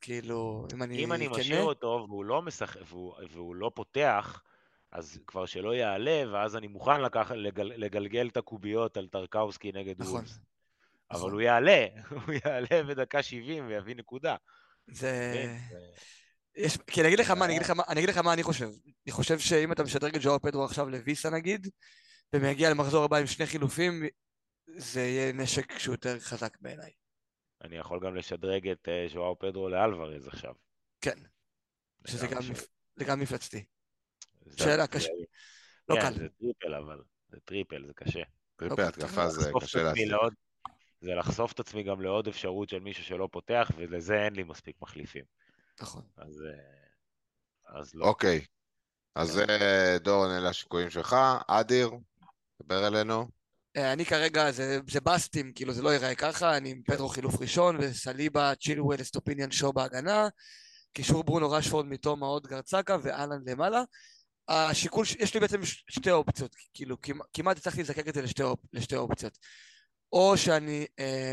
כאילו, 0.00 0.66
אם 0.74 0.82
אני 0.82 1.04
אם 1.04 1.12
אני 1.12 1.28
כנה, 1.28 1.38
משאיר 1.38 1.62
אותו 1.62 2.06
והוא 2.08 2.24
לא 2.24 2.42
משחק, 2.42 2.80
והוא, 2.88 3.14
והוא 3.30 3.54
לא 3.54 3.70
פותח, 3.74 4.42
אז 4.92 5.18
כבר 5.26 5.46
שלא 5.46 5.74
יעלה, 5.74 6.32
ואז 6.32 6.56
אני 6.56 6.66
מוכן 6.66 7.00
לקח, 7.00 7.30
לגל, 7.30 7.72
לגלגל 7.76 8.28
את 8.28 8.36
הקוביות 8.36 8.96
על 8.96 9.08
טרקאוסקי 9.08 9.72
נגד 9.72 9.94
נכון, 10.02 10.14
וולס. 10.14 10.38
אבל 11.10 11.18
נכון. 11.18 11.32
הוא 11.32 11.40
יעלה, 11.40 11.86
הוא 12.26 12.34
יעלה 12.44 12.82
בדקה 12.88 13.22
70 13.22 13.66
ויביא 13.68 13.96
נקודה. 13.96 14.36
זה... 14.86 15.32
כן, 15.34 15.56
יש... 16.56 16.76
כי 16.86 17.00
אני 17.00 17.08
אגיד 17.08 17.18
לך 17.18 17.30
מה, 17.30 17.44
אני 17.44 17.52
אגיד 17.52 17.62
לך 17.62 17.70
מה, 17.70 17.82
אני 17.88 18.00
אגיד 18.00 18.10
לך 18.10 18.18
מה 18.18 18.32
אני 18.32 18.42
חושב. 18.42 18.68
אני 19.06 19.12
חושב 19.12 19.38
שאם 19.38 19.72
אתה 19.72 19.82
משדרג 19.82 20.14
את 20.16 20.22
ז'ואר 20.22 20.38
פדרו 20.38 20.64
עכשיו 20.64 20.90
לוויסה 20.90 21.30
נגיד, 21.30 21.68
ומגיע 22.32 22.70
למחזור 22.70 23.04
הבא 23.04 23.16
עם 23.16 23.26
שני 23.26 23.46
חילופים, 23.46 24.02
זה 24.76 25.00
יהיה 25.00 25.32
נשק 25.32 25.78
שהוא 25.78 25.94
יותר 25.94 26.20
חזק 26.20 26.56
בעיניי. 26.60 26.90
אני 27.64 27.76
יכול 27.76 28.00
גם 28.00 28.14
לשדרג 28.16 28.68
את 28.68 28.88
אה, 28.88 29.06
ז'ואר 29.12 29.34
פדרו 29.34 29.68
לאלוורז 29.68 30.28
עכשיו. 30.28 30.54
כן, 31.00 31.18
שזה 32.06 32.26
גם, 32.26 32.42
ש- 32.42 32.50
מפ... 32.50 32.66
זה 32.96 33.04
גם 33.04 33.20
מפלצתי. 33.20 33.64
זה- 34.46 34.58
שאלה 34.58 34.82
זה- 34.82 34.88
קשה. 34.88 35.08
לא 35.88 35.94
כן, 35.94 36.00
קל. 36.00 36.14
זה 36.14 36.28
triple 36.38 36.74
אבל, 36.74 37.02
זה 37.28 37.40
triple, 37.44 37.86
זה 37.86 37.92
קשה. 37.94 38.22
triple 38.56 38.82
התקפה 38.82 39.28
זה 39.28 39.50
קשה 39.60 39.82
להשיג. 39.82 40.08
לעוד- 40.08 40.34
זה 41.00 41.14
לחשוף 41.14 41.52
את 41.52 41.60
עצמי 41.60 41.82
גם 41.82 42.00
לעוד 42.00 42.28
אפשרות 42.28 42.68
של 42.68 42.78
מישהו 42.78 43.04
שלא 43.04 43.28
פותח, 43.32 43.70
ולזה 43.76 44.14
אין 44.24 44.34
לי 44.34 44.42
מספיק 44.42 44.76
מחליפים. 44.82 45.24
נכון. 45.80 46.02
אז, 46.16 46.42
אה, 46.46 47.78
אז 47.80 47.94
לא. 47.94 48.04
אוקיי. 48.06 48.44
אז 49.14 49.28
זה 49.28 49.44
דורון, 50.00 50.30
אלה 50.30 50.48
השיקולים 50.48 50.90
שלך. 50.90 51.16
אדיר, 51.48 51.90
דבר 52.62 52.86
אלינו. 52.86 53.28
אה, 53.76 53.92
אני 53.92 54.04
כרגע, 54.04 54.50
זה, 54.52 54.78
זה 54.90 55.00
בסטים, 55.00 55.52
כאילו 55.54 55.72
זה 55.72 55.82
לא 55.82 55.90
ייראה 55.92 56.14
ככה, 56.14 56.56
אני 56.56 56.70
עם 56.70 56.82
פדרו 56.86 57.08
חילוף 57.08 57.40
ראשון, 57.40 57.76
וסליבה, 57.80 58.52
צ'ילואל, 58.54 59.00
אסטופיניאן, 59.00 59.50
שואו 59.50 59.72
בהגנה, 59.72 60.28
קישור 60.92 61.24
ברונו 61.24 61.50
רשפורד 61.50 61.86
מתומה 61.86 62.26
עוד 62.26 62.46
גרצקה 62.46 62.96
ואלן 63.02 63.40
למעלה. 63.46 63.82
השיקול, 64.48 65.04
יש 65.18 65.34
לי 65.34 65.40
בעצם 65.40 65.60
שתי 65.64 66.10
אופציות, 66.10 66.56
כאילו 66.74 66.96
כמעט- 67.32 67.56
הצלחתי 67.56 67.80
לזקק 67.80 68.08
את 68.08 68.14
זה 68.14 68.22
לשתי, 68.22 68.42
אופ, 68.42 68.60
לשתי 68.72 68.96
אופציות. 68.96 69.38
או 70.12 70.36
שאני 70.36 70.86
אה, 70.98 71.32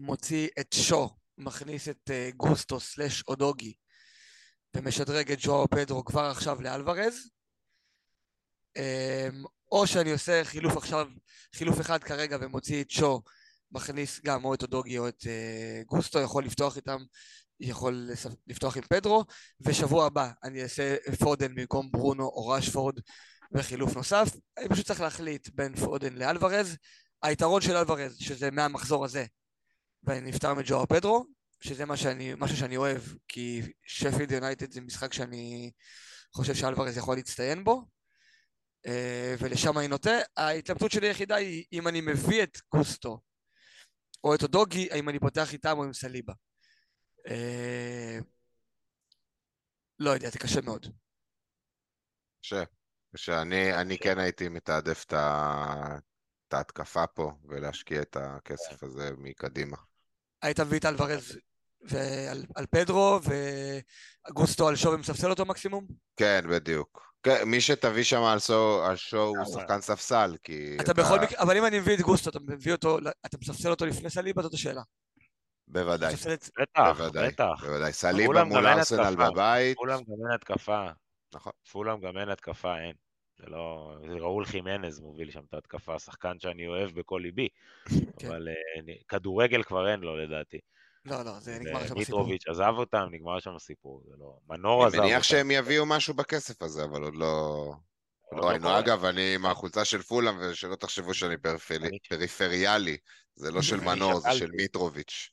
מוציא 0.00 0.48
את 0.60 0.72
שו, 0.72 1.08
מכניס 1.38 1.88
את 1.88 2.10
אה, 2.10 2.30
גוסטו 2.36 2.80
סלאש 2.80 3.22
אודוגי, 3.28 3.74
ומשדרג 4.76 5.32
את 5.32 5.40
ז'ואר 5.40 5.66
פדרו 5.66 6.04
כבר 6.04 6.24
עכשיו 6.24 6.62
לאלוורז, 6.62 7.30
אמ, 8.76 9.44
או 9.72 9.86
שאני 9.86 10.12
עושה 10.12 10.44
חילוף 10.44 10.76
עכשיו, 10.76 11.06
חילוף 11.54 11.80
אחד 11.80 12.04
כרגע 12.04 12.36
ומוציא 12.40 12.82
את 12.82 12.90
שו, 12.90 13.22
מכניס 13.72 14.20
גם 14.24 14.44
או 14.44 14.54
את 14.54 14.62
אודוגי 14.62 14.98
או 14.98 15.08
את 15.08 15.26
אה, 15.26 15.82
גוסטו, 15.86 16.20
יכול 16.20 16.44
לפתוח 16.44 16.76
איתם, 16.76 16.98
יכול 17.60 18.08
לפתוח 18.46 18.76
עם 18.76 18.82
פדרו, 18.82 19.24
ושבוע 19.60 20.06
הבא 20.06 20.30
אני 20.44 20.62
אעשה 20.62 20.96
פודן 21.18 21.54
במקום 21.54 21.90
ברונו 21.92 22.24
או 22.24 22.48
רשפורד 22.48 22.94
וחילוף 23.52 23.96
נוסף. 23.96 24.28
אני 24.58 24.68
פשוט 24.68 24.86
צריך 24.86 25.00
להחליט 25.00 25.48
בין 25.54 25.76
פודן 25.76 26.14
לאלוורז. 26.14 26.76
היתרון 27.22 27.60
של 27.60 27.76
אלוורז, 27.76 28.16
שזה 28.16 28.50
מהמחזור 28.50 29.04
הזה, 29.04 29.24
ואני 30.04 30.20
נפטר 30.20 30.54
מג'ואר 30.54 30.86
פדרו, 30.86 31.24
שזה 31.60 31.84
מה 31.84 31.96
שאני, 31.96 32.32
משהו 32.38 32.56
שאני 32.56 32.76
אוהב, 32.76 33.02
כי 33.28 33.62
שפילד 33.86 34.30
יונייטד 34.30 34.72
זה 34.72 34.80
משחק 34.80 35.12
שאני 35.12 35.70
חושב 36.34 36.54
שאלוורז 36.54 36.96
יכול 36.96 37.16
להצטיין 37.16 37.64
בו. 37.64 37.97
אה, 38.86 39.34
ולשם 39.38 39.78
אני 39.78 39.88
נוטה. 39.88 40.10
ההתלבטות 40.36 40.90
שלי 40.90 41.06
היחידה 41.06 41.36
היא 41.36 41.64
אם 41.72 41.88
אני 41.88 42.00
מביא 42.00 42.42
את 42.42 42.58
גוסטו 42.74 43.20
או 44.24 44.34
את 44.34 44.42
אודוגי, 44.42 44.88
האם 44.90 45.08
אני 45.08 45.18
פותח 45.18 45.52
איתם 45.52 45.78
או 45.78 45.84
עם 45.84 45.92
סליבה. 45.92 46.32
אה, 47.28 48.18
לא 49.98 50.10
יודע, 50.10 50.30
זה 50.30 50.38
קשה 50.38 50.60
מאוד. 50.60 50.86
קשה. 52.42 52.64
קשה. 53.14 53.42
אני, 53.42 53.74
אני 53.74 53.98
כן 53.98 54.18
הייתי 54.18 54.48
מתעדף 54.48 55.04
את 55.04 56.52
ההתקפה 56.52 57.06
פה, 57.06 57.32
ולהשקיע 57.48 58.02
את 58.02 58.16
הכסף 58.20 58.82
הזה 58.82 59.10
מקדימה. 59.18 59.76
היית 60.42 60.60
מביא 60.60 60.78
את 60.78 60.84
אלוורז 60.84 61.38
ועל 61.82 62.44
על 62.54 62.66
פדרו, 62.70 63.20
וגוסטו 64.28 64.68
על 64.68 64.76
שוב 64.76 64.94
ומספסל 64.94 65.30
אותו 65.30 65.44
מקסימום? 65.44 65.86
כן, 66.16 66.40
בדיוק. 66.50 67.08
כן, 67.22 67.42
מי 67.46 67.60
שתביא 67.60 68.02
שם 68.02 68.22
על 68.22 68.38
שואו, 68.38 68.96
שואו 68.96 69.28
הוא 69.28 69.44
שחקן 69.44 69.80
ספסל, 69.80 70.36
כי... 70.42 70.76
אתה 70.80 70.94
בכל 70.94 71.20
מקרה, 71.20 71.42
אבל 71.42 71.56
אם 71.56 71.64
אני 71.64 71.78
מביא 71.78 71.94
את 71.94 72.00
גוסטו, 72.00 72.30
אתה 72.30 72.38
מביא 72.40 72.72
אותו, 72.72 72.98
אתה 73.26 73.38
מספסל 73.42 73.70
אותו 73.70 73.86
לפני 73.86 74.10
סליבה? 74.10 74.42
זאת 74.42 74.54
השאלה. 74.54 74.82
בוודאי, 75.68 76.14
בטח, 76.60 76.98
בוודאי, 76.98 77.28
בטח. 77.28 77.64
בוודאי. 77.64 77.92
סליבה 77.92 78.44
מול 78.44 78.66
ארסנל. 78.66 79.16
בבית. 79.16 79.76
פולאם 79.76 79.96
גם 79.98 80.14
אין 80.24 80.34
התקפה. 80.34 80.86
נכון. 81.34 81.52
פולאם 81.72 82.00
גם 82.00 82.18
אין 82.18 82.28
התקפה, 82.28 82.78
אין. 82.78 82.92
זה 83.38 83.46
לא... 83.46 83.96
זה 84.08 84.14
ראול 84.14 84.44
חימנז 84.44 85.00
מוביל 85.00 85.30
שם 85.30 85.40
את 85.48 85.54
ההתקפה, 85.54 85.98
שחקן 85.98 86.38
שאני 86.38 86.66
אוהב 86.66 86.90
בכל 86.90 87.20
ליבי. 87.22 87.48
כן. 88.18 88.26
אבל 88.26 88.48
אה, 88.48 88.94
כדורגל 89.08 89.62
כבר 89.62 89.88
אין 89.88 90.00
לו 90.00 90.16
לדעתי. 90.16 90.58
לא, 91.10 91.22
לא, 91.24 91.40
זה 91.40 91.58
נגמר 91.58 91.72
שם 91.78 91.84
הסיפור. 91.84 91.98
מיטרוביץ' 91.98 92.48
עזב 92.48 92.72
אותם, 92.76 93.08
נגמר 93.10 93.40
שם 93.40 93.54
הסיפור. 93.56 94.02
זה 94.08 94.14
לא... 94.18 94.38
מנור 94.48 94.84
עזב 94.86 94.94
אני 94.94 95.02
אותם. 95.02 95.08
מניח 95.12 95.22
שהם 95.22 95.50
יביאו 95.50 95.86
משהו 95.86 96.14
בכסף 96.14 96.62
הזה, 96.62 96.84
אבל 96.84 97.02
עוד 97.02 97.14
לא... 97.16 97.72
לא 98.32 98.38
לא 98.38 98.46
ראינו. 98.48 98.62
קורה. 98.62 98.78
אגב, 98.78 99.04
אני 99.04 99.34
עם 99.34 99.46
החולצה 99.46 99.84
של 99.84 100.02
פולאם, 100.02 100.34
ושלא 100.40 100.76
תחשבו 100.76 101.14
שאני 101.14 101.34
פריפרי- 101.36 101.76
אני- 101.86 101.98
פריפריאלי. 102.08 102.96
זה 103.34 103.50
לא 103.50 103.62
של 103.68 103.76
אני 103.76 103.84
מנור, 103.86 104.20
זה 104.20 104.28
של. 104.32 104.50
מיטרוביץ'. 104.50 105.30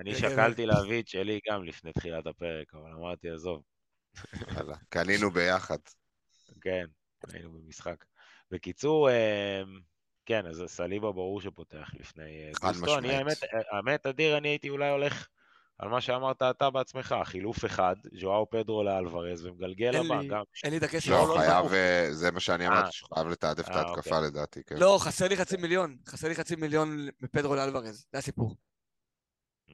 אני 0.00 0.14
זה 0.14 0.20
שקלתי 0.20 0.66
להביא 0.66 1.00
את 1.02 1.08
שלי 1.08 1.40
גם 1.50 1.64
לפני 1.64 1.92
תחילת 1.92 2.26
הפרק, 2.26 2.74
אבל 2.74 2.92
אמרתי, 2.98 3.30
עזוב. 3.30 3.62
יאללה, 4.56 4.76
קנינו 4.88 5.30
ביחד. 5.30 5.78
כן, 6.60 6.84
היינו 7.32 7.52
במשחק. 7.52 8.04
בקיצור, 8.50 9.10
אה, 9.10 9.62
כן, 10.26 10.46
אז 10.46 10.62
סליבה 10.66 11.12
ברור 11.12 11.40
שפותח 11.40 11.90
לפני 12.00 12.22
אה. 12.64 12.68
אני, 12.70 12.78
משמעית. 12.82 13.12
האמת, 13.12 13.44
אה, 13.54 13.60
האמת, 13.70 14.06
אדיר, 14.06 14.38
אני 14.38 14.48
הייתי 14.48 14.68
אולי 14.70 14.90
הולך 14.90 15.26
על 15.78 15.88
מה 15.88 16.00
שאמרת 16.00 16.42
אתה 16.42 16.70
בעצמך, 16.70 17.14
חילוף 17.24 17.64
אחד, 17.64 17.96
ז'ואאו 18.20 18.50
פדרו 18.50 18.82
לאלוורז 18.82 19.46
ומגלגל 19.46 19.96
הבא, 19.96 20.20
לי- 20.20 20.28
גם 20.28 20.42
אין 20.64 20.70
לי 20.72 20.78
את 20.78 20.82
הכסף. 20.82 21.08
לא, 21.08 21.28
לא 21.28 21.38
חייב. 21.38 21.72
אה, 21.72 22.08
זה 22.10 22.30
מה 22.30 22.40
שאני 22.40 22.66
אה. 22.66 22.72
אמרתי, 22.72 22.92
שחייב 22.92 23.28
לתעדף 23.28 23.64
את 23.68 23.70
אה, 23.70 23.80
ההתקפה 23.80 24.16
אוקיי. 24.16 24.28
לדעתי, 24.30 24.60
כן. 24.66 24.76
לא, 24.78 24.98
חסר 25.00 25.28
לי 25.28 25.36
חצי 25.36 25.56
מיליון. 25.56 25.96
חסר 26.08 26.28
לי 26.28 26.34
חצי 26.34 26.56
מיליון 26.56 27.08
מפדרו 27.20 27.54
לאלוורז. 27.54 28.06
זה 28.12 28.18
הסיפור. 28.18 28.54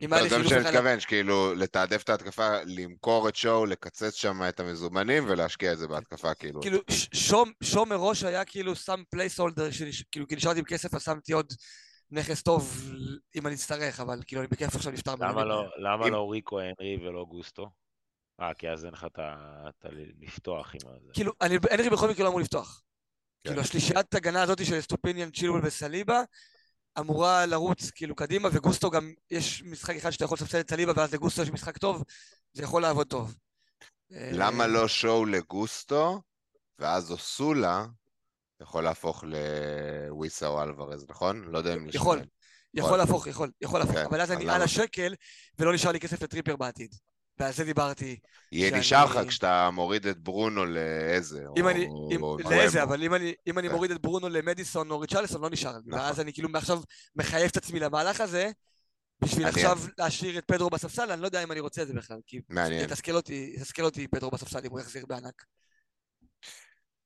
אם 0.02 0.12
היה 0.12 0.22
לא, 0.22 0.24
לי 0.24 0.30
זה 0.30 0.38
מה 0.38 0.44
חילוף 0.44 0.48
שאני 0.54 0.60
אחד... 0.70 0.70
מתכוון, 0.78 1.00
שכאילו 1.00 1.54
לתעדף 1.54 2.02
את 2.02 2.08
ההתקפה, 2.08 2.48
למכור 2.66 3.28
את 3.28 3.36
שואו, 3.36 3.66
לקצץ 3.66 4.14
שם 4.14 4.40
את 4.48 4.60
המזומנים 4.60 5.24
ולהשקיע 5.28 5.72
את 5.72 5.78
זה 5.78 5.88
בהתקפה, 5.88 6.34
כאילו. 6.34 6.60
כאילו, 6.60 6.78
ש- 6.90 7.08
שום, 7.12 7.52
שום 7.62 7.88
מראש 7.88 8.24
היה 8.24 8.44
כאילו 8.44 8.76
שם 8.76 9.02
placeholder, 9.10 9.68
כאילו, 10.12 10.28
כי 10.28 10.36
נשארתי 10.36 10.58
עם 10.58 10.64
כסף, 10.64 10.94
אז 10.94 11.02
שמתי 11.02 11.32
עוד 11.32 11.52
נכס 12.10 12.42
טוב 12.42 12.82
אם 13.36 13.46
אני 13.46 13.54
אצטרך, 13.54 14.00
אבל 14.00 14.20
כאילו, 14.26 14.42
אני 14.42 14.48
בכיף 14.48 14.74
עכשיו 14.76 14.92
נפטר 14.92 15.14
למה. 15.14 15.44
לא, 15.44 15.64
למה 15.78 16.06
אם- 16.06 16.12
לא 16.12 16.30
ריקו 16.32 16.60
הנרי 16.60 16.96
ולא 17.08 17.24
גוסטו? 17.28 17.70
אה, 18.40 18.54
כי 18.54 18.68
אז 18.70 18.84
אין 18.84 18.92
לך 18.92 19.06
את 19.12 19.18
ה... 19.18 19.34
את 19.68 19.84
ה- 19.84 19.88
לפתוח 20.20 20.74
עם 20.74 20.80
הזה. 20.90 21.10
כאילו, 21.12 21.32
הנרי 21.70 21.90
בכל 21.90 22.08
מקרה 22.10 22.24
לא 22.24 22.28
אמור 22.28 22.40
לפתוח. 22.40 22.82
כן. 23.44 23.50
כאילו, 23.50 23.60
השלישיית 23.62 24.14
הגנה 24.14 24.42
הזאת 24.42 24.64
של 24.66 24.80
אסטופיניאן, 24.80 25.30
צ'ילואל 25.30 25.60
וסליבה, 25.64 26.22
אמורה 26.98 27.47
לרוץ 27.47 27.90
כאילו 27.90 28.15
קדימה, 28.15 28.48
וגוסטו 28.52 28.90
גם, 28.90 29.12
יש 29.31 29.62
משחק 29.62 29.97
אחד 29.97 30.10
שאתה 30.10 30.24
יכול 30.24 30.39
לספסל 30.40 30.60
את 30.60 30.70
סליבה, 30.70 30.93
ואז 30.97 31.15
לגוסטו 31.15 31.43
יש 31.43 31.51
משחק 31.51 31.78
טוב, 31.78 32.05
זה 32.52 32.62
יכול 32.62 32.82
לעבוד 32.82 33.06
טוב. 33.06 33.35
למה 34.10 34.65
אה, 34.65 34.69
לא 34.69 34.89
שואו 34.89 35.24
לגוסטו, 35.24 36.23
ואז 36.78 37.10
אוסולה 37.10 37.86
יכול 38.60 38.85
להפוך 38.85 39.24
לוויסה 39.24 40.47
או 40.47 40.62
אלוורז, 40.62 41.06
נכון? 41.09 41.44
לא 41.44 41.59
יודע 41.59 41.74
אם... 41.74 41.89
יכול. 41.93 42.23
יכול 42.74 42.98
להפוך, 42.98 43.27
יכול, 43.27 43.51
יכול 43.60 43.81
להפוך, 43.81 43.94
כן, 43.97 44.05
אבל 44.05 44.20
אז 44.20 44.32
אני? 44.32 44.51
על 44.51 44.62
השקל, 44.62 45.15
ולא 45.59 45.74
נשאר 45.74 45.93
לי 45.93 46.01
כסף 46.01 46.23
לטריפר 46.23 46.56
בעתיד. 46.56 46.94
ועל 47.39 47.52
זה 47.52 47.65
דיברתי. 47.65 48.19
יהיה 48.52 48.69
שאני- 48.69 48.81
נשאר 48.81 49.05
לך 49.05 49.28
כשאתה 49.28 49.70
מוריד 49.73 50.06
את 50.06 50.19
ברונו 50.19 50.66
לאיזה, 50.66 51.44
אם 51.59 51.65
או- 51.65 51.70
אני, 51.70 51.89
אם, 52.12 52.23
או 52.23 52.39
לאיזה, 52.39 52.78
בואמו. 52.78 52.93
אבל 52.94 53.02
אם 53.02 53.15
אני, 53.15 53.35
אם 53.47 53.59
אני 53.59 53.69
כן. 53.69 53.74
מוריד 53.74 53.90
את 53.90 54.02
ברונו 54.02 54.28
למדיסון 54.28 54.90
או 54.90 55.01
ריצ'רלסון, 55.01 55.40
לא 55.40 55.51
נשאר 55.51 55.73
לי. 55.73 55.78
נכון. 55.86 55.98
ואז 56.01 56.20
אני 56.20 56.32
כאילו 56.32 56.48
מעכשיו 56.48 56.81
מחייב 57.16 57.48
את 57.51 57.56
עצמי 57.56 57.81
למהלך 57.81 58.20
הזה, 58.20 58.51
בשביל 59.20 59.47
מעניין. 59.47 59.66
עכשיו 59.66 59.89
להשאיר 59.98 60.39
את 60.39 60.44
פדרו 60.44 60.70
בספסל, 60.70 61.10
אני 61.12 61.20
לא 61.20 61.27
יודע 61.27 61.43
אם 61.43 61.52
אני 61.52 61.60
רוצה 61.60 61.82
את 61.82 61.86
זה 61.86 61.94
בכלל, 61.94 62.19
כי 62.27 62.40
מעניין. 62.48 62.85
יתסכל 62.85 63.12
אותי, 63.15 63.52
יתסכל 63.56 63.85
אותי 63.85 64.09
פדרו 64.09 64.31
בספסל 64.31 64.60
אם 64.65 64.70
הוא 64.70 64.81
יחזיר 64.81 65.06
בענק. 65.06 65.44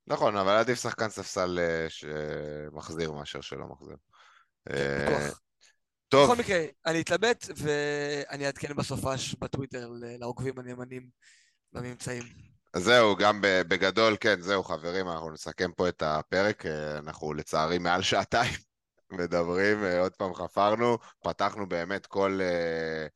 נכון, 0.07 0.37
אבל 0.37 0.53
עדיף 0.57 0.83
שחקן 0.83 1.09
ספסל 1.09 1.59
אה, 1.59 1.87
שמחזיר 1.89 3.13
מאשר 3.13 3.41
שלא 3.41 3.67
מחזיר. 3.67 3.97
אה, 4.71 5.07
בכוח. 5.11 5.41
טוב, 6.13 6.31
בכל 6.31 6.41
מקרה, 6.41 6.59
אני 6.87 7.01
אתלבט 7.01 7.47
ואני 7.57 8.47
אעדכן 8.47 8.77
בסופש 8.77 9.35
בטוויטר 9.35 9.91
לעוקבים 10.19 10.59
הנאמנים 10.59 11.07
בממצאים. 11.73 12.23
זהו, 12.77 13.17
גם 13.17 13.39
בגדול, 13.43 14.17
כן, 14.21 14.41
זהו, 14.41 14.65
חברים, 14.65 15.09
אנחנו 15.09 15.31
נסכם 15.31 15.73
פה 15.77 15.89
את 15.89 16.03
הפרק. 16.07 16.67
אה, 16.67 16.99
אנחנו 16.99 17.35
לצערי 17.35 17.79
מעל 17.79 18.03
שעתיים 18.03 18.53
מדברים, 19.19 19.85
אה, 19.85 20.01
עוד 20.01 20.13
פעם 20.13 20.35
חפרנו, 20.35 20.99
פתחנו 21.25 21.69
באמת 21.69 22.07
כל, 22.07 22.39
אה, 22.43 23.07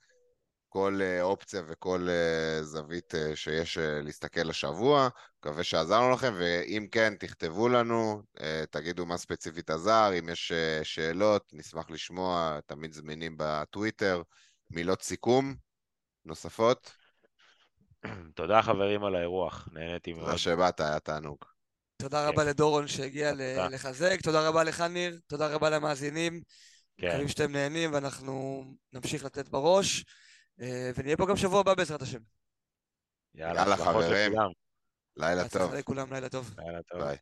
כל 0.69 0.99
אה, 1.03 1.23
אופציה 1.23 1.63
וכל 1.69 2.09
אה, 2.11 2.63
זווית 2.63 3.15
אה, 3.15 3.37
שיש 3.37 3.79
להסתכל 3.79 4.51
השבוע. 4.51 5.09
מקווה 5.39 5.65
שעזרנו 5.65 6.11
לכם, 6.11 6.35
ואם 6.39 6.87
כן, 6.91 7.15
תכתבו 7.15 7.69
לנו, 7.69 8.23
תגידו 8.71 9.07
מה 9.07 9.17
ספציפית 9.17 9.71
עזר, 9.71 10.11
אם 10.19 10.29
יש 10.29 10.53
שאלות, 10.83 11.51
נשמח 11.53 11.91
לשמוע, 11.91 12.59
תמיד 12.67 12.93
זמינים 12.93 13.35
בטוויטר. 13.39 14.23
מילות 14.71 15.03
סיכום 15.03 15.55
נוספות? 16.25 16.93
תודה 18.35 18.63
חברים 18.63 19.05
על 19.05 19.15
האירוח, 19.15 19.69
נהניתי 19.73 20.13
מאוד. 20.13 20.25
תודה 20.25 20.39
שבאת, 20.39 20.81
היה 20.81 21.01
תענוג. 21.01 21.39
תודה 21.97 22.23
כן. 22.23 22.29
רבה 22.29 22.45
לדורון 22.45 22.89
שהגיע. 22.89 23.33
לחזק, 23.71 24.21
תודה 24.23 24.49
רבה 24.49 24.65
לך 24.65 24.81
ניר, 24.81 25.21
תודה 25.27 25.49
רבה 25.49 25.71
למאזינים. 25.71 26.43
כן, 26.99 27.09
מקווים 27.09 27.29
שאתם 27.29 27.53
נהנים 27.53 27.93
ואנחנו 27.93 28.65
נמשיך 28.93 29.25
לתת 29.25 29.49
בראש, 29.49 30.05
ונהיה 30.59 31.17
פה 31.17 31.27
גם 31.27 31.37
שבוע 31.37 31.61
הבא 31.61 31.75
בעזרת 31.75 32.03
השם. 32.03 32.19
יאללה, 33.35 33.61
יאללה, 33.61 33.77
חברים. 33.77 34.33
לכולם. 34.33 34.51
לילה 35.17 35.49
טוב. 35.49 35.75
לכולם, 35.75 36.13
לילה 36.13 36.29
טוב. 36.29 36.55
לילה 36.59 36.83
טוב. 36.83 37.03
ביי. 37.03 37.17